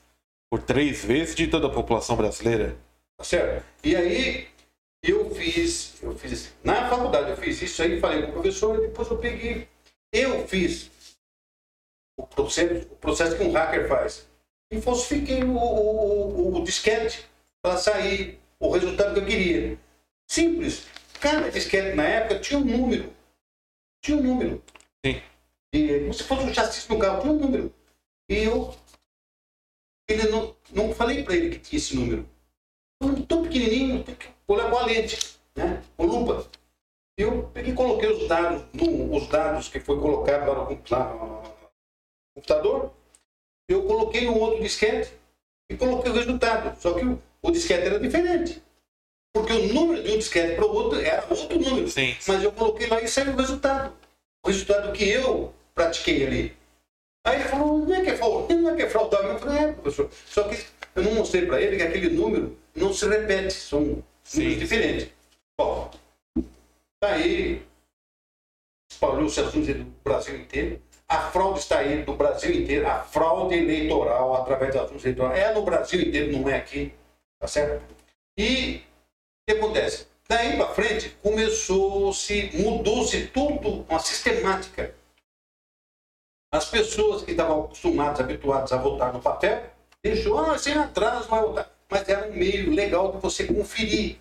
por 0.47 0.61
três 0.61 1.03
vezes 1.03 1.33
de 1.33 1.47
toda 1.47 1.65
a 1.65 1.71
população 1.71 2.15
brasileira. 2.15 2.77
Tá 3.17 3.23
certo? 3.23 3.65
E 3.83 3.95
aí 3.95 4.47
eu 5.01 5.33
fiz, 5.33 5.95
eu 6.03 6.15
fiz, 6.15 6.53
na 6.63 6.87
faculdade 6.87 7.31
eu 7.31 7.37
fiz 7.37 7.63
isso 7.63 7.81
aí, 7.81 7.99
falei 7.99 8.21
com 8.21 8.29
o 8.29 8.33
professor 8.33 8.77
e 8.77 8.87
depois 8.87 9.09
eu 9.09 9.17
peguei. 9.17 9.67
Eu 10.13 10.47
fiz 10.47 10.91
o 12.15 12.27
processo, 12.27 12.87
o 12.91 12.95
processo 12.97 13.37
que 13.37 13.43
um 13.43 13.51
hacker 13.51 13.87
faz. 13.87 14.29
E 14.71 14.79
falsifiquei 14.79 15.43
o, 15.43 15.57
o, 15.57 16.53
o, 16.53 16.57
o 16.57 16.63
disquete 16.63 17.25
para 17.59 17.75
sair 17.75 18.39
o 18.59 18.69
resultado 18.69 19.15
que 19.15 19.19
eu 19.21 19.25
queria. 19.25 19.79
Simples. 20.29 20.85
Cada 21.21 21.51
disquete 21.51 21.95
na 21.95 22.03
época 22.03 22.39
tinha 22.39 22.59
um 22.59 22.65
número. 22.65 23.13
Tinha 24.01 24.17
um 24.17 24.23
número. 24.23 24.63
Sim. 25.05 25.21
E, 25.73 25.99
como 25.99 26.13
se 26.13 26.23
fosse 26.23 26.43
um 26.43 26.53
chassi 26.53 26.89
no 26.89 26.99
carro, 26.99 27.21
tinha 27.21 27.33
um 27.33 27.39
número. 27.39 27.73
E 28.29 28.37
eu 28.43 28.73
ele 30.09 30.27
não, 30.29 30.55
não 30.71 30.93
falei 30.93 31.23
para 31.23 31.35
ele 31.35 31.51
que 31.51 31.59
tinha 31.59 31.77
esse 31.77 31.95
número. 31.95 32.27
Tão 33.27 33.43
pequenininho, 33.43 34.03
vou 34.47 34.57
levar 34.57 34.81
a 34.81 34.85
lente, 34.85 35.39
né? 35.55 35.83
com 35.95 36.05
lupa. 36.05 36.49
Eu 37.17 37.43
peguei 37.53 37.73
coloquei 37.73 38.09
os 38.09 38.27
dados, 38.27 38.65
no, 38.73 39.15
os 39.15 39.27
dados 39.27 39.69
que 39.69 39.79
foi 39.79 39.99
colocado 39.99 40.47
lá 40.47 40.65
no, 40.65 40.81
lá 40.89 41.13
no 41.13 41.43
computador, 42.33 42.93
eu 43.69 43.85
coloquei 43.85 44.25
no 44.25 44.37
outro 44.37 44.61
disquete 44.61 45.13
e 45.69 45.77
coloquei 45.77 46.11
o 46.11 46.15
resultado. 46.15 46.79
Só 46.81 46.93
que 46.93 47.05
o, 47.05 47.21
o 47.41 47.51
disquete 47.51 47.85
era 47.85 47.99
diferente. 47.99 48.63
Porque 49.33 49.53
o 49.53 49.73
número 49.73 50.03
de 50.03 50.11
um 50.11 50.17
disquete 50.17 50.55
para 50.55 50.65
o 50.65 50.73
outro 50.73 50.99
era 50.99 51.25
outro 51.29 51.59
número. 51.59 51.87
Sim. 51.87 52.15
Mas 52.27 52.43
eu 52.43 52.51
coloquei 52.51 52.87
lá 52.87 53.01
e 53.01 53.07
saiu 53.07 53.33
o 53.33 53.35
resultado. 53.35 53.93
O 54.43 54.47
resultado 54.47 54.91
que 54.91 55.07
eu 55.07 55.53
pratiquei 55.75 56.25
ali. 56.25 56.57
Aí 57.25 57.39
ele 57.39 57.49
falou, 57.49 57.79
não 57.79 57.95
é 57.95 58.01
que 58.01 58.09
é 58.09 58.17
fraude, 58.17 58.53
não 58.55 58.69
é 58.71 58.75
que 58.75 58.81
é 58.81 58.89
fraudável. 58.89 59.31
Eu 59.31 59.39
falei, 59.39 59.57
é, 59.59 59.71
professor. 59.73 60.09
Só 60.25 60.43
que 60.43 60.65
eu 60.95 61.03
não 61.03 61.13
mostrei 61.13 61.45
para 61.45 61.61
ele 61.61 61.77
que 61.77 61.83
aquele 61.83 62.09
número 62.09 62.57
não 62.75 62.93
se 62.93 63.07
repete, 63.07 63.53
são 63.53 64.03
Sim. 64.23 64.39
números 64.39 64.59
diferentes. 64.59 65.09
Bom, 65.57 65.91
tá 66.99 67.13
aí, 67.13 67.61
espalhou-se 68.91 69.39
assuntos 69.39 69.67
do 69.67 69.85
Brasil 70.03 70.35
inteiro. 70.37 70.81
A 71.07 71.31
fraude 71.31 71.59
está 71.59 71.79
aí 71.79 72.03
do 72.03 72.13
Brasil 72.13 72.53
inteiro, 72.53 72.87
a 72.87 72.99
fraude 72.99 73.55
eleitoral 73.55 74.35
através 74.35 74.73
das 74.73 74.83
assuntos 74.83 75.03
eleitorais 75.03 75.39
é 75.39 75.53
no 75.53 75.63
Brasil 75.63 76.01
inteiro, 76.01 76.31
não 76.31 76.47
é 76.47 76.57
aqui, 76.57 76.93
tá 77.39 77.47
certo? 77.47 77.83
E 78.37 78.83
que 79.53 79.59
acontece? 79.59 80.07
Daí 80.27 80.57
para 80.57 80.73
frente 80.73 81.09
começou-se, 81.23 82.51
mudou-se 82.53 83.27
tudo, 83.27 83.85
uma 83.89 83.99
sistemática 83.99 84.93
as 86.51 86.65
pessoas 86.65 87.21
que 87.21 87.31
estavam 87.31 87.65
acostumadas, 87.65 88.19
habituadas 88.19 88.71
a 88.71 88.77
votar 88.77 89.13
no 89.13 89.21
papel, 89.21 89.63
deixou, 90.03 90.39
ah, 90.39 90.57
sem 90.57 90.73
atraso, 90.73 91.29
vai 91.29 91.41
votar. 91.41 91.71
Mas 91.89 92.09
era 92.09 92.27
um 92.27 92.33
meio 92.33 92.73
legal 92.73 93.11
de 93.11 93.19
você 93.19 93.45
conferir. 93.45 94.17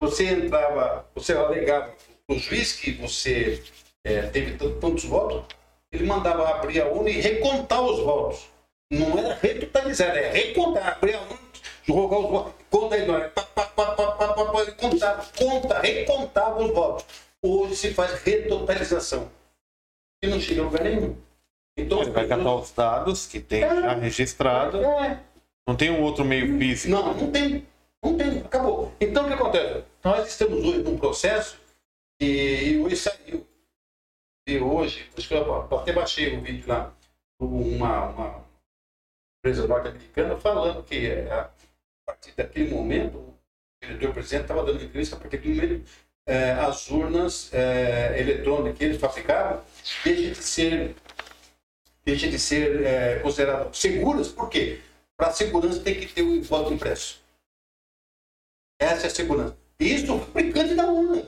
Você 0.00 0.26
entrava, 0.26 1.06
você 1.14 1.32
alegava 1.32 1.94
o 2.28 2.38
juiz 2.38 2.74
que 2.74 2.92
você 2.92 3.62
é, 4.04 4.22
teve 4.22 4.56
tantos 4.58 5.04
votos, 5.04 5.44
ele 5.90 6.04
mandava 6.04 6.46
abrir 6.50 6.82
a 6.82 6.86
urna 6.86 7.08
e 7.08 7.20
recontar 7.20 7.82
os 7.82 8.00
votos. 8.00 8.46
Não 8.90 9.18
era 9.18 9.34
retotalizar, 9.34 10.10
era 10.10 10.30
recontar, 10.30 10.88
abrir 10.88 11.14
a 11.14 11.22
urna, 11.22 11.47
jogar 11.88 12.18
os 12.18 12.30
votos, 12.30 12.52
conta 12.70 12.94
aí, 12.94 13.06
pá, 13.06 13.20
pá, 13.30 13.42
pá, 13.42 13.66
pá, 13.66 13.86
pá, 13.92 14.12
pá, 14.12 14.44
pá, 14.44 14.72
contava, 14.72 15.26
conta, 15.36 15.80
recontava 15.80 16.62
os 16.62 16.72
votos. 16.72 17.04
Hoje 17.42 17.76
se 17.76 17.94
faz 17.94 18.22
retotalização 18.22 19.30
e 20.22 20.26
não 20.26 20.40
chega 20.40 20.60
a 20.60 20.64
lugar 20.64 20.84
nenhum. 20.84 21.16
Então, 21.76 22.02
Ele 22.02 22.10
vai 22.10 22.26
catar 22.26 22.54
os 22.54 22.72
dados 22.72 23.26
que 23.26 23.38
tem 23.40 23.62
é, 23.62 23.68
já 23.68 23.94
registrado. 23.94 24.84
É. 24.84 25.20
Não 25.66 25.76
tem 25.76 25.90
um 25.90 26.02
outro 26.02 26.24
meio 26.24 26.58
físico. 26.58 26.90
Não, 26.90 27.14
não 27.14 27.30
tem. 27.30 27.66
Não 28.02 28.16
tem. 28.16 28.38
Acabou. 28.40 28.92
Então 29.00 29.24
o 29.24 29.26
que 29.28 29.34
acontece? 29.34 29.84
Nós 30.02 30.26
estamos 30.26 30.64
hoje 30.64 30.82
num 30.82 30.98
processo 30.98 31.58
e, 32.20 32.78
hoje 32.78 32.96
saiu. 32.96 33.46
E 34.48 34.58
hoje, 34.58 35.08
acho 35.16 35.28
que 35.28 35.34
eu 35.34 35.76
até 35.76 35.92
baixei 35.92 36.36
um 36.36 36.40
vídeo 36.40 36.64
lá, 36.66 36.92
uma, 37.38 38.06
uma 38.06 38.44
empresa 39.38 39.68
norte-americana 39.68 40.36
falando 40.38 40.82
que 40.82 41.06
é, 41.06 41.48
a 42.08 42.12
partir 42.12 42.32
daquele 42.34 42.70
momento, 42.70 43.18
o 43.18 43.38
diretor-presidente 43.82 44.42
estava 44.42 44.64
dando 44.64 44.82
entrevista, 44.82 45.14
a 45.14 45.18
partir 45.18 45.36
daquele 45.36 45.54
momento 45.54 45.90
é, 46.26 46.52
as 46.52 46.90
urnas 46.90 47.52
é, 47.52 48.18
eletrônicas 48.18 48.78
que 48.78 48.84
eles 48.84 49.00
fabricavam 49.00 49.62
deixam 50.04 50.32
de 50.32 50.42
ser, 50.42 50.96
deixam 52.04 52.30
de 52.30 52.38
ser 52.38 52.82
é, 52.84 53.18
consideradas 53.20 53.76
seguras, 53.76 54.28
por 54.28 54.48
quê? 54.48 54.80
Para 55.16 55.28
a 55.28 55.32
segurança 55.32 55.80
tem 55.80 56.00
que 56.00 56.06
ter 56.06 56.22
o 56.22 56.42
voto 56.42 56.72
impresso. 56.72 57.22
Essa 58.80 59.06
é 59.06 59.06
a 59.08 59.10
segurança. 59.10 59.56
Isso 59.78 60.14
o 60.14 60.20
fabricante 60.20 60.74
da 60.74 60.86
urna. 60.86 61.26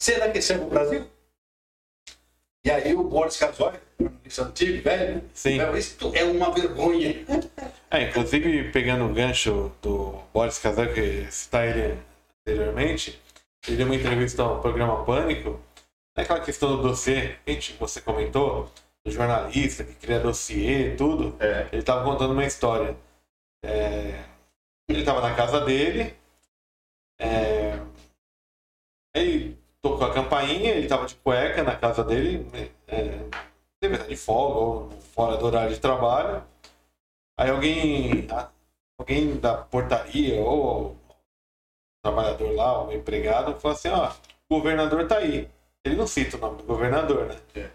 Será 0.00 0.30
que 0.30 0.40
serve 0.40 0.64
o 0.64 0.68
Brasil? 0.68 1.10
E 2.64 2.70
aí 2.70 2.94
o 2.94 3.04
Boris 3.04 3.36
Casoy, 3.36 3.74
isso 4.24 4.42
antigo, 4.42 4.82
velho, 4.82 5.22
Sim. 5.34 5.58
isso 5.76 6.12
é 6.14 6.24
uma 6.24 6.50
vergonha. 6.50 7.24
É, 7.90 8.08
inclusive, 8.08 8.70
pegando 8.70 9.04
o 9.04 9.12
gancho 9.12 9.70
do 9.82 10.18
Boris 10.32 10.58
Casoy, 10.58 10.92
que 10.94 11.30
citar 11.30 11.68
ele 11.68 11.98
anteriormente, 12.40 13.20
ele 13.68 13.76
deu 13.76 13.86
uma 13.86 13.94
entrevista 13.94 14.42
ao 14.42 14.60
programa 14.60 15.04
Pânico, 15.04 15.60
naquela 16.16 16.40
questão 16.40 16.76
do 16.76 16.82
dossiê, 16.82 17.36
gente, 17.46 17.74
você 17.74 18.00
comentou, 18.00 18.70
do 19.04 19.12
jornalista 19.12 19.84
que 19.84 19.94
cria 19.94 20.18
dossiê 20.18 20.92
e 20.92 20.96
tudo, 20.96 21.36
é. 21.38 21.68
ele 21.70 21.80
estava 21.80 22.02
contando 22.02 22.32
uma 22.32 22.46
história. 22.46 22.96
É, 23.62 24.24
ele 24.88 25.00
estava 25.00 25.20
na 25.20 25.34
casa 25.34 25.60
dele, 25.60 26.14
é, 27.18 27.78
ele 29.14 29.58
tocou 29.84 30.06
a 30.06 30.14
campainha, 30.14 30.70
ele 30.70 30.84
estava 30.86 31.04
de 31.04 31.14
cueca 31.16 31.62
na 31.62 31.76
casa 31.76 32.02
dele, 32.02 32.50
é, 32.88 33.18
deve 33.82 33.96
estar 33.96 34.08
de 34.08 34.16
folga 34.16 34.58
ou 34.58 34.90
fora 35.12 35.36
do 35.36 35.44
horário 35.44 35.74
de 35.74 35.78
trabalho. 35.78 36.42
Aí 37.38 37.50
alguém, 37.50 38.26
alguém 38.98 39.38
da 39.38 39.58
portaria 39.58 40.40
ou 40.40 40.96
trabalhador 42.02 42.54
lá, 42.54 42.82
o 42.82 42.92
empregado, 42.92 43.60
falou 43.60 43.76
assim, 43.76 43.88
ó, 43.88 44.10
o 44.48 44.56
governador 44.56 45.06
tá 45.06 45.18
aí. 45.18 45.50
Ele 45.84 45.96
não 45.96 46.06
cita 46.06 46.38
o 46.38 46.40
nome 46.40 46.56
do 46.58 46.64
governador, 46.64 47.26
né? 47.26 47.36
É. 47.54 47.70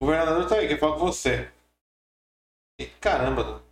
O 0.00 0.06
governador 0.06 0.48
tá 0.48 0.56
aí, 0.56 0.66
quer 0.66 0.80
falar 0.80 0.94
com 0.94 1.06
você. 1.06 1.48
E, 2.80 2.86
caramba, 2.86 3.62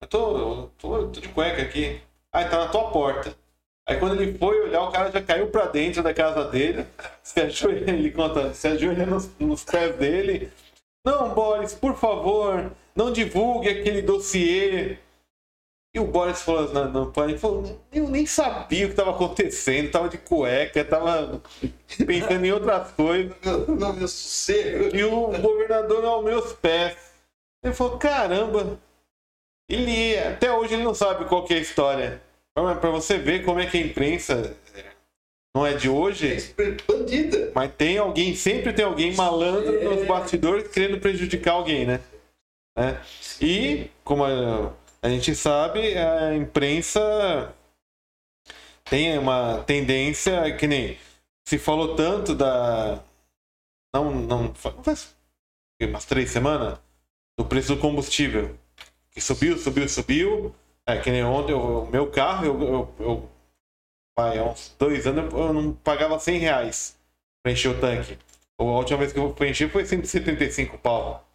eu 0.00 0.08
tô, 0.08 0.38
eu 0.38 0.72
tô, 0.76 0.96
eu 0.96 1.12
tô 1.12 1.20
de 1.20 1.28
cueca 1.28 1.62
aqui. 1.62 2.02
Aí 2.32 2.48
tá 2.48 2.64
na 2.64 2.68
tua 2.68 2.90
porta. 2.90 3.41
Aí 3.88 3.98
quando 3.98 4.20
ele 4.20 4.38
foi 4.38 4.60
olhar, 4.60 4.82
o 4.82 4.92
cara 4.92 5.10
já 5.10 5.20
caiu 5.20 5.48
pra 5.48 5.66
dentro 5.66 6.02
da 6.02 6.14
casa 6.14 6.44
dele, 6.44 6.86
se 7.22 7.40
ajoelha, 7.40 7.90
ele 7.90 8.12
conta, 8.12 8.54
se 8.54 8.68
ajoelha 8.68 9.06
nos, 9.06 9.30
nos 9.38 9.64
pés 9.64 9.96
dele. 9.96 10.52
Não, 11.04 11.34
Boris, 11.34 11.74
por 11.74 11.96
favor, 11.96 12.70
não 12.94 13.12
divulgue 13.12 13.68
aquele 13.68 14.02
dossiê. 14.02 14.98
E 15.94 16.00
o 16.00 16.06
Boris 16.06 16.40
falou 16.40 16.72
não, 16.72 16.90
não, 16.90 17.12
pai, 17.12 17.36
falou, 17.36 17.78
eu 17.92 18.08
nem 18.08 18.24
sabia 18.24 18.86
o 18.86 18.88
que 18.88 18.94
estava 18.94 19.10
acontecendo, 19.10 19.90
tava 19.90 20.08
de 20.08 20.16
cueca, 20.16 20.82
tava 20.84 21.42
pensando 22.06 22.46
em 22.46 22.52
outras 22.52 22.92
coisas. 22.92 23.36
Não, 23.68 23.92
meu 23.92 24.08
sossego. 24.08 24.96
E 24.96 25.04
o 25.04 25.26
governador 25.38 26.04
aos 26.04 26.24
meus 26.24 26.52
pés. 26.54 26.96
Ele 27.62 27.74
falou, 27.74 27.98
caramba, 27.98 28.78
ele 29.68 30.18
até 30.18 30.52
hoje 30.52 30.74
ele 30.74 30.82
não 30.82 30.94
sabe 30.94 31.26
qual 31.26 31.44
que 31.44 31.52
é 31.52 31.58
a 31.58 31.60
história. 31.60 32.22
Para 32.54 32.90
você 32.90 33.18
ver 33.18 33.44
como 33.44 33.60
é 33.60 33.66
que 33.66 33.78
a 33.78 33.80
imprensa 33.80 34.54
não 35.54 35.66
é 35.66 35.74
de 35.74 35.88
hoje, 35.88 36.54
Bandida. 36.86 37.50
mas 37.54 37.72
tem 37.74 37.98
alguém, 37.98 38.34
sempre 38.34 38.72
tem 38.72 38.84
alguém 38.84 39.14
malandro 39.14 39.74
É. 39.80 39.84
nos 39.84 40.06
bastidores 40.06 40.68
querendo 40.68 40.98
prejudicar 41.00 41.52
alguém, 41.54 41.86
né? 41.86 42.00
Né? 42.76 43.00
E, 43.40 43.90
como 44.04 44.24
a, 44.24 44.72
a 45.02 45.08
gente 45.08 45.34
sabe, 45.34 45.94
a 45.96 46.34
imprensa 46.34 47.54
tem 48.84 49.16
uma 49.18 49.62
tendência 49.64 50.54
que 50.56 50.66
nem 50.66 50.98
se 51.46 51.58
falou 51.58 51.94
tanto 51.96 52.34
da. 52.34 53.02
Não, 53.94 54.10
não 54.14 54.54
fa- 54.54 54.72
faz 54.82 55.14
umas 55.82 56.04
três 56.04 56.30
semanas 56.30 56.78
do 57.38 57.44
preço 57.44 57.74
do 57.74 57.80
combustível. 57.80 58.56
Que 59.10 59.20
subiu, 59.20 59.58
subiu, 59.58 59.86
subiu. 59.88 60.54
É, 60.88 60.98
que 60.98 61.10
nem 61.10 61.24
ontem, 61.24 61.52
o 61.52 61.86
meu 61.86 62.10
carro, 62.10 62.44
eu, 62.44 62.62
eu, 62.62 62.94
eu 62.98 63.30
há 64.18 64.50
uns 64.50 64.74
dois 64.78 65.06
anos 65.06 65.32
eu 65.32 65.52
não 65.52 65.72
pagava 65.74 66.18
100 66.18 66.38
reais 66.38 66.98
pra 67.42 67.52
encher 67.52 67.68
o 67.68 67.80
tanque. 67.80 68.18
A 68.58 68.64
última 68.64 68.98
vez 68.98 69.12
que 69.12 69.18
eu 69.18 69.34
encher 69.42 69.70
foi 69.70 69.84
175 69.84 70.78
pau. 70.78 71.26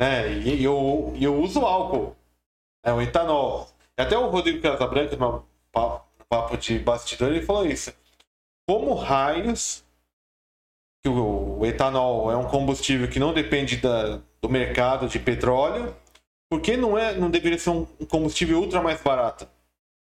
Né? 0.00 0.32
E 0.32 0.64
eu, 0.64 1.14
eu 1.20 1.38
uso 1.40 1.60
álcool. 1.60 2.16
É 2.84 2.92
o 2.92 3.00
etanol. 3.00 3.68
Até 3.96 4.16
o 4.16 4.28
Rodrigo 4.28 4.62
Casabranca, 4.62 5.16
no 5.16 5.44
papo, 5.70 6.56
de 6.56 6.78
bastidor, 6.78 7.28
ele 7.30 7.44
falou 7.44 7.66
isso. 7.66 7.92
Como 8.66 8.94
raios 8.94 9.84
que 11.02 11.08
o, 11.08 11.58
o 11.58 11.66
etanol 11.66 12.30
é 12.30 12.36
um 12.36 12.48
combustível 12.48 13.08
que 13.08 13.18
não 13.18 13.34
depende 13.34 13.76
da, 13.76 14.20
do 14.40 14.48
mercado 14.48 15.08
de 15.08 15.18
petróleo, 15.18 15.94
por 16.50 16.60
que 16.60 16.76
não, 16.76 16.98
é, 16.98 17.16
não 17.16 17.30
deveria 17.30 17.58
ser 17.58 17.70
um 17.70 17.86
combustível 18.06 18.60
ultra 18.60 18.82
mais 18.82 19.00
barato? 19.00 19.48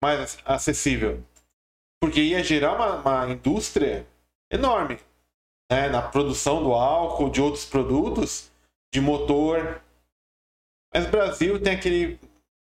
Mais 0.02 0.38
acessível? 0.44 1.24
Porque 2.00 2.20
ia 2.20 2.44
gerar 2.44 2.74
uma, 2.74 2.96
uma 2.96 3.32
indústria 3.32 4.06
enorme 4.52 5.00
né, 5.70 5.88
na 5.88 6.02
produção 6.02 6.62
do 6.62 6.72
álcool, 6.72 7.30
de 7.30 7.40
outros 7.40 7.64
produtos, 7.64 8.52
de 8.92 9.00
motor. 9.00 9.80
Mas 10.94 11.06
o 11.06 11.10
Brasil 11.10 11.60
tem 11.60 11.74
aquele. 11.74 12.20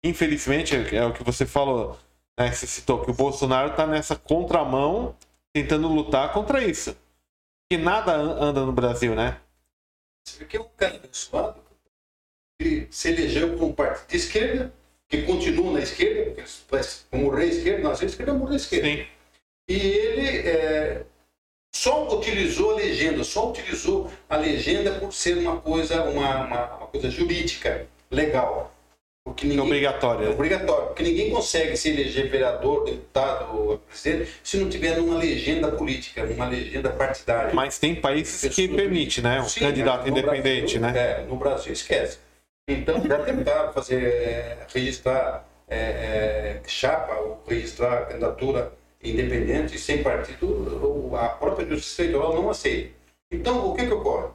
Infelizmente, 0.04 0.76
é 0.94 1.04
o 1.04 1.12
que 1.12 1.24
você 1.24 1.44
falou, 1.44 1.98
né, 2.38 2.48
que 2.50 2.56
você 2.56 2.66
citou, 2.68 3.04
que 3.04 3.10
o 3.10 3.14
Bolsonaro 3.14 3.70
está 3.72 3.84
nessa 3.84 4.14
contramão 4.14 5.16
tentando 5.52 5.88
lutar 5.88 6.32
contra 6.32 6.62
isso. 6.62 6.96
Que 7.70 7.76
nada 7.76 8.14
an- 8.14 8.40
anda 8.40 8.64
no 8.64 8.72
Brasil, 8.72 9.16
né? 9.16 9.40
Porque 10.38 10.56
é 10.56 10.60
um 10.60 10.68
cara 10.76 10.94
abençoado 10.94 11.67
se 12.90 13.10
elegeu 13.10 13.62
um 13.62 13.72
partido 13.72 14.08
de 14.08 14.16
esquerda, 14.16 14.72
que 15.08 15.22
continua 15.22 15.72
na 15.72 15.80
esquerda, 15.80 16.32
porque 16.32 17.16
morrer 17.16 17.46
esquerda, 17.46 17.88
a 17.88 18.04
esquerda 18.04 18.34
morrer 18.34 18.56
esquerda. 18.56 18.88
Sim. 18.88 19.06
E 19.68 19.74
ele 19.74 20.48
é, 20.48 21.02
só 21.74 22.08
utilizou 22.16 22.72
a 22.72 22.76
legenda, 22.76 23.22
só 23.22 23.50
utilizou 23.50 24.10
a 24.28 24.36
legenda 24.36 24.92
por 24.92 25.12
ser 25.12 25.38
uma 25.38 25.60
coisa, 25.60 26.02
uma, 26.04 26.46
uma, 26.46 26.76
uma 26.76 26.86
coisa 26.88 27.10
jurídica, 27.10 27.86
legal. 28.10 28.74
Porque 29.24 29.46
ninguém, 29.46 29.62
obrigatório. 29.62 30.26
é 30.26 30.30
obrigatório, 30.30 30.86
porque 30.86 31.02
ninguém 31.02 31.30
consegue 31.30 31.76
se 31.76 31.90
eleger 31.90 32.30
vereador, 32.30 32.86
deputado, 32.86 33.80
presidente, 33.86 34.30
se 34.42 34.56
não 34.56 34.70
tiver 34.70 34.96
numa 34.96 35.18
legenda 35.18 35.70
política, 35.70 36.24
numa 36.24 36.48
legenda 36.48 36.88
partidária. 36.88 37.52
Mas 37.54 37.78
tem 37.78 37.94
países 37.94 38.54
que 38.54 38.66
permite, 38.68 39.20
né? 39.20 39.42
Um 39.42 39.48
Sim, 39.48 39.60
candidato 39.60 40.08
independente, 40.08 40.78
Brasil, 40.78 41.00
né? 41.02 41.20
É, 41.20 41.26
no 41.26 41.36
Brasil, 41.36 41.72
esquece. 41.74 42.18
Então, 42.68 43.02
já 43.02 43.24
tentaram 43.24 43.72
fazer, 43.72 44.04
é, 44.04 44.66
registrar 44.74 45.48
é, 45.66 46.60
é, 46.60 46.68
chapa, 46.68 47.14
ou 47.14 47.42
registrar 47.48 48.06
candidatura 48.06 48.76
independente, 49.02 49.78
sem 49.78 50.02
partido, 50.02 51.16
a 51.16 51.30
própria 51.30 51.66
Justiça 51.66 52.02
Eleitoral 52.02 52.34
não 52.34 52.50
aceita. 52.50 52.94
Então, 53.30 53.70
o 53.70 53.74
que 53.74 53.86
que 53.86 53.92
ocorre? 53.92 54.32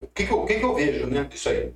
O 0.00 0.06
que 0.06 0.26
que 0.26 0.32
o 0.32 0.46
que 0.46 0.58
que 0.58 0.64
eu 0.64 0.74
vejo 0.74 1.06
né, 1.08 1.24
disso 1.24 1.50
aí? 1.50 1.74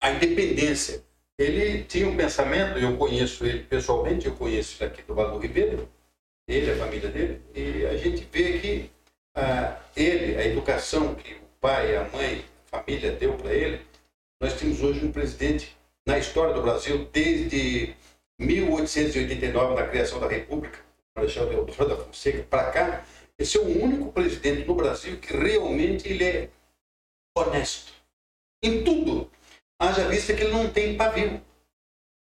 A 0.00 0.12
independência. 0.12 1.04
Ele 1.38 1.84
tinha 1.84 2.06
um 2.08 2.16
pensamento, 2.16 2.78
eu 2.78 2.96
conheço 2.96 3.44
ele 3.44 3.64
pessoalmente, 3.64 4.26
eu 4.26 4.36
conheço 4.36 4.82
ele 4.82 4.92
aqui 4.92 5.02
do 5.02 5.14
Vale 5.14 5.32
do 5.32 5.38
Ribeiro, 5.38 5.88
ele, 6.46 6.70
a 6.70 6.76
família 6.76 7.08
dele, 7.08 7.42
e 7.54 7.86
a 7.86 7.96
gente 7.96 8.28
vê 8.30 8.58
que 8.58 8.90
ah, 9.34 9.78
ele, 9.96 10.36
a 10.36 10.46
educação 10.46 11.14
que 11.14 11.34
o 11.34 11.46
pai, 11.60 11.96
a 11.96 12.04
mãe, 12.08 12.44
a 12.70 12.78
família 12.78 13.12
deu 13.12 13.34
para 13.34 13.54
ele, 13.54 13.80
nós 14.40 14.54
temos 14.54 14.82
hoje 14.82 15.04
um 15.04 15.12
presidente 15.12 15.76
na 16.06 16.18
história 16.18 16.54
do 16.54 16.62
Brasil, 16.62 17.08
desde 17.12 17.94
1889, 18.38 19.74
na 19.74 19.86
criação 19.86 20.18
da 20.18 20.26
República, 20.26 20.78
Alexandre 21.14 21.54
Deodoro 21.54 21.88
da 21.88 21.96
Fonseca, 21.96 22.42
para 22.44 22.70
cá, 22.70 23.04
esse 23.38 23.58
é 23.58 23.60
o 23.60 23.82
único 23.82 24.10
presidente 24.12 24.66
no 24.66 24.74
Brasil 24.74 25.18
que 25.18 25.36
realmente 25.36 26.08
ele 26.08 26.24
é 26.24 26.48
honesto. 27.36 27.92
Em 28.62 28.82
tudo. 28.82 29.30
Haja 29.78 30.08
vista 30.08 30.34
que 30.34 30.42
ele 30.42 30.52
não 30.52 30.70
tem 30.70 30.96
pavio. 30.96 31.40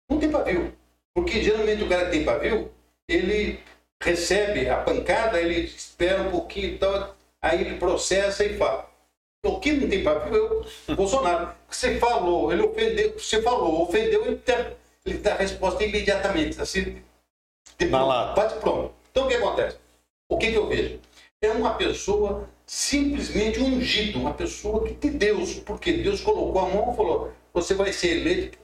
Não 0.09 0.19
tem 0.19 0.31
pavio. 0.31 0.75
Porque 1.13 1.43
geralmente 1.43 1.83
o 1.83 1.89
cara 1.89 2.05
que 2.05 2.11
tem 2.11 2.25
pavio, 2.25 2.71
ele 3.07 3.59
recebe 4.01 4.69
a 4.69 4.81
pancada, 4.81 5.39
ele 5.39 5.61
espera 5.61 6.23
um 6.23 6.31
pouquinho 6.31 6.75
e 6.75 6.77
tal, 6.77 7.15
aí 7.41 7.61
ele 7.61 7.77
processa 7.77 8.43
e 8.43 8.57
fala. 8.57 8.89
O 9.45 9.59
que 9.59 9.73
não 9.73 9.87
tem 9.87 10.03
pavio 10.03 10.65
é 10.87 10.91
o 10.91 10.95
Bolsonaro. 10.95 11.55
Você 11.69 11.99
falou, 11.99 12.51
ele 12.51 12.63
ofendeu, 12.63 13.13
você 13.13 13.41
falou, 13.43 13.83
ofendeu, 13.83 14.25
ele 14.25 14.41
dá, 14.43 14.71
ele 15.05 15.17
dá 15.19 15.35
a 15.35 15.37
resposta 15.37 15.83
imediatamente. 15.83 16.59
Assim, 16.59 17.01
de 17.77 17.85
Na 17.85 18.03
lata. 18.03 18.41
bate 18.41 18.59
pronto. 18.59 18.93
Então 19.11 19.25
o 19.25 19.27
que 19.27 19.35
acontece? 19.35 19.77
O 20.27 20.37
que, 20.37 20.51
que 20.51 20.57
eu 20.57 20.67
vejo? 20.67 20.99
É 21.41 21.51
uma 21.51 21.75
pessoa 21.75 22.49
simplesmente 22.65 23.59
ungido, 23.59 24.19
uma 24.19 24.33
pessoa 24.33 24.83
que 24.87 24.95
de 24.95 25.09
Deus, 25.11 25.53
porque 25.59 25.93
Deus 25.93 26.21
colocou 26.21 26.61
a 26.61 26.69
mão 26.69 26.93
e 26.93 26.95
falou: 26.95 27.31
você 27.53 27.75
vai 27.75 27.93
ser 27.93 28.17
eleito 28.17 28.57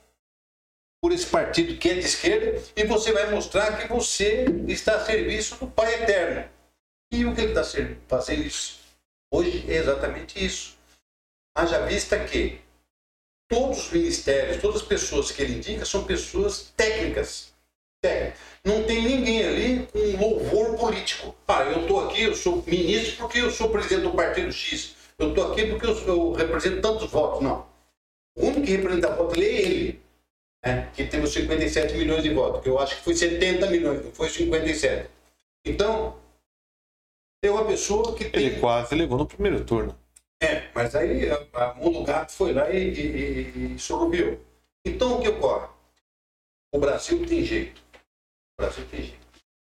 por 1.00 1.12
esse 1.12 1.28
partido 1.28 1.78
que 1.78 1.90
é 1.90 1.94
de 1.94 2.00
esquerda 2.00 2.62
e 2.76 2.84
você 2.86 3.12
vai 3.12 3.30
mostrar 3.30 3.78
que 3.78 3.88
você 3.88 4.46
está 4.68 4.96
a 4.96 5.06
serviço 5.06 5.58
do 5.58 5.68
Pai 5.68 5.94
Eterno. 6.02 6.46
E 7.14 7.26
o 7.26 7.36
que 7.36 7.42
ele 7.42 7.60
está 7.60 7.64
fazendo 8.08 8.44
isso? 8.44 8.81
Hoje 9.32 9.66
é 9.68 9.78
exatamente 9.78 10.44
isso. 10.44 10.78
Haja 11.56 11.86
vista 11.86 12.20
que 12.26 12.60
todos 13.50 13.86
os 13.86 13.92
ministérios, 13.92 14.62
todas 14.62 14.82
as 14.82 14.88
pessoas 14.88 15.32
que 15.32 15.42
ele 15.42 15.56
indica 15.56 15.86
são 15.86 16.04
pessoas 16.04 16.74
técnicas. 16.76 17.54
técnicas. 18.02 18.40
Não 18.64 18.84
tem 18.84 19.02
ninguém 19.02 19.44
ali 19.44 19.88
com 19.88 20.00
louvor 20.18 20.78
político. 20.78 21.36
Ah, 21.48 21.64
eu 21.64 21.82
estou 21.82 22.06
aqui, 22.06 22.24
eu 22.24 22.36
sou 22.36 22.64
ministro 22.68 23.18
porque 23.18 23.40
eu 23.40 23.52
sou 23.52 23.70
presidente 23.70 24.04
do 24.04 24.12
partido 24.12 24.52
X. 24.52 24.96
Eu 25.18 25.30
estou 25.30 25.52
aqui 25.52 25.66
porque 25.68 25.86
eu, 25.86 25.98
eu 26.08 26.32
represento 26.34 26.82
tantos 26.82 27.10
votos. 27.10 27.42
Não. 27.42 27.66
O 28.36 28.46
único 28.46 28.62
que 28.64 28.72
representa 28.72 29.16
voto 29.16 29.36
ali 29.36 29.46
é 29.46 29.62
ele 29.62 30.02
né, 30.64 30.90
que 30.94 31.06
teve 31.06 31.24
os 31.24 31.34
57 31.34 31.96
milhões 31.96 32.24
de 32.24 32.34
votos, 32.34 32.62
que 32.62 32.70
eu 32.70 32.80
acho 32.80 32.98
que 32.98 33.04
foi 33.04 33.16
70 33.16 33.70
milhões, 33.70 34.04
não 34.04 34.12
foi 34.12 34.30
57. 34.30 35.10
Então, 35.66 36.16
é 37.44 37.52
uma 37.52 37.66
pessoa 37.66 38.16
que 38.16 38.30
tem. 38.30 38.46
Ele 38.46 38.60
quase 38.60 38.94
levou 38.96 39.18
no 39.18 39.26
primeiro 39.26 39.66
turno. 39.66 39.98
É, 40.42 40.72
mas 40.74 40.96
aí 40.96 41.30
a, 41.30 41.48
a 41.54 41.74
mão 41.76 41.92
do 41.92 42.04
gato 42.04 42.32
foi 42.32 42.54
lá 42.54 42.70
e, 42.70 42.78
e, 42.78 43.76
e, 43.76 43.76
e. 43.76 44.42
Então, 44.86 45.18
o 45.18 45.22
que 45.22 45.30
ocorre? 45.30 45.68
O 46.74 46.80
Brasil 46.80 47.26
tem 47.26 47.44
jeito. 47.44 47.82
O 48.58 48.62
Brasil 48.62 48.88
tem 48.90 49.04
jeito. 49.04 49.22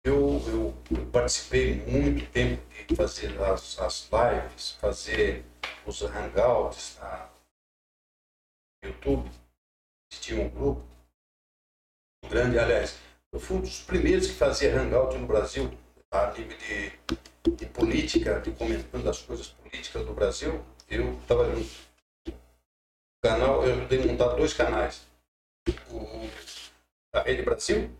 Eu, 0.04 0.40
eu, 0.46 0.74
eu 0.90 1.06
participei 1.10 1.74
muito 1.86 2.30
tempo 2.30 2.62
de 2.86 2.94
fazer 2.94 3.40
as, 3.42 3.78
as 3.78 4.08
lives, 4.10 4.72
fazer 4.80 5.44
os 5.84 6.02
hangouts 6.02 6.96
na 7.00 7.28
YouTube. 8.84 9.30
Tinha 10.20 10.42
um 10.42 10.48
grupo 10.48 10.82
grande, 12.28 12.58
aliás, 12.58 12.98
Eu 13.32 13.38
fui 13.38 13.58
um 13.58 13.60
dos 13.60 13.82
primeiros 13.82 14.26
que 14.28 14.32
fazia 14.32 14.74
hangout 14.80 15.16
no 15.18 15.26
Brasil, 15.26 15.70
nível 16.36 16.56
de, 16.58 17.56
de 17.56 17.66
política, 17.66 18.40
de 18.40 18.50
comentando 18.52 19.08
as 19.08 19.20
coisas 19.22 19.48
políticas 19.48 20.04
do 20.06 20.14
Brasil. 20.14 20.64
Eu 20.88 21.14
estava. 21.20 21.44
O 22.28 22.32
canal, 23.22 23.64
eu 23.64 23.74
ajudei 23.74 24.02
a 24.02 24.06
montar 24.06 24.34
dois 24.34 24.52
canais. 24.54 25.06
O, 25.90 26.28
a 27.14 27.20
Rede 27.20 27.42
Brasil 27.42 27.90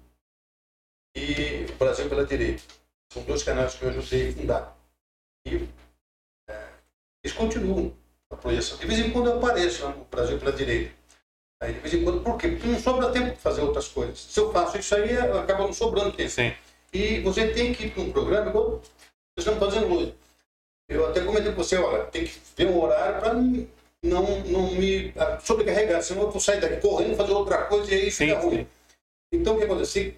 e 1.16 1.66
o 1.72 1.76
Brasil 1.76 2.08
pela 2.08 2.24
Direita. 2.24 2.62
São 3.12 3.22
dois 3.24 3.42
canais 3.42 3.74
que 3.74 3.84
eu 3.84 3.88
ajudei 3.88 4.28
a 4.28 4.32
fundar. 4.32 4.76
E 5.46 5.68
é, 6.48 6.68
eles 7.24 7.36
continuam 7.36 7.96
a 8.30 8.36
projeção. 8.36 8.78
De 8.78 8.86
vez 8.86 9.00
em 9.00 9.10
quando 9.10 9.30
eu 9.30 9.38
apareço 9.38 9.88
no 9.88 10.04
Brasil 10.04 10.38
pela 10.38 10.52
Direita. 10.52 10.94
Aí 11.62 11.72
de 11.72 11.80
vez 11.80 11.94
em 11.94 12.04
quando, 12.04 12.22
por 12.22 12.36
quê? 12.36 12.48
Porque 12.48 12.66
não 12.66 12.78
sobra 12.78 13.10
tempo 13.10 13.30
de 13.30 13.40
fazer 13.40 13.62
outras 13.62 13.88
coisas. 13.88 14.18
Se 14.18 14.38
eu 14.38 14.52
faço 14.52 14.76
isso 14.78 14.94
aí, 14.94 15.16
acaba 15.16 15.64
não 15.64 15.72
sobrando 15.72 16.12
tempo. 16.12 16.30
Sim. 16.30 16.54
E 16.96 17.20
você 17.20 17.48
tem 17.48 17.74
que 17.74 17.84
ir 17.84 17.90
para 17.90 18.02
um 18.02 18.10
programa 18.10 18.48
igual 18.48 18.80
estamos 19.38 19.60
fazendo 19.60 19.94
hoje. 19.94 20.14
Eu 20.88 21.06
até 21.06 21.20
comentei 21.20 21.52
com 21.52 21.62
você, 21.62 21.76
olha, 21.76 22.04
tem 22.04 22.24
que 22.24 22.40
ver 22.56 22.68
um 22.68 22.82
horário 22.82 23.20
para 23.20 23.34
não, 23.34 23.68
não, 24.02 24.40
não 24.44 24.70
me 24.72 25.12
sobrecarregar, 25.42 26.02
senão 26.02 26.22
eu 26.22 26.30
vou 26.30 26.40
sair 26.40 26.58
daqui 26.58 26.80
correndo, 26.80 27.14
fazer 27.14 27.32
outra 27.32 27.64
coisa 27.64 27.92
e 27.92 27.94
aí 27.94 28.10
sim, 28.10 28.28
fica 28.28 28.40
ruim. 28.40 28.58
Sim. 28.60 28.66
Então 29.30 29.54
o 29.56 29.58
que 29.58 29.64
acontece? 29.64 30.16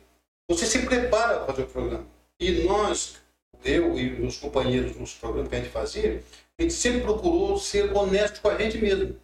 Você 0.48 0.66
se 0.66 0.86
prepara 0.86 1.40
para 1.40 1.46
fazer 1.46 1.62
o 1.62 1.66
programa. 1.66 2.06
E 2.38 2.62
nós, 2.62 3.16
eu 3.64 3.98
e 3.98 4.24
os 4.24 4.36
companheiros 4.36 4.94
nos 4.94 5.14
programas 5.14 5.48
que 5.48 5.56
a 5.56 5.58
gente 5.58 5.70
fazia, 5.70 6.22
a 6.56 6.62
gente 6.62 6.74
sempre 6.74 7.00
procurou 7.00 7.58
ser 7.58 7.92
honesto 7.92 8.40
com 8.40 8.50
a 8.50 8.56
gente 8.56 8.78
mesmo. 8.78 9.16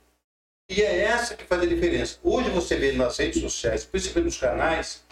E 0.70 0.80
é 0.80 1.02
essa 1.02 1.36
que 1.36 1.44
faz 1.44 1.62
a 1.62 1.66
diferença. 1.66 2.18
Hoje 2.22 2.48
você 2.50 2.76
vê 2.76 2.92
nas 2.92 3.18
redes 3.18 3.40
sociais, 3.40 3.84
principalmente 3.84 4.26
nos 4.26 4.38
canais, 4.38 5.04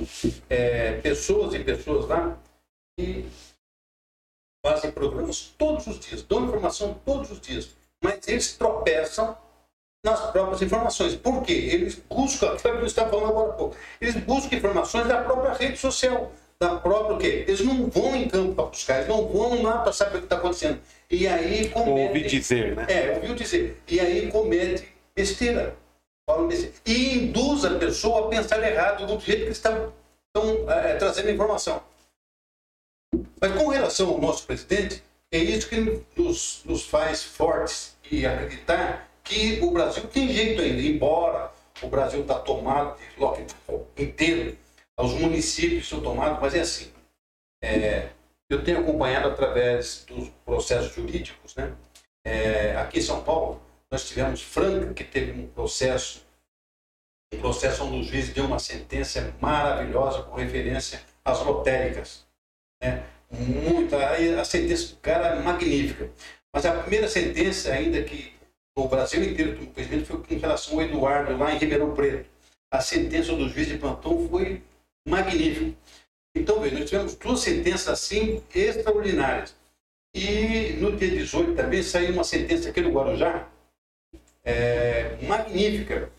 é, 0.49 0.93
pessoas 1.01 1.55
e 1.55 1.59
pessoas 1.59 2.09
lá 2.09 2.39
que 2.99 3.27
fazem 4.65 4.91
programas 4.91 5.53
todos 5.59 5.87
os 5.87 6.01
dias, 6.01 6.23
dão 6.23 6.45
informação 6.45 6.99
todos 7.05 7.31
os 7.31 7.41
dias, 7.41 7.77
mas 8.03 8.27
eles 8.27 8.57
tropeçam 8.57 9.37
nas 10.05 10.31
próprias 10.31 10.63
informações. 10.63 11.15
Por 11.17 11.43
quê? 11.43 11.53
Eles 11.53 11.97
buscam, 11.97 12.57
que 12.57 12.67
eu 12.67 12.87
estava 12.87 13.11
falando 13.11 13.29
agora 13.29 13.51
há 13.51 13.55
pouco, 13.55 13.77
eles 14.01 14.17
buscam 14.17 14.57
informações 14.57 15.07
da 15.07 15.23
própria 15.23 15.53
rede 15.53 15.77
social, 15.77 16.33
da 16.59 16.77
própria 16.77 17.17
o 17.17 17.19
quê? 17.19 17.45
Eles 17.47 17.61
não 17.61 17.91
vão 17.91 18.17
em 18.17 18.29
campo 18.29 18.55
para 18.55 18.67
buscar, 18.67 18.97
eles 18.99 19.09
não 19.09 19.27
vão 19.27 19.63
lá 19.63 19.79
para 19.79 19.93
saber 19.93 20.17
o 20.17 20.21
que 20.21 20.27
está 20.27 20.37
acontecendo. 20.37 20.81
E 21.11 21.27
aí 21.27 21.69
comete... 21.69 22.09
Ouvi 22.09 22.23
dizer, 22.23 22.77
né? 22.77 22.87
É, 22.89 23.15
ouviu 23.17 23.35
dizer. 23.35 23.83
E 23.89 24.01
aí 24.01 24.31
comete 24.31 24.89
besteira. 25.15 25.77
Falam 26.29 26.49
besteira. 26.49 26.75
E 26.87 27.19
induz 27.19 27.65
a 27.65 27.79
pessoa 27.79 28.27
a 28.27 28.29
pensar 28.29 28.63
errado 28.63 29.07
do 29.07 29.19
jeito 29.21 29.47
que 29.47 29.53
estão, 29.53 29.93
estão 30.27 30.71
é, 30.71 30.97
trazendo 30.97 31.31
informação. 31.31 31.83
Mas 33.41 33.53
com 33.53 33.69
relação 33.69 34.09
ao 34.09 34.21
nosso 34.21 34.47
presidente, 34.47 35.03
é 35.31 35.39
isso 35.39 35.69
que 35.69 36.03
nos, 36.17 36.63
nos 36.65 36.87
faz 36.87 37.23
fortes 37.25 37.97
e 38.11 38.27
acreditar 38.27 39.09
que 39.25 39.61
o 39.61 39.71
Brasil 39.71 40.07
tem 40.09 40.29
jeito 40.29 40.63
ainda, 40.63 40.83
embora 40.83 41.53
o 41.83 41.89
Brasil 41.89 42.21
está 42.21 42.39
tomado 42.39 42.99
de 42.99 43.21
lockdown 43.21 43.87
inteiro, 43.97 44.57
os 44.99 45.13
municípios 45.15 45.89
são 45.89 46.01
tomados, 46.01 46.39
mas 46.41 46.55
é 46.55 46.61
assim. 46.61 46.93
É, 47.63 48.11
eu 48.51 48.63
tenho 48.63 48.81
acompanhado 48.81 49.29
através 49.29 50.05
dos 50.05 50.29
processos 50.45 50.95
jurídicos, 50.95 51.55
né? 51.57 51.75
É, 52.25 52.77
aqui 52.77 52.99
em 52.99 53.03
São 53.03 53.23
Paulo, 53.23 53.61
nós 53.93 54.09
tivemos 54.09 54.41
Franca, 54.41 54.95
que 54.95 55.05
teve 55.05 55.39
um 55.39 55.47
processo, 55.49 56.25
um 57.35 57.39
processo 57.39 57.85
onde 57.85 58.01
o 58.01 58.03
juiz 58.03 58.31
deu 58.31 58.47
uma 58.47 58.59
sentença 58.59 59.35
maravilhosa 59.39 60.23
com 60.23 60.35
referência 60.35 61.03
às 61.23 61.45
lotéricas. 61.45 62.27
Né? 62.83 63.05
Muito, 63.31 63.95
a 63.95 64.45
sentença 64.47 64.95
do 64.95 65.01
cara 65.01 65.37
é 65.37 65.43
magnífica. 65.43 66.11
Mas 66.55 66.65
a 66.65 66.81
primeira 66.81 67.07
sentença, 67.07 67.71
ainda 67.71 68.03
que 68.03 68.33
o 68.75 68.89
Brasil 68.89 69.23
inteiro 69.23 69.57
tomou 69.57 69.75
conhecimento, 69.75 70.07
foi 70.07 70.23
com 70.23 70.39
relação 70.39 70.75
ao 70.75 70.83
Eduardo, 70.83 71.37
lá 71.37 71.53
em 71.53 71.59
Ribeirão 71.59 71.95
Preto. 71.95 72.27
A 72.73 72.81
sentença 72.81 73.37
do 73.37 73.47
juiz 73.51 73.69
de 73.69 73.77
plantão 73.77 74.27
foi 74.31 74.63
magnífica. 75.07 75.77
Então, 76.35 76.61
veja, 76.61 76.79
nós 76.79 76.89
tivemos 76.89 77.15
duas 77.17 77.41
sentenças 77.41 77.89
assim 77.89 78.43
extraordinárias. 78.55 79.55
E 80.15 80.75
no 80.81 80.97
dia 80.97 81.11
18 81.11 81.55
também 81.55 81.83
saiu 81.83 82.15
uma 82.15 82.25
sentença 82.25 82.71
aqui 82.71 82.81
no 82.81 82.91
Guarujá, 82.91 83.52
é, 84.45 85.17
magnífica. 85.23 86.11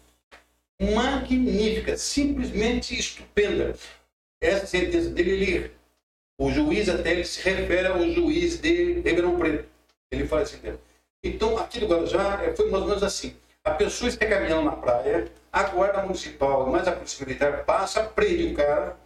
Magnífica, 0.81 1.97
simplesmente 1.97 2.97
estupenda. 2.97 3.75
Essa 4.41 4.65
sentença 4.65 5.09
dele, 5.09 5.31
ele, 5.31 5.71
o 6.39 6.51
juiz 6.51 6.89
até 6.89 7.11
ele 7.11 7.23
se 7.23 7.41
refere 7.41 7.87
ao 7.87 8.05
juiz 8.09 8.59
de 8.59 8.93
Ribeirão 8.93 9.37
Preto. 9.37 9.65
Ele 10.11 10.27
fala 10.27 10.41
assim, 10.41 10.57
né? 10.61 10.75
então 11.23 11.57
aqui 11.57 11.79
no 11.79 11.87
Guarujá 11.87 12.41
é, 12.43 12.55
foi 12.55 12.69
mais 12.69 12.83
ou 12.83 12.89
menos 12.89 13.03
assim. 13.03 13.35
A 13.63 13.71
pessoa 13.71 14.09
está 14.09 14.25
caminhando 14.25 14.65
na 14.65 14.73
praia, 14.73 15.31
a 15.51 15.63
guarda 15.63 16.03
municipal, 16.03 16.69
mais 16.69 16.87
a 16.87 16.91
polícia 16.91 17.25
militar 17.25 17.63
passa, 17.63 18.03
prende 18.03 18.51
o 18.51 18.53
cara 18.53 18.97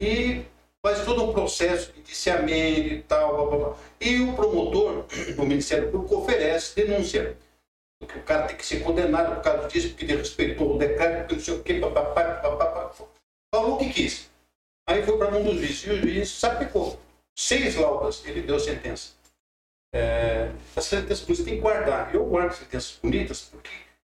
e 0.00 0.42
faz 0.82 1.04
todo 1.04 1.22
um 1.22 1.32
processo 1.34 1.92
de 1.92 2.00
indiciamento 2.00 2.94
e 2.94 3.02
tal, 3.02 3.36
blá, 3.36 3.46
blá, 3.46 3.68
blá. 3.68 3.78
e 4.00 4.20
o 4.22 4.32
promotor, 4.32 5.04
o 5.36 5.42
Ministério 5.44 5.90
Público, 5.90 6.16
oferece 6.16 6.74
denúncia 6.76 7.36
o 8.02 8.22
cara 8.22 8.46
tem 8.46 8.56
que 8.56 8.66
ser 8.66 8.80
condenado 8.80 9.34
por 9.36 9.42
causa 9.42 9.68
disso, 9.68 9.88
porque 9.88 10.04
ele 10.04 10.16
respeitou 10.16 10.74
o 10.74 10.78
decreto, 10.78 11.20
porque 11.20 11.34
não 11.34 11.42
sei 11.42 11.54
o 11.54 11.62
quê, 11.62 11.74
papapá, 11.74 12.34
papapá. 12.34 12.92
Falou 13.54 13.74
o 13.74 13.78
que 13.78 13.90
quis. 13.90 14.30
Aí 14.88 15.02
foi 15.02 15.18
para 15.18 15.36
um 15.36 15.44
dos 15.44 15.56
juízes, 15.56 15.84
e 15.84 15.90
o 15.90 16.00
juiz 16.00 16.28
sapecou. 16.28 17.00
Seis 17.36 17.76
laudas 17.76 18.24
ele 18.24 18.42
deu 18.42 18.58
sentença. 18.58 19.12
É, 19.94 20.50
as 20.74 20.84
sentenças 20.84 21.28
isso 21.28 21.44
tem 21.44 21.56
que 21.56 21.60
guardar. 21.60 22.14
Eu 22.14 22.26
guardo 22.26 22.52
sentenças 22.52 22.98
bonitas 23.02 23.42
porque 23.50 23.70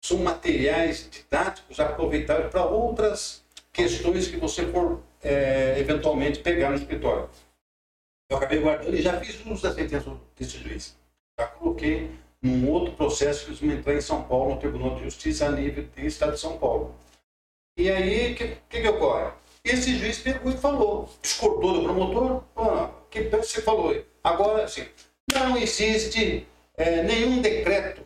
são 0.03 0.19
materiais 0.19 1.09
didáticos 1.11 1.79
aproveitáveis 1.81 2.51
para 2.51 2.65
outras 2.65 3.45
questões 3.73 4.29
que 4.29 4.37
você 4.37 4.67
for 4.67 5.03
é, 5.23 5.79
eventualmente 5.79 6.41
pegar 6.41 6.71
no 6.71 6.77
escritório. 6.77 7.29
Eu 8.31 8.39
acabei 8.39 8.59
guardando 8.59 8.95
e 8.95 9.03
já 9.03 9.21
fiz 9.21 9.45
uso 9.45 9.63
da 9.63 9.75
sentença 9.75 10.17
desse 10.37 10.59
juiz. 10.59 10.97
Já 11.39 11.47
coloquei 11.47 12.11
num 12.43 12.71
outro 12.71 12.95
processo 12.95 13.45
que 13.45 13.51
eles 13.51 13.61
me 13.61 13.75
entrar 13.75 13.95
em 13.95 14.01
São 14.01 14.23
Paulo, 14.23 14.55
no 14.55 14.61
Tribunal 14.61 14.95
de 14.97 15.05
Justiça, 15.05 15.47
a 15.47 15.53
nível 15.53 15.85
do 15.85 16.01
Estado 16.01 16.33
de 16.33 16.41
São 16.41 16.59
Paulo. 16.59 16.95
E 17.79 17.91
aí, 17.91 18.33
o 18.33 18.35
que, 18.37 18.57
que, 18.69 18.81
que, 18.81 18.89
ocorre? 18.89 19.33
Esse 19.65 19.99
juiz 19.99 20.19
pegou 20.19 20.53
e 20.53 20.57
falou, 20.57 21.11
discordou 21.21 21.75
do 21.75 21.83
promotor, 21.83 22.43
ah, 22.57 22.91
que 23.11 23.23
você 23.25 23.63
falou? 23.63 23.97
Agora, 24.23 24.65
assim, 24.65 24.87
não 25.33 25.57
existe 25.57 26.47
é, 26.77 27.03
nenhum 27.03 27.41
decreto 27.41 28.03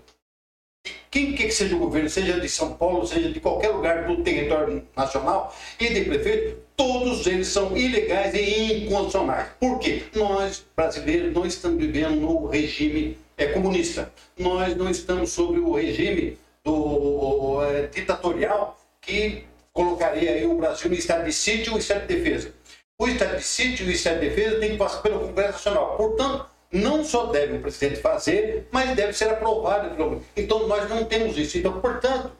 de 0.84 0.92
quem 1.10 1.34
quer 1.34 1.44
que 1.44 1.52
seja 1.52 1.76
o 1.76 1.78
governo, 1.78 2.08
seja 2.08 2.40
de 2.40 2.48
São 2.48 2.74
Paulo, 2.74 3.06
seja 3.06 3.30
de 3.30 3.40
qualquer 3.40 3.68
lugar 3.68 4.06
do 4.06 4.22
território 4.22 4.86
nacional 4.96 5.54
e 5.78 5.88
de 5.88 6.04
prefeito, 6.04 6.58
todos 6.76 7.26
eles 7.26 7.48
são 7.48 7.76
ilegais 7.76 8.34
e 8.34 8.84
inconstitucionais. 8.84 9.48
Por 9.58 9.78
quê? 9.78 10.04
Nós, 10.14 10.64
brasileiros, 10.74 11.34
não 11.34 11.44
estamos 11.44 11.78
vivendo 11.78 12.16
no 12.20 12.46
regime 12.46 13.18
é, 13.40 13.46
comunista. 13.48 14.12
Nós 14.38 14.76
não 14.76 14.90
estamos 14.90 15.30
sob 15.30 15.58
o 15.58 15.74
regime 15.74 16.38
do 16.62 17.62
é, 17.62 17.86
ditatorial 17.86 18.78
que 19.00 19.44
colocaria 19.72 20.32
aí 20.32 20.46
o 20.46 20.54
Brasil 20.54 20.90
no 20.90 20.96
estado 20.96 21.24
de 21.24 21.32
sítio 21.32 21.74
e 21.74 21.78
estado 21.78 22.06
de 22.06 22.14
defesa. 22.14 22.54
O 22.98 23.08
estado 23.08 23.36
de 23.36 23.42
sítio 23.42 23.88
e 23.88 23.94
estado 23.94 24.20
de 24.20 24.28
defesa 24.28 24.60
tem 24.60 24.72
que 24.72 24.76
passar 24.76 25.00
pelo 25.00 25.20
Congresso 25.20 25.52
Nacional. 25.52 25.96
Portanto, 25.96 26.46
não 26.70 27.02
só 27.02 27.26
deve 27.26 27.56
o 27.56 27.60
presidente 27.60 28.00
fazer, 28.00 28.68
mas 28.70 28.94
deve 28.94 29.12
ser 29.12 29.30
aprovado 29.30 29.96
pelo. 29.96 30.22
Então, 30.36 30.68
nós 30.68 30.88
não 30.88 31.04
temos 31.04 31.36
isso. 31.36 31.58
Então, 31.58 31.80
portanto, 31.80 32.30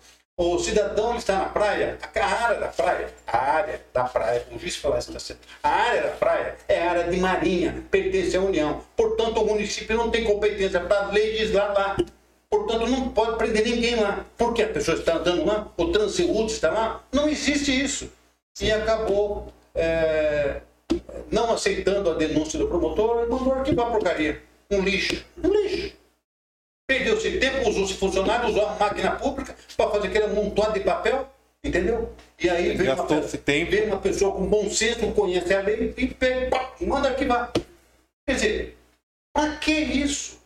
o 0.42 0.58
cidadão 0.58 1.16
está 1.16 1.38
na 1.38 1.44
praia, 1.50 1.98
a 2.14 2.24
área 2.24 2.60
da 2.60 2.68
praia, 2.68 3.14
a 3.26 3.38
área 3.38 3.80
da 3.92 4.04
praia, 4.04 4.46
o 4.50 4.58
juiz 4.58 4.74
falar 4.74 4.98
isso 4.98 5.14
está. 5.14 5.34
A 5.62 5.68
área 5.68 6.02
da 6.04 6.08
praia 6.12 6.56
é 6.66 6.80
área 6.80 7.04
de 7.04 7.16
marinha, 7.18 7.84
pertence 7.90 8.34
à 8.34 8.40
União. 8.40 8.80
Portanto, 8.96 9.42
o 9.42 9.46
município 9.46 9.94
não 9.94 10.10
tem 10.10 10.24
competência 10.24 10.80
para 10.80 11.08
legislar 11.08 11.74
lá. 11.74 11.96
Portanto, 12.48 12.86
não 12.86 13.10
pode 13.10 13.36
prender 13.36 13.66
ninguém 13.66 13.96
lá. 13.96 14.24
Porque 14.38 14.62
a 14.62 14.68
pessoa 14.68 14.96
está 14.96 15.16
andando 15.16 15.44
lá, 15.44 15.70
o 15.76 15.92
transeúde 15.92 16.52
está 16.52 16.70
lá. 16.70 17.04
Não 17.12 17.28
existe 17.28 17.78
isso. 17.78 18.10
E 18.62 18.72
acabou 18.72 19.52
é, 19.74 20.62
não 21.30 21.52
aceitando 21.52 22.10
a 22.10 22.14
denúncia 22.14 22.58
do 22.58 22.66
promotor 22.66 23.24
e 23.26 23.28
mandou 23.28 23.52
arquivar 23.52 23.88
a 23.88 23.90
porcaria. 23.90 24.42
Um 24.70 24.80
lixo. 24.80 25.22
Um 25.44 25.52
lixo. 25.52 25.99
Perdeu-se 26.90 27.38
tempo, 27.38 27.68
usou-se 27.68 27.94
funcionário, 27.94 28.48
usou 28.48 28.66
a 28.66 28.74
máquina 28.74 29.12
pública 29.12 29.54
para 29.76 29.90
fazer 29.90 30.08
aquele 30.08 30.26
montão 30.26 30.72
de 30.72 30.80
papel, 30.80 31.32
entendeu? 31.62 32.12
E 32.36 32.50
aí 32.50 32.76
vem 32.76 32.90
uma, 32.90 33.06
vem 33.06 33.86
uma, 33.86 33.98
pessoa 33.98 34.34
com 34.34 34.44
bom 34.44 34.68
senso, 34.68 35.12
conhece 35.12 35.54
a 35.54 35.60
lei 35.60 35.94
e 35.96 36.08
pega, 36.08 36.50
pá, 36.50 36.74
manda 36.80 37.10
arquivar. 37.10 37.52
Quer 38.26 38.34
dizer, 38.34 38.78
para 39.32 39.54
que 39.58 39.70
isso? 39.70 40.40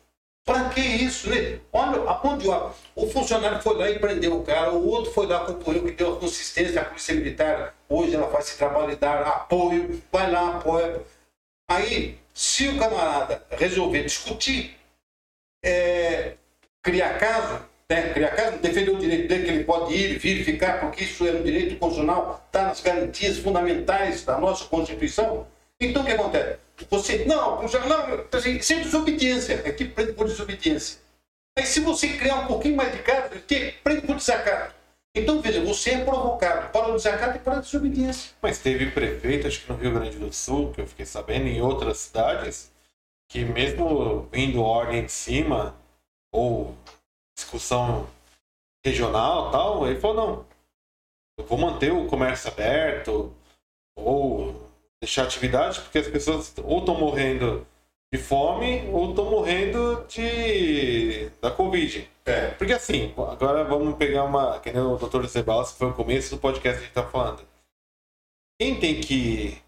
Para 0.44 0.68
que 0.68 0.82
isso, 0.82 1.30
né? 1.30 1.60
Olha 1.72 2.36
de 2.36 2.46
obra. 2.46 2.74
O 2.94 3.08
funcionário 3.08 3.62
foi 3.62 3.78
lá 3.78 3.88
e 3.88 3.98
prendeu 3.98 4.36
o 4.36 4.44
cara, 4.44 4.70
o 4.70 4.86
outro 4.86 5.12
foi 5.12 5.26
lá, 5.26 5.38
acompanhou, 5.38 5.86
que 5.86 5.92
deu 5.92 6.16
consistência, 6.18 6.82
a 6.82 6.84
Polícia 6.84 7.14
Militar, 7.14 7.74
hoje 7.88 8.14
ela 8.14 8.28
faz 8.28 8.48
esse 8.48 8.58
trabalho 8.58 8.90
de 8.90 8.96
dar 8.96 9.22
apoio, 9.22 9.98
vai 10.12 10.30
lá, 10.30 10.58
apoia. 10.58 11.00
Aí, 11.70 12.18
se 12.34 12.68
o 12.68 12.78
camarada 12.78 13.42
resolver 13.56 14.02
discutir, 14.02 14.83
é, 15.64 16.34
criar 16.82 17.18
caso, 17.18 17.60
né, 17.90 18.12
criar 18.12 18.30
caso, 18.30 18.58
defender 18.58 18.90
o 18.90 18.98
direito 18.98 19.28
dele, 19.28 19.44
que 19.44 19.50
ele 19.50 19.64
pode 19.64 19.94
ir, 19.94 20.18
vir, 20.18 20.44
ficar, 20.44 20.80
porque 20.80 21.04
isso 21.04 21.26
é 21.26 21.32
um 21.32 21.42
direito 21.42 21.76
constitucional, 21.76 22.44
está 22.46 22.64
nas 22.64 22.80
garantias 22.80 23.38
fundamentais 23.38 24.24
da 24.24 24.38
nossa 24.38 24.66
Constituição. 24.66 25.46
Então 25.80 26.02
o 26.02 26.04
que 26.04 26.12
acontece? 26.12 26.58
Você, 26.90 27.24
não, 27.24 27.62
não, 27.62 28.24
assim, 28.32 28.60
sem 28.60 28.82
desobediência, 28.82 29.56
aqui 29.66 29.84
prende 29.84 30.12
por 30.12 30.26
desobediência. 30.26 30.98
Aí 31.58 31.64
se 31.64 31.80
você 31.80 32.08
criar 32.08 32.40
um 32.40 32.46
pouquinho 32.46 32.76
mais 32.76 32.92
de 32.92 32.98
caso, 32.98 33.30
que 33.46 33.74
prende 33.82 34.02
por 34.02 34.16
desacato. 34.16 34.74
Então, 35.16 35.40
veja, 35.40 35.62
você 35.62 35.90
é 35.90 36.04
provocado 36.04 36.72
para 36.72 36.88
o 36.88 36.96
desacato 36.96 37.36
e 37.36 37.38
para 37.38 37.58
a 37.58 37.60
desobediência. 37.60 38.32
Mas 38.42 38.58
teve 38.58 38.90
prefeito, 38.90 39.46
acho 39.46 39.60
que 39.60 39.72
no 39.72 39.78
Rio 39.78 39.92
Grande 39.92 40.18
do 40.18 40.32
Sul, 40.32 40.72
que 40.72 40.80
eu 40.80 40.86
fiquei 40.88 41.06
sabendo, 41.06 41.46
em 41.46 41.62
outras 41.62 41.98
cidades, 41.98 42.72
que 43.28 43.44
mesmo 43.44 44.28
vindo 44.32 44.62
ordem 44.62 45.04
em 45.04 45.08
cima, 45.08 45.76
ou 46.32 46.74
discussão 47.36 48.08
regional 48.84 49.50
tal, 49.50 49.86
ele 49.86 50.00
falou, 50.00 50.16
não, 50.16 50.46
eu 51.38 51.44
vou 51.44 51.58
manter 51.58 51.92
o 51.92 52.06
comércio 52.06 52.50
aberto, 52.50 53.34
ou 53.96 54.68
deixar 55.02 55.24
atividade, 55.24 55.80
porque 55.80 55.98
as 55.98 56.08
pessoas 56.08 56.54
ou 56.62 56.78
estão 56.78 56.98
morrendo 56.98 57.66
de 58.12 58.20
fome 58.20 58.88
ou 58.92 59.10
estão 59.10 59.28
morrendo 59.28 60.04
de 60.06 61.30
da 61.40 61.50
Covid. 61.50 62.08
É. 62.24 62.50
Porque 62.52 62.72
assim, 62.72 63.12
agora 63.16 63.64
vamos 63.64 63.96
pegar 63.96 64.24
uma. 64.24 64.58
Que 64.60 64.72
nem 64.72 64.80
o 64.80 64.96
Dr. 64.96 65.26
Zebalas, 65.26 65.72
que 65.72 65.78
foi 65.78 65.88
o 65.88 65.94
começo 65.94 66.34
do 66.34 66.40
podcast 66.40 66.78
que 66.78 66.84
a 66.84 66.86
gente 66.86 66.94
tá 66.94 67.02
falando. 67.02 67.42
Quem 68.58 68.78
tem 68.78 69.00
que 69.00 69.60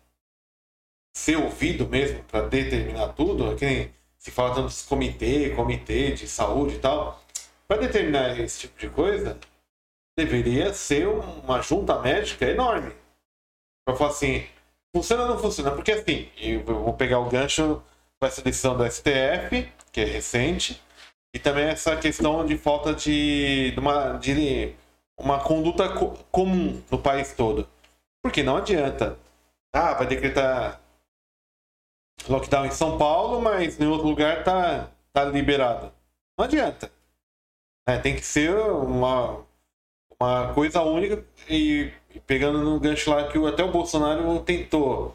ser 1.17 1.37
ouvido 1.37 1.89
mesmo 1.89 2.23
para 2.25 2.47
determinar 2.47 3.09
tudo, 3.15 3.53
é 3.53 3.55
que 3.55 3.65
nem 3.65 3.93
se 4.19 4.31
fala 4.31 4.55
tanto 4.55 4.75
de 4.75 4.85
comitê, 4.85 5.51
comitê 5.51 6.13
de 6.13 6.29
saúde 6.29 6.77
e 6.77 6.79
tal, 6.79 7.23
para 7.67 7.79
determinar 7.79 8.39
esse 8.39 8.61
tipo 8.61 8.79
de 8.79 8.89
coisa, 8.89 9.39
deveria 10.17 10.73
ser 10.75 11.09
uma 11.09 11.61
junta 11.63 12.01
médica 12.01 12.47
enorme. 12.47 12.93
Para 13.85 13.97
falar 13.97 14.11
assim, 14.11 14.47
Funciona 14.97 15.25
ou 15.25 15.29
não 15.29 15.39
funciona? 15.39 15.71
Porque 15.73 15.93
assim, 15.93 16.31
eu 16.39 16.65
vou 16.65 16.95
pegar 16.95 17.19
o 17.19 17.29
gancho 17.29 17.83
com 18.19 18.27
essa 18.27 18.41
decisão 18.41 18.75
do 18.79 18.91
STF, 18.91 19.71
que 19.93 20.01
é 20.01 20.05
recente, 20.05 20.83
e 21.35 21.39
também 21.39 21.67
essa 21.67 21.95
questão 21.99 22.47
de 22.47 22.57
falta 22.57 22.95
de, 22.95 23.73
de 23.73 23.79
uma, 23.79 24.13
de 24.15 24.75
uma 25.19 25.39
conduta 25.39 25.87
co 25.91 26.13
comum 26.31 26.83
no 26.91 26.99
país 26.99 27.35
todo. 27.35 27.69
Porque 28.23 28.43
não 28.43 28.57
adianta. 28.57 29.19
Ah, 29.71 29.93
vai 29.93 30.07
decretar 30.07 30.81
lockdown 32.29 32.67
em 32.67 32.71
São 32.71 32.99
Paulo, 32.99 33.41
mas 33.41 33.81
em 33.81 33.87
outro 33.87 34.07
lugar 34.07 34.45
tá, 34.45 34.89
tá 35.13 35.25
liberado. 35.25 35.93
Não 36.39 36.45
adianta. 36.45 36.91
É, 37.87 37.99
tem 37.99 38.17
que 38.17 38.25
ser 38.25 38.53
uma, 38.53 39.45
uma 40.21 40.53
coisa 40.53 40.83
única 40.83 41.25
e 41.49 41.93
pegando 42.27 42.63
no 42.63 42.81
gancho 42.81 43.11
lá 43.11 43.29
que 43.29 43.39
até 43.47 43.63
o 43.63 43.71
Bolsonaro 43.71 44.41
tentou 44.41 45.15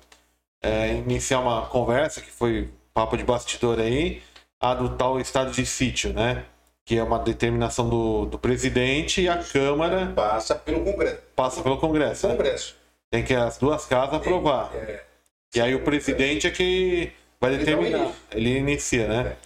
é, 0.62 0.94
iniciar 0.94 1.40
uma 1.40 1.66
conversa, 1.66 2.22
que 2.22 2.32
foi 2.32 2.70
papo 2.94 3.18
de 3.18 3.24
bastidor 3.24 3.80
aí, 3.80 4.22
adotar 4.60 5.12
o 5.12 5.20
estado 5.20 5.52
de 5.52 5.66
sítio, 5.66 6.14
né? 6.14 6.46
Que 6.86 6.98
é 6.98 7.04
uma 7.04 7.20
determinação 7.20 7.90
do, 7.90 8.26
do 8.26 8.40
presidente 8.40 9.22
e 9.22 9.30
a 9.30 9.38
Câmara. 9.44 10.14
Passa 10.16 10.56
pelo 10.56 10.84
Congresso. 10.84 11.22
Passa 11.36 11.62
pelo 11.62 11.78
Congresso. 11.78 12.28
Né? 12.28 12.36
Congresso. 12.36 12.76
Tem 13.10 13.24
que 13.24 13.34
as 13.34 13.58
duas 13.58 13.86
casas 13.86 14.16
aprovar. 14.16 14.72
É, 14.74 15.04
e 15.54 15.62
aí 15.62 15.76
o 15.76 15.84
presidente 15.84 16.48
é 16.48 16.52
que 16.52 17.12
vai 17.40 17.58
determinar. 17.58 18.14
Ele 18.32 18.58
inicia, 18.58 19.08
né? 19.08 19.38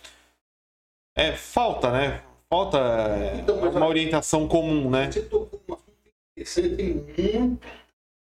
É, 1.16 1.32
falta, 1.32 1.92
né? 1.92 2.22
Falta 2.50 2.78
então, 3.40 3.58
uma 3.58 3.88
orientação 3.88 4.48
comum, 4.48 4.90
né? 4.90 5.12
Você 5.12 5.22
tocou 5.24 5.60
uma 5.68 5.80
interessante 6.38 6.82
e 6.82 6.94
muito 6.94 7.66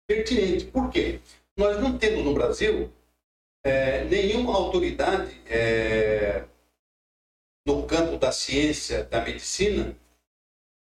pertinente. 0.09 0.65
Por 0.67 0.91
quê? 0.91 1.21
Nós 1.57 1.81
não 1.81 1.99
temos 1.99 2.25
no 2.25 2.35
Brasil 2.35 2.91
é, 3.65 4.05
nenhuma 4.05 4.57
autoridade 4.57 5.41
é, 5.47 6.45
no 7.67 7.87
campo 7.87 8.17
da 8.17 8.33
ciência, 8.33 9.05
da 9.05 9.21
medicina, 9.21 9.95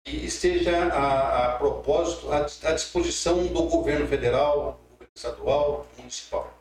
que 0.06 0.16
esteja 0.16 0.86
a, 0.86 1.56
a 1.56 1.58
propósito, 1.58 2.32
à, 2.32 2.46
à 2.46 2.74
disposição 2.74 3.46
do 3.48 3.64
governo 3.64 4.08
federal, 4.08 4.80
do 4.82 4.90
governo 4.92 5.14
estadual, 5.14 5.88
municipal. 5.98 6.59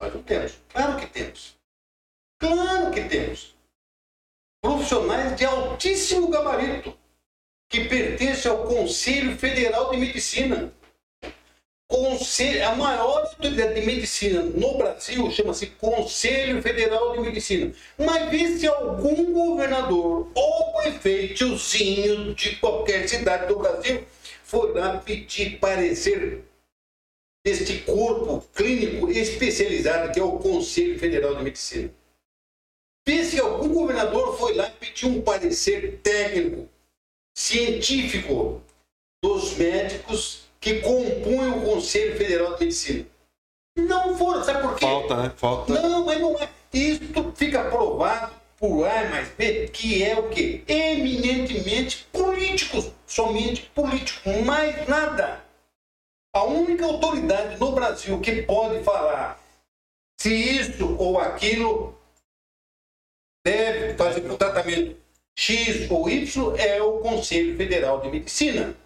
Nós 0.00 0.14
não 0.14 0.22
temos. 0.22 0.58
Claro 0.72 0.96
que 0.98 1.06
temos. 1.06 1.56
Claro 2.38 2.90
que 2.90 3.02
temos. 3.02 3.54
Profissionais 4.62 5.36
de 5.36 5.44
altíssimo 5.44 6.28
gabarito 6.28 6.96
que 7.68 7.84
pertence 7.84 8.48
ao 8.48 8.66
Conselho 8.66 9.36
Federal 9.38 9.90
de 9.90 9.96
Medicina. 9.98 10.72
Conselho, 11.88 12.68
a 12.68 12.74
maior 12.76 13.26
autoridade 13.26 13.74
de 13.74 13.86
medicina 13.86 14.42
no 14.42 14.78
Brasil 14.78 15.30
chama-se 15.30 15.66
Conselho 15.66 16.62
Federal 16.62 17.12
de 17.12 17.20
Medicina. 17.20 17.72
Mas 17.98 18.30
vê 18.30 18.58
se 18.58 18.66
algum 18.66 19.32
governador 19.32 20.30
ou 20.34 20.72
prefeitozinho 20.82 22.34
de 22.34 22.56
qualquer 22.56 23.08
cidade 23.08 23.46
do 23.46 23.58
Brasil 23.58 24.04
foi 24.44 24.72
lá 24.72 24.98
pedir 24.98 25.58
parecer 25.58 26.44
deste 27.44 27.78
corpo 27.80 28.46
clínico 28.54 29.10
especializado 29.10 30.12
que 30.12 30.20
é 30.20 30.22
o 30.22 30.38
Conselho 30.38 30.98
Federal 30.98 31.34
de 31.36 31.42
Medicina. 31.42 31.90
Vê 33.06 33.24
se 33.24 33.40
algum 33.40 33.68
governador 33.72 34.36
foi 34.38 34.54
lá 34.54 34.70
pedir 34.70 35.06
um 35.06 35.22
parecer 35.22 35.98
técnico 36.02 36.68
científico 37.34 38.62
dos 39.22 39.56
médicos 39.56 40.48
que 40.60 40.80
compõem 40.80 41.50
o 41.50 41.62
Conselho 41.62 42.16
Federal 42.16 42.54
de 42.54 42.64
Medicina. 42.64 43.06
Não 43.76 44.16
foram, 44.16 44.44
sabe 44.44 44.62
por 44.62 44.74
quê? 44.76 44.84
Falta, 44.84 45.16
né? 45.16 45.32
Falta. 45.36 45.72
Não, 45.72 46.04
mas 46.04 46.20
não 46.20 46.38
é. 46.38 46.48
Isso 46.72 47.32
fica 47.34 47.64
provado 47.64 48.32
por 48.58 48.86
A 48.86 49.08
mais 49.08 49.28
B, 49.30 49.68
que 49.68 50.04
é 50.04 50.18
o 50.18 50.28
quê? 50.28 50.62
Eminentemente 50.68 52.06
políticos, 52.12 52.90
somente 53.06 53.62
políticos, 53.74 54.22
mais 54.44 54.86
nada. 54.86 55.42
A 56.32 56.44
única 56.44 56.84
autoridade 56.84 57.58
no 57.58 57.72
Brasil 57.72 58.20
que 58.20 58.42
pode 58.42 58.84
falar 58.84 59.40
se 60.20 60.32
isso 60.32 60.96
ou 60.96 61.18
aquilo 61.18 61.98
deve 63.44 63.94
fazer 63.94 64.30
um 64.30 64.36
tratamento 64.36 64.96
X 65.36 65.90
ou 65.90 66.08
Y 66.08 66.56
é 66.56 66.80
o 66.82 67.00
Conselho 67.00 67.56
Federal 67.56 68.00
de 68.00 68.10
Medicina. 68.10 68.76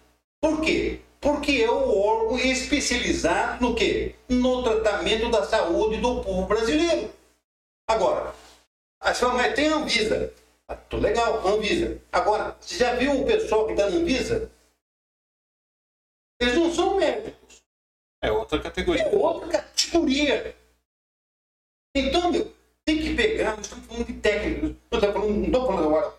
Por 0.41 0.61
quê? 0.61 1.01
Porque 1.21 1.61
é 1.61 1.69
o 1.69 1.99
órgão 1.99 2.39
especializado 2.39 3.61
no 3.61 3.75
quê? 3.75 4.15
No 4.29 4.63
tratamento 4.63 5.29
da 5.29 5.43
saúde 5.43 5.97
do 5.97 6.23
povo 6.23 6.47
brasileiro. 6.47 7.11
Agora, 7.87 8.33
a 8.99 9.13
senhora 9.13 9.53
tem 9.53 9.67
a 9.67 9.75
Anvisa. 9.75 10.33
Ah, 10.67 10.75
tô 10.75 10.97
legal, 10.97 11.47
Anvisa. 11.47 11.99
Agora, 12.11 12.55
você 12.59 12.77
já 12.77 12.95
viu 12.95 13.21
o 13.21 13.25
pessoal 13.25 13.65
que 13.65 13.73
está 13.73 13.89
na 13.89 13.97
Anvisa? 13.97 14.49
Eles 16.39 16.55
não 16.55 16.73
são 16.73 16.97
médicos. 16.97 17.63
É 18.21 18.31
outra 18.31 18.59
categoria. 18.59 19.03
É 19.03 19.15
outra 19.15 19.47
categoria. 19.49 20.55
Então, 21.95 22.31
meu, 22.31 22.53
tem 22.83 22.99
que 22.99 23.15
pegar, 23.15 23.55
nós 23.55 23.65
estamos 23.65 23.85
falando 23.85 24.05
de 24.05 24.13
técnicos. 24.13 24.75
Não 24.91 24.99
estou 24.99 25.67
falando 25.67 25.85
agora 25.85 26.13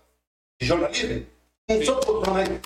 de 0.60 0.66
jornalismo, 0.66 1.26
não 1.68 1.84
são 1.84 2.00
profissionais 2.00 2.60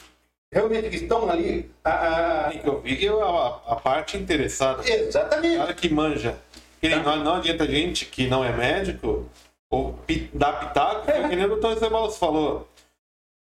realmente 0.53 0.91
que 0.91 0.97
estão 0.97 1.31
ali. 1.31 1.71
A, 1.85 2.47
a... 2.47 2.51
Vi 2.51 2.97
que 2.97 3.09
a, 3.09 3.47
a, 3.67 3.77
parte 3.77 4.17
interessada. 4.17 4.89
Exatamente. 4.89 5.57
O 5.57 5.59
cara 5.59 5.75
que 5.75 5.89
manja. 5.89 6.39
Tá. 6.81 7.03
não, 7.03 7.25
não 7.25 7.35
adianta 7.35 7.67
gente 7.67 8.07
que 8.07 8.27
não 8.27 8.45
é 8.45 8.53
médico 8.57 9.29
ou 9.71 9.99
dá 10.33 10.53
pitaco, 10.53 11.11
é. 11.11 11.29
que 11.29 11.37
nem 11.37 11.45
o 11.45 11.49
doutor 11.49 11.79
Zebalos 11.79 12.17
falou. 12.17 12.69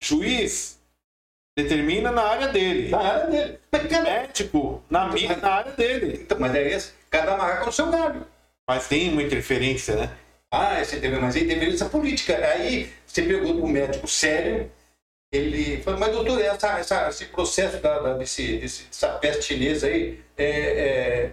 Juiz 0.01 0.78
determina 1.63 2.11
na 2.11 2.23
área 2.23 2.47
dele. 2.47 2.89
Na 2.89 2.99
área 2.99 3.27
dele. 3.27 3.59
Mas 3.71 3.87
cada... 3.87 4.03
Médico 4.03 4.83
na, 4.89 5.07
minha, 5.09 5.35
na 5.37 5.49
área 5.49 5.71
dele. 5.73 6.19
Então, 6.21 6.39
mas 6.39 6.55
é 6.55 6.69
esse. 6.69 6.93
Cada 7.09 7.37
macaco 7.37 7.67
no 7.67 7.71
seu 7.71 7.89
galho. 7.89 8.25
Mas 8.67 8.87
tem 8.87 9.11
uma 9.11 9.23
interferência, 9.23 9.95
né? 9.95 10.11
Ah, 10.51 10.83
você 10.83 10.99
teve, 10.99 11.17
mas 11.17 11.35
aí 11.35 11.47
teve 11.47 11.73
essa 11.73 11.89
política. 11.89 12.35
Aí 12.37 12.91
você 13.05 13.21
pergunta 13.23 13.55
para 13.55 13.65
um 13.65 13.67
médico 13.67 14.07
sério, 14.07 14.71
ele 15.31 15.81
fala, 15.83 15.97
mas 15.97 16.11
doutor, 16.11 16.41
essa, 16.41 16.79
essa, 16.79 17.09
esse 17.09 17.25
processo 17.25 17.77
da, 17.77 17.99
da, 17.99 18.13
desse, 18.17 18.57
desse, 18.57 18.85
dessa 18.85 19.09
peste 19.19 19.43
chinesa 19.43 19.87
aí, 19.87 20.19
é, 20.37 20.49
é, 20.49 21.31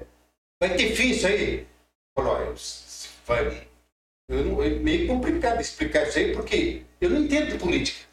vai 0.61 0.77
ter 0.77 0.95
fim 0.95 1.11
isso 1.11 1.27
aí? 1.27 1.67
Falou, 2.15 2.55
vai, 3.27 3.69
Eu 4.29 4.45
não, 4.45 4.63
é 4.63 4.71
meio 4.71 5.07
complicado 5.07 5.61
explicar 5.61 6.07
isso 6.07 6.19
aí, 6.19 6.33
porque 6.35 6.83
eu 7.01 7.11
não 7.11 7.21
entendo 7.23 7.53
de 7.53 7.59
política. 7.59 8.05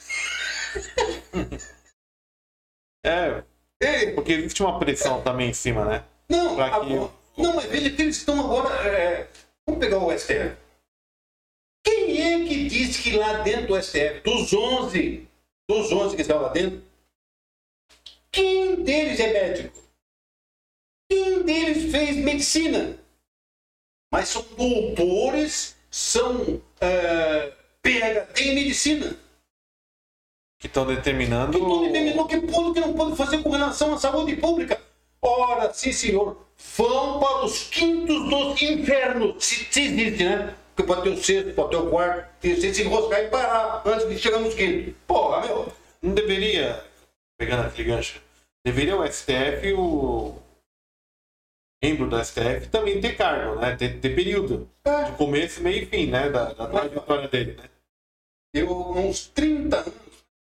é, 3.04 3.44
é, 3.82 4.12
porque 4.12 4.32
existe 4.32 4.64
uma 4.64 4.80
pressão 4.80 5.22
também 5.22 5.50
em 5.50 5.54
cima, 5.54 5.84
né? 5.86 6.04
Não, 6.30 6.56
pra 6.56 6.70
que... 6.70 6.76
agora, 6.76 7.12
não 7.38 7.56
mas 7.56 7.66
veja 7.66 7.90
que 7.90 8.02
eles 8.02 8.18
estão 8.18 8.40
agora. 8.40 8.74
É, 8.88 9.28
vamos 9.68 9.84
pegar 9.84 9.98
o 9.98 10.18
STF. 10.18 10.56
Quem 11.86 12.22
é 12.22 12.48
que 12.48 12.68
disse 12.70 13.02
que 13.02 13.18
lá 13.18 13.40
dentro 13.40 13.68
do 13.68 13.82
STF, 13.82 14.22
dos 14.22 14.54
11, 14.54 15.28
dos 15.70 15.92
11 15.92 16.16
que 16.16 16.22
estão 16.22 16.42
lá 16.42 16.50
dentro, 16.50 16.82
quem 18.32 18.82
deles 18.84 19.20
é 19.20 19.34
médico? 19.34 19.84
Quem 21.10 21.44
deles 21.44 21.92
fez 21.92 22.16
medicina? 22.16 22.98
Mas 24.12 24.30
são 24.30 24.44
doutores, 24.56 25.76
são 25.92 26.62
é, 26.80 27.52
PHD 27.82 28.44
em 28.44 28.56
medicina. 28.56 29.23
Que 30.64 30.68
estão 30.68 30.86
determinando. 30.86 31.52
Que 31.52 31.58
estão 31.58 31.84
determinando 31.84 32.26
que 32.26 32.40
pode 32.40 32.70
e 32.70 32.74
que 32.74 32.80
não 32.80 32.94
pode 32.94 33.18
fazer 33.18 33.44
com 33.44 33.50
relação 33.50 33.94
à 33.94 33.98
saúde 33.98 34.38
pública. 34.38 34.80
Ora, 35.22 35.74
sim, 35.74 35.92
senhor, 35.92 36.38
vão 36.78 37.20
para 37.20 37.44
os 37.44 37.64
quintos 37.64 38.30
dos 38.30 38.62
infernos. 38.62 39.44
Se, 39.44 39.68
se 39.70 39.82
existe, 39.82 40.24
né? 40.24 40.56
Porque 40.74 40.88
pode 40.88 41.04
ter 41.04 41.10
o 41.10 41.22
sexto, 41.22 41.54
pode 41.54 41.72
ter 41.72 41.76
o 41.76 41.90
quarto, 41.90 42.30
tem 42.40 42.56
que 42.56 42.74
se 42.74 42.82
enroscar 42.82 43.20
e 43.20 43.28
parar 43.28 43.82
antes 43.86 44.08
de 44.08 44.18
chegar 44.18 44.40
nos 44.40 44.54
quintos. 44.54 44.94
Porra, 45.06 45.46
meu. 45.46 45.74
Não 46.02 46.14
deveria, 46.14 46.82
pegando 47.38 47.68
aquele 47.68 47.90
gancho, 47.90 48.22
deveria 48.66 48.96
o 48.96 49.06
STF, 49.06 49.74
o 49.74 50.36
membro 51.84 52.10
do 52.10 52.24
STF, 52.24 52.70
também 52.72 53.02
ter 53.02 53.18
cargo, 53.18 53.60
né? 53.60 53.76
Ter, 53.76 54.00
ter 54.00 54.16
período. 54.16 54.70
É. 54.86 55.04
De 55.04 55.12
começo, 55.18 55.62
meio 55.62 55.84
e 55.84 55.86
fim, 55.88 56.08
né? 56.08 56.30
Da, 56.30 56.54
da 56.54 56.68
trajetória 56.68 57.28
dele, 57.28 57.52
né? 57.62 57.70
Eu, 58.56 58.70
uns 58.92 59.28
30 59.28 59.78
anos, 59.78 59.94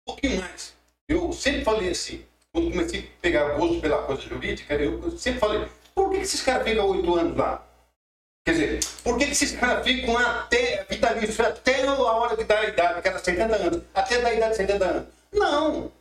um 0.09 0.15
pouquinho 0.15 0.39
mais, 0.39 0.75
eu 1.07 1.31
sempre 1.31 1.63
falei 1.63 1.89
assim, 1.89 2.25
quando 2.51 2.71
comecei 2.71 3.01
a 3.01 3.21
pegar 3.21 3.57
gosto 3.57 3.79
pela 3.79 4.03
coisa 4.03 4.21
jurídica, 4.21 4.73
eu 4.75 5.11
sempre 5.17 5.39
falei, 5.39 5.67
por 5.93 6.09
que 6.09 6.17
esses 6.17 6.41
caras 6.41 6.67
ficam 6.67 6.89
oito 6.89 7.15
anos 7.15 7.37
lá? 7.37 7.65
Quer 8.45 8.51
dizer, 8.53 8.79
por 9.03 9.17
que 9.17 9.25
esses 9.25 9.51
caras 9.51 9.85
ficam 9.85 10.17
até 10.17 10.83
vitalício, 10.85 11.45
até 11.45 11.83
a 11.83 11.93
hora 11.93 12.35
de 12.35 12.43
dar 12.43 12.59
a 12.59 12.69
idade, 12.69 13.07
era 13.07 13.19
70 13.19 13.55
anos, 13.55 13.83
até 13.93 14.21
da 14.21 14.33
idade 14.33 14.51
de 14.51 14.57
70 14.57 14.85
anos? 14.85 15.07
Não, 15.31 15.91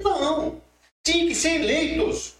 não. 0.00 0.62
Tinha 1.04 1.26
que 1.26 1.34
ser 1.34 1.60
eleitos. 1.60 2.36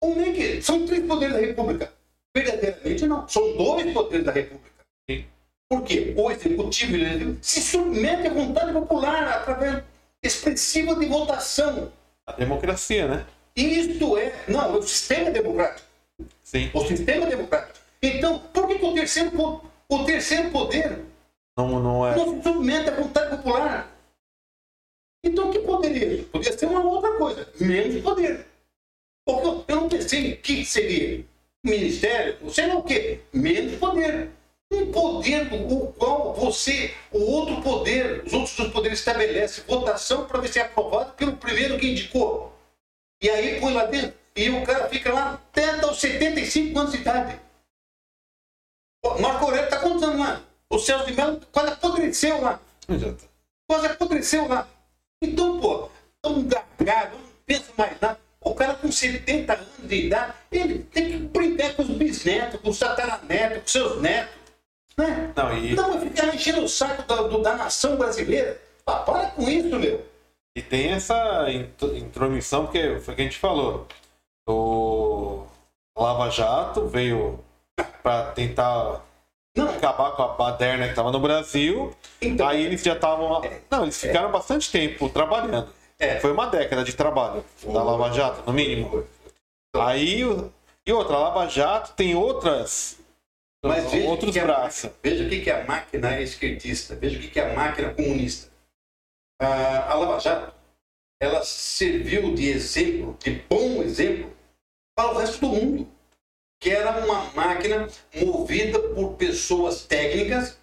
Como 0.00 0.20
é 0.20 0.32
que. 0.32 0.62
São 0.62 0.86
três 0.86 1.04
poderes 1.06 1.34
da 1.34 1.40
República. 1.40 1.92
Verdadeiramente 2.34 3.06
não. 3.06 3.28
São 3.28 3.56
dois 3.56 3.92
poderes 3.92 4.24
da 4.24 4.32
República. 4.32 4.84
Sim. 5.08 5.26
Por 5.70 5.84
quê? 5.84 6.12
O 6.16 6.28
executivo 6.32 6.96
e 6.96 6.98
o 6.98 7.02
legislativo 7.04 7.38
se 7.40 7.60
submete 7.60 8.26
à 8.26 8.34
vontade 8.34 8.72
popular 8.72 9.28
através 9.28 9.84
expressiva 10.20 10.96
de 10.96 11.06
votação. 11.06 11.92
A 12.26 12.32
democracia, 12.32 13.06
né? 13.06 13.26
Isto 13.54 14.18
é. 14.18 14.34
Não, 14.48 14.74
é 14.74 14.78
o 14.78 14.82
sistema 14.82 15.30
democrático. 15.30 15.86
Sim. 16.42 16.70
O 16.74 16.84
sistema 16.84 17.24
democrático. 17.24 17.78
Então, 18.02 18.40
por 18.52 18.66
que, 18.66 18.80
que 18.80 18.84
o, 18.84 18.94
terceiro, 18.94 19.62
o 19.88 20.04
terceiro 20.04 20.50
poder 20.50 21.04
não, 21.56 21.80
não, 21.80 22.06
é... 22.08 22.16
não 22.16 22.36
se 22.36 22.42
submete 22.42 22.90
à 22.90 22.96
vontade 22.96 23.36
popular? 23.36 23.96
Então, 25.22 25.52
que 25.52 25.60
poderia? 25.60 26.24
Podia 26.24 26.58
ser 26.58 26.66
uma 26.66 26.82
outra 26.84 27.16
coisa, 27.16 27.48
menos 27.60 28.02
poder. 28.02 28.44
Porque 29.24 29.70
eu 29.70 29.76
não 29.76 29.88
pensei 29.88 30.34
que 30.34 30.64
seria 30.64 31.24
ministério, 31.62 32.50
sei 32.50 32.66
lá 32.66 32.76
o 32.76 32.82
quê, 32.82 33.20
menos 33.32 33.78
poder. 33.78 34.30
Um 34.72 34.92
poder 34.92 35.52
o 35.52 35.92
qual 35.92 36.32
você, 36.32 36.94
o 37.10 37.18
outro 37.18 37.60
poder, 37.60 38.22
os 38.24 38.32
outros 38.32 38.56
dois 38.56 38.72
poderes 38.72 38.98
estabelecem 39.00 39.64
votação 39.66 40.26
para 40.26 40.40
ver 40.40 40.48
se 40.48 40.60
é 40.60 40.62
aprovado 40.62 41.12
pelo 41.14 41.36
primeiro 41.36 41.76
que 41.76 41.90
indicou. 41.90 42.56
E 43.20 43.28
aí 43.28 43.60
põe 43.60 43.74
lá 43.74 43.86
dentro. 43.86 44.14
E 44.36 44.48
o 44.48 44.64
cara 44.64 44.88
fica 44.88 45.12
lá 45.12 45.34
até 45.34 45.80
aos 45.80 46.00
75 46.00 46.78
anos 46.78 46.92
de 46.92 46.98
idade. 46.98 47.40
Marco 49.20 49.44
Aurélio 49.44 49.64
está 49.64 49.80
contando 49.80 50.18
lá. 50.18 50.42
O 50.70 50.78
Celso 50.78 51.06
de 51.06 51.14
Mello 51.14 51.40
quase 51.50 51.72
apodreceu 51.72 52.40
lá. 52.40 52.60
Quase 53.68 53.86
apodreceu 53.86 54.46
lá. 54.46 54.68
Então, 55.20 55.60
pô, 55.60 55.90
tão 56.22 56.46
gargado, 56.46 57.16
não 57.16 57.24
pensa 57.44 57.72
mais 57.76 58.00
nada. 58.00 58.20
O 58.40 58.54
cara 58.54 58.74
com 58.74 58.90
70 58.90 59.52
anos 59.52 59.68
de 59.82 60.06
idade, 60.06 60.32
ele 60.50 60.78
tem 60.84 61.10
que 61.10 61.18
brincar 61.18 61.74
com 61.74 61.82
os 61.82 61.90
bisnetos, 61.90 62.60
com 62.60 62.70
os 62.70 62.78
tataranetos, 62.78 63.62
com 63.62 63.68
seus 63.68 64.00
netos. 64.00 64.39
Né? 65.00 65.32
Não, 65.34 65.56
e... 65.56 65.74
não 65.74 65.92
vai 65.92 66.00
ficar 66.08 66.34
enchendo 66.34 66.62
o 66.62 66.68
saco 66.68 67.02
da, 67.02 67.22
do, 67.22 67.40
da 67.40 67.56
nação 67.56 67.96
brasileira. 67.96 68.60
Ah, 68.86 68.96
para 68.96 69.30
com 69.30 69.48
isso, 69.48 69.78
meu. 69.78 70.04
E 70.54 70.60
tem 70.60 70.92
essa 70.92 71.46
intromissão, 71.94 72.64
porque 72.64 73.00
foi 73.00 73.14
o 73.14 73.16
que 73.16 73.22
a 73.22 73.24
gente 73.24 73.38
falou. 73.38 73.86
O 74.46 75.46
Lava 75.96 76.28
Jato 76.28 76.86
veio 76.86 77.38
para 78.02 78.32
tentar 78.32 79.00
não. 79.56 79.70
acabar 79.70 80.10
com 80.12 80.22
a 80.22 80.28
baderna 80.28 80.84
que 80.84 80.90
estava 80.90 81.10
no 81.10 81.20
Brasil. 81.20 81.94
Então, 82.20 82.46
aí 82.46 82.64
eles 82.64 82.82
já 82.82 82.94
estavam. 82.94 83.42
É, 83.44 83.60
não, 83.70 83.84
eles 83.84 83.98
ficaram 83.98 84.28
é, 84.28 84.32
bastante 84.32 84.70
tempo 84.70 85.08
trabalhando. 85.08 85.72
É. 85.98 86.18
Foi 86.18 86.32
uma 86.32 86.46
década 86.46 86.82
de 86.82 86.94
trabalho 86.94 87.44
da 87.64 87.82
Lava 87.82 88.12
Jato, 88.12 88.42
no 88.46 88.52
mínimo. 88.52 89.04
Aí. 89.74 90.22
E 90.86 90.92
outra, 90.92 91.16
a 91.16 91.20
Lava 91.20 91.48
Jato 91.48 91.92
tem 91.94 92.14
outras. 92.14 92.99
Mas 93.64 93.90
veja 93.90 94.08
outros 94.08 94.32
que 94.32 94.40
braços. 94.40 94.84
Máquina, 94.84 95.00
veja 95.02 95.24
o 95.24 95.28
que 95.28 95.50
é 95.50 95.60
a 95.60 95.64
máquina 95.64 96.20
esquerdista, 96.20 96.96
veja 96.96 97.18
o 97.18 97.22
que 97.22 97.40
é 97.40 97.50
a 97.50 97.54
máquina 97.54 97.94
comunista. 97.94 98.50
A, 99.40 99.92
a 99.92 99.94
Lava 99.94 100.20
Jato, 100.20 100.54
ela 101.20 101.42
serviu 101.42 102.34
de 102.34 102.48
exemplo, 102.48 103.16
de 103.18 103.30
bom 103.48 103.82
exemplo, 103.82 104.34
para 104.94 105.12
o 105.12 105.18
resto 105.18 105.40
do 105.40 105.48
mundo 105.48 106.00
que 106.60 106.70
era 106.70 107.04
uma 107.04 107.24
máquina 107.32 107.88
movida 108.14 108.78
por 108.78 109.14
pessoas 109.14 109.84
técnicas, 109.84 110.58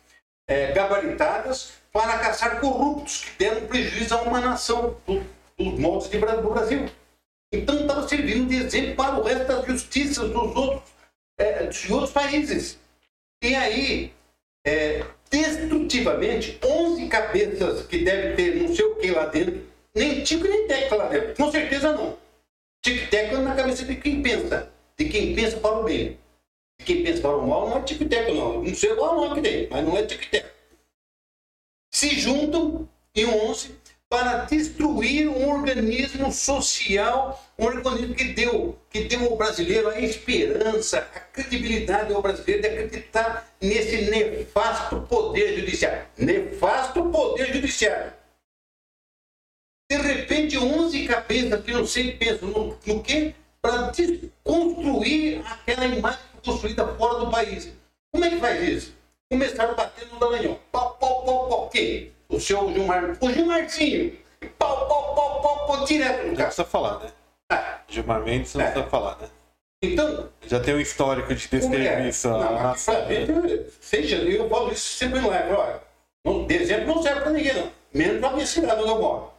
é, 0.48 0.72
gabaritadas, 0.72 1.74
para 1.92 2.20
caçar 2.20 2.62
corruptos 2.62 3.26
que 3.26 3.38
deram 3.40 3.66
prejuízo 3.66 4.14
a 4.14 4.22
uma 4.22 4.40
nação 4.40 4.96
do, 5.08 5.26
dos 5.58 5.80
moldes 5.80 6.10
de, 6.10 6.20
do 6.20 6.50
Brasil. 6.50 6.88
Então 7.52 7.80
estava 7.80 8.08
servindo 8.08 8.48
de 8.48 8.58
exemplo 8.58 8.96
para 8.96 9.20
o 9.20 9.24
resto 9.24 9.48
das 9.48 9.66
justiças 9.66 10.30
dos 10.30 10.56
outros, 10.56 10.92
é, 11.40 11.66
de 11.66 11.92
outros 11.92 12.12
países. 12.12 12.80
E 13.44 13.56
aí, 13.56 14.14
é, 14.66 15.04
destrutivamente, 15.30 16.60
11 16.64 17.08
cabeças 17.08 17.86
que 17.86 18.04
deve 18.04 18.36
ter 18.36 18.56
não 18.56 18.76
sei 18.76 18.86
o 18.86 18.96
que 18.96 19.12
lá 19.12 19.26
dentro, 19.28 19.66
nem 19.94 20.24
tico 20.24 20.48
nem 20.48 20.68
teco 20.68 20.96
lá 20.96 21.08
dentro, 21.08 21.36
com 21.36 21.52
certeza 21.52 21.94
não. 21.94 22.18
Tico 22.84 23.04
e 23.04 23.08
teco 23.08 23.36
é 23.36 23.40
na 23.40 23.56
cabeça 23.56 23.86
de 23.86 23.96
quem 23.96 24.22
pensa 24.22 24.72
de 24.98 25.10
quem 25.10 25.36
pensa 25.36 25.58
para 25.58 25.80
o 25.80 25.84
bem. 25.84 26.18
De 26.80 26.86
quem 26.86 27.04
pensa 27.04 27.22
para 27.22 27.38
o 27.38 27.48
mal 27.48 27.70
não 27.70 27.78
é 27.78 27.82
tic-teco, 27.84 28.34
não. 28.34 28.64
Não 28.64 28.76
sei 28.76 28.96
qual 28.96 29.16
não 29.16 29.36
que 29.36 29.42
tem, 29.42 29.68
mas 29.70 29.86
não 29.86 29.98
é 29.98 30.06
tic-teco. 30.06 30.50
Se 31.92 32.10
juntam 32.20 32.90
em 33.16 33.26
11 33.26 33.77
para 34.10 34.46
destruir 34.46 35.28
um 35.28 35.50
organismo 35.50 36.32
social, 36.32 37.44
um 37.58 37.66
organismo 37.66 38.16
que 38.16 38.26
deu, 38.34 38.78
que 38.90 39.04
deu 39.04 39.26
ao 39.26 39.38
brasileiro 39.38 39.90
a 39.90 40.00
esperança, 40.00 41.00
a 41.14 41.20
credibilidade 41.20 42.14
ao 42.14 42.22
brasileiro 42.22 42.62
de 42.62 42.68
acreditar 42.70 43.48
nesse 43.62 44.10
nefasto 44.10 45.02
poder 45.02 45.60
judiciário. 45.60 46.06
Nefasto 46.18 47.10
poder 47.10 47.54
judiciário. 47.54 48.14
De 49.92 49.98
repente, 49.98 50.58
11 50.58 51.08
cabeças 51.08 51.64
que 51.64 51.72
não 51.72 51.86
sei 51.86 52.12
pensam 52.14 52.50
no, 52.50 52.78
no 52.86 53.04
quê? 53.04 53.34
para 53.62 53.92
desconstruir 53.92 55.42
aquela 55.46 55.86
imagem 55.86 56.20
construída 56.44 56.88
fora 56.96 57.20
do 57.20 57.32
país. 57.32 57.70
Como 58.12 58.24
é 58.24 58.30
que 58.30 58.38
faz 58.38 58.64
isso? 58.64 58.94
Começaram 59.30 59.76
bater 59.76 60.08
no 60.08 60.20
Dallagnol. 60.20 60.60
Pau, 60.72 60.96
pau, 60.96 61.26
pau, 61.26 61.50
pau. 61.50 61.70
Quem? 61.70 62.14
O 62.30 62.40
seu 62.40 62.72
Gilmar. 62.74 63.18
O 63.20 63.32
Gilmarzinho. 63.32 64.18
Pau, 64.58 64.88
pau, 64.88 65.16
pau, 65.16 65.42
pau, 65.42 65.68
pau, 65.68 65.86
direto 65.86 66.18
no 66.18 66.24
cara. 66.24 66.30
Não 66.30 66.46
precisa 66.46 66.66
falar, 66.66 67.00
né? 67.00 67.12
Ah. 67.50 67.80
Gilmar 67.88 68.22
Mendes 68.22 68.54
não 68.54 68.62
é. 68.62 68.66
precisa 68.66 68.90
falar, 68.90 69.18
né? 69.20 69.30
Então. 69.82 70.30
Já 70.46 70.60
tem 70.60 70.76
um 70.76 70.80
histórico 70.80 71.34
de 71.34 71.48
ter 71.48 71.62
serviço. 71.62 72.30
Não, 72.30 72.76
seja, 73.80 74.16
eu 74.18 74.50
falo 74.50 74.72
isso 74.72 74.98
sempre 74.98 75.20
não 75.20 75.34
é. 75.34 75.48
Olha, 75.54 76.46
dezembro 76.46 76.96
não 76.96 77.04
serve 77.04 77.22
para 77.22 77.32
ninguém, 77.32 77.54
não. 77.54 77.72
Menos 77.94 78.20
para 78.20 78.32
minha 78.32 78.46
cidade 78.46 78.82
onde 78.82 78.90
eu 78.90 79.00
moro. 79.00 79.32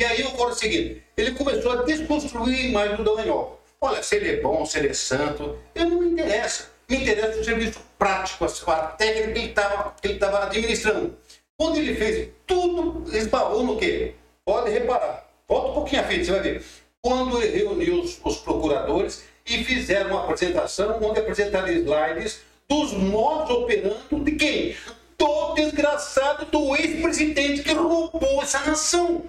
E 0.00 0.04
aí 0.04 0.20
eu 0.20 0.30
falo 0.30 0.50
o 0.50 0.54
seguinte, 0.54 1.02
ele 1.16 1.32
começou 1.32 1.72
a 1.72 1.82
desconstruir 1.82 2.56
a 2.56 2.68
imagem 2.68 2.96
do 2.96 3.04
Dallagnol. 3.04 3.60
Olha, 3.80 4.02
se 4.02 4.16
ele 4.16 4.30
é 4.30 4.40
bom, 4.40 4.64
se 4.64 4.78
ele 4.78 4.88
é 4.88 4.94
santo, 4.94 5.58
eu 5.74 5.90
não 5.90 6.00
me 6.00 6.10
interessa. 6.10 6.70
Me 6.88 7.02
interessa 7.02 7.40
o 7.40 7.44
serviço 7.44 7.80
prático, 7.98 8.44
a 8.44 8.76
técnica 8.92 9.92
que 10.00 10.06
ele 10.08 10.14
estava 10.14 10.44
administrando. 10.44 11.16
Quando 11.60 11.78
ele 11.78 11.96
fez 11.96 12.30
tudo, 12.46 13.04
esbarrou 13.16 13.64
no 13.64 13.76
quê? 13.76 14.14
Pode 14.44 14.70
reparar. 14.70 15.28
Volta 15.48 15.70
um 15.70 15.74
pouquinho 15.74 16.02
à 16.02 16.04
frente, 16.04 16.24
você 16.24 16.30
vai 16.30 16.40
ver. 16.40 16.64
Quando 17.02 17.42
ele 17.42 17.58
reuniu 17.58 18.00
os, 18.00 18.20
os 18.24 18.36
procuradores 18.38 19.24
e 19.44 19.64
fizeram 19.64 20.10
uma 20.10 20.24
apresentação 20.24 21.02
onde 21.02 21.18
apresentaram 21.18 21.68
slides 21.68 22.42
dos 22.68 22.92
modos 22.92 23.50
operando 23.50 24.24
de 24.24 24.32
quem? 24.32 24.76
Do 25.16 25.54
desgraçado 25.54 26.46
do 26.46 26.76
ex-presidente 26.76 27.64
que 27.64 27.72
roubou 27.72 28.40
essa 28.40 28.60
nação. 28.60 29.24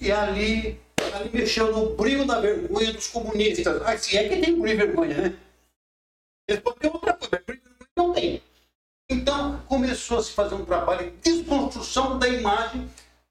E 0.00 0.10
ali, 0.10 0.80
ali 1.12 1.30
mexeu 1.30 1.72
no 1.72 1.94
brilho 1.94 2.24
da 2.24 2.40
vergonha 2.40 2.92
dos 2.92 3.08
comunistas. 3.08 3.82
Ah, 3.82 3.98
se 3.98 4.16
é 4.16 4.28
que 4.28 4.40
tem 4.40 4.58
brilho 4.58 4.82
e 4.82 4.86
vergonha, 4.86 5.14
né? 5.14 5.36
Eles 6.48 6.62
ter 6.78 6.86
outra 6.86 7.12
coisa, 7.12 7.30
mas 7.32 7.44
brilho 7.44 7.62
e 7.62 7.68
vergonha 7.68 7.90
não 7.96 8.14
tem. 8.14 8.42
Então, 9.08 9.60
começou 9.68 10.18
a 10.18 10.22
se 10.22 10.32
fazer 10.32 10.56
um 10.56 10.64
trabalho 10.64 11.10
de 11.10 11.16
desconstrução 11.18 12.18
da 12.18 12.28
imagem 12.28 12.90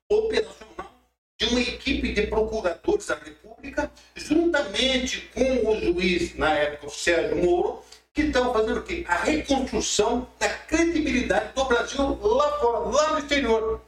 operacional 0.09 0.91
de 1.37 1.47
uma 1.47 1.59
equipe 1.59 2.13
de 2.13 2.27
procuradores 2.27 3.07
da 3.07 3.15
República, 3.15 3.91
juntamente 4.15 5.29
com 5.33 5.69
o 5.69 5.79
juiz, 5.81 6.35
na 6.37 6.53
época, 6.53 6.87
o 6.87 6.89
Sérgio 6.89 7.43
Moro, 7.43 7.83
que 8.13 8.21
estão 8.21 8.53
fazendo 8.53 8.79
o 8.79 8.83
quê? 8.83 9.03
A 9.05 9.17
reconstrução 9.17 10.29
da 10.39 10.47
credibilidade 10.47 11.51
do 11.53 11.65
Brasil 11.65 12.17
lá 12.21 12.57
fora, 12.59 12.79
lá 12.79 13.11
no 13.11 13.19
exterior. 13.19 13.81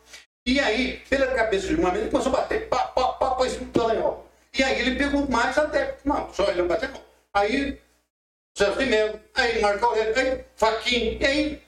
E 0.46 0.60
aí, 0.60 1.02
pela 1.10 1.28
cabeça 1.28 1.68
de 1.68 1.76
uma 1.76 1.96
ele 1.98 2.10
começou 2.10 2.34
a 2.34 2.38
bater, 2.42 2.68
pá, 2.68 2.88
pá, 2.88 3.14
pá, 3.14 3.32
pá, 3.32 3.48
esse 3.48 3.64
Dallagnol. 3.64 4.30
E 4.58 4.62
aí 4.62 4.82
ele 4.82 4.96
pegou 4.98 5.26
mais 5.30 5.58
até, 5.58 5.98
não, 6.04 6.34
só 6.34 6.44
ele 6.50 6.62
não 6.62 6.68
bateu, 6.68 6.90
não. 6.90 7.02
Aí, 7.34 7.80
Sérgio 8.58 8.78
de 8.80 8.86
Mello, 8.88 9.20
aí 9.36 9.62
Marco 9.62 9.86
Aurélio, 9.86 10.18
aí 10.18 10.46
Faquinha, 10.58 11.18
e 11.22 11.26
aí 11.26 11.67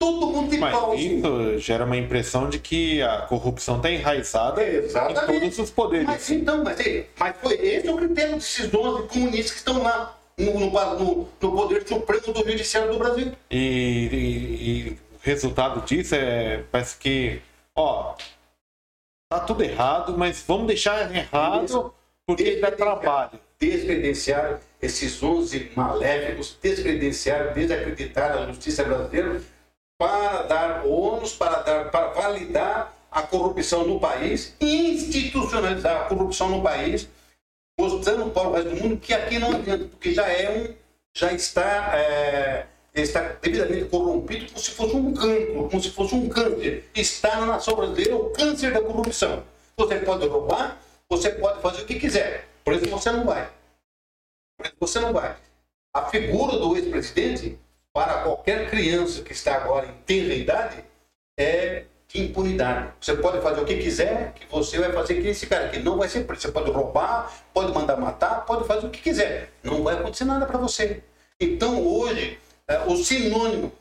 todo 0.00 0.26
mundo 0.28 0.50
de 0.50 0.56
Mas 0.58 0.72
pau. 0.74 0.94
isso 0.94 1.58
gera 1.58 1.84
uma 1.84 1.96
impressão 1.96 2.48
de 2.48 2.58
que 2.58 3.02
a 3.02 3.18
corrupção 3.22 3.76
está 3.76 3.90
enraizada 3.90 4.66
Exatamente. 4.66 5.36
em 5.36 5.40
todos 5.40 5.58
os 5.58 5.70
poderes. 5.70 6.06
Mas 6.06 6.30
então, 6.30 6.64
mas, 6.64 6.78
mas 7.18 7.36
foi 7.42 7.54
esse 7.54 7.86
é 7.86 7.92
o 7.92 7.96
critério 7.98 8.34
desses 8.36 8.68
12 8.70 9.06
comunistas 9.08 9.50
que 9.52 9.58
estão 9.58 9.82
lá 9.82 10.18
no, 10.38 10.58
no, 10.58 10.70
no- 10.70 11.24
poder 11.52 11.86
supremo 11.86 12.32
do 12.32 12.50
judiciário 12.50 12.90
do 12.90 12.98
Brasil. 12.98 13.32
E, 13.50 13.56
e- 13.58 14.88
e 14.88 14.90
o 14.92 15.18
resultado 15.20 15.84
disso 15.84 16.14
é. 16.14 16.64
Parece 16.72 16.96
que. 16.96 17.42
Ó. 17.76 18.14
Tá 19.30 19.40
tudo 19.40 19.62
errado, 19.62 20.16
mas 20.18 20.42
vamos 20.48 20.66
deixar 20.66 21.14
errado 21.14 21.94
porque 22.26 22.56
dá 22.56 22.70
trabalho. 22.72 23.38
Descredenciaram 23.60 24.58
esses 24.80 25.22
11 25.22 25.70
maléficos, 25.76 26.56
descredenciaram, 26.60 27.52
desacreditaram 27.52 28.42
a 28.42 28.46
justiça 28.46 28.82
brasileira 28.82 29.40
para 30.00 30.44
dar 30.44 30.86
ônus, 30.86 31.34
para, 31.34 31.60
dar, 31.60 31.90
para 31.90 32.06
validar 32.08 32.96
a 33.10 33.20
corrupção 33.20 33.86
no 33.86 34.00
país, 34.00 34.54
institucionalizar 34.58 36.00
a 36.00 36.04
corrupção 36.06 36.48
no 36.48 36.62
país, 36.62 37.06
mostrando 37.78 38.30
para 38.30 38.48
o 38.48 38.52
resto 38.52 38.70
do 38.70 38.76
mundo 38.76 38.96
que 38.96 39.12
aqui 39.12 39.38
não 39.38 39.52
adianta, 39.52 39.84
porque 39.84 40.14
já 40.14 40.26
é 40.26 40.50
um, 40.50 40.74
já 41.14 41.34
está, 41.34 41.94
é, 41.98 42.66
está 42.94 43.36
devidamente 43.42 43.90
corrompido 43.90 44.46
como 44.46 44.58
se 44.58 44.70
fosse 44.70 44.96
um 44.96 45.12
cancro, 45.12 45.68
como 45.68 45.82
se 45.82 45.90
fosse 45.90 46.14
um 46.14 46.30
câncer. 46.30 46.88
Está 46.94 47.38
na 47.38 47.46
nação 47.46 47.76
brasileira 47.76 48.16
o 48.16 48.30
câncer 48.30 48.72
da 48.72 48.80
corrupção. 48.80 49.44
Você 49.76 49.96
pode 49.96 50.26
roubar, 50.26 50.80
você 51.10 51.28
pode 51.28 51.60
fazer 51.60 51.82
o 51.82 51.86
que 51.86 52.00
quiser, 52.00 52.48
por 52.64 52.72
isso 52.72 52.88
você 52.88 53.10
não 53.10 53.26
vai. 53.26 53.50
Por 54.56 54.64
isso 54.64 54.76
você 54.80 54.98
não 54.98 55.12
vai. 55.12 55.36
A 55.92 56.06
figura 56.06 56.56
do 56.56 56.74
ex-presidente, 56.74 57.58
para 57.92 58.22
qualquer 58.22 58.70
criança 58.70 59.22
que 59.22 59.32
está 59.32 59.56
agora 59.56 59.86
em 59.86 59.92
tenra 60.04 60.34
idade, 60.34 60.84
é 61.38 61.84
de 62.08 62.22
impunidade. 62.22 62.92
Você 63.00 63.14
pode 63.16 63.40
fazer 63.40 63.60
o 63.60 63.64
que 63.64 63.76
quiser, 63.78 64.32
que 64.34 64.46
você 64.50 64.78
vai 64.78 64.92
fazer 64.92 65.20
que 65.20 65.28
esse 65.28 65.46
cara 65.46 65.66
aqui 65.66 65.78
não 65.78 65.96
vai 65.96 66.08
ser 66.08 66.24
preso. 66.24 66.42
Você 66.42 66.52
pode 66.52 66.70
roubar, 66.70 67.32
pode 67.54 67.72
mandar 67.72 67.96
matar, 67.96 68.44
pode 68.44 68.66
fazer 68.66 68.86
o 68.86 68.90
que 68.90 69.00
quiser. 69.00 69.50
Não 69.62 69.82
vai 69.82 69.94
acontecer 69.94 70.24
nada 70.24 70.46
para 70.46 70.58
você. 70.58 71.02
Então 71.40 71.84
hoje, 71.86 72.38
é, 72.66 72.80
o 72.80 72.96
sinônimo, 72.96 73.72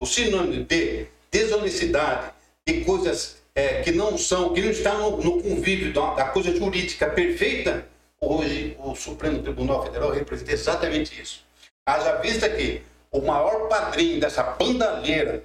o 0.00 0.06
sinônimo 0.06 0.64
de 0.64 1.06
desonestidade, 1.30 2.32
de 2.66 2.84
coisas 2.84 3.38
é, 3.54 3.82
que 3.82 3.92
não 3.92 4.16
são, 4.18 4.52
que 4.52 4.60
não 4.60 4.70
estão 4.70 5.10
no, 5.10 5.16
no 5.22 5.42
convívio 5.42 5.92
da, 5.92 6.14
da 6.14 6.24
coisa 6.26 6.54
jurídica 6.54 7.08
perfeita, 7.08 7.86
hoje 8.20 8.76
o 8.78 8.94
Supremo 8.94 9.42
Tribunal 9.42 9.84
Federal 9.84 10.10
representa 10.10 10.52
exatamente 10.52 11.20
isso. 11.20 11.42
Haja 11.86 12.16
vista 12.16 12.48
que 12.50 12.82
o 13.10 13.20
maior 13.20 13.68
padrinho 13.68 14.20
dessa 14.20 14.42
bandalheira 14.42 15.44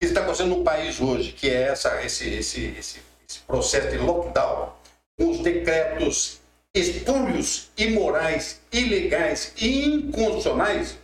que 0.00 0.06
está 0.06 0.20
acontecendo 0.20 0.56
no 0.56 0.64
país 0.64 1.00
hoje, 1.00 1.32
que 1.32 1.48
é 1.48 1.68
essa, 1.68 2.02
esse, 2.04 2.28
esse, 2.28 2.66
esse, 2.66 3.02
esse 3.28 3.40
processo 3.40 3.90
de 3.90 3.98
lockdown, 3.98 4.72
com 5.18 5.30
os 5.30 5.38
decretos 5.40 6.40
espúrios, 6.74 7.70
imorais, 7.76 8.60
ilegais 8.72 9.52
e 9.56 9.84
inconstitucionais, 9.84 10.98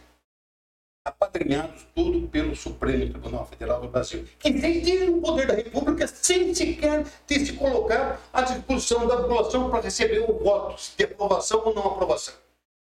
apadrinhados 1.06 1.86
tudo 1.94 2.28
pelo 2.28 2.54
Supremo 2.54 3.08
Tribunal 3.08 3.46
Federal 3.46 3.80
do 3.80 3.88
Brasil, 3.88 4.24
que 4.38 4.50
detém 4.50 5.08
o 5.08 5.20
poder 5.20 5.46
da 5.46 5.54
República 5.54 6.06
sem 6.06 6.54
sequer 6.54 7.04
ter 7.26 7.46
se 7.46 7.52
colocado 7.54 8.20
à 8.32 8.42
disposição 8.42 9.06
da 9.06 9.16
população 9.16 9.70
para 9.70 9.80
receber 9.80 10.18
o 10.28 10.38
voto 10.38 10.80
de 10.96 11.04
aprovação 11.04 11.62
ou 11.64 11.74
não 11.74 11.86
aprovação. 11.86 12.34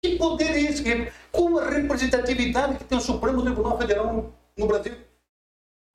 Que 0.02 0.16
poder 0.16 0.51
é 0.51 0.60
esse? 0.62 0.82
Como 1.31 1.59
a 1.59 1.68
representatividade 1.68 2.78
que 2.78 2.85
tem 2.85 2.97
o 2.97 3.01
Supremo 3.01 3.43
Tribunal 3.43 3.77
Federal 3.78 4.32
no, 4.56 4.66
Brasil? 4.66 4.94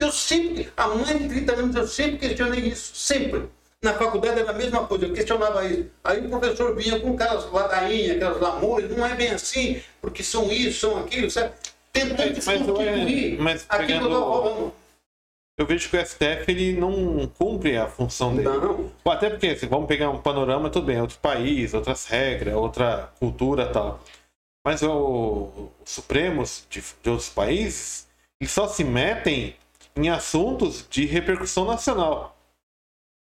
Eu 0.00 0.12
sempre, 0.12 0.70
há 0.76 0.88
mais 0.88 1.18
de 1.18 1.28
30 1.28 1.52
anos, 1.54 1.76
eu 1.76 1.88
sempre 1.88 2.18
questionei 2.18 2.60
isso, 2.60 2.94
sempre. 2.94 3.44
Na 3.82 3.94
faculdade 3.94 4.40
era 4.40 4.50
a 4.50 4.54
mesma 4.54 4.86
coisa, 4.86 5.06
eu 5.06 5.12
questionava 5.12 5.64
isso. 5.66 5.86
Aí 6.04 6.24
o 6.24 6.30
professor 6.30 6.74
vinha 6.76 7.00
com 7.00 7.14
aquelas 7.14 7.50
ladainhas, 7.50 8.16
aquelas 8.16 8.40
lamores, 8.40 8.90
não 8.96 9.04
é 9.04 9.14
bem 9.14 9.30
assim, 9.30 9.82
porque 10.00 10.22
são 10.22 10.50
isso, 10.52 10.80
são 10.80 10.98
aquilo, 10.98 11.30
sabe? 11.30 11.52
Tentando 11.92 12.18
Mas- 12.18 12.46
mas 12.46 12.68
é- 12.68 13.36
mas 13.38 13.66
aquilo 13.68 13.86
que 13.86 13.92
eu 14.04 14.12
estava 14.12 14.24
falando. 14.42 14.72
Eu 15.58 15.64
vejo 15.64 15.88
que 15.88 15.96
o 15.96 16.06
STF 16.06 16.44
ele 16.48 16.74
não 16.74 17.26
cumpre 17.28 17.78
a 17.78 17.88
função 17.88 18.36
dele. 18.36 18.48
Não. 18.48 18.92
Até 19.06 19.30
porque, 19.30 19.56
se 19.56 19.66
vamos 19.66 19.86
pegar 19.86 20.10
um 20.10 20.20
panorama, 20.20 20.68
tudo 20.68 20.86
bem, 20.86 21.00
outro 21.00 21.18
país, 21.18 21.72
outras 21.72 22.04
regras, 22.06 22.54
outra 22.54 23.10
cultura 23.18 23.64
e 23.64 23.72
tal. 23.72 24.00
Mas 24.64 24.82
o, 24.82 25.70
os 25.82 25.90
Supremos 25.90 26.66
de, 26.68 26.82
de 27.02 27.08
outros 27.08 27.30
países, 27.30 28.06
eles 28.38 28.52
só 28.52 28.68
se 28.68 28.84
metem 28.84 29.56
em 29.96 30.10
assuntos 30.10 30.86
de 30.90 31.06
repercussão 31.06 31.64
nacional. 31.64 32.36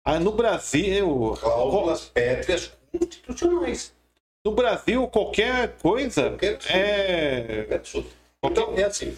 Ah, 0.04 0.20
no 0.20 0.30
Brasil, 0.30 1.36
Cláusulas 1.40 2.04
pétreas 2.04 2.72
constitucionais. 2.92 3.92
no 4.44 4.52
Brasil, 4.52 5.06
qualquer 5.08 5.76
coisa 5.78 6.30
Qualquer 6.30 6.58
é. 6.68 7.66
É. 7.70 7.80
Então, 8.42 8.74
é 8.76 8.84
assim. 8.84 9.16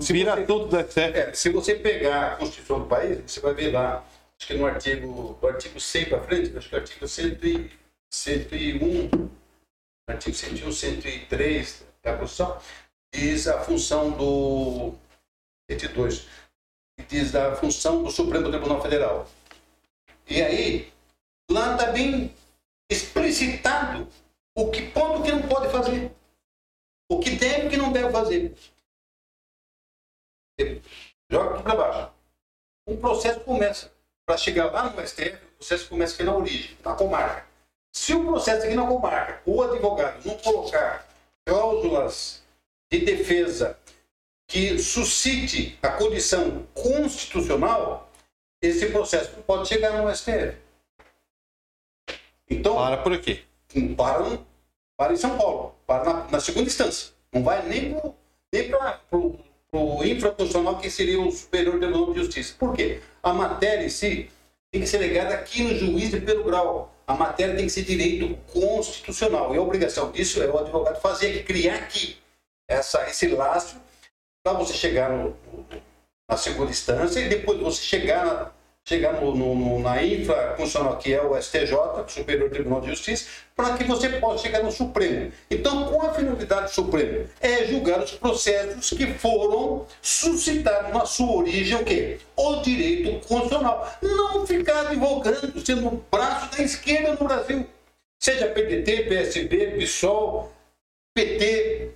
Se 0.00 0.12
vira 0.12 0.34
você- 0.34 0.46
tudo 0.46 0.66
do 0.66 0.76
STF. 0.78 1.18
É, 1.18 1.32
se 1.32 1.50
você 1.50 1.76
pegar 1.76 2.32
a 2.32 2.36
Constituição 2.36 2.80
do 2.80 2.86
país, 2.86 3.18
você 3.26 3.40
vai 3.40 3.54
ver 3.54 3.70
lá, 3.70 4.04
acho 4.38 4.46
que 4.48 4.54
no 4.54 4.66
artigo, 4.66 5.38
do 5.40 5.46
artigo 5.48 5.78
100 5.80 6.06
para 6.06 6.22
frente, 6.22 6.56
acho 6.56 6.68
que 6.68 6.74
o 6.74 6.78
artigo 6.78 7.06
100 7.08 7.38
e, 7.42 7.70
101, 8.12 9.28
artigo 10.08 10.36
101, 10.36 10.72
103 10.72 11.84
da 12.02 12.16
Constituição, 12.16 12.58
diz 13.14 13.46
a 13.46 13.60
função 13.60 14.10
do 14.10 14.94
102, 15.70 16.26
diz 17.08 17.34
a 17.34 17.54
função 17.54 18.02
do 18.02 18.10
Supremo 18.10 18.50
Tribunal 18.50 18.82
Federal. 18.82 19.28
E 20.28 20.42
aí, 20.42 20.92
lá 21.48 21.74
está 21.74 21.92
bem 21.92 22.34
explicitado 22.90 24.08
o 24.56 24.70
que 24.70 24.82
pode 24.90 25.14
e 25.14 25.20
o 25.20 25.22
que 25.22 25.32
não 25.32 25.42
pode 25.48 25.70
fazer. 25.70 26.10
O 27.14 27.20
que 27.20 27.30
deve 27.30 27.64
e 27.64 27.66
o 27.66 27.70
que 27.70 27.76
não 27.76 27.92
deve 27.92 28.10
fazer. 28.10 28.54
Joga 31.30 31.54
aqui 31.54 31.62
para 31.62 31.76
baixo. 31.76 32.12
Um 32.88 32.96
processo 32.96 33.40
começa. 33.40 33.92
Para 34.26 34.36
chegar 34.38 34.72
lá 34.72 34.90
no 34.90 35.06
STF, 35.06 35.36
o 35.36 35.56
processo 35.58 35.88
começa 35.88 36.14
aqui 36.14 36.24
na 36.24 36.34
origem, 36.34 36.76
na 36.84 36.94
comarca. 36.94 37.46
Se 37.92 38.14
o 38.14 38.24
processo 38.24 38.66
aqui 38.66 38.74
na 38.74 38.86
comarca, 38.86 39.42
o 39.46 39.62
advogado 39.62 40.26
não 40.26 40.36
colocar 40.38 41.06
cláusulas 41.46 42.42
de 42.90 43.00
defesa 43.00 43.78
que 44.48 44.78
suscite 44.78 45.78
a 45.82 45.90
condição 45.90 46.66
constitucional, 46.74 48.10
esse 48.62 48.90
processo 48.90 49.36
não 49.36 49.42
pode 49.42 49.68
chegar 49.68 50.02
no 50.02 50.14
STF. 50.14 50.56
Então, 52.48 52.76
Para 52.76 52.96
por 53.02 53.12
aqui. 53.12 53.44
para, 53.96 54.38
para 54.96 55.12
em 55.12 55.16
São 55.16 55.36
Paulo, 55.36 55.74
para 55.86 56.04
na, 56.04 56.30
na 56.30 56.40
segunda 56.40 56.66
instância. 56.66 57.12
Não 57.32 57.42
vai 57.42 57.66
nem 57.66 57.94
para 58.68 59.18
o 59.18 60.04
infraconstitucional, 60.04 60.78
que 60.78 60.88
seria 60.88 61.20
o 61.20 61.30
Superior 61.32 61.78
Tribunal 61.78 62.12
de 62.12 62.20
Justiça. 62.20 62.54
Por 62.58 62.74
quê? 62.74 63.00
A 63.22 63.32
matéria 63.32 63.84
em 63.84 63.88
si 63.88 64.30
tem 64.72 64.80
que 64.82 64.86
ser 64.86 64.98
legada 64.98 65.34
aqui 65.34 65.62
no 65.62 65.76
juiz 65.76 66.10
de 66.10 66.16
primeiro 66.18 66.44
grau. 66.44 66.92
A 67.06 67.14
matéria 67.14 67.54
tem 67.56 67.66
que 67.66 67.72
ser 67.72 67.82
direito 67.82 68.36
constitucional. 68.52 69.54
E 69.54 69.58
a 69.58 69.62
obrigação 69.62 70.10
disso 70.12 70.42
é 70.42 70.46
o 70.48 70.58
advogado 70.58 71.00
fazer, 71.00 71.44
criar 71.44 71.74
aqui 71.74 72.16
essa, 72.68 73.08
esse 73.08 73.26
laço 73.28 73.76
para 74.44 74.56
você 74.56 74.72
chegar 74.74 75.10
no- 75.10 75.36
na 76.30 76.36
segunda 76.36 76.70
instância 76.70 77.20
e 77.20 77.28
depois 77.28 77.58
você 77.58 77.82
chegar 77.82 78.24
na, 78.24 78.52
chegar 78.86 79.14
no, 79.14 79.34
no, 79.34 79.78
na 79.78 80.04
infra 80.04 80.54
funcional, 80.56 80.98
que 80.98 81.12
é 81.12 81.22
o 81.22 81.40
STJ, 81.40 81.74
Superior 82.06 82.50
Tribunal 82.50 82.82
de 82.82 82.88
Justiça, 82.88 83.26
para 83.56 83.78
que 83.78 83.84
você 83.84 84.10
possa 84.10 84.42
chegar 84.42 84.62
no 84.62 84.70
Supremo. 84.70 85.32
Então, 85.50 85.88
qual 85.88 86.10
a 86.10 86.14
finalidade 86.14 86.64
do 86.64 86.70
Supremo? 86.70 87.26
É 87.40 87.64
julgar 87.64 88.00
os 88.00 88.12
processos 88.12 88.90
que 88.90 89.06
foram 89.14 89.86
suscitados 90.02 90.92
na 90.92 91.06
sua 91.06 91.34
origem, 91.34 91.78
o 91.78 91.84
quê? 91.84 92.18
O 92.36 92.56
direito 92.56 93.26
constitucional. 93.26 93.90
Não 94.02 94.46
ficar 94.46 94.80
advogando, 94.80 95.64
sendo 95.64 95.88
o 95.88 96.04
braço 96.10 96.54
da 96.54 96.62
esquerda 96.62 97.16
no 97.18 97.26
Brasil. 97.26 97.66
Seja 98.20 98.48
PDT, 98.48 99.04
PSB, 99.04 99.78
PSOL, 99.78 100.52
PT. 101.14 101.90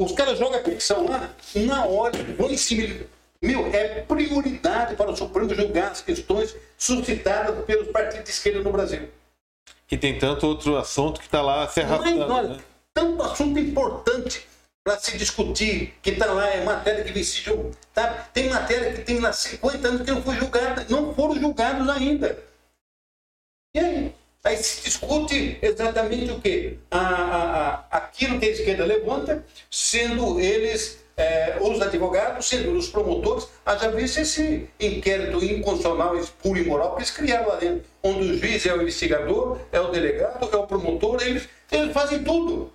Os 0.00 0.12
caras 0.12 0.38
jogam 0.38 0.58
a 0.58 0.64
ficção 0.64 1.06
lá, 1.06 1.30
na 1.54 1.84
hora, 1.84 2.16
vão 2.36 2.50
em 2.50 2.56
cima 2.56 3.06
meu, 3.42 3.66
é 3.68 4.02
prioridade 4.02 4.96
para 4.96 5.10
o 5.10 5.16
Supremo 5.16 5.54
julgar 5.54 5.92
as 5.92 6.02
questões 6.02 6.54
suscitadas 6.76 7.64
pelos 7.64 7.88
partidos 7.88 8.24
de 8.24 8.30
esquerda 8.30 8.60
no 8.60 8.70
Brasil. 8.70 9.08
E 9.90 9.96
tem 9.96 10.18
tanto 10.18 10.46
outro 10.46 10.76
assunto 10.76 11.18
que 11.18 11.26
está 11.26 11.40
lá 11.40 11.66
se 11.66 11.80
arrastando. 11.80 12.18
Mas, 12.18 12.30
olha, 12.30 12.48
né? 12.50 12.58
tanto 12.92 13.22
assunto 13.22 13.58
importante 13.58 14.46
para 14.84 14.98
se 14.98 15.16
discutir, 15.16 15.94
que 16.02 16.10
está 16.10 16.26
lá, 16.26 16.48
é 16.48 16.64
matéria 16.64 17.04
que 17.04 17.12
julgar. 17.22 17.74
Tá? 17.92 18.28
Tem 18.32 18.48
matéria 18.48 18.92
que 18.92 19.02
tem 19.02 19.20
lá 19.20 19.32
50 19.32 19.88
anos 19.88 20.02
que 20.02 20.10
não 20.10 20.22
foi 20.22 20.36
julgada, 20.36 20.86
não 20.88 21.14
foram 21.14 21.34
julgados 21.40 21.88
ainda. 21.88 22.42
E 23.74 23.78
aí? 23.78 24.14
Aí 24.42 24.56
se 24.56 24.82
discute 24.82 25.58
exatamente 25.60 26.30
o 26.30 26.40
quê? 26.40 26.78
A, 26.90 26.98
a, 26.98 27.74
a, 27.74 27.96
aquilo 27.98 28.38
que 28.38 28.46
a 28.46 28.50
esquerda 28.50 28.86
levanta, 28.86 29.44
sendo 29.70 30.40
eles 30.40 30.99
é, 31.20 31.58
os 31.60 31.80
advogados, 31.82 32.46
sendo 32.46 32.72
os 32.72 32.88
promotores, 32.88 33.46
haja 33.66 33.90
visto 33.90 34.18
esse 34.18 34.68
inquérito 34.80 35.44
inconstitucional, 35.44 36.16
puro 36.42 36.58
e 36.58 36.62
imoral, 36.62 36.94
que 36.94 37.00
eles 37.00 37.10
criaram 37.10 37.48
lá 37.48 37.56
dentro, 37.56 37.84
onde 38.02 38.30
o 38.30 38.38
juiz 38.38 38.64
é 38.64 38.74
o 38.74 38.80
investigador, 38.80 39.58
é 39.70 39.78
o 39.78 39.88
delegado, 39.88 40.48
é 40.50 40.56
o 40.56 40.66
promotor, 40.66 41.20
eles, 41.22 41.46
eles 41.70 41.92
fazem 41.92 42.24
tudo. 42.24 42.72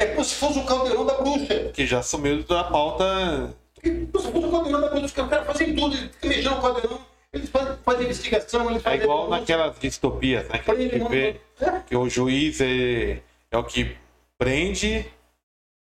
É 0.00 0.06
como 0.06 0.24
se 0.24 0.34
fosse 0.34 0.58
o 0.58 0.64
caldeirão 0.64 1.04
da 1.04 1.14
bruxa. 1.20 1.70
Que 1.74 1.86
já 1.86 2.02
sumiu 2.02 2.42
da 2.44 2.64
pauta. 2.64 3.54
Que, 3.74 4.06
como 4.06 4.24
se 4.24 4.32
fosse 4.32 4.46
o 4.46 4.50
caldeirão 4.50 4.80
da 4.80 4.88
bruxa, 4.88 5.14
que 5.14 5.20
os 5.20 5.28
caras 5.28 5.46
fazem 5.46 5.76
tudo, 5.76 5.94
eles 5.94 6.10
mexendo 6.24 6.54
no 6.56 6.62
caldeirão. 6.62 6.98
Eles 7.32 7.48
fazem, 7.48 7.76
fazem 7.84 8.04
investigação, 8.04 8.70
eles 8.70 8.82
fazem. 8.82 9.00
É 9.00 9.02
igual 9.02 9.28
naquelas 9.28 9.78
distopias, 9.78 10.48
né? 10.48 10.58
Que, 10.58 10.70
a 10.70 10.74
gente 10.74 10.98
vê 11.08 11.40
é. 11.60 11.80
que 11.86 11.96
o 11.96 12.08
juiz 12.08 12.60
é, 12.60 13.20
é 13.50 13.56
o 13.56 13.64
que 13.64 13.96
prende 14.38 15.06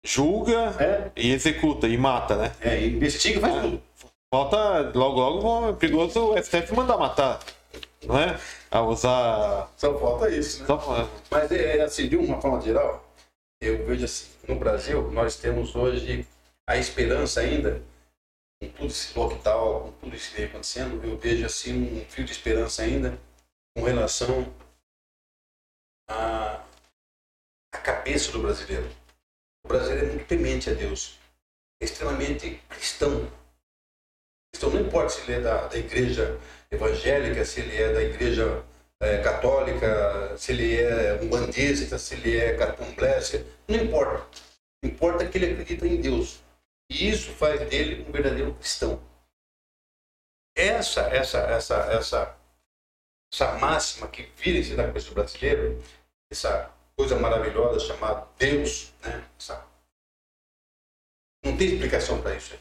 julga 0.04 0.74
é. 0.82 1.10
e 1.16 1.32
executa 1.32 1.88
e 1.88 1.96
mata, 1.96 2.36
né? 2.36 2.56
É, 2.60 2.84
investiga 2.84 3.38
e 3.38 3.40
faz 3.40 3.56
é. 3.56 3.60
tudo. 3.60 3.82
Falta, 4.32 4.92
logo, 4.94 5.20
logo, 5.20 5.70
é 5.70 5.72
perigoso 5.72 6.32
o 6.32 6.42
STF 6.42 6.74
mandar 6.74 6.98
matar, 6.98 7.40
não 8.04 8.18
é? 8.18 8.38
A 8.70 8.82
usar. 8.82 9.72
Só 9.76 9.98
falta 9.98 10.28
isso, 10.28 10.60
né? 10.60 10.66
Só... 10.66 11.08
Mas 11.30 11.50
é, 11.50 11.78
é 11.78 11.82
assim, 11.82 12.08
de 12.08 12.16
uma 12.16 12.40
forma 12.40 12.60
geral, 12.60 13.08
eu 13.60 13.86
vejo 13.86 14.04
assim, 14.04 14.26
no 14.46 14.56
Brasil, 14.56 15.10
nós 15.10 15.36
temos 15.36 15.74
hoje 15.74 16.26
a 16.68 16.76
esperança 16.76 17.40
ainda, 17.40 17.82
com 18.60 18.68
tudo 18.68 18.86
esse 18.88 19.18
lockdown, 19.18 19.80
com 19.80 19.92
tudo 19.92 20.16
isso 20.16 20.30
que 20.30 20.36
vem 20.36 20.46
acontecendo, 20.46 21.02
eu 21.02 21.16
vejo 21.16 21.46
assim 21.46 21.98
um 21.98 22.04
fio 22.04 22.24
de 22.24 22.32
esperança 22.32 22.82
ainda 22.82 23.18
com 23.74 23.84
relação 23.84 24.52
à, 26.08 26.62
à 27.72 27.78
cabeça 27.78 28.30
do 28.32 28.40
brasileiro. 28.40 28.90
O 29.68 29.74
brasileiro 29.74 30.06
é 30.06 30.08
muito 30.12 30.26
temente 30.26 30.70
a 30.70 30.72
Deus, 30.72 31.18
é 31.78 31.84
extremamente 31.84 32.58
cristão. 32.70 33.30
Então 34.56 34.70
não 34.70 34.80
importa 34.80 35.10
se 35.10 35.20
ele 35.20 35.32
é 35.34 35.40
da, 35.42 35.66
da 35.66 35.76
igreja 35.76 36.40
evangélica, 36.70 37.44
se 37.44 37.60
ele 37.60 37.76
é 37.76 37.92
da 37.92 38.02
igreja 38.02 38.64
é, 38.98 39.18
católica, 39.22 40.34
se 40.38 40.52
ele 40.52 40.74
é 40.74 41.20
um 41.20 41.28
bandista, 41.28 41.98
se 41.98 42.14
ele 42.14 42.38
é 42.38 42.56
catumblé, 42.56 43.20
não 43.68 43.76
importa. 43.76 44.40
Importa 44.82 45.28
que 45.28 45.36
ele 45.36 45.52
acredita 45.52 45.86
em 45.86 46.00
Deus. 46.00 46.42
E 46.90 47.10
isso 47.10 47.30
faz 47.32 47.60
dele 47.68 48.06
um 48.08 48.10
verdadeiro 48.10 48.54
cristão. 48.54 48.98
Essa, 50.56 51.02
essa, 51.14 51.40
essa, 51.40 51.76
essa, 51.92 52.38
essa 53.30 53.58
máxima 53.58 54.08
que 54.08 54.32
vira 54.34 54.60
em 54.60 54.62
si 54.62 54.74
da 54.74 54.86
cabeça 54.86 55.10
do 55.10 55.14
brasileiro, 55.14 55.84
essa 56.30 56.77
coisa 56.98 57.16
maravilhosa 57.16 57.78
chamada 57.78 58.26
Deus, 58.36 58.92
né? 59.04 59.24
Não 61.44 61.56
tem 61.56 61.68
explicação 61.68 62.20
para 62.20 62.34
isso. 62.34 62.58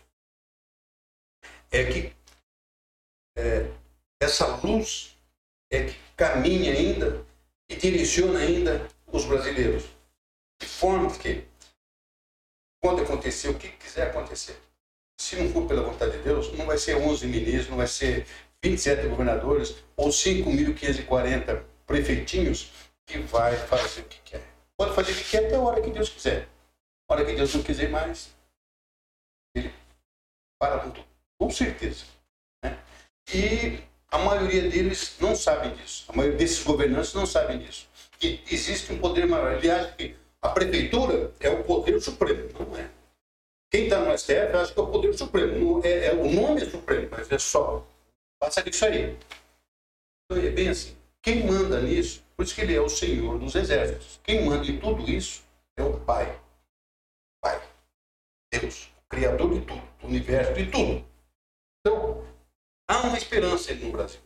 É 1.72 1.84
que 1.91 2.14
é, 3.35 3.72
essa 4.22 4.45
luz 4.57 5.18
é 5.72 5.85
que 5.85 5.97
caminha 6.15 6.72
ainda 6.72 7.26
e 7.68 7.76
direciona 7.76 8.39
ainda 8.39 8.88
os 9.11 9.26
brasileiros. 9.26 9.85
De 10.61 10.68
forma 10.68 11.11
que, 11.18 11.43
quando 12.80 13.01
acontecer 13.01 13.49
o 13.49 13.57
que 13.57 13.69
quiser 13.69 14.11
acontecer, 14.11 14.59
se 15.19 15.35
não 15.35 15.51
for 15.51 15.68
pela 15.68 15.81
vontade 15.81 16.15
de 16.15 16.23
Deus, 16.23 16.53
não 16.53 16.68
vai 16.68 16.77
ser 16.77 16.95
11 16.95 17.26
ministros, 17.26 17.69
não 17.69 17.77
vai 17.77 17.88
ser 17.88 18.27
27 18.64 19.07
governadores 19.07 19.76
ou 19.95 20.09
5.540 20.09 21.64
prefeitinhos 21.88 22.86
que 23.08 23.18
vai 23.20 23.56
fazer 23.56 24.02
o 24.02 24.04
que 24.04 24.20
quer. 24.22 24.44
Pode 24.78 24.94
fazer 24.94 25.14
o 25.14 25.16
que 25.16 25.24
quer 25.24 25.46
até 25.48 25.56
a 25.56 25.62
hora 25.62 25.82
que 25.82 25.90
Deus 25.90 26.10
quiser. 26.10 26.48
A 27.10 27.14
hora 27.14 27.26
que 27.26 27.34
Deus 27.34 27.56
não 27.56 27.64
quiser 27.64 27.90
mais, 27.90 28.36
ele 29.56 29.74
para 30.60 30.80
tudo. 30.80 31.04
Com 31.40 31.50
certeza. 31.50 32.04
Né? 32.62 32.78
E 33.34 33.80
a 34.12 34.18
maioria 34.18 34.70
deles 34.70 35.16
não 35.20 35.36
sabem 35.36 35.74
disso. 35.76 36.06
A 36.10 36.14
maioria 36.14 36.38
desses 36.38 36.62
governantes 36.64 37.14
não 37.14 37.26
sabem 37.26 37.60
disso. 37.60 37.88
Que 38.20 38.44
existe 38.52 38.92
um 38.92 39.00
poder 39.00 39.26
maior. 39.26 39.56
Acha 39.56 39.92
que 39.94 40.16
a 40.42 40.50
prefeitura 40.50 41.32
é 41.40 41.50
o 41.50 41.64
poder 41.64 42.02
supremo. 42.02 42.50
Não 42.60 42.78
é. 42.78 42.90
Quem 43.72 43.86
está 43.86 44.00
no 44.00 44.18
STF 44.18 44.56
acha 44.56 44.74
que 44.74 44.80
é 44.80 44.84
o 44.84 44.92
poder 44.92 45.14
supremo. 45.18 45.82
É, 45.86 46.08
é, 46.08 46.14
o 46.14 46.30
nome 46.30 46.62
é 46.62 46.70
supremo, 46.70 47.08
mas 47.10 47.32
é 47.32 47.40
só. 47.40 47.86
Passa 48.40 48.62
disso 48.64 48.86
aí. 48.86 49.18
Então, 50.26 50.44
é 50.44 50.50
bem 50.50 50.70
assim. 50.70 50.96
Quem 51.22 51.46
manda 51.46 51.82
nisso 51.82 52.27
por 52.38 52.43
isso 52.43 52.53
que 52.53 52.61
ele 52.61 52.76
é 52.76 52.80
o 52.80 52.88
Senhor 52.88 53.39
dos 53.39 53.55
Exércitos. 53.55 54.19
Quem 54.23 54.45
manda 54.45 54.64
em 54.68 54.80
tudo 54.80 55.09
isso 55.09 55.43
é 55.76 55.84
o 55.84 55.99
Pai. 56.01 56.39
Pai. 57.41 57.59
Deus. 58.51 58.91
O 59.05 59.09
Criador 59.09 59.59
de 59.59 59.65
tudo. 59.65 59.81
Do 59.99 60.07
universo, 60.07 60.53
de 60.53 60.69
tudo. 60.69 61.03
Então, 61.80 62.23
há 62.88 63.01
uma 63.01 63.18
esperança 63.18 63.73
no 63.73 63.91
Brasil. 63.91 64.22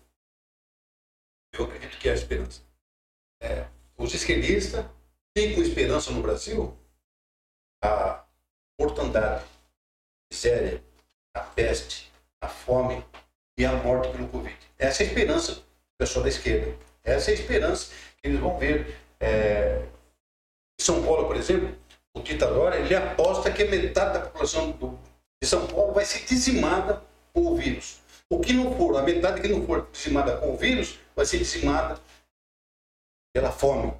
Eu 1.53 1.65
acredito 1.65 1.97
que 1.97 2.09
há 2.09 2.13
esperança. 2.13 2.61
É, 3.41 3.65
os 3.97 4.13
esquerdistas 4.13 4.85
têm 5.33 5.55
com 5.55 5.61
esperança 5.61 6.11
no 6.11 6.21
Brasil 6.21 6.77
a 7.81 8.25
mortandade, 8.77 9.45
a 9.45 10.33
miséria, 10.33 10.83
a 11.33 11.39
peste, 11.39 12.11
a 12.41 12.49
fome 12.49 13.05
e 13.57 13.65
a 13.65 13.71
morte 13.71 14.11
pelo 14.11 14.27
Covid. 14.27 14.57
Essa 14.77 15.03
é 15.03 15.05
a 15.05 15.09
esperança 15.09 15.55
do 15.55 15.63
pessoal 15.97 16.23
da 16.23 16.29
esquerda. 16.29 16.90
Essa 17.03 17.31
é 17.31 17.33
a 17.33 17.37
esperança 17.37 17.91
que 18.21 18.27
eles 18.27 18.39
vão 18.39 18.57
ver. 18.57 18.97
É... 19.19 19.81
Em 20.79 20.83
São 20.83 21.03
Paulo, 21.03 21.27
por 21.27 21.35
exemplo, 21.35 21.75
o 22.13 22.21
ditador 22.21 22.73
ele 22.73 22.93
aposta 22.95 23.51
que 23.51 23.63
metade 23.65 24.13
da 24.13 24.25
população 24.25 24.71
do... 24.71 24.99
de 25.41 25.47
São 25.47 25.67
Paulo 25.67 25.93
vai 25.93 26.05
ser 26.05 26.25
dizimada 26.25 27.01
com 27.33 27.47
o 27.47 27.55
vírus. 27.55 28.01
O 28.29 28.39
que 28.39 28.53
não 28.53 28.75
for, 28.77 28.97
a 28.97 29.03
metade 29.03 29.41
que 29.41 29.47
não 29.47 29.65
for 29.65 29.87
dizimada 29.91 30.37
com 30.37 30.53
o 30.53 30.57
vírus, 30.57 30.97
vai 31.15 31.25
ser 31.25 31.37
dizimada 31.37 31.99
pela 33.33 33.51
fome. 33.51 33.93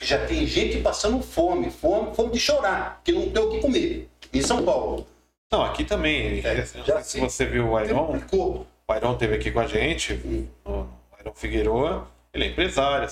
Já 0.00 0.26
tem 0.26 0.46
gente 0.46 0.80
passando 0.80 1.22
fome, 1.22 1.70
fome, 1.70 2.14
fome 2.14 2.32
de 2.32 2.40
chorar, 2.40 3.00
que 3.04 3.12
não 3.12 3.30
tem 3.30 3.42
o 3.42 3.50
que 3.50 3.60
comer. 3.60 4.08
Em 4.32 4.42
São 4.42 4.64
Paulo. 4.64 5.06
Não, 5.50 5.62
aqui 5.62 5.84
também. 5.84 6.40
É, 6.44 6.64
já 6.84 7.02
se 7.02 7.20
você 7.20 7.44
viu 7.44 7.70
o 7.70 7.80
Iron, 7.80 8.18
o 8.32 8.94
Iron 8.96 9.16
teve 9.16 9.36
aqui 9.36 9.52
com 9.52 9.60
a 9.60 9.66
gente, 9.66 10.14
o 10.64 10.86
Iron 11.20 11.34
Figueroa. 11.34 12.08
Ele 12.34 12.44
é 12.44 12.48
empresário, 12.48 13.08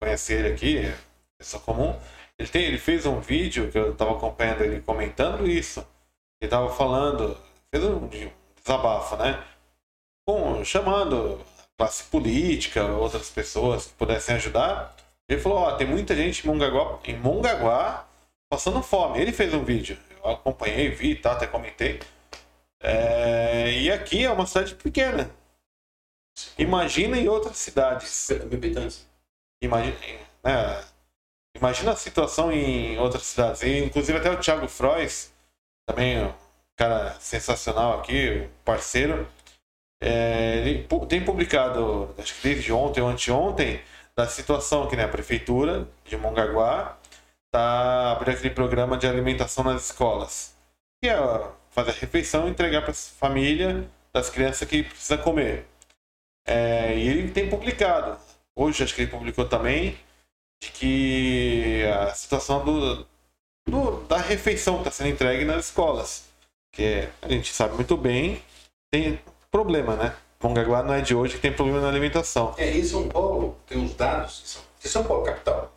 conhece 0.00 0.32
ele 0.32 0.48
aqui, 0.48 0.78
é 0.78 0.98
pessoa 1.38 1.62
comum. 1.62 1.98
Ele, 2.38 2.48
tem, 2.48 2.64
ele 2.64 2.78
fez 2.78 3.06
um 3.06 3.20
vídeo 3.20 3.70
que 3.70 3.78
eu 3.78 3.92
estava 3.92 4.12
acompanhando 4.12 4.62
ele 4.62 4.80
comentando 4.80 5.46
isso. 5.46 5.80
Ele 6.40 6.46
estava 6.46 6.72
falando, 6.74 7.36
fez 7.70 7.84
um, 7.84 8.08
desabafo, 8.60 9.16
né? 9.16 9.42
Com, 10.26 10.64
chamando 10.64 11.40
a 11.58 11.64
classe 11.78 12.04
política, 12.04 12.84
outras 12.84 13.30
pessoas 13.30 13.86
que 13.86 13.94
pudessem 13.94 14.36
ajudar. 14.36 14.94
Ele 15.28 15.40
falou: 15.40 15.58
Ó, 15.58 15.72
tem 15.72 15.86
muita 15.86 16.14
gente 16.14 16.44
em 16.44 16.50
Mongaguá, 16.50 16.98
em 17.04 17.16
passando 18.48 18.82
fome. 18.82 19.20
Ele 19.20 19.32
fez 19.32 19.52
um 19.54 19.64
vídeo, 19.64 19.98
eu 20.22 20.30
acompanhei, 20.30 20.90
vi, 20.90 21.14
tá, 21.14 21.32
até 21.32 21.46
comentei. 21.46 22.00
É, 22.80 23.72
e 23.72 23.90
aqui 23.90 24.24
é 24.24 24.30
uma 24.30 24.46
cidade 24.46 24.74
pequena. 24.74 25.30
Imagina 26.58 27.16
em 27.18 27.28
outras 27.28 27.56
cidades. 27.56 28.28
Imagina, 29.62 29.96
né? 30.44 30.84
Imagina 31.56 31.92
a 31.92 31.96
situação 31.96 32.52
em 32.52 32.98
outras 32.98 33.22
cidades. 33.22 33.62
E, 33.62 33.84
inclusive 33.84 34.18
até 34.18 34.30
o 34.30 34.38
Thiago 34.38 34.68
Frois, 34.68 35.32
também 35.86 36.24
um 36.24 36.32
cara 36.76 37.16
sensacional 37.18 37.98
aqui, 37.98 38.48
parceiro, 38.64 39.26
é, 40.00 40.58
ele 40.58 40.86
tem 41.08 41.24
publicado, 41.24 42.14
acho 42.18 42.34
que 42.36 42.42
desde 42.48 42.72
ontem 42.72 43.00
ou 43.00 43.08
anteontem, 43.08 43.80
da 44.16 44.26
situação 44.26 44.88
que 44.88 44.96
né, 44.96 45.04
a 45.04 45.08
prefeitura 45.08 45.88
de 46.04 46.16
Mongaguá 46.16 46.98
está 47.46 48.12
abrindo 48.12 48.36
aquele 48.36 48.54
programa 48.54 48.96
de 48.96 49.06
alimentação 49.06 49.64
nas 49.64 49.86
escolas. 49.86 50.56
Que 51.02 51.08
é 51.08 51.16
fazer 51.70 51.90
a 51.90 51.94
refeição 51.94 52.46
e 52.46 52.50
entregar 52.50 52.82
para 52.82 52.90
a 52.90 52.94
família 52.94 53.88
das 54.12 54.30
crianças 54.30 54.68
que 54.68 54.82
precisa 54.82 55.18
comer. 55.18 55.66
É, 56.48 56.96
e 56.96 57.06
ele 57.06 57.30
tem 57.30 57.48
publicado, 57.48 58.18
hoje 58.56 58.82
acho 58.82 58.94
que 58.94 59.02
ele 59.02 59.10
publicou 59.10 59.46
também, 59.46 59.98
de 60.62 60.70
que 60.72 61.82
a 61.84 62.14
situação 62.14 62.64
do, 62.64 63.06
do 63.68 64.00
da 64.08 64.16
refeição 64.16 64.76
que 64.76 64.88
está 64.88 64.90
sendo 64.90 65.10
entregue 65.10 65.44
nas 65.44 65.66
escolas. 65.66 66.24
Que 66.72 67.06
a 67.20 67.28
gente 67.28 67.52
sabe 67.52 67.74
muito 67.74 67.96
bem, 67.96 68.42
tem 68.90 69.20
problema, 69.50 69.94
né? 69.94 70.16
Mongaguá 70.42 70.82
não 70.82 70.94
é 70.94 71.02
de 71.02 71.14
hoje 71.14 71.34
que 71.34 71.40
tem 71.40 71.52
problema 71.52 71.80
na 71.80 71.88
alimentação. 71.88 72.54
É, 72.56 72.70
em 72.70 72.84
São 72.84 73.08
Paulo 73.08 73.58
tem 73.66 73.84
os 73.84 73.94
dados 73.94 74.62
de 74.80 74.88
São 74.88 75.04
Paulo, 75.04 75.24
capital, 75.24 75.70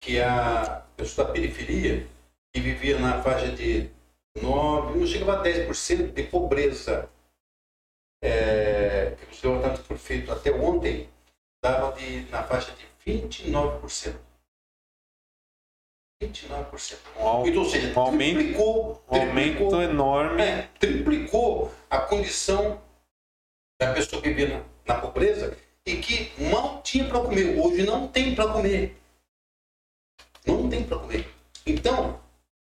que 0.00 0.20
a 0.20 0.82
pessoa 0.96 1.26
da 1.26 1.32
periferia 1.34 2.06
que 2.52 2.60
vivia 2.60 2.98
na 2.98 3.22
faixa 3.22 3.48
de 3.52 3.90
9, 4.40 4.98
não 4.98 5.06
chegava 5.06 5.40
a 5.40 5.44
10% 5.44 6.12
de 6.12 6.22
pobreza. 6.24 7.08
É, 8.22 9.16
que 9.18 9.32
o 9.32 9.34
senhor 9.34 9.76
foi 9.78 9.96
feito 9.96 10.32
até 10.32 10.52
ontem, 10.52 11.08
dava 11.62 11.96
de, 11.96 12.22
na 12.30 12.42
faixa 12.42 12.72
de 12.72 12.86
29%. 13.06 14.16
29%. 16.22 16.98
Um, 17.16 17.46
então, 17.46 17.62
ou 17.62 17.68
seja, 17.68 17.92
um 17.96 18.00
aumento, 18.00 18.38
triplicou, 18.38 19.04
um 19.08 19.16
aumento 19.16 19.82
enorme. 19.82 20.42
É, 20.42 20.62
triplicou 20.78 21.72
a 21.88 22.00
condição 22.00 22.82
da 23.80 23.94
pessoa 23.94 24.20
que 24.20 24.28
vivia 24.28 24.48
na, 24.58 24.94
na 24.94 25.00
pobreza 25.00 25.56
e 25.86 25.96
que 25.98 26.32
mal 26.50 26.82
tinha 26.82 27.04
para 27.08 27.20
comer. 27.20 27.58
Hoje 27.58 27.84
não 27.84 28.08
tem 28.08 28.34
para 28.34 28.52
comer. 28.52 28.96
Não 30.44 30.68
tem 30.68 30.82
para 30.82 30.98
comer. 30.98 31.28
Então, 31.64 32.20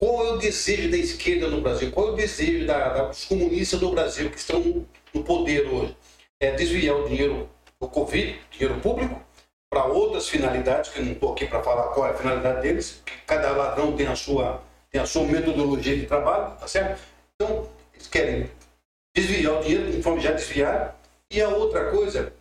qual 0.00 0.26
é 0.26 0.32
o 0.32 0.38
desejo 0.38 0.90
da 0.90 0.96
esquerda 0.96 1.48
no 1.48 1.60
Brasil? 1.60 1.92
Qual 1.92 2.08
é 2.08 2.10
o 2.12 2.16
desejo 2.16 2.66
da, 2.66 2.88
da, 2.88 3.04
dos 3.08 3.24
comunistas 3.24 3.80
no 3.80 3.90
Brasil 3.90 4.30
que 4.30 4.38
estão 4.38 4.86
no 5.14 5.22
poder 5.22 5.66
hoje? 5.68 5.96
É 6.40 6.50
desviar 6.50 6.96
o 6.96 7.08
dinheiro 7.08 7.48
do 7.80 7.88
Covid, 7.88 8.38
dinheiro 8.50 8.80
público, 8.80 9.20
para 9.70 9.86
outras 9.86 10.28
finalidades, 10.28 10.90
que 10.90 11.00
eu 11.00 11.04
não 11.04 11.12
estou 11.12 11.32
aqui 11.32 11.46
para 11.46 11.62
falar 11.62 11.88
qual 11.94 12.06
é 12.06 12.10
a 12.10 12.14
finalidade 12.14 12.62
deles, 12.62 13.02
cada 13.26 13.52
ladrão 13.52 13.96
tem 13.96 14.06
a 14.06 14.14
sua, 14.14 14.62
tem 14.90 15.00
a 15.00 15.06
sua 15.06 15.24
metodologia 15.24 15.96
de 15.96 16.06
trabalho, 16.06 16.56
tá 16.56 16.68
certo? 16.68 17.00
Então, 17.34 17.68
eles 17.92 18.06
querem 18.06 18.50
desviar 19.16 19.54
o 19.54 19.62
dinheiro, 19.62 19.92
conforme 19.92 20.20
já 20.20 20.32
desviaram, 20.32 20.92
e 21.30 21.40
a 21.40 21.48
outra 21.48 21.90
coisa, 21.90 22.32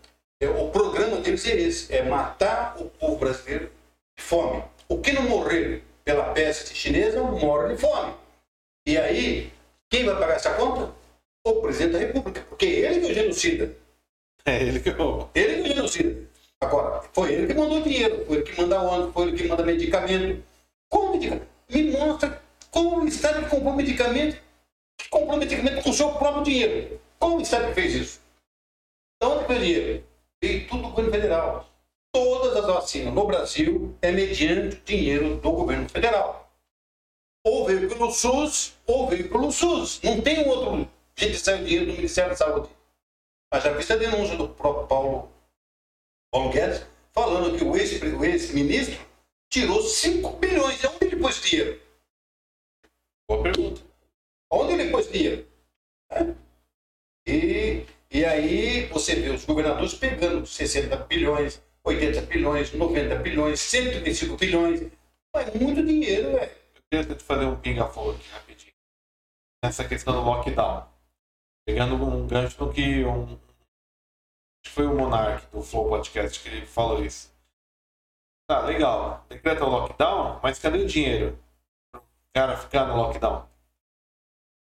é, 0.42 0.48
o 0.48 0.70
programa 0.70 1.18
deles 1.18 1.48
é 1.48 1.56
esse, 1.56 1.96
é 1.96 2.04
matar 2.04 2.76
o 2.80 2.86
povo 2.86 3.18
brasileiro 3.18 3.72
de 4.18 4.24
fome. 4.24 4.64
O 4.88 5.00
que 5.00 5.12
não 5.12 5.24
morrer 5.24 5.84
pela 6.04 6.34
peste 6.34 6.76
chinesa 6.76 7.24
morre 7.24 7.76
de 7.76 7.82
fome. 7.82 8.14
E 8.86 8.98
aí, 8.98 9.52
quem 9.90 10.06
vai 10.06 10.16
pagar 10.20 10.36
essa 10.36 10.54
conta? 10.54 10.92
O 11.46 11.62
presidente 11.62 11.92
da 11.94 12.00
República, 12.00 12.42
porque 12.48 12.66
ele 12.66 13.02
que 13.02 13.08
é 13.08 13.12
o 13.12 13.14
genocida. 13.14 13.76
É 14.46 14.64
ele 14.64 14.80
que 14.80 14.90
é 14.90 15.02
o... 15.02 15.30
Ele 15.36 15.56
que 15.56 15.60
é 15.60 15.72
o 15.72 15.76
genocida. 15.76 16.30
Agora, 16.62 17.02
foi 17.12 17.34
ele 17.34 17.48
que 17.48 17.54
mandou 17.54 17.82
dinheiro, 17.82 18.26
foi 18.26 18.38
ele 18.38 18.44
que 18.46 18.62
manda 18.62 18.82
ônibus, 18.82 19.14
foi 19.14 19.28
ele 19.28 19.38
que 19.38 19.48
manda 19.50 19.64
medicamento. 19.64 20.44
Como 20.90 21.12
medicamento? 21.12 21.48
Me 21.70 21.92
mostra 21.92 22.42
como 22.72 23.02
o 23.02 23.08
Estado 23.08 23.50
comprou 23.50 23.74
medicamento, 23.74 24.42
que 24.98 25.10
comprou 25.10 25.38
medicamento 25.38 25.84
com 25.84 25.90
o 25.90 25.94
seu 25.94 26.14
próprio 26.14 26.44
dinheiro. 26.44 27.02
Como 27.20 27.38
o 27.38 27.42
Estado 27.42 27.74
fez 27.74 27.94
isso? 27.94 28.22
De 29.22 29.28
onde 29.28 29.46
foi 29.46 29.58
o 29.58 29.60
dinheiro? 29.60 30.04
Veio 30.42 30.68
tudo 30.68 30.84
do 30.84 30.90
governo 30.90 31.12
federal. 31.12 31.70
Todas 32.14 32.56
as 32.56 32.66
vacinas 32.66 33.14
no 33.14 33.28
Brasil 33.28 33.98
é 34.02 34.12
mediante 34.12 34.78
dinheiro 34.86 35.36
do 35.36 35.52
governo 35.52 35.90
federal. 35.90 36.50
Ou 37.46 37.66
veio 37.66 37.90
pelo 37.90 38.12
SUS, 38.12 38.76
ou 38.88 39.08
veio 39.10 39.30
pelo 39.30 39.52
SUS. 39.52 40.00
Não 40.02 40.22
tem 40.22 40.46
um 40.46 40.50
outro 40.50 40.88
jeito 41.18 41.34
de 41.34 41.40
sair 41.40 41.62
o 41.62 41.66
dinheiro 41.66 41.86
do 41.88 41.94
Ministério 41.94 42.32
da 42.32 42.36
Saúde. 42.36 42.70
Mas 43.52 43.64
já 43.64 43.76
fiz 43.76 43.92
a 43.92 43.96
denúncia 43.96 44.36
do 44.36 44.50
próprio 44.50 44.88
Paulo 44.88 45.34
Paulo 46.34 46.50
Guedes, 46.50 46.84
falando 47.12 47.56
que 47.56 47.64
o 47.64 47.76
ex-ministro 48.26 49.00
tirou 49.52 49.84
5 49.84 50.38
bilhões. 50.38 50.84
E 50.84 50.88
onde 50.88 51.06
ele 51.06 51.18
pôs 51.18 51.40
dinheiro? 51.40 51.80
Boa 53.30 53.44
pergunta. 53.44 53.82
Onde 54.52 54.74
ele 54.74 54.90
pôs 54.90 55.12
dinheiro? 55.12 55.48
É. 56.12 56.34
E, 57.28 57.86
e 58.10 58.26
aí 58.26 58.88
você 58.88 59.16
vê 59.16 59.30
os 59.30 59.46
governadores 59.46 59.94
pegando 59.94 60.46
60 60.46 60.98
bilhões, 61.06 61.62
80 61.84 62.22
bilhões, 62.22 62.74
90 62.74 63.16
bilhões, 63.18 63.60
125 63.60 64.36
bilhões. 64.36 64.92
É 65.36 65.58
muito 65.58 65.86
dinheiro, 65.86 66.32
velho. 66.32 66.52
Eu 66.76 66.82
queria 66.90 67.16
te 67.16 67.24
fazer 67.24 67.46
um 67.46 67.60
pinga-fogo 67.60 68.12
aqui 68.12 68.30
rapidinho. 68.30 68.74
Nessa 69.64 69.88
questão 69.88 70.16
do 70.16 70.22
lockdown. 70.22 70.93
Pegando 71.66 71.96
um 71.96 72.28
gancho 72.28 72.64
no 72.64 72.74
que 72.74 73.04
um 73.06 73.38
foi 74.66 74.88
o 74.88 74.96
Monark 74.96 75.46
do 75.52 75.62
Flow 75.62 75.88
Podcast 75.88 76.42
que 76.42 76.50
ele 76.50 76.66
falou 76.66 77.04
isso. 77.04 77.32
Tá, 78.48 78.62
legal. 78.62 79.26
Decreta 79.30 79.64
o 79.64 79.70
lockdown, 79.70 80.40
mas 80.42 80.60
cadê 80.60 80.80
o 80.80 80.88
dinheiro? 80.88 81.38
O 81.96 82.02
cara 82.34 82.58
ficar 82.58 82.88
no 82.88 82.96
lockdown. 82.96 83.48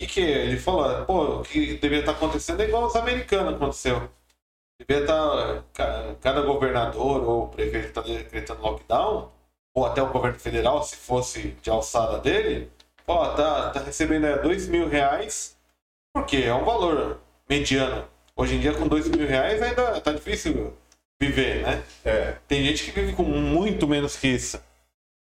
E 0.01 0.07
que 0.07 0.21
ele 0.21 0.59
falou, 0.59 1.07
pô, 1.07 1.41
o 1.41 1.43
que 1.43 1.75
deveria 1.79 2.01
estar 2.01 2.13
acontecendo 2.13 2.61
é 2.61 2.67
igual 2.67 2.87
os 2.87 2.97
americanos 2.97 3.55
aconteceu. 3.55 4.11
Deveria 4.79 5.05
estar 5.05 6.17
cada 6.21 6.43
governador 6.43 7.23
ou 7.23 7.49
prefeito 7.49 7.87
está 7.87 8.01
decretando 8.03 8.61
lockdown, 8.61 9.33
ou 9.73 9.87
até 9.87 10.03
o 10.03 10.13
governo 10.13 10.39
federal, 10.39 10.83
se 10.83 10.97
fosse 10.97 11.53
de 11.63 11.71
alçada 11.71 12.19
dele, 12.19 12.71
ó, 13.07 13.35
tá, 13.35 13.71
tá 13.71 13.81
recebendo 13.81 14.27
é, 14.27 14.39
dois 14.43 14.69
mil 14.69 14.89
reais, 14.89 15.54
porque 16.15 16.37
é 16.37 16.55
um 16.55 16.65
valor 16.65 17.21
mediano 17.49 18.09
Hoje 18.37 18.57
em 18.57 18.61
dia, 18.61 18.75
com 18.75 18.89
dois 18.89 19.09
mil 19.09 19.29
reais, 19.29 19.63
ainda 19.63 20.01
tá 20.01 20.13
difícil 20.13 20.77
viver, 21.21 21.63
né? 21.63 21.85
É. 22.05 22.37
Tem 22.49 22.65
gente 22.65 22.85
que 22.85 22.91
vive 22.91 23.13
com 23.13 23.23
muito 23.23 23.87
menos 23.87 24.17
que 24.17 24.27
isso. 24.27 24.61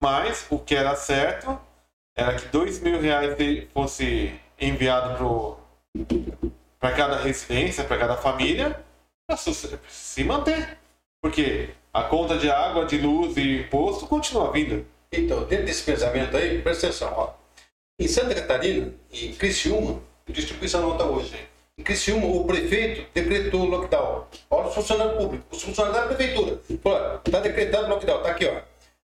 Mas 0.02 0.48
o 0.50 0.58
que 0.58 0.74
era 0.74 0.96
certo 0.96 1.60
era 2.16 2.36
que 2.36 2.48
dois 2.48 2.80
mil 2.80 3.02
reais 3.02 3.36
fosse 3.74 4.40
enviado 4.58 5.58
para 6.80 6.96
cada 6.96 7.18
residência, 7.18 7.84
para 7.84 7.98
cada 7.98 8.16
família, 8.16 8.82
para 9.28 9.36
se 9.36 10.24
manter. 10.24 10.78
Porque 11.22 11.72
a 11.94 12.04
conta 12.04 12.38
de 12.38 12.50
água, 12.50 12.86
de 12.86 12.98
luz 13.00 13.36
e 13.36 13.62
imposto 13.62 14.08
continua 14.08 14.50
vindo. 14.52 14.86
Então, 15.12 15.44
dentro 15.44 15.66
desse 15.66 15.84
pensamento 15.84 16.38
aí, 16.38 16.62
presta 16.62 16.88
atenção. 16.88 17.14
Ó. 17.18 17.34
Em 18.00 18.08
Santa 18.08 18.34
Catarina, 18.34 18.94
em 19.12 19.34
Criciúma, 19.34 20.02
distribuição 20.32 20.82
nota 20.82 21.04
hoje. 21.04 21.36
Em 21.78 21.84
Criciúma, 21.84 22.28
o 22.28 22.46
prefeito 22.46 23.06
decretou 23.14 23.66
lockdown. 23.66 24.26
Olha 24.50 24.68
os 24.68 24.76
funcionários 24.76 25.18
públicos, 25.18 25.58
os 25.58 25.64
funcionários 25.64 26.02
da 26.02 26.08
prefeitura. 26.08 26.60
Está 27.26 27.40
decretado 27.40 27.90
lockdown, 27.90 28.18
está 28.18 28.30
aqui, 28.30 28.46
ó. 28.46 28.62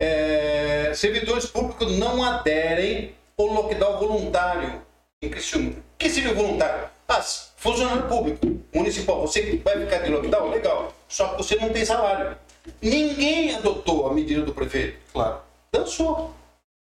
É, 0.02 0.92
servidores 0.96 1.46
públicos 1.48 1.98
não 1.98 2.24
aderem 2.24 3.14
ao 3.38 3.46
lockdown 3.48 4.00
voluntário 4.00 4.82
em 5.22 5.30
Criciúma. 5.30 5.74
Que 5.98 6.10
seria 6.10 6.34
voluntário? 6.34 6.90
Ah, 7.08 7.22
funcionário 7.22 8.08
público, 8.08 8.60
municipal, 8.74 9.22
você 9.22 9.58
vai 9.64 9.80
ficar 9.82 10.00
de 10.00 10.12
lockdown? 10.12 10.50
Legal. 10.50 10.94
Só 11.08 11.30
que 11.30 11.38
você 11.38 11.56
não 11.56 11.70
tem 11.70 11.86
salário. 11.86 12.38
Ninguém 12.82 13.54
adotou 13.56 14.08
a 14.08 14.14
medida 14.14 14.42
do 14.42 14.54
prefeito. 14.54 14.98
Claro. 15.14 15.40
Dançou. 15.72 16.34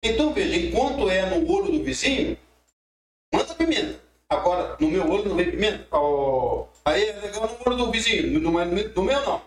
Então, 0.04 0.34
veja, 0.34 0.56
enquanto 0.56 1.10
é 1.10 1.26
no 1.28 1.50
olho 1.52 1.72
do 1.72 1.84
vizinho, 1.84 2.36
manda 3.34 3.56
pimenta. 3.56 4.00
Agora, 4.30 4.78
no 4.80 4.90
meu 4.90 5.10
olho 5.10 5.30
não 5.30 5.36
vem 5.36 5.52
pimenta. 5.52 5.86
Oh, 5.96 6.68
aí 6.86 7.10
é 7.10 7.14
legal 7.20 7.48
no 7.48 7.72
olho 7.72 7.86
do 7.86 7.92
vizinho, 7.92 8.40
no, 8.40 8.52
no, 8.52 9.04
meu 9.04 9.22
não. 9.22 9.42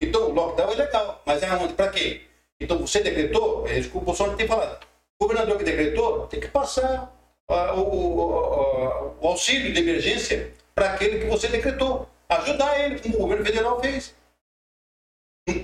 Então, 0.00 0.28
o 0.28 0.32
lockdown 0.32 0.72
é 0.72 0.74
legal, 0.74 1.22
mas 1.24 1.42
é 1.42 1.52
onde? 1.52 1.74
Para 1.74 1.90
quê? 1.90 2.22
Então, 2.60 2.78
você 2.78 3.00
decretou, 3.00 3.66
é 3.68 3.78
isso 3.78 3.90
que 3.90 3.96
o 3.96 4.00
Bolsonaro 4.00 4.36
tem 4.36 4.46
falado. 4.46 4.84
O 5.20 5.26
governador 5.26 5.58
que 5.58 5.64
decretou 5.64 6.26
tem 6.26 6.40
que 6.40 6.48
passar 6.48 7.12
o, 7.48 7.80
o, 7.80 9.16
o, 9.20 9.28
auxílio 9.28 9.72
de 9.72 9.80
emergência 9.80 10.52
para 10.74 10.94
aquele 10.94 11.20
que 11.20 11.26
você 11.26 11.48
decretou. 11.48 12.08
Ajudar 12.28 12.78
ele, 12.80 13.00
como 13.00 13.16
o 13.16 13.18
governo 13.20 13.44
federal 13.44 13.80
fez. 13.80 14.14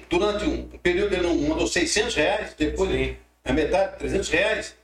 Durante 0.08 0.44
um 0.46 0.68
período 0.78 1.14
ele 1.14 1.26
não 1.26 1.36
mandou 1.48 1.66
600 1.66 2.14
reais, 2.14 2.54
depois 2.54 2.90
Sim. 2.90 3.16
a 3.44 3.52
metade, 3.52 3.98
300 3.98 4.28
reais. 4.30 4.76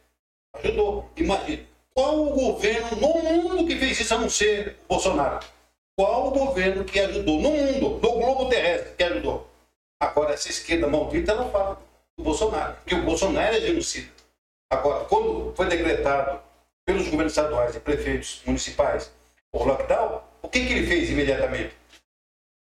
Ajudou. 0.55 1.11
Imagina. 1.17 1.70
Qual 2.01 2.19
o 2.19 2.31
governo 2.31 2.97
no 2.97 3.43
mundo 3.43 3.67
que 3.67 3.77
fez 3.79 4.01
isso 4.01 4.15
a 4.15 4.19
não 4.19 4.31
ser 4.31 4.79
Bolsonaro? 4.89 5.45
Qual 5.95 6.29
o 6.29 6.31
governo 6.31 6.83
que 6.83 6.99
ajudou 6.99 7.39
no 7.43 7.51
mundo, 7.51 8.01
no 8.01 8.13
globo 8.13 8.49
terrestre, 8.49 8.95
que 8.97 9.05
ajudou? 9.05 9.47
Agora, 10.01 10.33
essa 10.33 10.49
esquerda 10.49 10.89
maldita 10.89 11.35
não 11.35 11.51
fala 11.51 11.79
do 12.17 12.25
Bolsonaro, 12.25 12.75
que 12.87 12.95
o 12.95 13.03
Bolsonaro 13.03 13.55
é 13.55 13.61
genocida. 13.61 14.11
Agora, 14.73 15.05
quando 15.05 15.53
foi 15.55 15.67
decretado 15.67 16.41
pelos 16.87 17.05
governos 17.05 17.33
estaduais 17.33 17.77
e 17.77 17.81
prefeitos 17.81 18.41
municipais 18.47 19.13
o 19.53 19.63
lockdown, 19.63 20.23
o 20.41 20.49
que, 20.49 20.65
que 20.65 20.73
ele 20.73 20.87
fez 20.87 21.11
imediatamente? 21.11 21.77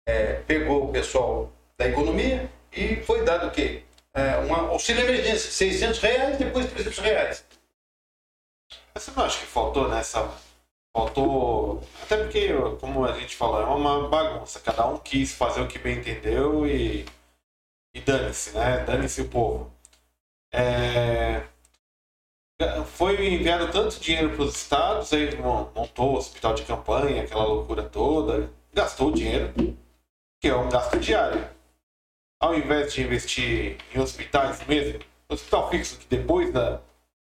É, 0.06 0.34
pegou 0.46 0.84
o 0.84 0.92
pessoal 0.92 1.50
da 1.76 1.88
economia 1.88 2.48
e 2.72 3.02
foi 3.02 3.24
dado 3.24 3.48
o 3.48 3.50
quê? 3.50 3.82
É, 4.14 4.36
uma 4.36 4.68
auxílio 4.68 5.02
emergência, 5.02 5.50
600 5.50 5.98
reais, 5.98 6.38
depois 6.38 6.70
300 6.70 6.98
reais. 7.00 7.44
Você 8.96 9.10
não 9.10 9.24
acha 9.24 9.40
que 9.40 9.46
faltou 9.46 9.88
nessa. 9.88 10.30
Faltou. 10.96 11.82
Até 12.02 12.16
porque, 12.16 12.48
como 12.80 13.04
a 13.04 13.12
gente 13.18 13.34
falou, 13.34 13.60
é 13.60 13.64
uma 13.64 14.08
bagunça. 14.08 14.60
Cada 14.60 14.86
um 14.86 14.98
quis 14.98 15.34
fazer 15.34 15.60
o 15.62 15.68
que 15.68 15.78
bem 15.78 15.98
entendeu 15.98 16.66
e. 16.66 17.04
E 17.92 18.00
dane-se, 18.00 18.52
né? 18.56 18.84
Dane-se 18.84 19.22
o 19.22 19.28
povo. 19.28 19.72
É... 20.52 21.42
Foi 22.86 23.34
enviado 23.34 23.70
tanto 23.72 23.98
dinheiro 23.98 24.30
para 24.30 24.44
os 24.44 24.54
estados, 24.54 25.12
aí 25.12 25.36
montou 25.36 26.12
o 26.14 26.16
hospital 26.16 26.54
de 26.54 26.62
campanha, 26.62 27.24
aquela 27.24 27.44
loucura 27.44 27.82
toda, 27.82 28.50
gastou 28.72 29.10
dinheiro, 29.10 29.52
que 30.40 30.48
é 30.48 30.54
um 30.54 30.68
gasto 30.68 30.98
diário. 31.00 31.48
Ao 32.40 32.54
invés 32.54 32.92
de 32.92 33.02
investir 33.02 33.78
em 33.92 34.00
hospitais 34.00 34.64
mesmo, 34.66 35.00
hospital 35.28 35.68
fixo 35.70 35.98
que 35.98 36.06
depois 36.06 36.52
da, 36.52 36.80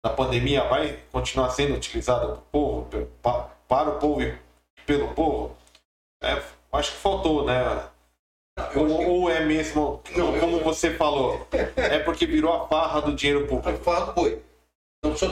da 0.06 0.12
pandemia 0.12 0.64
vai 0.66 1.00
continuar 1.12 1.50
sendo 1.50 1.74
utilizado 1.74 2.28
para 2.28 2.36
o 2.36 2.42
povo, 2.52 3.10
para 3.68 3.90
o 3.90 4.00
povo 4.00 4.22
e 4.22 4.38
pelo 4.86 5.08
povo, 5.16 5.58
é, 6.22 6.40
acho 6.74 6.92
que 6.92 6.98
faltou, 6.98 7.44
né? 7.44 7.90
Ou, 8.76 8.86
que... 8.86 9.06
ou, 9.06 9.30
é 9.32 9.44
mesmo, 9.44 10.04
não, 10.16 10.40
como 10.40 10.58
eu... 10.58 10.64
você 10.64 10.94
falou, 10.94 11.48
é 11.76 11.98
porque 11.98 12.28
virou 12.28 12.54
a 12.54 12.68
farra 12.68 13.02
do 13.02 13.16
dinheiro 13.16 13.48
público. 13.48 13.68
A 13.68 13.84
farra 13.84 14.06
do 14.06 14.14
boi. 14.14 14.44
Não 15.04 15.18
só. 15.18 15.26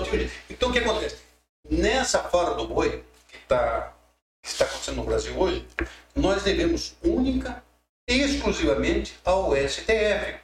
Então 0.49 0.69
o 0.69 0.73
que 0.73 0.79
acontece? 0.79 1.21
Nessa 1.69 2.23
farra 2.23 2.55
do 2.55 2.67
boi, 2.67 3.03
que, 3.29 3.37
tá, 3.47 3.93
que 4.41 4.49
está 4.49 4.65
acontecendo 4.65 4.95
no 4.95 5.03
Brasil 5.03 5.39
hoje, 5.39 5.67
nós 6.15 6.41
devemos 6.41 6.95
única 7.03 7.63
e 8.09 8.15
exclusivamente 8.21 9.15
ao 9.23 9.55
STF, 9.55 10.42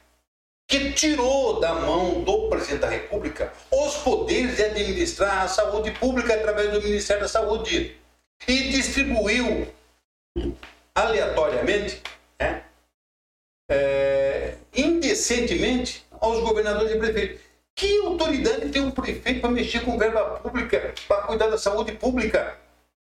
que 0.70 0.92
tirou 0.92 1.58
da 1.58 1.74
mão 1.74 2.22
do 2.22 2.48
presidente 2.48 2.82
da 2.82 2.88
República 2.88 3.52
os 3.72 3.96
poderes 3.96 4.54
de 4.54 4.62
administrar 4.62 5.42
a 5.42 5.48
saúde 5.48 5.90
pública 5.90 6.32
através 6.32 6.70
do 6.70 6.80
Ministério 6.80 7.22
da 7.22 7.28
Saúde 7.28 7.96
e 8.46 8.70
distribuiu 8.70 9.66
aleatoriamente 10.94 12.00
né, 12.38 12.62
é, 13.68 14.54
indecentemente 14.72 16.06
aos 16.20 16.40
governadores 16.40 16.92
e 16.92 16.98
prefeitos. 16.98 17.40
Que 17.74 18.06
autoridade 18.06 18.68
tem 18.68 18.82
um 18.82 18.92
prefeito 18.92 19.40
para 19.40 19.50
mexer 19.50 19.80
com 19.80 19.98
verba 19.98 20.38
pública, 20.38 20.94
para 21.08 21.22
cuidar 21.22 21.48
da 21.48 21.58
saúde 21.58 21.92
pública? 21.92 22.56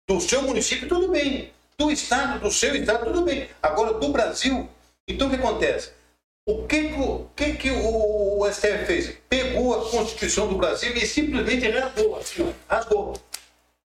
Do 0.08 0.20
seu 0.20 0.42
município, 0.42 0.88
tudo 0.88 1.10
bem. 1.10 1.52
Do 1.78 1.92
estado, 1.92 2.40
do 2.40 2.50
seu 2.50 2.76
estado, 2.76 3.06
tudo 3.06 3.22
bem. 3.22 3.48
Agora, 3.62 3.94
do 3.94 4.10
Brasil, 4.10 4.68
então 5.08 5.28
o 5.28 5.30
que 5.30 5.36
acontece? 5.36 6.01
O 6.47 6.65
que, 6.68 6.89
que, 7.35 7.53
que 7.53 7.72
o, 7.72 8.39
o 8.39 8.51
STF 8.51 8.85
fez? 8.85 9.18
Pegou 9.30 9.76
a 9.76 9.89
Constituição 9.89 10.47
do 10.47 10.57
Brasil 10.57 10.95
e 10.95 11.05
simplesmente 11.05 11.69
rasgou, 11.69 12.18
assim, 12.18 12.53
rasgou. 12.68 13.13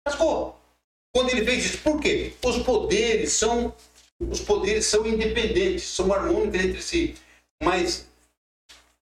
Rasgou. 0.05 0.59
Quando 1.13 1.29
ele 1.29 1.45
fez 1.45 1.65
isso, 1.65 1.77
por 1.79 1.99
quê? 1.99 2.33
Os 2.43 2.57
poderes 2.59 3.33
são 3.33 3.73
os 4.29 4.39
poderes 4.41 4.85
são 4.85 5.05
independentes, 5.07 5.83
são 5.83 6.13
harmônicos 6.13 6.59
entre 6.59 6.81
si. 6.81 7.15
Mas 7.63 8.07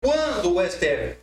quando 0.03 0.55
o 0.55 0.69
STF 0.69 1.17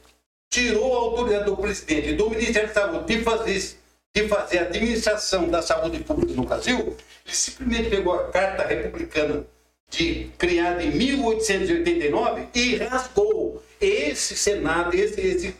tirou 0.50 0.94
a 0.94 0.98
autoridade 0.98 1.44
do 1.44 1.56
presidente 1.56 2.08
e 2.08 2.16
do 2.16 2.30
Ministério 2.30 2.68
da 2.68 2.74
Saúde 2.74 3.16
de 3.16 3.22
fazer, 3.22 3.78
de 4.14 4.28
fazer 4.28 4.58
a 4.58 4.62
administração 4.62 5.48
da 5.48 5.60
saúde 5.60 6.02
pública 6.02 6.32
no 6.32 6.44
Brasil, 6.44 6.96
ele 7.26 7.34
simplesmente 7.34 7.90
pegou 7.90 8.14
a 8.14 8.28
Carta 8.30 8.66
Republicana 8.66 9.44
de, 9.92 10.30
criada 10.38 10.82
em 10.82 10.90
1889 10.90 12.48
e 12.54 12.76
rasgou 12.76 13.62
esse 13.80 14.34
Senado, 14.34 14.94
esse, 14.96 15.20
esse, 15.20 15.56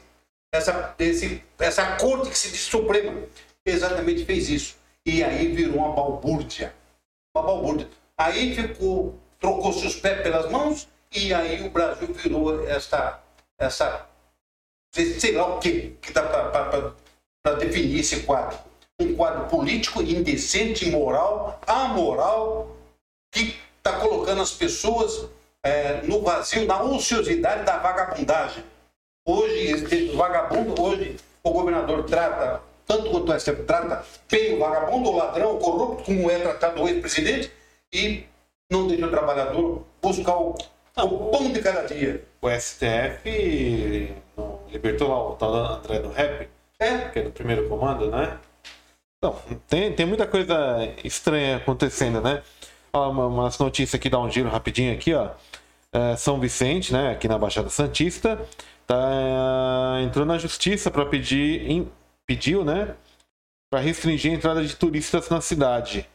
essa, 0.53 0.95
esse, 0.99 1.43
essa 1.59 1.97
Corte 1.97 2.31
que 2.31 2.39
se 2.39 2.51
diz 2.51 2.61
Suprema, 2.63 3.23
exatamente 3.65 4.25
fez 4.25 4.49
isso. 4.49 4.77
E 5.05 5.23
aí 5.23 5.49
virou 5.49 5.77
uma 5.77 5.93
balbúrdia. 5.93 6.75
Uma 7.37 7.45
balbúrdia. 7.45 7.89
Aí 8.17 8.55
ficou, 8.55 9.19
trocou-se 9.39 9.87
os 9.87 9.97
pés 9.97 10.23
pelas 10.23 10.51
mãos 10.51 10.89
e 11.15 11.35
aí 11.35 11.67
o 11.67 11.71
Brasil 11.71 12.09
virou 12.15 12.67
essa, 12.67 13.23
essa 13.59 14.09
sei 14.95 15.33
lá 15.33 15.57
o 15.57 15.59
que, 15.59 15.97
que 16.01 16.13
dá 16.13 16.23
para 16.23 17.55
definir 17.57 18.01
esse 18.01 18.23
quadro. 18.23 18.59
Um 18.99 19.15
quadro 19.15 19.49
político 19.49 20.01
indecente, 20.01 20.89
imoral, 20.89 21.61
amoral, 21.67 22.77
que 23.33 23.57
está 23.83 23.99
colocando 23.99 24.41
as 24.41 24.53
pessoas 24.53 25.29
é, 25.65 26.01
no 26.03 26.23
vazio, 26.23 26.67
na 26.67 26.81
ociosidade 26.83 27.65
da 27.65 27.79
vagabundagem. 27.79 28.63
Hoje, 29.27 29.73
esse 29.73 30.13
vagabundo, 30.13 30.81
hoje 30.81 31.17
o 31.43 31.51
governador 31.51 32.05
trata, 32.05 32.63
tanto 32.87 33.11
quanto 33.11 33.33
o 33.33 33.41
STF 33.41 33.65
trata, 33.65 34.05
bem 34.31 34.55
o 34.55 34.61
vagabundo, 34.61 35.11
o 35.11 35.17
ladrão, 35.17 35.57
o 35.57 35.59
corrupto, 35.59 36.05
como 36.05 36.31
é 36.31 36.39
tratado 36.39 36.83
o 36.83 36.89
ex-presidente, 36.89 37.51
e 37.93 38.25
não 38.71 38.87
deixa 38.87 39.07
o 39.07 39.11
trabalhador 39.11 39.85
buscar 40.01 40.37
o, 40.37 40.57
o 40.97 41.31
pão 41.31 41.53
de 41.53 41.61
cada 41.61 41.83
dia. 41.83 42.25
O 42.41 42.49
STF 42.49 44.15
libertou 44.71 45.09
lá 45.09 45.29
o 45.31 45.35
tal 45.35 45.55
André 45.55 45.99
do 45.99 46.11
Rap, 46.11 46.49
é. 46.79 46.99
que 47.09 47.19
é 47.19 47.23
do 47.23 47.31
primeiro 47.31 47.69
comando, 47.69 48.11
né? 48.11 48.39
Então, 49.19 49.41
tem, 49.69 49.93
tem 49.93 50.07
muita 50.07 50.27
coisa 50.27 50.79
estranha 51.05 51.59
acontecendo, 51.59 52.21
né? 52.21 52.43
Umas 52.95 53.59
notícias 53.59 53.95
aqui, 53.95 54.11
dá 54.11 54.21
um 54.21 54.31
giro 54.31 54.51
rapidinho 54.51 54.93
aqui, 54.93 55.15
ó. 55.15 55.31
É, 55.93 56.15
São 56.17 56.39
Vicente, 56.39 56.93
né, 56.93 57.13
aqui 57.13 57.27
na 57.27 57.39
Baixada 57.39 57.71
Santista, 57.71 58.39
tá, 58.87 59.99
entrou 60.03 60.27
na 60.27 60.37
justiça 60.39 60.91
para 60.91 61.07
pedir, 61.07 61.71
in, 61.71 61.91
pediu, 62.27 62.65
né, 62.65 62.95
para 63.71 63.81
restringir 63.81 64.33
a 64.33 64.35
entrada 64.35 64.65
de 64.65 64.77
turistas 64.77 65.31
na 65.31 65.41
cidade. 65.41 66.07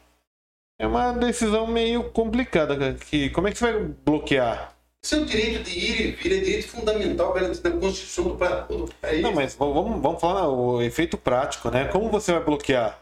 É 0.80 0.86
uma 0.86 1.12
decisão 1.12 1.66
meio 1.66 2.04
complicada. 2.10 2.94
Que, 2.94 3.30
como 3.30 3.48
é 3.48 3.50
que 3.50 3.58
você 3.58 3.72
vai 3.72 3.82
bloquear? 3.82 4.76
Seu 5.04 5.24
direito 5.24 5.64
de 5.64 5.78
ir 5.78 6.00
e 6.00 6.12
vir 6.12 6.32
é 6.32 6.40
direito 6.40 6.68
fundamental 6.68 7.32
garantido 7.32 7.70
na 7.70 7.80
Constituição 7.80 8.24
do 8.24 8.36
país. 8.36 9.22
Não, 9.22 9.32
mas 9.32 9.56
vamos, 9.56 10.00
vamos 10.00 10.20
falar 10.20 10.48
o 10.48 10.80
efeito 10.80 11.18
prático, 11.18 11.70
né? 11.70 11.86
Como 11.86 12.08
você 12.10 12.32
vai 12.32 12.44
bloquear? 12.44 13.00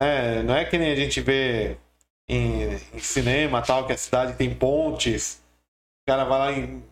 É, 0.00 0.42
não 0.42 0.54
é 0.54 0.64
que 0.64 0.78
nem 0.78 0.90
a 0.90 0.96
gente 0.96 1.20
vê 1.20 1.76
em, 2.28 2.74
em 2.94 2.98
cinema 2.98 3.62
tal, 3.62 3.86
que 3.86 3.92
a 3.92 3.96
cidade 3.96 4.34
tem 4.34 4.54
pontes. 4.54 5.42
O 6.02 6.10
cara 6.10 6.24
vai 6.24 6.38
lá 6.38 6.52
e 6.52 6.82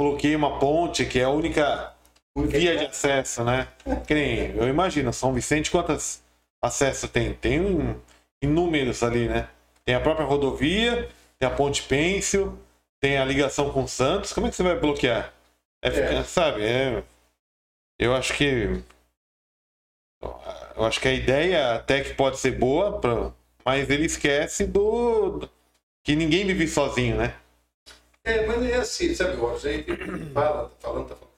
bloqueia 0.00 0.36
uma 0.36 0.58
ponte, 0.58 1.06
que 1.06 1.20
é 1.20 1.24
a 1.24 1.30
única 1.30 1.94
via 2.36 2.76
de 2.76 2.86
acesso, 2.86 3.44
né? 3.44 3.68
Que 4.06 4.14
nem, 4.14 4.56
eu 4.56 4.68
imagino, 4.68 5.12
São 5.12 5.32
Vicente, 5.32 5.70
quantos 5.70 6.22
acessos 6.62 7.10
tem? 7.10 7.34
Tem 7.34 7.60
um 7.60 8.00
inúmeros 8.42 9.02
ali, 9.02 9.28
né? 9.28 9.48
Tem 9.84 9.94
a 9.94 10.00
própria 10.00 10.26
rodovia, 10.26 11.08
tem 11.38 11.48
a 11.48 11.54
Ponte 11.54 11.82
Pêncil, 11.82 12.58
tem 13.00 13.18
a 13.18 13.24
ligação 13.24 13.72
com 13.72 13.86
Santos. 13.86 14.32
Como 14.32 14.46
é 14.46 14.50
que 14.50 14.56
você 14.56 14.62
vai 14.62 14.78
bloquear? 14.78 15.32
É, 15.82 15.88
é. 15.88 16.22
Sabe? 16.24 16.64
É, 16.64 17.02
eu 17.98 18.14
acho 18.14 18.34
que. 18.34 18.82
Eu 20.76 20.84
acho 20.84 21.00
que 21.00 21.08
a 21.08 21.12
ideia 21.12 21.74
até 21.74 22.02
que 22.02 22.14
pode 22.14 22.38
ser 22.38 22.52
boa, 22.52 23.00
mas 23.64 23.88
ele 23.90 24.06
esquece 24.06 24.66
do, 24.66 25.48
que 26.04 26.14
ninguém 26.16 26.46
vive 26.46 26.66
sozinho, 26.66 27.16
né? 27.16 27.38
É, 28.24 28.46
mas 28.46 28.62
é 28.62 28.76
assim, 28.76 29.14
sabe, 29.14 29.36
o 29.36 29.58
gente 29.58 29.96
fala, 30.32 30.68
tá 30.68 30.76
falando, 30.80 31.08
tá 31.08 31.16
falando. 31.16 31.30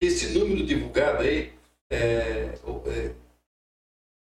Esse 0.00 0.38
número 0.38 0.64
divulgado 0.64 1.22
aí, 1.22 1.52
é, 1.90 2.54
é 2.86 3.14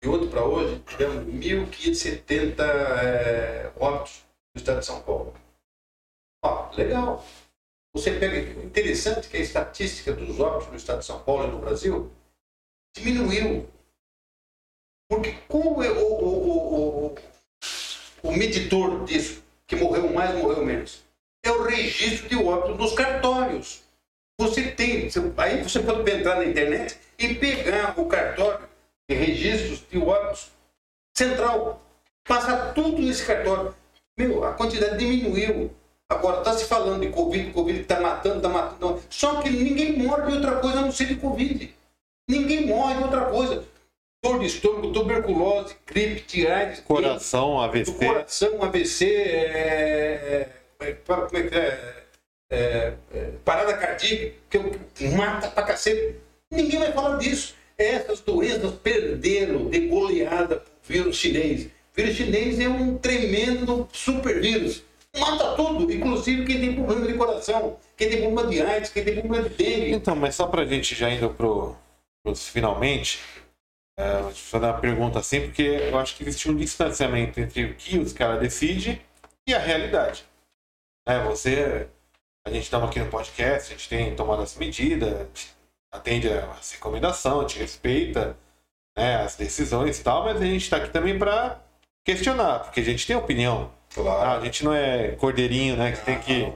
de 0.03 0.09
ontem 0.09 0.29
para 0.29 0.43
hoje, 0.43 0.79
tivemos 0.79 1.25
1.570 1.25 2.59
é, 2.59 3.71
óbitos 3.79 4.25
no 4.53 4.59
estado 4.59 4.79
de 4.79 4.85
São 4.85 5.01
Paulo. 5.03 5.33
Ó, 6.43 6.71
legal. 6.75 7.23
Você 7.93 8.17
pega. 8.17 8.39
Interessante 8.63 9.29
que 9.29 9.37
a 9.37 9.41
estatística 9.41 10.11
dos 10.13 10.39
óbitos 10.39 10.69
no 10.69 10.75
estado 10.75 10.99
de 10.99 11.05
São 11.05 11.23
Paulo 11.23 11.47
e 11.47 11.51
no 11.51 11.59
Brasil 11.59 12.11
diminuiu. 12.95 13.69
Porque 15.07 15.33
como 15.47 15.83
é 15.83 15.91
o, 15.91 16.07
o, 16.07 17.07
o, 17.07 17.15
o, 18.23 18.31
meditor 18.31 19.03
disso, 19.05 19.43
que 19.67 19.75
morreu 19.75 20.11
mais, 20.11 20.35
morreu 20.35 20.65
menos? 20.65 21.03
É 21.43 21.51
o 21.51 21.63
registro 21.63 22.29
de 22.29 22.35
óbitos 22.35 22.77
nos 22.77 22.93
cartórios. 22.93 23.81
Você 24.39 24.71
tem, 24.71 25.09
aí 25.37 25.63
você 25.63 25.79
pode 25.79 26.11
entrar 26.11 26.35
na 26.37 26.45
internet 26.45 26.97
e 27.17 27.35
pegar 27.35 27.93
o 27.99 28.05
cartório 28.05 28.67
de 29.09 29.15
registros 29.15 29.83
de 29.89 29.97
óbitos 29.97 30.51
central. 31.15 31.81
Passa 32.27 32.71
tudo 32.73 33.01
nesse 33.01 33.25
cartório. 33.25 33.73
Meu, 34.17 34.43
a 34.43 34.53
quantidade 34.53 34.97
diminuiu. 34.97 35.71
Agora, 36.09 36.39
está 36.39 36.53
se 36.53 36.65
falando 36.65 37.01
de 37.01 37.09
Covid, 37.09 37.51
Covid 37.51 37.81
está 37.81 37.99
matando, 37.99 38.37
está 38.37 38.49
matando. 38.49 39.01
Só 39.09 39.41
que 39.41 39.49
ninguém 39.49 39.97
morre 39.97 40.27
de 40.27 40.33
outra 40.33 40.57
coisa 40.57 40.79
a 40.79 40.81
não 40.81 40.91
ser 40.91 41.05
de 41.05 41.15
Covid. 41.15 41.73
Ninguém 42.27 42.67
morre 42.67 42.95
de 42.95 43.03
outra 43.03 43.25
coisa. 43.25 43.63
Dor 44.23 44.39
de 44.39 44.45
estômago, 44.45 44.91
tuberculose, 44.91 45.75
gripe, 45.85 46.47
AIDS. 46.47 46.81
Coração, 46.81 47.59
AVC. 47.59 47.91
Coração, 47.93 48.63
AVC, 48.63 49.05
é, 49.05 50.49
é, 50.79 50.93
como 51.05 51.37
é 51.37 51.43
que 51.43 51.55
é? 51.55 52.01
É, 52.53 52.93
é, 53.13 53.29
parada 53.45 53.73
cardíaca, 53.73 54.33
que 54.93 55.07
mata 55.09 55.47
pra 55.49 55.63
cacete. 55.63 56.15
Ninguém 56.51 56.79
vai 56.79 56.91
falar 56.91 57.17
disso. 57.17 57.55
Essas 57.77 58.19
doenças 58.19 58.73
perderam 58.73 59.69
de 59.69 59.87
goleada 59.87 60.57
pro 60.57 60.65
vírus 60.83 61.15
chinês. 61.15 61.65
O 61.65 61.69
vírus 61.95 62.15
chinês 62.15 62.59
é 62.59 62.67
um 62.67 62.97
tremendo 62.97 63.87
super 63.91 64.39
vírus. 64.39 64.83
Mata 65.17 65.55
tudo, 65.55 65.91
inclusive 65.91 66.45
quem 66.45 66.59
tem 66.59 66.75
problema 66.75 67.07
de 67.07 67.13
coração, 67.15 67.77
quem 67.97 68.09
tem 68.09 68.21
problema 68.21 68.49
de 68.49 68.61
AIDS, 68.61 68.89
quem 68.91 69.03
tem 69.03 69.15
problema 69.15 69.49
de 69.49 69.55
dengue. 69.55 69.91
Então, 69.93 70.15
mas 70.15 70.35
só 70.35 70.47
pra 70.47 70.65
gente 70.65 70.95
já 70.95 71.09
indo 71.09 71.29
pro, 71.29 71.75
pros 72.23 72.47
finalmente, 72.47 73.19
é, 73.97 74.21
vou 74.21 74.31
te 74.31 74.41
fazer 74.41 74.65
uma 74.65 74.79
pergunta 74.79 75.19
assim, 75.19 75.41
porque 75.41 75.61
eu 75.61 75.97
acho 75.99 76.15
que 76.15 76.23
existe 76.23 76.49
um 76.49 76.55
distanciamento 76.55 77.39
entre 77.39 77.65
o 77.65 77.75
que 77.75 77.97
os 77.97 78.13
caras 78.13 78.39
decidem 78.39 79.01
e 79.47 79.53
a 79.53 79.59
realidade. 79.59 80.25
É, 81.07 81.23
você, 81.23 81.87
a 82.45 82.51
gente 82.51 82.63
estamos 82.63 82.89
aqui 82.89 82.99
no 82.99 83.09
podcast, 83.09 83.73
a 83.73 83.77
gente 83.77 83.89
tem 83.89 84.15
tomado 84.15 84.43
essa 84.43 84.59
medida, 84.59 85.29
atende 85.91 86.29
as 86.29 86.71
recomendações, 86.71 87.51
te 87.51 87.59
respeita 87.59 88.37
né, 88.97 89.17
as 89.17 89.35
decisões 89.35 89.99
e 89.99 90.03
tal, 90.03 90.23
mas 90.25 90.41
a 90.41 90.45
gente 90.45 90.63
está 90.63 90.77
aqui 90.77 90.89
também 90.89 91.17
para 91.17 91.59
questionar, 92.05 92.59
porque 92.59 92.79
a 92.79 92.83
gente 92.83 93.05
tem 93.05 93.15
opinião. 93.15 93.71
Claro. 93.93 94.21
Ah, 94.21 94.37
a 94.37 94.45
gente 94.45 94.63
não 94.63 94.73
é 94.73 95.11
cordeirinho, 95.15 95.75
né? 95.75 95.91
Que 95.91 96.05
tem 96.05 96.19
que. 96.19 96.53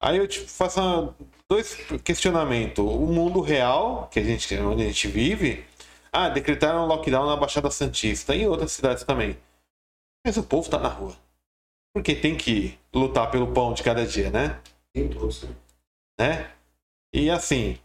Aí 0.00 0.16
eu 0.16 0.26
tipo, 0.26 0.48
faço 0.48 1.14
dois 1.48 1.76
questionamentos. 2.02 2.84
O 2.84 3.06
mundo 3.06 3.40
real, 3.40 4.08
que 4.10 4.18
a 4.18 4.24
gente, 4.24 4.54
onde 4.58 4.82
a 4.82 4.86
gente 4.86 5.06
vive, 5.08 5.64
ah, 6.12 6.28
decretaram 6.28 6.86
lockdown 6.86 7.26
na 7.26 7.36
Baixada 7.36 7.70
Santista 7.70 8.34
e 8.34 8.42
em 8.42 8.46
outras 8.46 8.72
cidades 8.72 9.02
também. 9.02 9.38
Mas 10.24 10.36
o 10.36 10.42
povo 10.42 10.68
tá 10.68 10.78
na 10.78 10.88
rua. 10.88 11.16
Porque 11.94 12.14
tem 12.14 12.36
que 12.36 12.78
lutar 12.94 13.30
pelo 13.30 13.52
pão 13.52 13.72
de 13.72 13.82
cada 13.82 14.06
dia, 14.06 14.30
né? 14.30 14.60
Tem 14.92 15.08
todos, 15.08 15.42
né? 15.42 15.54
né? 16.18 16.50
E 17.14 17.30
assim, 17.30 17.78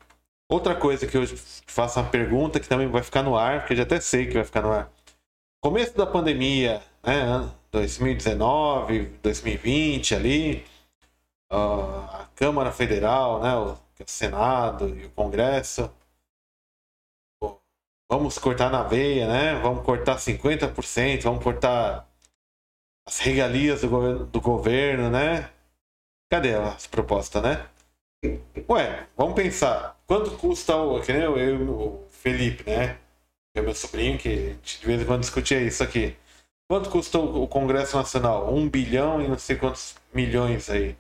outra 0.50 0.76
coisa 0.76 1.08
que 1.08 1.18
eu 1.18 1.24
faço 1.66 2.00
uma 2.00 2.10
pergunta 2.10 2.60
que 2.60 2.68
também 2.68 2.88
vai 2.88 3.02
ficar 3.02 3.24
no 3.24 3.38
ar, 3.38 3.62
porque 3.62 3.74
eu 3.74 3.78
já 3.78 3.84
até 3.84 4.00
sei 4.00 4.28
que 4.28 4.34
vai 4.34 4.44
ficar 4.44 4.62
no 4.62 4.72
ar. 4.72 4.92
Começo 5.62 5.98
da 5.98 6.06
pandemia, 6.06 6.82
né? 7.04 7.50
2019, 7.72 9.06
2020 9.24 10.16
ali, 10.16 10.66
ah, 11.50 12.24
a 12.24 12.26
Câmara 12.36 12.72
Federal, 12.72 13.42
né? 13.42 13.56
O 13.56 13.78
Senado 14.06 14.90
e 14.98 15.06
o 15.06 15.10
Congresso. 15.12 15.92
Vamos 18.10 18.38
cortar 18.38 18.70
na 18.72 18.84
veia, 18.84 19.28
né? 19.28 19.60
Vamos 19.62 19.86
cortar 19.86 20.18
50%, 20.18 21.24
vamos 21.24 21.44
cortar 21.44 22.08
as 23.06 23.20
regalias 23.20 23.82
do, 23.82 23.90
governo- 23.90 24.26
do 24.26 24.42
governo, 24.42 25.10
né? 25.10 25.50
Cadê 26.32 26.56
as 26.56 26.88
propostas, 26.88 27.42
né? 27.44 27.68
Ué, 28.70 29.08
vamos 29.16 29.36
pensar. 29.36 29.98
Quanto 30.08 30.32
custa 30.38 30.76
o. 30.76 31.02
Que 31.02 31.14
nem 31.14 31.22
eu, 31.24 31.38
eu 31.38 31.72
o 31.72 32.08
Felipe, 32.10 32.70
né? 32.70 32.98
É 33.56 33.62
meu 33.62 33.74
sobrinho, 33.76 34.18
que 34.18 34.56
de 34.56 34.86
vez 34.86 35.02
em 35.02 35.06
quando 35.06 35.22
discutia 35.22 35.60
isso 35.62 35.84
aqui. 35.84 36.16
Quanto 36.70 36.90
custa 36.90 37.20
o 37.20 37.44
o 37.44 37.48
Congresso 37.48 37.98
Nacional? 37.98 38.54
Um 38.54 38.70
bilhão 38.70 39.22
e 39.22 39.28
não 39.28 39.38
sei 39.38 39.56
quantos 39.58 39.96
milhões 40.14 40.70
aí. 40.70 40.96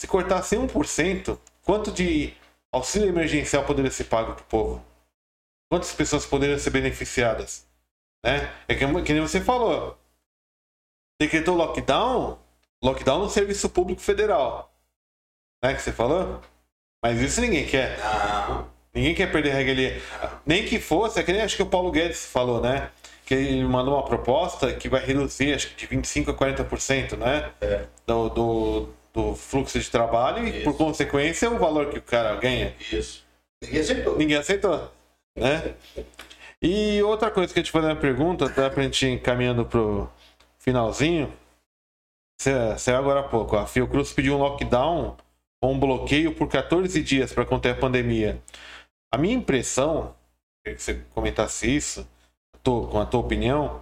Se 0.00 0.06
cortasse 0.06 0.56
1%, 0.56 1.38
quanto 1.64 1.92
de 1.92 2.34
auxílio 2.72 3.08
emergencial 3.08 3.64
poderia 3.64 3.90
ser 3.90 4.04
pago 4.04 4.34
pro 4.34 4.44
povo? 4.44 4.84
Quantas 5.70 5.92
pessoas 5.92 6.24
poderiam 6.24 6.58
ser 6.58 6.70
beneficiadas? 6.70 7.66
Né? 8.24 8.50
É 8.66 8.74
que, 8.74 9.02
que 9.02 9.12
nem 9.12 9.22
você 9.22 9.40
falou. 9.40 9.98
Decretou 11.20 11.56
lockdown, 11.56 12.38
lockdown 12.82 13.20
no 13.20 13.30
serviço 13.30 13.68
público 13.68 14.00
federal. 14.00 14.72
Né, 15.62 15.74
que 15.74 15.82
você 15.82 15.92
falou? 15.92 16.40
Mas 17.02 17.20
isso 17.20 17.40
ninguém 17.40 17.66
quer. 17.66 17.98
Não. 17.98 18.68
Ninguém 18.94 19.14
quer 19.14 19.30
perder 19.30 19.52
regalia. 19.52 20.00
Nem 20.46 20.64
que 20.64 20.80
fosse, 20.80 21.20
é 21.20 21.22
que 21.22 21.32
nem 21.32 21.42
acho 21.42 21.56
que 21.56 21.62
o 21.62 21.66
Paulo 21.66 21.90
Guedes 21.90 22.26
falou, 22.26 22.60
né? 22.60 22.90
Que 23.26 23.34
ele 23.34 23.64
mandou 23.64 23.94
uma 23.94 24.04
proposta 24.04 24.72
que 24.72 24.88
vai 24.88 25.04
reduzir, 25.04 25.54
acho 25.54 25.74
que 25.74 25.86
de 25.86 25.96
25% 25.96 26.30
a 26.30 26.34
40%, 26.34 27.16
né? 27.16 27.50
É. 27.60 27.84
Do, 28.06 28.28
do, 28.28 28.88
do 29.12 29.34
fluxo 29.36 29.78
de 29.78 29.90
trabalho 29.90 30.46
e, 30.48 30.64
por 30.64 30.76
consequência, 30.76 31.50
o 31.50 31.58
valor 31.58 31.90
que 31.90 31.98
o 31.98 32.02
cara 32.02 32.34
ganha. 32.36 32.74
Isso. 32.90 33.24
Ninguém 33.62 33.80
aceitou. 33.80 34.18
Ninguém 34.18 34.36
aceitou, 34.36 34.92
né? 35.38 35.74
E 36.60 37.02
outra 37.02 37.30
coisa 37.30 37.52
que 37.52 37.60
eu 37.60 37.64
te 37.64 37.70
fazer 37.70 37.86
uma 37.86 37.96
pergunta, 37.96 38.48
dá 38.48 38.68
pra 38.68 38.82
gente 38.82 39.06
ir 39.06 39.20
caminhando 39.20 39.64
pro 39.64 40.08
finalzinho. 40.58 41.32
Saiu 42.76 42.98
agora 42.98 43.20
há 43.20 43.24
pouco. 43.24 43.56
A 43.56 43.66
Fiocruz 43.66 44.12
pediu 44.12 44.34
um 44.34 44.38
lockdown 44.38 45.16
ou 45.62 45.72
um 45.72 45.78
bloqueio 45.78 46.34
por 46.34 46.48
14 46.48 47.02
dias 47.02 47.32
para 47.32 47.44
conter 47.44 47.70
a 47.70 47.74
pandemia. 47.74 48.40
A 49.12 49.18
minha 49.18 49.34
impressão, 49.34 50.14
que 50.64 50.76
você 50.76 51.02
comentasse 51.14 51.68
isso, 51.74 52.06
tô- 52.62 52.86
com 52.86 53.00
a 53.00 53.06
tua 53.06 53.20
opinião, 53.20 53.80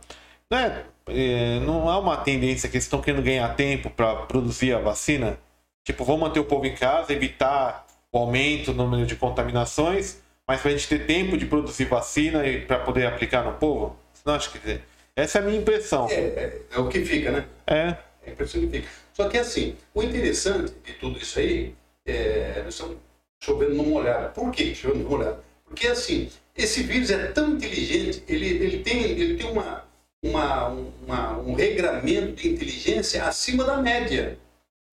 não 0.50 0.58
é, 0.58 0.84
é, 1.08 1.60
não 1.60 1.88
há 1.88 1.98
uma 1.98 2.16
tendência 2.18 2.68
que 2.68 2.76
eles 2.76 2.84
estão 2.84 3.00
querendo 3.02 3.22
ganhar 3.24 3.54
tempo 3.56 3.90
para 3.90 4.16
produzir 4.26 4.74
a 4.74 4.78
vacina? 4.78 5.38
Tipo, 5.84 6.04
vamos 6.04 6.22
manter 6.22 6.40
o 6.40 6.44
povo 6.44 6.66
em 6.66 6.74
casa, 6.74 7.12
evitar 7.12 7.86
o 8.12 8.18
aumento 8.18 8.72
no 8.72 8.84
número 8.84 9.06
de 9.06 9.16
contaminações, 9.16 10.22
mas 10.46 10.60
para 10.60 10.70
a 10.70 10.74
gente 10.74 10.88
ter 10.88 11.06
tempo 11.06 11.36
de 11.36 11.46
produzir 11.46 11.86
vacina 11.86 12.46
e 12.46 12.60
para 12.64 12.78
poder 12.80 13.06
aplicar 13.06 13.42
no 13.44 13.54
povo? 13.54 13.96
Não 14.24 14.34
acho 14.34 14.50
que 14.52 14.80
essa 15.14 15.38
é 15.38 15.42
a 15.42 15.44
minha 15.44 15.58
impressão. 15.58 16.08
É, 16.10 16.14
é, 16.14 16.60
é 16.72 16.78
o 16.78 16.88
que 16.88 17.04
fica, 17.04 17.30
né? 17.32 17.46
É, 17.66 17.96
É 18.24 18.28
a 18.28 18.30
impressão 18.32 18.60
que 18.60 18.68
fica. 18.68 18.88
Só 19.14 19.28
que 19.28 19.38
assim, 19.38 19.76
o 19.94 20.02
interessante 20.02 20.72
de 20.84 20.92
tudo 20.94 21.18
isso 21.18 21.38
aí 21.38 21.74
é. 22.04 22.60
Nós 22.64 22.74
estamos 22.74 22.96
chovendo 23.42 23.74
numa 23.74 23.88
molhada. 23.88 24.28
Por 24.28 24.50
quê? 24.50 24.74
Chovendo 24.74 25.00
numa 25.04 25.16
molhada. 25.18 25.40
Porque 25.64 25.86
assim, 25.86 26.30
esse 26.56 26.82
vírus 26.82 27.10
é 27.10 27.26
tão 27.28 27.52
inteligente, 27.52 28.22
ele, 28.28 28.46
ele 28.46 28.82
tem, 28.82 29.02
ele 29.02 29.36
tem 29.36 29.50
uma, 29.50 29.84
uma, 30.22 30.68
uma- 30.68 31.38
um 31.38 31.54
regramento 31.54 32.32
de 32.42 32.48
inteligência 32.48 33.24
acima 33.24 33.64
da 33.64 33.78
média. 33.78 34.38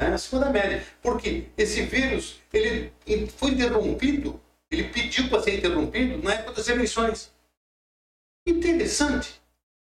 Né? 0.02 0.08
Acima 0.14 0.42
da 0.42 0.50
média. 0.50 0.84
Porque 1.02 1.44
esse 1.58 1.82
vírus, 1.84 2.40
ele 2.54 2.92
foi 3.38 3.52
interrompido, 3.52 4.40
ele 4.74 4.90
pediu 4.90 5.30
para 5.30 5.42
ser 5.42 5.58
interrompido 5.58 6.22
na 6.24 6.34
época 6.34 6.54
das 6.54 6.68
eleições. 6.68 7.32
Interessante. 8.48 9.42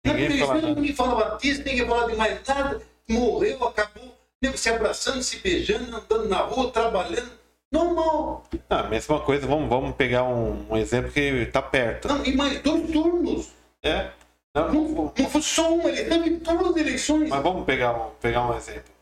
Época 0.04 0.20
Ninguém 0.20 0.38
das 0.38 0.48
fala 0.48 0.60
nada. 0.60 0.74
ninguém 0.74 0.94
falava 0.94 2.08
de 2.08 2.16
mais 2.16 2.46
nada. 2.46 2.82
Morreu, 3.08 3.64
acabou. 3.66 4.16
Nego 4.42 4.58
se 4.58 4.68
abraçando, 4.68 5.22
se 5.22 5.38
beijando, 5.38 5.96
andando 5.96 6.28
na 6.28 6.38
rua, 6.38 6.70
trabalhando. 6.70 7.32
Normal. 7.72 8.44
a 8.70 8.84
mesma 8.84 9.20
coisa, 9.20 9.46
vamos, 9.46 9.68
vamos 9.68 9.96
pegar 9.96 10.22
um, 10.22 10.66
um 10.70 10.76
exemplo 10.76 11.10
que 11.10 11.46
tá 11.46 11.60
perto. 11.60 12.06
Não, 12.06 12.24
e 12.24 12.34
mais 12.34 12.60
dois 12.60 12.90
turnos. 12.90 13.52
É. 13.82 14.10
Não, 14.54 14.72
Não, 14.72 15.12
não 15.18 15.30
foi 15.30 15.42
só 15.42 15.74
uma, 15.74 15.90
ele 15.90 16.04
teve 16.08 16.30
em 16.30 16.38
todas 16.38 16.68
as 16.68 16.76
eleições. 16.76 17.28
Mas 17.28 17.42
vamos 17.42 17.64
pegar 17.64 17.92
um, 17.92 18.10
pegar 18.20 18.46
um 18.48 18.56
exemplo. 18.56 18.92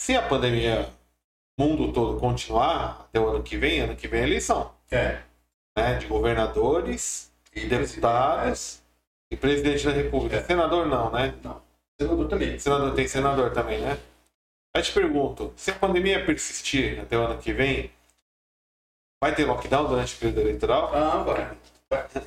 Se 0.00 0.16
a 0.16 0.22
pandemia, 0.22 0.88
mundo 1.58 1.92
todo 1.92 2.20
continuar 2.20 3.06
até 3.08 3.18
o 3.18 3.28
ano 3.28 3.42
que 3.42 3.56
vem, 3.56 3.80
ano 3.80 3.96
que 3.96 4.06
vem 4.06 4.20
é 4.20 4.24
eleição, 4.24 4.70
É. 4.90 5.20
né? 5.76 5.94
De 5.98 6.06
governadores, 6.06 7.30
E 7.54 7.66
deputados 7.66 8.82
e 9.30 9.36
presidente 9.36 9.84
da 9.84 9.92
república. 9.92 10.36
É. 10.36 10.42
Senador 10.44 10.86
não, 10.86 11.10
né? 11.10 11.34
Não. 11.42 11.60
Senador 12.00 12.28
também. 12.28 12.58
Senador 12.58 12.94
tem 12.94 13.08
senador 13.08 13.52
também, 13.52 13.80
né? 13.80 13.98
Aí 14.76 14.82
te 14.82 14.92
pergunto, 14.92 15.52
se 15.56 15.70
a 15.70 15.74
pandemia 15.74 16.24
persistir 16.24 17.00
até 17.00 17.18
o 17.18 17.22
ano 17.24 17.40
que 17.40 17.52
vem, 17.52 17.90
vai 19.20 19.34
ter 19.34 19.44
lockdown 19.44 19.88
durante 19.88 20.14
o 20.14 20.18
período 20.18 20.40
eleitoral? 20.42 20.94
Ah, 20.94 21.22
vai. 21.22 21.56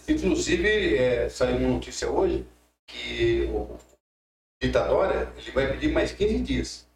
Inclusive, 0.09 0.97
é, 0.97 1.29
saiu 1.29 1.57
uma 1.57 1.69
notícia 1.69 2.09
hoje 2.09 2.45
que 2.87 3.43
o 3.53 3.77
Ditadória 4.61 5.31
ele 5.37 5.51
vai 5.51 5.71
pedir 5.71 5.91
mais 5.91 6.11
15 6.11 6.39
dias. 6.39 6.87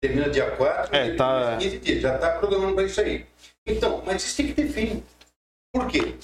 Termina 0.00 0.28
dia 0.28 0.50
4, 0.56 0.94
É, 0.94 1.14
tá- 1.14 1.34
pede 1.34 1.44
mais 1.50 1.62
15 1.64 1.78
dias. 1.78 2.00
Já 2.02 2.14
está 2.16 2.38
programando 2.38 2.74
para 2.74 2.84
isso 2.84 3.00
aí. 3.00 3.26
Então, 3.68 4.02
mas 4.04 4.24
isso 4.24 4.36
tem 4.36 4.46
que 4.46 4.54
ter 4.54 4.68
fim. 4.68 5.02
Por 5.72 5.86
quê? 5.86 6.14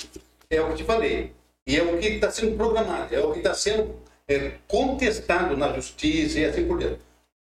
É 0.51 0.61
o 0.61 0.71
que 0.71 0.77
te 0.77 0.85
falei. 0.85 1.33
E 1.66 1.77
é 1.77 1.83
o 1.83 1.99
que 1.99 2.07
está 2.07 2.31
sendo 2.31 2.57
programado, 2.57 3.15
é 3.15 3.21
o 3.21 3.33
que 3.33 3.39
está 3.39 3.55
sendo 3.55 3.99
é, 4.29 4.59
contestado 4.69 5.57
na 5.57 5.73
justiça 5.73 6.39
e 6.39 6.45
assim 6.45 6.66
por 6.66 6.79
diante. 6.79 7.01
O 7.01 7.01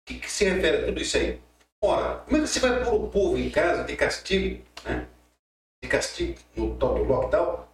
que, 0.07 0.21
que 0.21 0.31
se 0.31 0.45
refere 0.45 0.79
a 0.79 0.87
tudo 0.87 1.01
isso 1.01 1.17
aí? 1.17 1.39
Ora, 1.83 2.17
como 2.21 2.37
é 2.37 2.41
que 2.41 2.47
você 2.47 2.61
vai 2.61 2.85
pôr 2.85 2.95
o 2.95 3.09
povo 3.09 3.39
em 3.39 3.51
casa 3.51 3.85
de 3.85 3.95
castigo, 3.97 4.63
né? 4.85 5.07
De 5.83 5.89
castigo 5.89 6.39
no 6.57 6.75
tal 6.77 6.95
do 6.95 7.05
lockdown? 7.05 7.67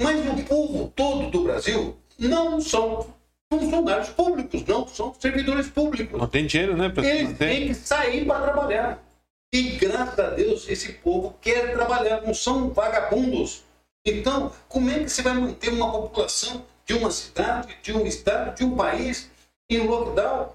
Mas 0.00 0.26
o 0.26 0.44
povo 0.44 0.92
todo 0.94 1.30
do 1.30 1.44
Brasil 1.44 1.96
não 2.18 2.60
são 2.60 3.12
funcionários 3.52 4.10
públicos, 4.10 4.64
não 4.64 4.86
são 4.86 5.12
servidores 5.14 5.68
públicos. 5.68 6.18
Não 6.18 6.28
tem 6.28 6.46
dinheiro, 6.46 6.76
né? 6.76 6.92
Eles 6.98 7.36
têm 7.36 7.68
que 7.68 7.74
sair 7.74 8.24
para 8.24 8.52
trabalhar. 8.52 9.09
E 9.52 9.62
graças 9.76 10.18
a 10.18 10.30
Deus 10.30 10.68
esse 10.68 10.92
povo 10.94 11.36
quer 11.40 11.72
trabalhar, 11.72 12.22
não 12.22 12.32
são 12.32 12.70
vagabundos. 12.70 13.64
Então, 14.06 14.52
como 14.68 14.88
é 14.90 15.00
que 15.00 15.08
você 15.08 15.22
vai 15.22 15.34
manter 15.34 15.70
uma 15.70 15.90
população 15.90 16.64
de 16.86 16.94
uma 16.94 17.10
cidade, 17.10 17.76
de 17.82 17.92
um 17.92 18.06
estado, 18.06 18.56
de 18.56 18.64
um 18.64 18.76
país 18.76 19.30
em 19.68 19.86
lockdown, 19.86 20.54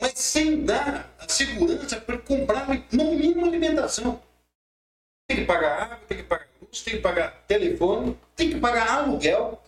mas 0.00 0.12
sem 0.18 0.64
dar 0.64 1.14
a 1.18 1.28
segurança 1.28 2.00
para 2.00 2.18
comprar 2.18 2.68
no 2.92 3.14
mínimo 3.14 3.46
alimentação? 3.46 4.20
Tem 5.28 5.38
que 5.38 5.44
pagar 5.44 5.82
água, 5.82 5.98
tem 6.08 6.18
que 6.18 6.24
pagar 6.24 6.48
luz, 6.60 6.82
tem 6.82 6.94
que 6.94 7.00
pagar 7.00 7.44
telefone, 7.46 8.18
tem 8.34 8.50
que 8.50 8.58
pagar 8.58 8.90
aluguel 8.90 9.62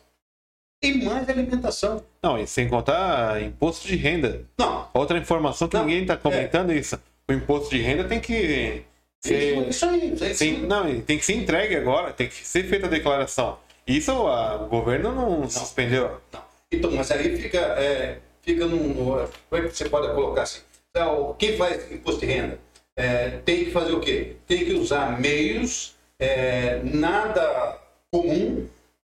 e 0.83 1.05
mais 1.05 1.29
alimentação. 1.29 2.03
Não, 2.23 2.39
e 2.39 2.47
sem 2.47 2.69
contar 2.69 3.41
imposto 3.43 3.87
de 3.87 3.97
renda. 3.97 4.45
Não. 4.59 4.89
Outra 4.93 5.19
informação 5.19 5.69
que 5.69 5.77
Não, 5.77 5.85
ninguém 5.85 6.03
está 6.03 6.17
comentando 6.17 6.71
é. 6.71 6.75
é 6.75 6.79
isso. 6.79 6.99
O 7.31 7.33
imposto 7.33 7.71
de 7.71 7.81
renda 7.81 8.03
tem 8.03 8.19
que 8.19 8.83
ser. 9.23 9.69
Isso 9.69 9.87
aí, 9.87 10.13
isso 10.13 10.25
aí. 10.25 10.35
Sim, 10.35 10.67
não, 10.67 11.01
tem 11.03 11.17
que 11.17 11.25
ser 11.25 11.35
entregue 11.35 11.77
agora, 11.77 12.13
tem 12.13 12.27
que 12.27 12.45
ser 12.45 12.65
feita 12.65 12.87
a 12.87 12.91
declaração. 12.91 13.57
Isso 13.87 14.11
a- 14.11 14.57
o 14.57 14.67
governo 14.67 15.13
não, 15.15 15.49
suspendeu. 15.49 16.21
Não. 16.33 16.43
Então, 16.73 16.91
mas 16.91 17.09
aí 17.13 17.37
fica, 17.37 17.59
é, 17.59 18.19
fica 18.43 18.67
num. 18.67 18.95
Como 18.95 19.29
é 19.53 19.61
que 19.69 19.77
você 19.77 19.89
pode 19.89 20.13
colocar 20.13 20.43
assim? 20.43 20.61
Então, 20.91 21.37
Quem 21.39 21.57
faz 21.57 21.91
imposto 21.93 22.21
de 22.21 22.27
renda 22.27 22.59
é, 22.97 23.39
tem 23.45 23.65
que 23.65 23.71
fazer 23.71 23.93
o 23.93 24.01
quê? 24.01 24.33
Tem 24.49 24.65
que 24.65 24.73
usar 24.73 25.21
meios 25.21 25.95
é, 26.19 26.81
nada 26.83 27.79
comum 28.13 28.67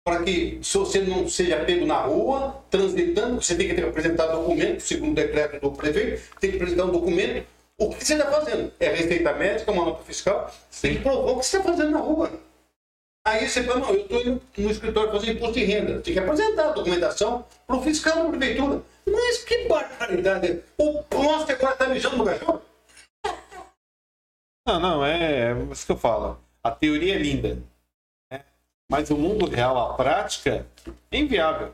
para 0.05 0.23
que 0.23 0.59
se 0.61 0.77
você 0.77 1.01
não 1.01 1.27
seja 1.27 1.57
pego 1.65 1.85
na 1.85 1.97
rua, 1.97 2.63
transitando, 2.69 3.41
você 3.41 3.55
tem 3.55 3.67
que 3.67 3.73
ter 3.73 3.83
apresentar 3.85 4.27
documento, 4.27 4.79
segundo 4.79 5.11
o 5.11 5.15
decreto 5.15 5.59
do 5.59 5.71
prefeito, 5.71 6.21
tem 6.39 6.51
que 6.51 6.55
apresentar 6.57 6.85
um 6.85 6.91
documento. 6.91 7.45
O 7.77 7.89
que 7.93 8.05
você 8.05 8.13
está 8.13 8.31
fazendo? 8.31 8.71
É 8.79 8.89
receita 8.89 9.33
médica, 9.33 9.71
uma 9.71 9.85
nota 9.85 10.03
fiscal, 10.03 10.49
você 10.69 10.87
tem 10.87 10.97
que 10.97 11.03
provar 11.03 11.31
o 11.31 11.39
que 11.39 11.45
você 11.45 11.57
está 11.57 11.69
fazendo 11.69 11.91
na 11.91 11.99
rua. 11.99 12.31
Aí 13.27 13.49
você 13.49 13.63
fala, 13.63 13.79
não, 13.79 13.89
eu 13.89 14.01
estou 14.01 14.41
no 14.63 14.71
escritório 14.71 15.11
fazer 15.11 15.31
imposto 15.31 15.55
de 15.55 15.65
renda. 15.65 15.99
Tem 15.99 16.13
que 16.13 16.19
apresentar 16.19 16.69
a 16.69 16.73
documentação 16.73 17.45
para 17.65 17.75
o 17.75 17.81
fiscal 17.81 18.23
da 18.23 18.29
prefeitura. 18.29 18.83
Mas 19.07 19.43
que 19.43 19.67
barbaridade. 19.67 20.63
O 20.77 21.03
nosso 21.11 21.51
agora 21.51 21.73
está 21.73 21.87
mijando 21.87 22.17
no 22.17 22.25
cachorro. 22.25 22.61
Não, 24.67 24.79
não, 24.79 25.05
é, 25.05 25.51
é 25.51 25.53
isso 25.71 25.85
que 25.85 25.91
eu 25.91 25.97
falo. 25.97 26.39
A 26.63 26.69
teoria 26.71 27.15
é 27.15 27.17
linda. 27.17 27.57
né? 28.31 28.43
Mas 28.89 29.09
o 29.09 29.17
mundo 29.17 29.47
real, 29.47 29.77
a 29.77 29.95
prática, 29.95 30.65
é 31.11 31.17
inviável. 31.17 31.73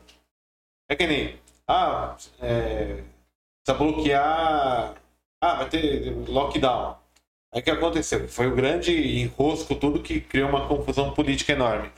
É 0.88 0.96
que 0.96 1.06
nem. 1.06 1.38
Ah, 1.68 2.16
é, 2.40 3.02
precisa 3.64 3.78
bloquear. 3.78 5.01
Ah, 5.42 5.56
vai 5.56 5.68
ter 5.68 6.14
lockdown. 6.28 6.96
Aí 7.52 7.60
o 7.60 7.64
que 7.64 7.70
aconteceu? 7.70 8.28
Foi 8.28 8.46
o 8.46 8.54
grande 8.54 8.92
enrosco, 9.20 9.74
tudo 9.74 10.00
que 10.00 10.20
criou 10.20 10.48
uma 10.48 10.66
confusão 10.68 11.12
política 11.12 11.52
enorme. 11.52 11.90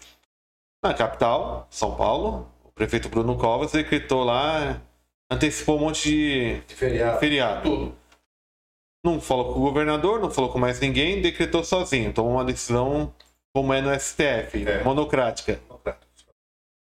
Na 0.82 0.94
capital, 0.94 1.66
São 1.70 1.94
Paulo, 1.94 2.48
o 2.64 2.70
prefeito 2.72 3.08
Bruno 3.08 3.36
Covas 3.36 3.72
decretou 3.72 4.24
lá, 4.24 4.80
antecipou 5.30 5.76
um 5.76 5.80
monte 5.80 6.08
de 6.08 6.60
De 6.66 6.74
feriado. 6.74 7.20
feriado. 7.20 7.62
Tudo. 7.62 7.94
Não 9.04 9.20
falou 9.20 9.52
com 9.52 9.60
o 9.60 9.62
governador, 9.62 10.18
não 10.18 10.30
falou 10.30 10.50
com 10.50 10.58
mais 10.58 10.80
ninguém, 10.80 11.20
decretou 11.20 11.62
sozinho. 11.62 12.12
Tomou 12.12 12.32
uma 12.32 12.44
decisão 12.44 13.12
como 13.54 13.72
é 13.74 13.80
no 13.82 13.92
STF, 13.94 14.66
É. 14.66 14.82
monocrática. 14.82 15.60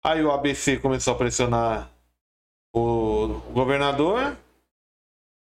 Aí 0.02 0.22
o 0.22 0.30
ABC 0.32 0.78
começou 0.78 1.14
a 1.14 1.16
pressionar 1.18 1.90
o 2.74 3.28
governador. 3.52 4.36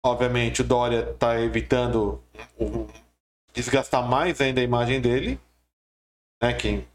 Obviamente 0.07 0.61
o 0.61 0.63
Dória 0.63 1.11
está 1.11 1.39
evitando 1.39 2.23
desgastar 3.53 4.07
mais 4.07 4.39
ainda 4.39 4.61
a 4.61 4.63
imagem 4.63 5.01
dele. 5.01 5.39
Né, 6.41 6.53
que 6.53 6.85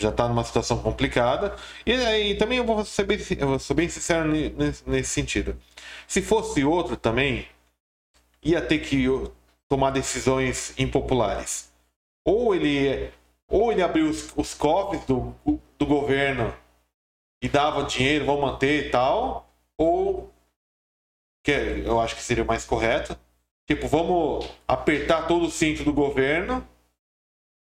já 0.00 0.10
está 0.10 0.28
numa 0.28 0.44
situação 0.44 0.78
complicada. 0.78 1.56
E 1.84 1.92
aí 1.92 2.36
também 2.36 2.58
eu 2.58 2.64
vou 2.64 2.84
ser 2.84 3.04
bem, 3.04 3.18
vou 3.40 3.58
ser 3.58 3.74
bem 3.74 3.88
sincero 3.88 4.28
nesse, 4.28 4.88
nesse 4.88 5.10
sentido. 5.10 5.56
Se 6.06 6.22
fosse 6.22 6.64
outro 6.64 6.96
também, 6.96 7.46
ia 8.42 8.60
ter 8.60 8.78
que 8.78 9.06
tomar 9.68 9.90
decisões 9.90 10.72
impopulares. 10.78 11.72
Ou 12.24 12.54
ele, 12.54 13.10
ou 13.48 13.72
ele 13.72 13.82
abriu 13.82 14.08
os, 14.08 14.32
os 14.36 14.54
cofres 14.54 15.04
do, 15.04 15.34
do 15.78 15.86
governo 15.86 16.54
e 17.42 17.48
dava 17.48 17.84
dinheiro, 17.84 18.24
vão 18.24 18.40
manter 18.40 18.86
e 18.86 18.90
tal, 18.90 19.48
ou 19.76 20.33
que 21.44 21.52
eu 21.52 22.00
acho 22.00 22.16
que 22.16 22.22
seria 22.22 22.44
mais 22.44 22.64
correto, 22.64 23.16
tipo, 23.68 23.86
vamos 23.86 24.50
apertar 24.66 25.28
todo 25.28 25.44
o 25.44 25.50
cinto 25.50 25.84
do 25.84 25.92
governo, 25.92 26.66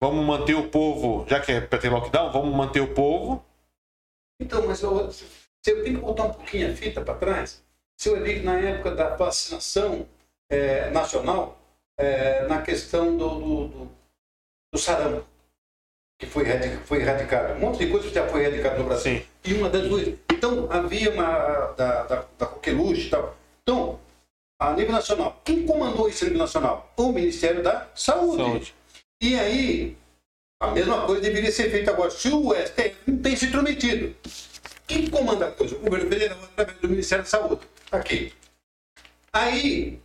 vamos 0.02 0.26
manter 0.26 0.54
o 0.54 0.68
povo, 0.68 1.24
já 1.28 1.40
que 1.40 1.52
é 1.52 1.60
para 1.60 1.78
ter 1.78 1.88
lockdown, 1.88 2.32
vamos 2.32 2.54
manter 2.54 2.80
o 2.80 2.92
povo. 2.92 3.44
Então, 4.40 4.66
mas 4.66 4.82
eu, 4.82 5.10
se 5.12 5.24
eu 5.66 5.84
tenho 5.84 5.96
que 5.96 6.00
voltar 6.00 6.24
um 6.24 6.32
pouquinho 6.32 6.70
a 6.70 6.74
fita 6.74 7.00
para 7.02 7.14
trás, 7.14 7.64
se 7.96 8.08
eu 8.08 8.14
olhei 8.14 8.42
na 8.42 8.58
época 8.58 8.90
da 8.96 9.14
vacinação 9.14 10.06
eh, 10.50 10.90
nacional, 10.90 11.56
eh, 11.96 12.46
na 12.48 12.62
questão 12.62 13.16
do, 13.16 13.28
do, 13.28 13.68
do, 13.68 13.90
do 14.72 14.78
sarampo, 14.78 15.24
que 16.18 16.26
foi, 16.26 16.44
foi 16.84 17.00
erradicado. 17.00 17.54
Um 17.54 17.60
monte 17.60 17.78
de 17.84 17.92
coisa 17.92 18.08
que 18.08 18.14
já 18.14 18.26
foi 18.26 18.44
erradicado 18.44 18.78
no 18.78 18.84
Brasil. 18.84 19.18
Sim. 19.18 19.26
E 19.44 19.54
uma 19.54 19.70
das 19.70 19.88
duas. 19.88 20.08
Então, 20.32 20.68
havia 20.70 21.12
uma 21.12 21.72
da, 21.76 22.02
da, 22.04 22.24
da 22.36 22.46
coqueluche 22.46 23.06
e 23.06 23.10
tal. 23.10 23.37
Então, 23.68 24.00
a 24.58 24.72
nível 24.72 24.92
nacional, 24.92 25.42
quem 25.44 25.66
comandou 25.66 26.08
isso 26.08 26.24
a 26.24 26.28
nível 26.28 26.40
nacional? 26.40 26.90
O 26.96 27.12
Ministério 27.12 27.62
da 27.62 27.86
Saúde. 27.94 28.42
Saúde. 28.42 28.74
E 29.20 29.38
aí, 29.38 29.94
a 30.58 30.70
mesma 30.70 31.04
coisa 31.04 31.20
deveria 31.20 31.52
ser 31.52 31.70
feita 31.70 31.90
agora. 31.90 32.10
Se 32.10 32.30
o 32.30 32.54
STF 32.54 32.96
não 33.06 33.18
tem 33.18 33.36
se 33.36 33.44
intrometido, 33.44 34.16
quem 34.86 35.10
comanda 35.10 35.48
a 35.48 35.50
coisa? 35.50 35.76
O 35.76 35.80
governo 35.80 36.08
federal, 36.08 36.38
através 36.44 36.78
do 36.78 36.88
Ministério 36.88 37.24
da 37.24 37.28
Saúde. 37.28 37.60
Aqui. 37.92 38.32
Aí, 39.34 40.00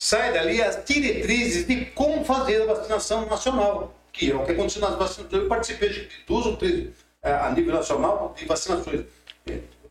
sai 0.00 0.32
dali 0.32 0.62
as 0.62 0.82
diretrizes 0.82 1.66
de 1.66 1.84
como 1.90 2.24
fazer 2.24 2.62
a 2.62 2.74
vacinação 2.74 3.26
nacional, 3.26 3.94
que 4.10 4.30
é 4.30 4.34
o 4.34 4.42
que 4.42 4.52
aconteceu 4.52 4.80
nas 4.80 4.96
vacinações. 4.96 5.42
Eu 5.42 5.48
participei 5.50 5.90
de 5.90 6.08
duas 6.26 6.46
ou 6.46 6.56
três, 6.56 6.94
eh, 7.22 7.30
a 7.30 7.50
nível 7.50 7.74
nacional, 7.74 8.34
de 8.34 8.46
vacinações. 8.46 9.04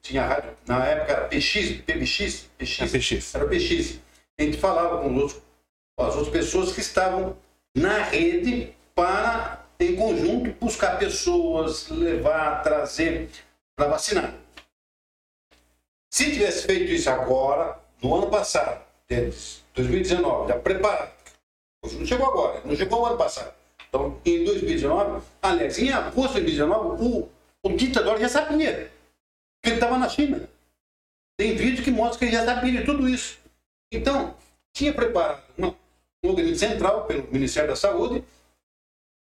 Tinha 0.06 0.24
rádio, 0.24 0.56
na 0.68 0.86
época 0.86 1.14
era 1.14 1.28
PX, 1.28 1.82
PBX, 1.82 2.48
PX, 2.60 2.80
É 2.80 2.88
PX. 2.88 3.34
era 3.34 3.48
PX. 3.48 4.00
A 4.38 4.44
gente 4.44 4.58
falava 4.58 5.02
com 5.02 5.16
os 5.16 5.20
outros, 5.24 5.42
com 5.98 6.06
as 6.06 6.16
outras 6.16 6.32
pessoas 6.32 6.74
que 6.74 6.80
estavam 6.80 7.36
na 7.76 8.04
rede 8.04 8.72
para, 8.94 9.66
em 9.80 9.96
conjunto, 9.96 10.52
buscar 10.62 11.00
pessoas, 11.00 11.90
levar, 11.90 12.62
trazer 12.62 13.32
para 13.76 13.88
vacinar. 13.88 14.32
Se 16.14 16.32
tivesse 16.32 16.68
feito 16.68 16.92
isso 16.92 17.10
agora, 17.10 17.80
no 18.00 18.14
ano 18.14 18.30
passado, 18.30 18.86
de 19.10 19.32
2019, 19.74 20.50
já 20.50 20.60
preparado, 20.60 21.14
não 21.84 22.06
chegou 22.06 22.28
agora, 22.28 22.62
não 22.64 22.76
chegou 22.76 23.02
o 23.02 23.06
ano 23.08 23.18
passado. 23.18 23.56
Então, 23.90 24.22
em 24.24 24.44
2019, 24.44 25.26
aliás, 25.42 25.80
em 25.80 25.92
agosto 25.92 26.36
de 26.36 26.42
2019, 26.42 27.04
o, 27.04 27.30
o 27.64 27.70
ditador 27.76 28.20
já 28.20 28.30
sabia 28.30 28.94
ele 29.70 29.76
estava 29.78 29.98
na 29.98 30.10
China. 30.10 30.50
Tem 31.38 31.56
vídeo 31.56 31.84
que 31.84 31.92
mostra 31.92 32.20
que 32.20 32.26
ele 32.26 32.32
já 32.32 32.46
sabia 32.46 32.80
de 32.80 32.86
tudo 32.86 33.08
isso. 33.10 33.38
Então, 33.92 34.36
tinha 34.74 34.94
preparado 34.94 35.44
uma, 35.58 35.76
um 36.24 36.30
organismo 36.30 36.58
central 36.58 37.06
pelo 37.06 37.28
Ministério 37.32 37.70
da 37.70 37.76
Saúde, 37.76 38.24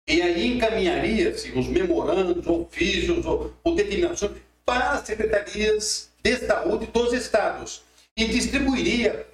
e 0.08 0.20
aí 0.20 0.56
encaminharia-se 0.56 1.52
os 1.52 1.66
memorandos, 1.68 2.44
ofícios, 2.46 3.24
ou, 3.24 3.54
ou 3.62 3.74
determinações 3.74 4.32
para 4.64 4.90
as 4.92 5.06
secretarias 5.06 6.10
de 6.22 6.36
saúde 6.38 6.86
dos 6.86 7.12
estados 7.12 7.82
e 8.16 8.26
distribuiria 8.26 9.26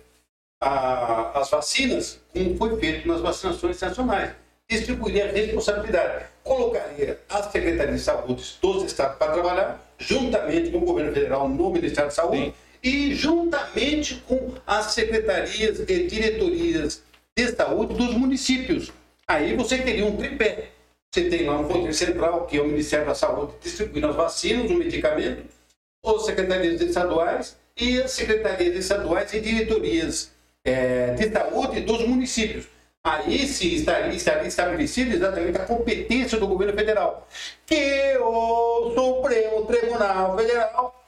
a- 0.60 1.38
as 1.40 1.50
vacinas 1.50 2.20
como 2.32 2.56
foi 2.56 2.78
feito 2.78 3.08
nas 3.08 3.20
vacinações 3.20 3.80
nacionais. 3.80 4.34
Distribuiria 4.68 5.28
a 5.28 5.32
responsabilidade. 5.32 6.26
Colocaria 6.46 7.18
as 7.28 7.50
secretarias 7.50 7.96
de 7.96 8.02
saúde 8.04 8.56
dos 8.62 8.84
estados 8.84 9.18
para 9.18 9.32
trabalhar, 9.32 9.92
juntamente 9.98 10.70
com 10.70 10.78
o 10.78 10.82
governo 10.82 11.12
federal 11.12 11.48
no 11.48 11.70
Ministério 11.70 12.08
da 12.08 12.14
Saúde, 12.14 12.44
Sim. 12.44 12.54
e 12.84 13.12
juntamente 13.16 14.22
com 14.28 14.52
as 14.64 14.94
secretarias 14.94 15.80
e 15.80 16.06
diretorias 16.06 17.02
de 17.36 17.48
saúde 17.48 17.94
dos 17.94 18.14
municípios. 18.14 18.92
Aí 19.26 19.56
você 19.56 19.78
teria 19.78 20.06
um 20.06 20.16
tripé. 20.16 20.68
Você 21.12 21.28
tem 21.28 21.46
lá 21.46 21.58
um 21.58 21.66
poder 21.66 21.92
central, 21.92 22.46
que 22.46 22.58
é 22.58 22.62
o 22.62 22.68
Ministério 22.68 23.06
da 23.06 23.14
Saúde, 23.16 23.54
distribuindo 23.60 24.06
as 24.06 24.14
vacinas, 24.14 24.70
o 24.70 24.74
medicamento, 24.74 25.46
as 26.04 26.26
secretarias 26.26 26.80
estaduais 26.80 27.56
e 27.76 28.00
as 28.00 28.12
secretarias 28.12 28.76
estaduais 28.76 29.34
e 29.34 29.40
diretorias 29.40 30.30
eh, 30.64 31.12
de 31.18 31.28
saúde 31.28 31.80
dos 31.80 32.06
municípios. 32.06 32.75
Aí 33.06 33.46
sim 33.46 33.68
estaria, 33.68 34.12
estabelecida 34.12 35.14
exatamente 35.14 35.56
a 35.56 35.64
competência 35.64 36.38
do 36.40 36.48
governo 36.48 36.74
federal, 36.74 37.28
que 37.64 38.18
o 38.18 38.92
Supremo 38.96 39.64
Tribunal 39.64 40.36
Federal 40.36 41.04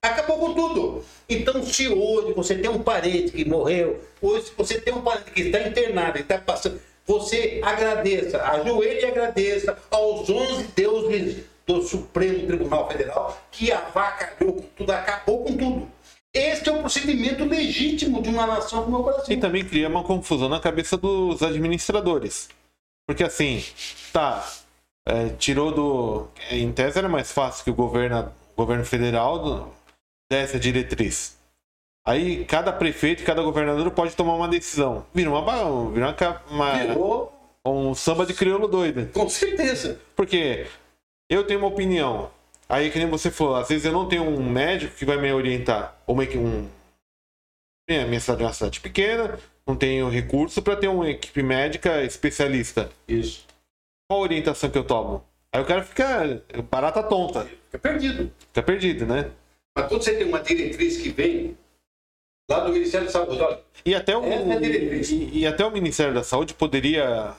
acabou 0.00 0.38
com 0.38 0.54
tudo. 0.54 1.04
Então, 1.28 1.62
se 1.62 1.86
hoje 1.86 2.32
você 2.32 2.54
tem 2.54 2.70
um 2.70 2.82
parente 2.82 3.30
que 3.32 3.44
morreu, 3.44 4.02
hoje 4.22 4.46
se 4.46 4.52
você 4.56 4.80
tem 4.80 4.94
um 4.94 5.02
parente 5.02 5.32
que 5.32 5.42
está 5.42 5.60
internado 5.60 6.16
e 6.16 6.22
está 6.22 6.38
passando, 6.38 6.80
você 7.06 7.60
agradeça, 7.62 8.42
ajoelhe 8.42 9.02
e 9.02 9.04
agradeça 9.04 9.76
aos 9.90 10.30
11 10.30 10.62
deuses 10.74 11.44
do 11.66 11.82
Supremo 11.82 12.46
Tribunal 12.46 12.88
Federal 12.90 13.38
que 13.50 13.70
avacalhou 13.70 14.54
com 14.54 14.62
tudo, 14.78 14.92
acabou 14.92 15.44
com 15.44 15.56
tudo. 15.58 15.88
Este 16.34 16.70
é 16.70 16.72
o 16.72 16.80
procedimento 16.80 17.44
legítimo 17.44 18.22
de 18.22 18.30
uma 18.30 18.46
nação 18.46 18.84
como 18.84 18.98
o 18.98 19.02
Brasil. 19.02 19.34
E 19.34 19.36
também 19.36 19.64
cria 19.64 19.88
uma 19.88 20.02
confusão 20.02 20.48
na 20.48 20.58
cabeça 20.58 20.96
dos 20.96 21.42
administradores. 21.42 22.48
Porque 23.06 23.22
assim, 23.22 23.62
tá, 24.12 24.50
é, 25.06 25.28
tirou 25.30 25.72
do. 25.72 26.28
Em 26.50 26.72
tese 26.72 26.98
era 26.98 27.08
mais 27.08 27.30
fácil 27.30 27.64
que 27.64 27.70
o 27.70 27.74
governo, 27.74 28.32
o 28.54 28.56
governo 28.56 28.84
federal 28.84 29.74
desse 30.30 30.56
a 30.56 30.60
diretriz. 30.60 31.38
Aí 32.06 32.44
cada 32.46 32.72
prefeito, 32.72 33.24
cada 33.24 33.42
governador 33.42 33.90
pode 33.90 34.16
tomar 34.16 34.34
uma 34.34 34.48
decisão. 34.48 35.04
Vira 35.14 35.30
uma, 35.30 35.90
vira 35.90 36.16
uma, 36.18 36.42
uma 36.50 36.78
Virou 36.78 37.32
um 37.66 37.94
samba 37.94 38.24
de 38.24 38.32
crioulo 38.34 38.66
doido. 38.66 39.10
com 39.12 39.28
certeza. 39.28 40.00
Porque 40.16 40.66
eu 41.30 41.46
tenho 41.46 41.60
uma 41.60 41.68
opinião. 41.68 42.30
Aí, 42.72 42.90
que 42.90 42.98
nem 42.98 43.06
você 43.06 43.30
falou, 43.30 43.56
às 43.56 43.68
vezes 43.68 43.84
eu 43.84 43.92
não 43.92 44.08
tenho 44.08 44.22
um 44.22 44.50
médico 44.50 44.96
que 44.96 45.04
vai 45.04 45.18
me 45.18 45.30
orientar. 45.30 45.94
Ou 46.06 46.16
meio 46.16 46.30
que 46.30 46.38
um. 46.38 46.66
Minha, 47.86 48.06
minha 48.06 48.18
cidade 48.18 48.42
é 48.42 48.46
uma 48.46 48.52
cidade 48.54 48.80
pequena, 48.80 49.38
não 49.66 49.76
tenho 49.76 50.08
recurso 50.08 50.62
para 50.62 50.74
ter 50.74 50.88
uma 50.88 51.10
equipe 51.10 51.42
médica 51.42 52.02
especialista. 52.02 52.90
Isso. 53.06 53.46
Qual 54.08 54.20
a 54.20 54.22
orientação 54.22 54.70
que 54.70 54.78
eu 54.78 54.84
tomo? 54.84 55.22
Aí 55.54 55.60
o 55.60 55.66
cara 55.66 55.82
fica 55.82 56.42
barata 56.70 57.02
tonta, 57.02 57.44
Fica 57.66 57.78
perdido. 57.78 58.32
fica 58.38 58.62
perdido, 58.62 59.04
né? 59.04 59.30
Mas 59.76 59.88
quando 59.88 60.02
você 60.02 60.16
tem 60.16 60.26
uma 60.26 60.40
diretriz 60.40 60.96
que 60.96 61.10
vem 61.10 61.58
lá 62.50 62.60
do 62.60 62.72
Ministério 62.72 63.06
da 63.06 63.12
Saúde, 63.12 63.38
olha, 63.38 63.60
E 63.84 63.94
até 63.94 64.16
o, 64.16 64.24
é 64.24 64.62
e, 64.62 65.40
e 65.40 65.46
até 65.46 65.62
o 65.66 65.70
Ministério 65.70 66.14
da 66.14 66.24
Saúde 66.24 66.54
poderia 66.54 67.34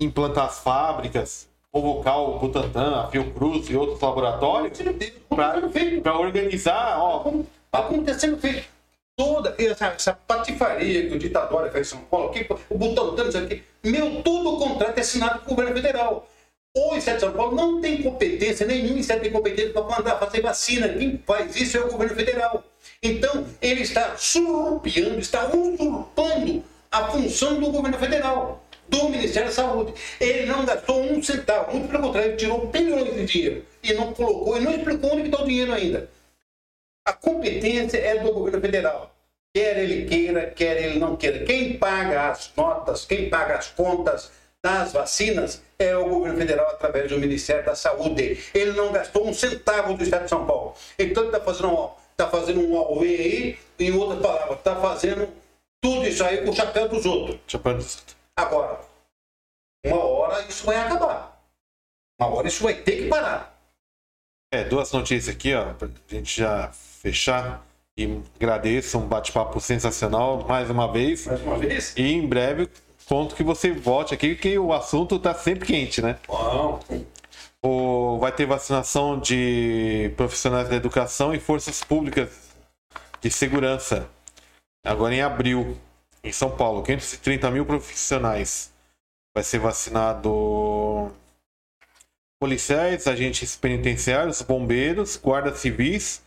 implantar 0.00 0.46
as 0.46 0.60
fábricas, 0.60 1.48
convocar 1.74 2.20
o 2.20 2.38
Butantan, 2.38 3.00
a 3.00 3.10
Fiocruz 3.10 3.68
e 3.68 3.74
outros 3.74 4.00
laboratórios 4.00 4.78
para 5.28 6.16
organizar, 6.16 7.00
ó, 7.00 7.28
Está 7.66 7.88
acontecendo 7.88 8.38
feito. 8.38 8.68
Toda 9.16 9.54
essa, 9.58 9.86
essa 9.86 10.12
patifaria 10.12 11.08
que 11.08 11.14
o 11.16 11.18
ditador 11.18 11.68
fez 11.70 11.88
em 11.88 11.90
São 11.90 12.00
Paulo, 12.02 12.30
aqui, 12.30 12.46
o 12.70 12.78
botão 12.78 13.16
tanto 13.16 13.36
aqui, 13.36 13.62
meu, 13.82 14.22
todo 14.22 14.54
o 14.54 14.58
contrato 14.58 14.98
é 14.98 15.00
assinado 15.00 15.40
com 15.40 15.52
o 15.52 15.56
governo 15.56 15.74
federal. 15.74 16.28
O 16.76 16.94
Estado 16.94 17.14
de 17.16 17.20
São 17.20 17.32
Paulo 17.32 17.56
não 17.56 17.80
tem 17.80 18.02
competência, 18.02 18.66
nenhum 18.66 18.96
Estado 18.96 19.22
tem 19.22 19.32
competência 19.32 19.72
para 19.72 19.82
mandar 19.82 20.18
fazer 20.18 20.40
vacina. 20.40 20.88
Quem 20.88 21.20
faz 21.26 21.54
isso 21.56 21.76
é 21.76 21.80
o 21.80 21.90
governo 21.90 22.14
federal. 22.14 22.62
Então, 23.02 23.46
ele 23.60 23.82
está 23.82 24.16
surrupiando, 24.16 25.18
está 25.18 25.48
usurpando 25.48 26.62
a 26.90 27.08
função 27.08 27.58
do 27.58 27.72
governo 27.72 27.98
federal, 27.98 28.63
do 28.88 29.08
Ministério 29.08 29.48
da 29.48 29.54
Saúde. 29.54 29.94
Ele 30.20 30.46
não 30.46 30.64
gastou 30.64 31.00
um 31.02 31.22
centavo, 31.22 31.72
muito 31.72 31.88
pelo 31.90 32.02
contrário, 32.04 32.30
ele 32.30 32.36
tirou 32.36 32.66
bilhões 32.66 33.14
de 33.14 33.24
dinheiro 33.26 33.64
e 33.82 33.92
não 33.94 34.12
colocou, 34.12 34.56
e 34.56 34.60
não 34.60 34.72
explicou 34.74 35.14
onde 35.14 35.28
está 35.28 35.42
o 35.42 35.46
dinheiro 35.46 35.72
ainda. 35.72 36.08
A 37.06 37.12
competência 37.12 37.98
é 37.98 38.18
do 38.18 38.32
governo 38.32 38.60
federal. 38.60 39.14
Quer 39.54 39.78
ele 39.78 40.06
queira, 40.06 40.50
quer 40.50 40.82
ele 40.82 40.98
não 40.98 41.16
queira. 41.16 41.44
Quem 41.44 41.78
paga 41.78 42.30
as 42.30 42.50
notas, 42.56 43.04
quem 43.04 43.28
paga 43.28 43.56
as 43.56 43.68
contas 43.68 44.32
das 44.64 44.92
vacinas 44.92 45.62
é 45.78 45.94
o 45.96 46.08
governo 46.08 46.38
federal 46.38 46.66
através 46.70 47.10
do 47.10 47.18
Ministério 47.18 47.64
da 47.64 47.74
Saúde. 47.74 48.42
Ele 48.54 48.72
não 48.72 48.90
gastou 48.90 49.28
um 49.28 49.34
centavo 49.34 49.94
do 49.94 50.02
Estado 50.02 50.24
de 50.24 50.30
São 50.30 50.46
Paulo. 50.46 50.74
Então 50.98 51.24
ele 51.24 51.32
está 51.36 51.40
fazendo, 51.44 51.90
tá 52.16 52.28
fazendo 52.28 52.60
um 52.60 52.72
Huawei 52.72 53.14
aí, 53.16 53.58
em 53.78 53.92
outras 53.92 54.20
palavras, 54.20 54.58
está 54.58 54.74
fazendo 54.76 55.28
tudo 55.82 56.06
isso 56.08 56.24
aí 56.24 56.38
com 56.38 56.50
o 56.50 56.54
chapéu 56.56 56.88
dos 56.88 57.04
outros. 57.04 57.38
Chapéu 57.46 57.76
de- 57.76 57.84
Agora, 58.36 58.80
uma 59.86 60.04
hora 60.04 60.42
isso 60.46 60.66
vai 60.66 60.76
acabar. 60.76 61.40
Uma 62.20 62.28
hora 62.30 62.48
isso 62.48 62.62
vai 62.62 62.74
ter 62.74 63.02
que 63.02 63.08
parar. 63.08 63.54
É, 64.52 64.64
duas 64.64 64.92
notícias 64.92 65.34
aqui, 65.34 65.54
ó, 65.54 65.72
pra 65.74 65.88
gente 66.08 66.40
já 66.40 66.70
fechar. 66.72 67.64
E 67.96 68.20
agradeço, 68.36 68.98
um 68.98 69.06
bate-papo 69.06 69.60
sensacional 69.60 70.44
mais 70.46 70.68
uma 70.68 70.90
vez. 70.92 71.26
Mais 71.26 71.40
uma 71.42 71.58
vez. 71.58 71.94
E 71.96 72.12
em 72.12 72.26
breve 72.26 72.68
conto 73.06 73.34
que 73.34 73.42
você 73.42 73.70
volte 73.70 74.14
aqui, 74.14 74.34
que 74.34 74.58
o 74.58 74.72
assunto 74.72 75.18
tá 75.18 75.34
sempre 75.34 75.66
quente, 75.66 76.02
né? 76.02 76.18
Bom, 76.26 76.80
O, 77.62 78.18
vai 78.18 78.32
ter 78.32 78.46
vacinação 78.46 79.18
de 79.18 80.12
profissionais 80.16 80.68
da 80.68 80.76
educação 80.76 81.34
e 81.34 81.40
forças 81.40 81.82
públicas 81.82 82.30
de 83.20 83.30
segurança. 83.30 84.08
Agora 84.84 85.14
em 85.14 85.22
abril, 85.22 85.78
em 86.24 86.32
São 86.32 86.50
Paulo, 86.50 86.82
530 86.82 87.50
mil 87.50 87.66
profissionais. 87.66 88.72
Vai 89.34 89.44
ser 89.44 89.58
vacinado 89.58 91.12
policiais, 92.40 93.06
agentes 93.06 93.56
penitenciários, 93.56 94.40
bombeiros, 94.42 95.16
guardas 95.16 95.58
civis, 95.58 96.22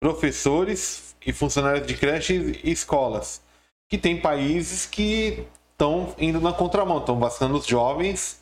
professores 0.00 1.14
e 1.24 1.32
funcionários 1.32 1.86
de 1.86 1.96
creches 1.96 2.58
e 2.64 2.70
escolas. 2.70 3.42
Que 3.88 3.98
tem 3.98 4.20
países 4.20 4.86
que 4.86 5.46
estão 5.72 6.14
indo 6.18 6.40
na 6.40 6.52
contramão, 6.52 6.98
estão 6.98 7.18
vacinando 7.18 7.58
os 7.58 7.66
jovens 7.66 8.40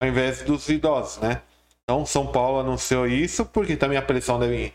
ao 0.00 0.08
invés 0.08 0.42
dos 0.42 0.68
idosos, 0.68 1.18
né? 1.18 1.40
Então 1.84 2.04
São 2.04 2.26
Paulo 2.26 2.58
anunciou 2.58 3.06
isso 3.06 3.46
porque 3.46 3.76
também 3.76 3.96
a 3.96 4.02
pressão 4.02 4.38
deve 4.38 4.74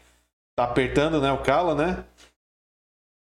estar 0.51 0.71
apertando, 0.71 1.21
né, 1.21 1.31
o 1.31 1.43
calo, 1.43 1.75
né? 1.75 2.03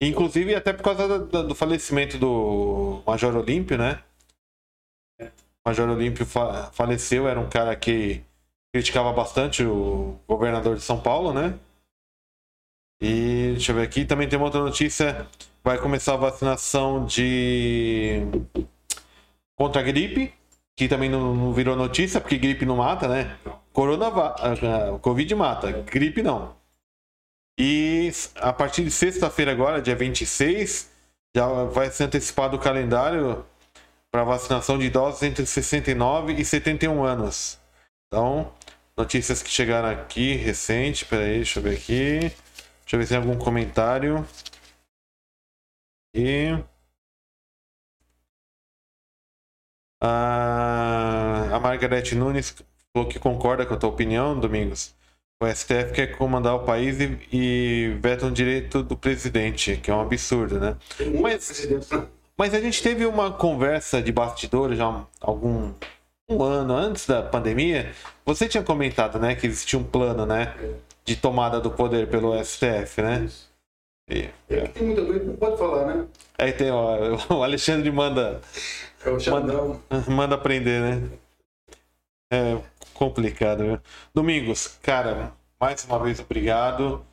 Inclusive 0.02 0.54
até 0.54 0.72
por 0.72 0.82
causa 0.82 1.06
do, 1.20 1.42
do- 1.48 1.54
falecimento 1.54 2.18
do 2.18 3.02
Major 3.06 3.34
Olímpio, 3.36 3.78
né? 3.78 4.02
O 5.64 5.68
Major 5.68 5.88
Olímpio 5.88 6.26
fa- 6.26 6.70
faleceu, 6.72 7.28
era 7.28 7.38
um 7.38 7.48
cara 7.48 7.74
que 7.76 8.22
criticava 8.74 9.12
bastante 9.12 9.62
o 9.64 10.18
governador 10.26 10.76
de 10.76 10.82
São 10.82 11.00
Paulo, 11.00 11.32
né? 11.32 11.58
E 13.00 13.52
deixa 13.52 13.72
eu 13.72 13.76
ver 13.76 13.82
aqui, 13.82 14.04
também 14.04 14.28
tem 14.28 14.38
uma 14.38 14.46
outra 14.46 14.60
notícia, 14.60 15.26
vai 15.62 15.78
começar 15.78 16.14
a 16.14 16.16
vacinação 16.16 17.04
de 17.04 18.22
contra 19.56 19.80
a 19.80 19.84
gripe, 19.84 20.32
que 20.76 20.88
também 20.88 21.08
não, 21.08 21.34
não 21.34 21.52
virou 21.52 21.76
notícia, 21.76 22.20
porque 22.20 22.38
gripe 22.38 22.64
não 22.66 22.76
mata, 22.76 23.06
né? 23.08 23.36
Corona, 23.72 24.10
va- 24.10 24.36
ah, 24.38 24.94
ah, 24.94 24.98
Covid 24.98 25.34
mata, 25.34 25.70
gripe 25.72 26.22
não. 26.22 26.54
E 27.58 28.10
a 28.36 28.52
partir 28.52 28.84
de 28.84 28.90
sexta-feira 28.90 29.52
agora, 29.52 29.82
dia 29.82 29.94
26, 29.94 30.90
já 31.36 31.46
vai 31.64 31.90
ser 31.90 32.04
antecipado 32.04 32.56
o 32.56 32.60
calendário 32.60 33.44
para 34.10 34.24
vacinação 34.24 34.78
de 34.78 34.86
idosos 34.86 35.22
entre 35.22 35.44
69 35.46 36.34
e 36.34 36.44
71 36.44 37.04
anos. 37.04 37.58
Então, 38.06 38.52
notícias 38.96 39.42
que 39.42 39.50
chegaram 39.50 39.88
aqui 39.88 40.34
recente, 40.34 41.04
peraí, 41.04 41.36
deixa 41.36 41.58
eu 41.58 41.62
ver 41.62 41.76
aqui. 41.76 42.20
Deixa 42.20 42.96
eu 42.96 42.98
ver 42.98 43.06
se 43.06 43.08
tem 43.10 43.18
algum 43.18 43.38
comentário. 43.38 44.26
E 46.14 46.48
a, 50.02 51.48
a 51.54 52.14
Nunes 52.14 52.54
falou 52.92 53.08
que 53.08 53.18
concorda 53.18 53.64
com 53.64 53.72
a 53.72 53.76
tua 53.78 53.88
opinião, 53.88 54.38
Domingos. 54.38 54.94
O 55.42 55.46
STF 55.52 55.92
quer 55.92 56.16
comandar 56.16 56.54
o 56.54 56.60
país 56.60 57.00
e, 57.00 57.18
e 57.32 57.96
veta 58.00 58.26
um 58.26 58.32
direito 58.32 58.80
do 58.80 58.96
presidente, 58.96 59.76
que 59.76 59.90
é 59.90 59.94
um 59.94 60.00
absurdo, 60.00 60.60
né? 60.60 60.76
mas? 61.20 61.68
Mas 62.38 62.54
a 62.54 62.60
gente 62.60 62.80
teve 62.80 63.04
uma 63.06 63.32
conversa 63.32 64.00
de 64.00 64.12
bastidores 64.12 64.78
já 64.78 64.86
há 64.86 65.04
algum 65.20 65.72
um 66.30 66.42
ano 66.44 66.74
antes 66.74 67.06
da 67.08 67.22
pandemia. 67.22 67.92
Você 68.24 68.48
tinha 68.48 68.62
comentado, 68.62 69.18
né, 69.18 69.34
que 69.34 69.46
existia 69.46 69.76
um 69.78 69.82
plano, 69.84 70.24
né, 70.24 70.54
de 71.04 71.16
tomada 71.16 71.60
do 71.60 71.72
poder 71.72 72.08
pelo 72.08 72.34
STF, 72.42 73.02
né? 73.02 73.28
E- 74.08 74.28
É 74.48 74.60
que 74.62 74.68
tem 74.74 74.86
muita 74.86 75.04
coisa 75.04 75.20
que 75.20 75.26
não 75.26 75.36
pode 75.36 75.58
falar, 75.58 75.86
né? 75.86 76.06
Aí 76.38 76.52
tem, 76.52 76.70
ó, 76.70 76.96
o 77.34 77.42
Alexandre 77.42 77.90
manda 77.90 78.40
É 79.04 79.10
o 79.10 79.18
Xandão. 79.18 79.80
manda 80.08 80.36
aprender, 80.36 80.80
né? 80.80 81.08
É 82.32 82.56
complicado, 82.92 83.64
viu? 83.64 83.80
Domingos, 84.14 84.78
cara, 84.82 85.32
mais 85.60 85.84
uma 85.84 85.98
vez 85.98 86.20
obrigado. 86.20 87.04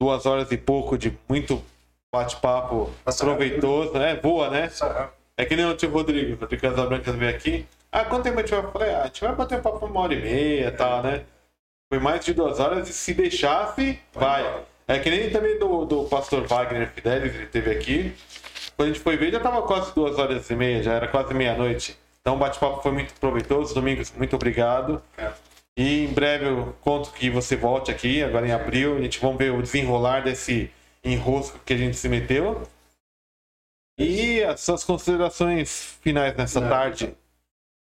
Duas 0.00 0.26
horas 0.26 0.50
e 0.50 0.56
pouco 0.56 0.98
de 0.98 1.16
muito 1.28 1.62
bate-papo 2.12 2.90
proveitoso, 3.18 3.92
né? 3.94 4.16
Boa, 4.16 4.50
né? 4.50 4.70
É 5.36 5.44
que 5.44 5.56
nem 5.56 5.64
o 5.64 5.76
tio 5.76 5.90
Rodrigo, 5.90 6.34
o 6.34 6.40
Rodrigo 6.40 6.62
Casabranca 6.62 7.12
veio 7.12 7.34
aqui. 7.34 7.66
Ah, 7.90 8.04
quanto 8.04 8.24
tempo 8.24 8.38
a 8.38 8.42
gente 8.42 8.50
vai? 8.50 8.64
Eu 8.64 8.72
falei, 8.72 8.94
ah, 8.94 9.02
a 9.02 9.06
gente 9.06 9.20
vai 9.20 9.34
bater 9.34 9.58
um 9.58 9.62
papo 9.62 9.86
uma 9.86 10.00
hora 10.00 10.14
e 10.14 10.20
meia 10.20 10.68
e 10.68 10.70
tal, 10.72 11.02
né? 11.02 11.24
Foi 11.92 11.98
mais 11.98 12.24
de 12.24 12.32
duas 12.32 12.58
horas 12.58 12.88
e 12.88 12.92
se 12.92 13.14
deixasse, 13.14 13.98
vai. 14.12 14.64
É 14.88 14.98
que 14.98 15.10
nem 15.10 15.30
também 15.30 15.58
do, 15.58 15.84
do 15.84 16.04
pastor 16.04 16.46
Wagner 16.46 16.90
Fidelis, 16.90 17.34
ele 17.34 17.46
teve 17.46 17.70
aqui. 17.70 18.14
Quando 18.76 18.90
a 18.90 18.92
gente 18.92 19.02
foi 19.02 19.16
ver, 19.16 19.30
já 19.30 19.40
tava 19.40 19.62
quase 19.62 19.94
duas 19.94 20.18
horas 20.18 20.48
e 20.50 20.56
meia, 20.56 20.82
já 20.82 20.94
era 20.94 21.08
quase 21.08 21.34
meia-noite. 21.34 21.98
Então 22.22 22.36
o 22.36 22.38
bate-papo 22.38 22.80
foi 22.80 22.92
muito 22.92 23.12
proveitoso. 23.14 23.74
Domingos, 23.74 24.10
muito 24.12 24.34
obrigado. 24.34 25.02
É. 25.18 25.32
E 25.76 26.04
em 26.04 26.12
breve 26.12 26.46
eu 26.46 26.72
conto 26.80 27.12
que 27.12 27.28
você 27.28 27.56
volte 27.56 27.90
aqui, 27.90 28.22
agora 28.22 28.46
em 28.46 28.52
abril. 28.52 28.96
A 28.96 29.00
gente 29.02 29.20
vai 29.20 29.36
ver 29.36 29.52
o 29.52 29.60
desenrolar 29.60 30.20
desse 30.20 30.70
enrosco 31.04 31.58
que 31.64 31.72
a 31.74 31.76
gente 31.76 31.96
se 31.96 32.08
meteu. 32.08 32.62
E 33.98 34.42
as 34.44 34.60
suas 34.60 34.84
considerações 34.84 35.98
finais 36.00 36.36
nessa 36.36 36.60
não, 36.60 36.68
tarde? 36.68 37.14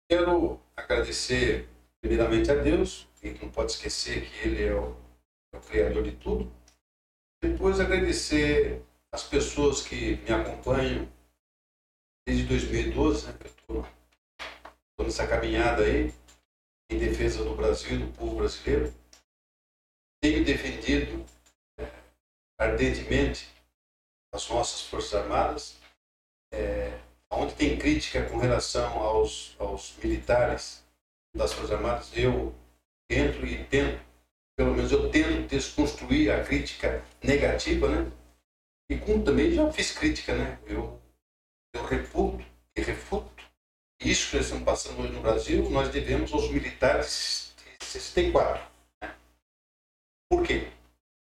Quero 0.09 0.59
agradecer 0.75 1.67
primeiramente 2.01 2.49
a 2.49 2.55
Deus, 2.55 3.07
e 3.21 3.31
não 3.41 3.49
pode 3.49 3.73
esquecer 3.73 4.29
que 4.29 4.47
Ele 4.47 4.63
é 4.63 4.73
o, 4.73 4.95
é 5.53 5.57
o 5.57 5.61
Criador 5.61 6.03
de 6.03 6.13
tudo. 6.13 6.51
Depois 7.41 7.79
agradecer 7.79 8.81
as 9.11 9.23
pessoas 9.23 9.81
que 9.81 10.17
me 10.17 10.31
acompanham 10.31 11.07
desde 12.25 12.45
2012, 12.45 13.27
né, 13.27 13.33
que 13.39 13.47
eu 13.47 13.51
estou 13.51 13.87
nessa 15.03 15.27
caminhada 15.27 15.83
aí, 15.83 16.13
em 16.89 16.97
defesa 16.97 17.43
do 17.43 17.55
Brasil 17.55 17.95
e 17.95 18.03
do 18.03 18.13
povo 18.13 18.37
brasileiro. 18.37 18.93
Tenho 20.21 20.43
defendido 20.43 21.25
é, 21.77 21.89
ardentemente 22.59 23.49
as 24.33 24.47
nossas 24.49 24.81
Forças 24.81 25.13
Armadas, 25.13 25.77
é, 26.51 26.99
onde 27.31 27.55
tem 27.55 27.77
crítica 27.77 28.27
com 28.29 28.37
relação 28.37 28.99
aos, 28.99 29.55
aos 29.59 29.95
militares 29.97 30.83
das 31.35 31.53
Forças 31.53 31.71
Armadas, 31.71 32.11
eu 32.15 32.53
entro 33.09 33.45
e 33.45 33.63
tento, 33.65 34.03
pelo 34.57 34.75
menos 34.75 34.91
eu 34.91 35.09
tento 35.09 35.47
desconstruir 35.47 36.31
a 36.31 36.43
crítica 36.43 37.03
negativa, 37.23 37.87
né? 37.87 38.11
E 38.89 38.97
como 38.97 39.23
também 39.23 39.51
já 39.51 39.71
fiz 39.71 39.91
crítica, 39.91 40.35
né? 40.35 40.59
Eu, 40.65 40.99
eu 41.73 41.85
e 42.75 42.81
refuto 42.81 43.38
isso 44.01 44.31
que 44.31 44.37
estamos 44.37 44.63
passando 44.63 45.01
hoje 45.01 45.13
no 45.13 45.21
Brasil, 45.21 45.69
nós 45.69 45.89
devemos 45.89 46.31
aos 46.31 46.49
militares 46.49 47.53
de 47.79 47.85
64. 47.85 48.63
Né? 49.01 49.15
Por 50.29 50.45
quê? 50.45 50.71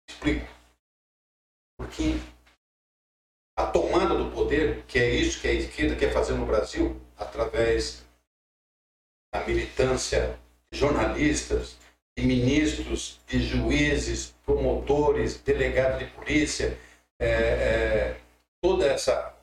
Explico. 0.07 0.48
Porque 1.77 2.19
a 3.57 3.65
tomada 3.65 4.15
do 4.15 4.31
poder, 4.31 4.83
que 4.85 4.99
é 4.99 5.09
isso 5.09 5.41
que 5.41 5.48
a 5.48 5.53
esquerda 5.53 5.95
quer 5.95 6.14
fazer 6.14 6.33
no 6.33 6.45
Brasil, 6.45 7.01
através 7.17 8.06
da 9.33 9.45
militância 9.45 10.40
de 10.72 10.80
jornalistas, 10.80 11.77
de 12.17 12.25
ministros, 12.25 13.19
de 13.25 13.40
juízes, 13.40 14.35
promotores, 14.45 15.41
delegados 15.41 15.99
de 15.99 16.06
polícia, 16.14 16.77
é, 17.19 17.27
é, 17.27 18.22
toda 18.61 18.85
essa, 18.85 19.35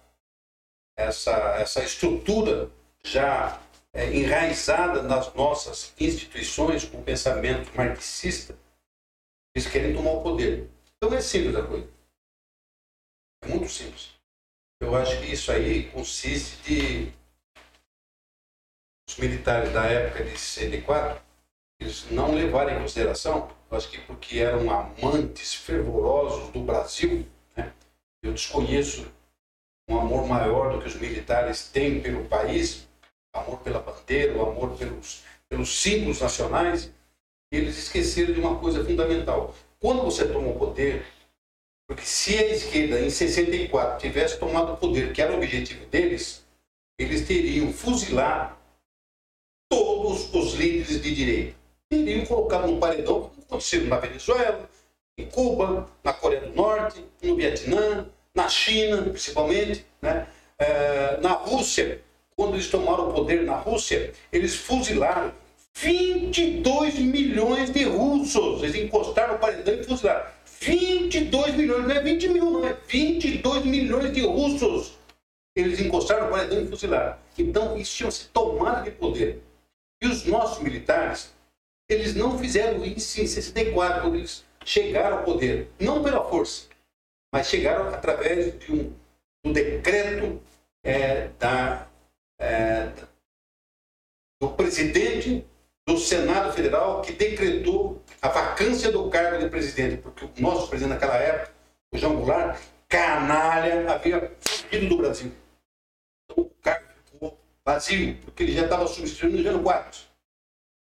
essa, 0.97 1.32
essa 1.56 1.82
estrutura 1.82 2.70
já 3.11 3.61
é, 3.93 4.15
enraizada 4.15 5.03
nas 5.03 5.33
nossas 5.35 5.95
instituições 5.99 6.85
com 6.85 6.99
o 6.99 7.03
pensamento 7.03 7.75
marxista, 7.77 8.57
eles 9.55 9.69
querem 9.69 9.95
tomar 9.95 10.12
o 10.12 10.23
poder. 10.23 10.69
Então 10.97 11.17
é 11.17 11.20
simples 11.20 11.57
a 11.57 11.67
coisa. 11.67 11.89
É 13.43 13.49
muito 13.49 13.69
simples. 13.69 14.11
Eu 14.81 14.95
acho 14.95 15.19
que 15.20 15.33
isso 15.33 15.51
aí 15.51 15.91
consiste 15.91 16.62
de 16.62 17.12
os 19.09 19.17
militares 19.17 19.73
da 19.73 19.85
época 19.87 20.25
de 20.25 20.39
64 20.39 21.28
eles 21.81 22.11
não 22.11 22.35
levarem 22.35 22.77
em 22.77 22.81
consideração, 22.81 23.51
acho 23.70 23.91
que 23.91 24.01
porque 24.01 24.39
eram 24.39 24.69
amantes 24.70 25.55
fervorosos 25.55 26.51
do 26.51 26.61
Brasil, 26.61 27.25
né? 27.57 27.73
eu 28.23 28.33
desconheço 28.33 29.07
um 29.89 29.99
amor 29.99 30.27
maior 30.27 30.73
do 30.73 30.81
que 30.81 30.89
os 30.89 30.97
militares 30.97 31.69
têm 31.69 32.01
pelo 32.01 32.25
país, 32.25 32.88
amor 33.32 33.58
pela 33.60 33.81
bandeira, 33.81 34.36
o 34.36 34.42
amor 34.42 34.76
pelos, 34.76 35.24
pelos 35.48 35.81
símbolos 35.81 36.20
nacionais, 36.20 36.92
eles 37.50 37.78
esqueceram 37.78 38.32
de 38.32 38.40
uma 38.40 38.58
coisa 38.58 38.84
fundamental. 38.84 39.55
Quando 39.81 40.02
você 40.02 40.26
toma 40.28 40.48
o 40.48 40.58
poder, 40.58 41.05
porque 41.86 42.05
se 42.05 42.36
a 42.36 42.47
esquerda 42.47 43.00
em 43.00 43.08
64 43.08 43.98
tivesse 43.98 44.39
tomado 44.39 44.73
o 44.73 44.76
poder, 44.76 45.12
que 45.12 45.23
era 45.23 45.32
o 45.32 45.36
objetivo 45.36 45.86
deles, 45.86 46.44
eles 46.98 47.26
teriam 47.26 47.73
fuzilado 47.73 48.57
todos 49.70 50.32
os 50.34 50.55
líderes 50.55 51.00
de 51.02 51.15
direita. 51.15 51.58
Teriam 51.89 52.26
colocado 52.26 52.66
no 52.66 52.78
paredão, 52.78 53.31
como 53.31 53.42
aconteceu 53.42 53.84
na 53.84 53.98
Venezuela, 53.98 54.68
em 55.16 55.26
Cuba, 55.26 55.89
na 56.05 56.12
Coreia 56.12 56.42
do 56.42 56.55
Norte, 56.55 57.02
no 57.23 57.36
Vietnã, 57.36 58.07
na 58.34 58.48
China, 58.48 59.02
principalmente, 59.02 59.84
né? 60.02 60.28
É, 60.58 61.20
na 61.20 61.32
Rússia, 61.32 62.02
quando 62.39 62.55
eles 62.55 62.68
tomaram 62.68 63.08
o 63.08 63.12
poder 63.12 63.42
na 63.42 63.57
Rússia, 63.57 64.12
eles 64.31 64.55
fuzilaram 64.55 65.33
22 65.75 67.00
milhões 67.00 67.68
de 67.68 67.83
russos. 67.83 68.62
Eles 68.62 68.76
encostaram 68.76 69.34
o 69.34 69.39
paredão 69.41 69.75
e 69.75 69.83
fuzilaram. 69.83 70.25
22 70.60 71.57
milhões, 71.57 71.84
não 71.84 71.91
é 71.91 72.00
20 72.00 72.28
mil, 72.28 72.50
não 72.52 72.65
é 72.65 72.76
22 72.86 73.65
milhões 73.65 74.12
de 74.12 74.20
russos. 74.25 74.97
Eles 75.57 75.81
encostaram 75.81 76.28
o 76.28 76.31
paredão 76.31 76.62
e 76.62 76.68
fuzilaram. 76.68 77.17
Então, 77.36 77.76
isso 77.76 77.97
chama-se 77.97 78.28
tomada 78.28 78.83
de 78.83 78.92
poder. 78.92 79.42
E 80.00 80.07
os 80.07 80.25
nossos 80.25 80.62
militares, 80.62 81.34
eles 81.89 82.15
não 82.15 82.39
fizeram 82.39 82.84
isso 82.84 83.20
em 83.20 83.26
64, 83.26 84.02
quando 84.02 84.15
eles 84.15 84.44
chegaram 84.65 85.18
ao 85.18 85.25
poder. 85.25 85.73
Não 85.81 86.05
pela 86.05 86.23
força, 86.23 86.67
mas 87.34 87.49
chegaram 87.49 87.89
através 87.89 88.57
de 88.60 88.73
um, 88.73 88.92
um 89.44 89.52
decreto 89.52 90.41
é, 90.84 91.31
da 91.36 91.88
é, 92.39 92.92
do 94.41 94.50
presidente 94.50 95.44
do 95.86 95.99
Senado 95.99 96.52
Federal 96.52 97.02
que 97.02 97.12
decretou 97.12 98.02
a 98.20 98.28
vacância 98.28 98.92
do 98.92 99.08
cargo 99.08 99.39
de 99.39 99.49
presidente, 99.49 100.02
porque 100.02 100.25
o 100.25 100.33
nosso 100.42 100.68
presidente 100.68 100.94
naquela 100.94 101.17
época, 101.17 101.52
o 101.92 101.99
João 101.99 102.17
Goulart, 102.17 102.60
canalha, 102.89 103.91
havia 103.91 104.33
fugido 104.41 104.89
do 104.89 104.97
Brasil. 104.99 105.33
Então 106.25 106.44
o 106.44 106.50
cargo 106.62 106.86
ficou 107.05 107.39
vazio, 107.65 108.17
porque 108.18 108.42
ele 108.42 108.52
já 108.52 108.65
estava 108.65 108.86
substituindo 108.86 109.39
o 109.39 109.42
Jânio 109.42 109.62
Quadros. 109.62 110.08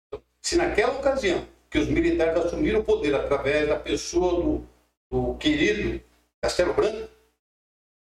Então, 0.07 0.23
se 0.43 0.57
naquela 0.57 0.99
ocasião 0.99 1.47
que 1.71 1.79
os 1.79 1.89
militares 1.89 2.45
assumiram 2.45 2.81
o 2.81 2.85
poder 2.85 3.15
através 3.15 3.69
da 3.69 3.79
pessoa 3.79 4.43
do, 4.43 4.67
do 5.11 5.35
querido 5.37 6.03
Castelo 6.43 6.75
Branco, 6.75 7.09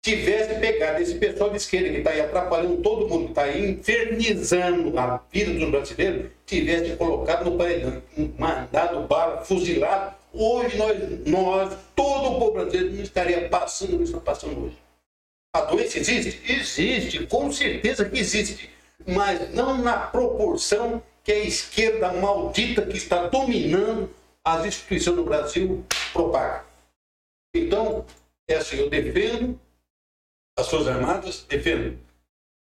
tivesse 0.03 0.59
pegado 0.59 1.01
esse 1.01 1.15
pessoal 1.15 1.49
de 1.49 1.56
esquerda 1.56 1.90
que 1.90 1.98
está 1.99 2.11
aí 2.11 2.19
atrapalhando 2.19 2.82
todo 2.82 3.07
mundo, 3.07 3.23
que 3.25 3.32
está 3.32 3.43
aí 3.43 3.72
infernizando 3.72 4.99
a 4.99 5.23
vida 5.32 5.53
dos 5.53 5.72
brasileiros, 5.72 6.30
tivesse 6.45 6.98
colocado 6.98 7.49
no 7.49 7.57
paredão, 7.57 8.03
mandado 8.38 9.07
bala, 9.07 9.43
fuzilado, 9.45 10.14
hoje 10.33 10.77
nós, 10.77 10.98
nós, 11.25 11.77
todo 11.95 12.32
o 12.32 12.40
povo 12.40 12.51
brasileiro 12.51 12.93
não 12.93 13.01
estaria 13.01 13.48
passando 13.48 13.95
o 13.95 13.98
que 13.99 14.03
está 14.03 14.19
passando 14.19 14.65
hoje. 14.65 14.77
A 15.56 15.61
doença 15.61 15.99
existe? 15.99 16.51
Existe, 16.51 17.25
com 17.27 17.49
certeza 17.49 18.03
que 18.03 18.19
existe, 18.19 18.69
mas 19.07 19.53
não 19.53 19.77
na 19.77 19.95
proporção 19.95 21.01
que 21.23 21.32
a 21.32 21.40
esquerda 21.40 22.11
maldita 22.11 22.82
que 22.82 22.98
está 22.98 23.27
dominando 23.27 24.09
as 24.43 24.65
instituições 24.65 25.15
do 25.15 25.23
Brasil 25.23 25.85
propaga. 26.11 26.65
Então, 27.56 28.06
é 28.49 28.56
assim, 28.56 28.77
eu 28.77 28.90
defendo 28.90 29.57
as 30.57 30.69
Forças 30.69 30.88
Armadas 30.88 31.45
defendem. 31.48 31.99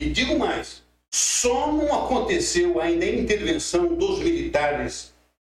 E 0.01 0.11
digo 0.11 0.39
mais, 0.39 0.83
só 1.13 1.73
não 1.73 2.05
aconteceu 2.05 2.81
ainda 2.81 3.05
a 3.05 3.09
intervenção 3.09 3.95
dos 3.95 4.19
militares 4.21 5.15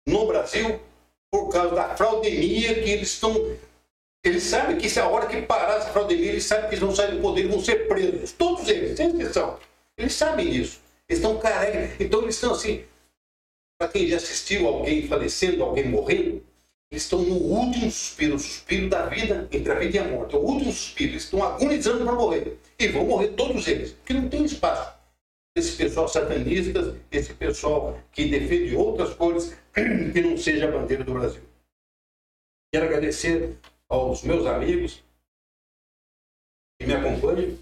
no 0.08 0.26
Brasil 0.26 0.80
por 1.32 1.50
causa 1.50 1.76
da 1.76 1.96
fraudemia 1.96 2.82
que 2.82 2.90
eles 2.90 3.10
estão. 3.10 3.34
Eles 4.24 4.44
sabem 4.44 4.78
que 4.78 4.90
se 4.90 5.00
a 5.00 5.08
hora 5.08 5.28
que 5.28 5.42
parar 5.42 5.78
essa 5.78 5.90
fraudemia, 5.90 6.32
eles 6.32 6.46
sabem 6.46 6.70
que 6.70 6.76
eles 6.76 6.80
vão 6.80 6.96
sair 6.96 7.16
do 7.16 7.22
poder 7.22 7.48
vão 7.48 7.60
ser 7.60 7.88
presos. 7.88 8.32
Todos 8.34 8.68
eles, 8.68 8.98
sem 8.98 9.10
exceção. 9.10 9.60
Eles 9.98 10.14
sabem 10.14 10.50
disso. 10.50 10.80
Eles 11.10 11.22
estão 11.22 11.38
carecas. 11.38 12.00
Então 12.00 12.22
eles 12.22 12.36
estão 12.36 12.54
assim. 12.54 12.84
Para 13.80 13.88
quem 13.90 14.08
já 14.08 14.18
assistiu 14.18 14.68
alguém 14.68 15.08
falecendo, 15.08 15.64
alguém 15.64 15.88
morrendo, 15.88 16.44
eles 16.92 17.04
estão 17.04 17.22
no 17.22 17.36
último 17.36 17.90
suspiro, 17.90 18.36
o 18.36 18.40
suspiro 18.40 18.90
da 18.90 19.06
vida, 19.06 19.48
entre 19.50 19.72
a 19.72 19.80
vida 19.80 19.96
e 19.96 20.00
a 20.00 20.08
morte. 20.10 20.36
É 20.36 20.38
o 20.38 20.42
último 20.42 20.74
suspiro. 20.74 21.14
Eles 21.14 21.24
estão 21.24 21.42
agonizando 21.42 22.04
para 22.04 22.14
morrer. 22.14 22.60
E 22.78 22.88
vão 22.90 23.06
morrer 23.06 23.30
todos 23.30 23.66
eles, 23.66 23.94
porque 23.94 24.14
não 24.14 24.28
tem 24.28 24.44
espaço. 24.44 25.00
Esse 25.56 25.78
pessoal 25.78 26.10
satanista, 26.10 26.98
esse 27.10 27.34
pessoal 27.34 27.98
que 28.12 28.28
defende 28.28 28.76
outras 28.76 29.14
cores 29.14 29.56
que 29.74 30.22
não 30.22 30.38
seja 30.38 30.68
a 30.68 30.72
bandeira 30.72 31.04
do 31.04 31.14
Brasil. 31.14 31.42
Quero 32.74 32.88
agradecer 32.88 33.58
aos 33.88 34.24
meus 34.24 34.46
amigos 34.46 35.02
que 36.80 36.88
me 36.88 36.94
acompanham 36.94 37.58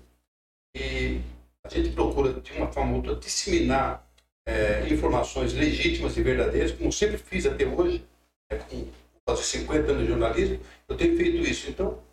e 0.75 1.21
a 1.63 1.69
gente 1.69 1.91
procura 1.91 2.33
de 2.33 2.51
uma 2.53 2.71
forma 2.71 2.91
ou 2.91 2.97
outra 2.97 3.15
disseminar 3.15 4.07
é, 4.47 4.87
informações 4.87 5.53
legítimas 5.53 6.15
e 6.17 6.21
verdadeiras, 6.21 6.71
como 6.71 6.91
sempre 6.91 7.17
fiz 7.17 7.45
até 7.45 7.65
hoje, 7.65 8.03
é, 8.51 8.57
com 8.57 8.87
fazer 9.29 9.43
50 9.43 9.91
anos 9.91 10.01
de 10.03 10.07
jornalismo, 10.09 10.59
eu 10.87 10.97
tenho 10.97 11.15
feito 11.17 11.37
isso. 11.37 11.69
Então, 11.69 12.03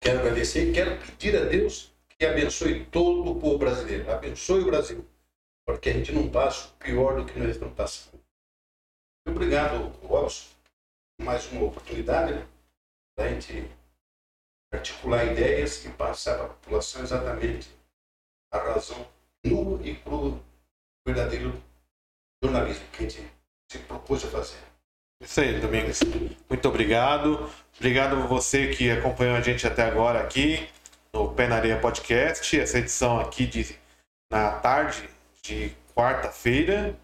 quero 0.00 0.20
agradecer 0.20 0.72
quero 0.72 0.98
pedir 1.00 1.36
a 1.36 1.44
Deus 1.44 1.92
que 2.18 2.24
abençoe 2.24 2.86
todo 2.86 3.32
o 3.32 3.40
povo 3.40 3.58
brasileiro, 3.58 4.10
abençoe 4.10 4.62
o 4.62 4.66
Brasil, 4.66 5.04
porque 5.66 5.90
a 5.90 5.92
gente 5.92 6.12
não 6.12 6.30
passa 6.30 6.68
pior 6.78 7.16
do 7.16 7.26
que 7.26 7.38
nós 7.38 7.50
estamos 7.50 7.74
passando. 7.74 8.20
Obrigado, 9.28 9.88
Robson, 10.06 10.54
mais 11.20 11.50
uma 11.52 11.64
oportunidade 11.64 12.32
né, 12.32 12.46
da 13.18 13.28
gente 13.28 13.68
articular 14.72 15.24
ideias 15.24 15.84
e 15.84 15.90
passar 15.90 16.36
para 16.36 16.46
a 16.46 16.48
população 16.48 17.02
exatamente 17.02 17.68
a 18.52 18.58
razão 18.58 19.06
nua 19.44 19.80
e 19.82 19.94
crua, 19.96 20.40
verdadeiro 21.06 21.62
jornalismo 22.42 22.86
que 22.90 23.04
a 23.04 23.08
gente 23.08 23.30
se 23.70 23.78
propôs 23.80 24.24
a 24.24 24.30
fazer. 24.30 24.75
Isso 25.20 25.40
aí, 25.40 25.58
Domingos. 25.58 26.00
Muito 26.48 26.68
obrigado. 26.68 27.50
Obrigado 27.78 28.16
a 28.16 28.26
você 28.26 28.68
que 28.68 28.90
acompanhou 28.90 29.34
a 29.34 29.40
gente 29.40 29.66
até 29.66 29.82
agora 29.82 30.20
aqui 30.20 30.68
no 31.12 31.32
Pé 31.32 31.48
na 31.48 31.56
Areia 31.56 31.78
Podcast. 31.78 32.58
Essa 32.58 32.78
edição 32.78 33.18
aqui 33.18 33.46
de, 33.46 33.74
na 34.30 34.52
tarde 34.52 35.08
de 35.42 35.72
quarta-feira. 35.94 36.94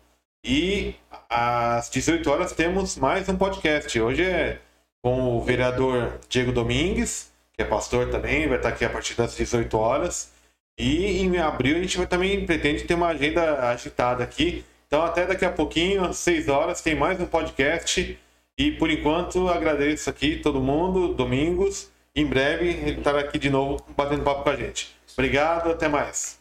E 0.44 0.94
às 1.30 1.88
18 1.88 2.30
horas 2.30 2.52
temos 2.52 2.96
mais 2.96 3.28
um 3.28 3.36
podcast. 3.36 3.98
Hoje 3.98 4.24
é 4.24 4.60
com 5.02 5.36
o 5.36 5.42
vereador 5.42 6.20
Diego 6.28 6.52
Domingues, 6.52 7.32
que 7.54 7.62
é 7.62 7.64
pastor 7.64 8.10
também, 8.10 8.46
vai 8.46 8.58
estar 8.58 8.68
aqui 8.68 8.84
a 8.84 8.90
partir 8.90 9.14
das 9.14 9.34
18 9.34 9.76
horas. 9.76 10.32
E 10.78 11.20
em 11.20 11.38
abril 11.38 11.76
a 11.76 11.80
gente 11.80 11.96
vai, 11.96 12.06
também 12.06 12.44
pretende 12.44 12.84
ter 12.84 12.94
uma 12.94 13.08
agenda 13.08 13.70
agitada 13.70 14.22
aqui. 14.22 14.64
Então 14.92 15.06
até 15.06 15.24
daqui 15.24 15.42
a 15.42 15.50
pouquinho, 15.50 16.04
às 16.04 16.18
6 16.18 16.50
horas, 16.50 16.82
tem 16.82 16.94
mais 16.94 17.18
um 17.18 17.24
podcast. 17.24 18.18
E 18.58 18.72
por 18.72 18.90
enquanto 18.90 19.48
agradeço 19.48 20.10
aqui 20.10 20.36
todo 20.36 20.60
mundo, 20.60 21.14
Domingos. 21.14 21.90
Em 22.14 22.26
breve 22.26 22.68
estará 22.90 23.20
aqui 23.20 23.38
de 23.38 23.48
novo 23.48 23.82
batendo 23.96 24.22
papo 24.22 24.42
com 24.42 24.50
a 24.50 24.56
gente. 24.56 24.94
Obrigado, 25.16 25.70
até 25.70 25.88
mais. 25.88 26.38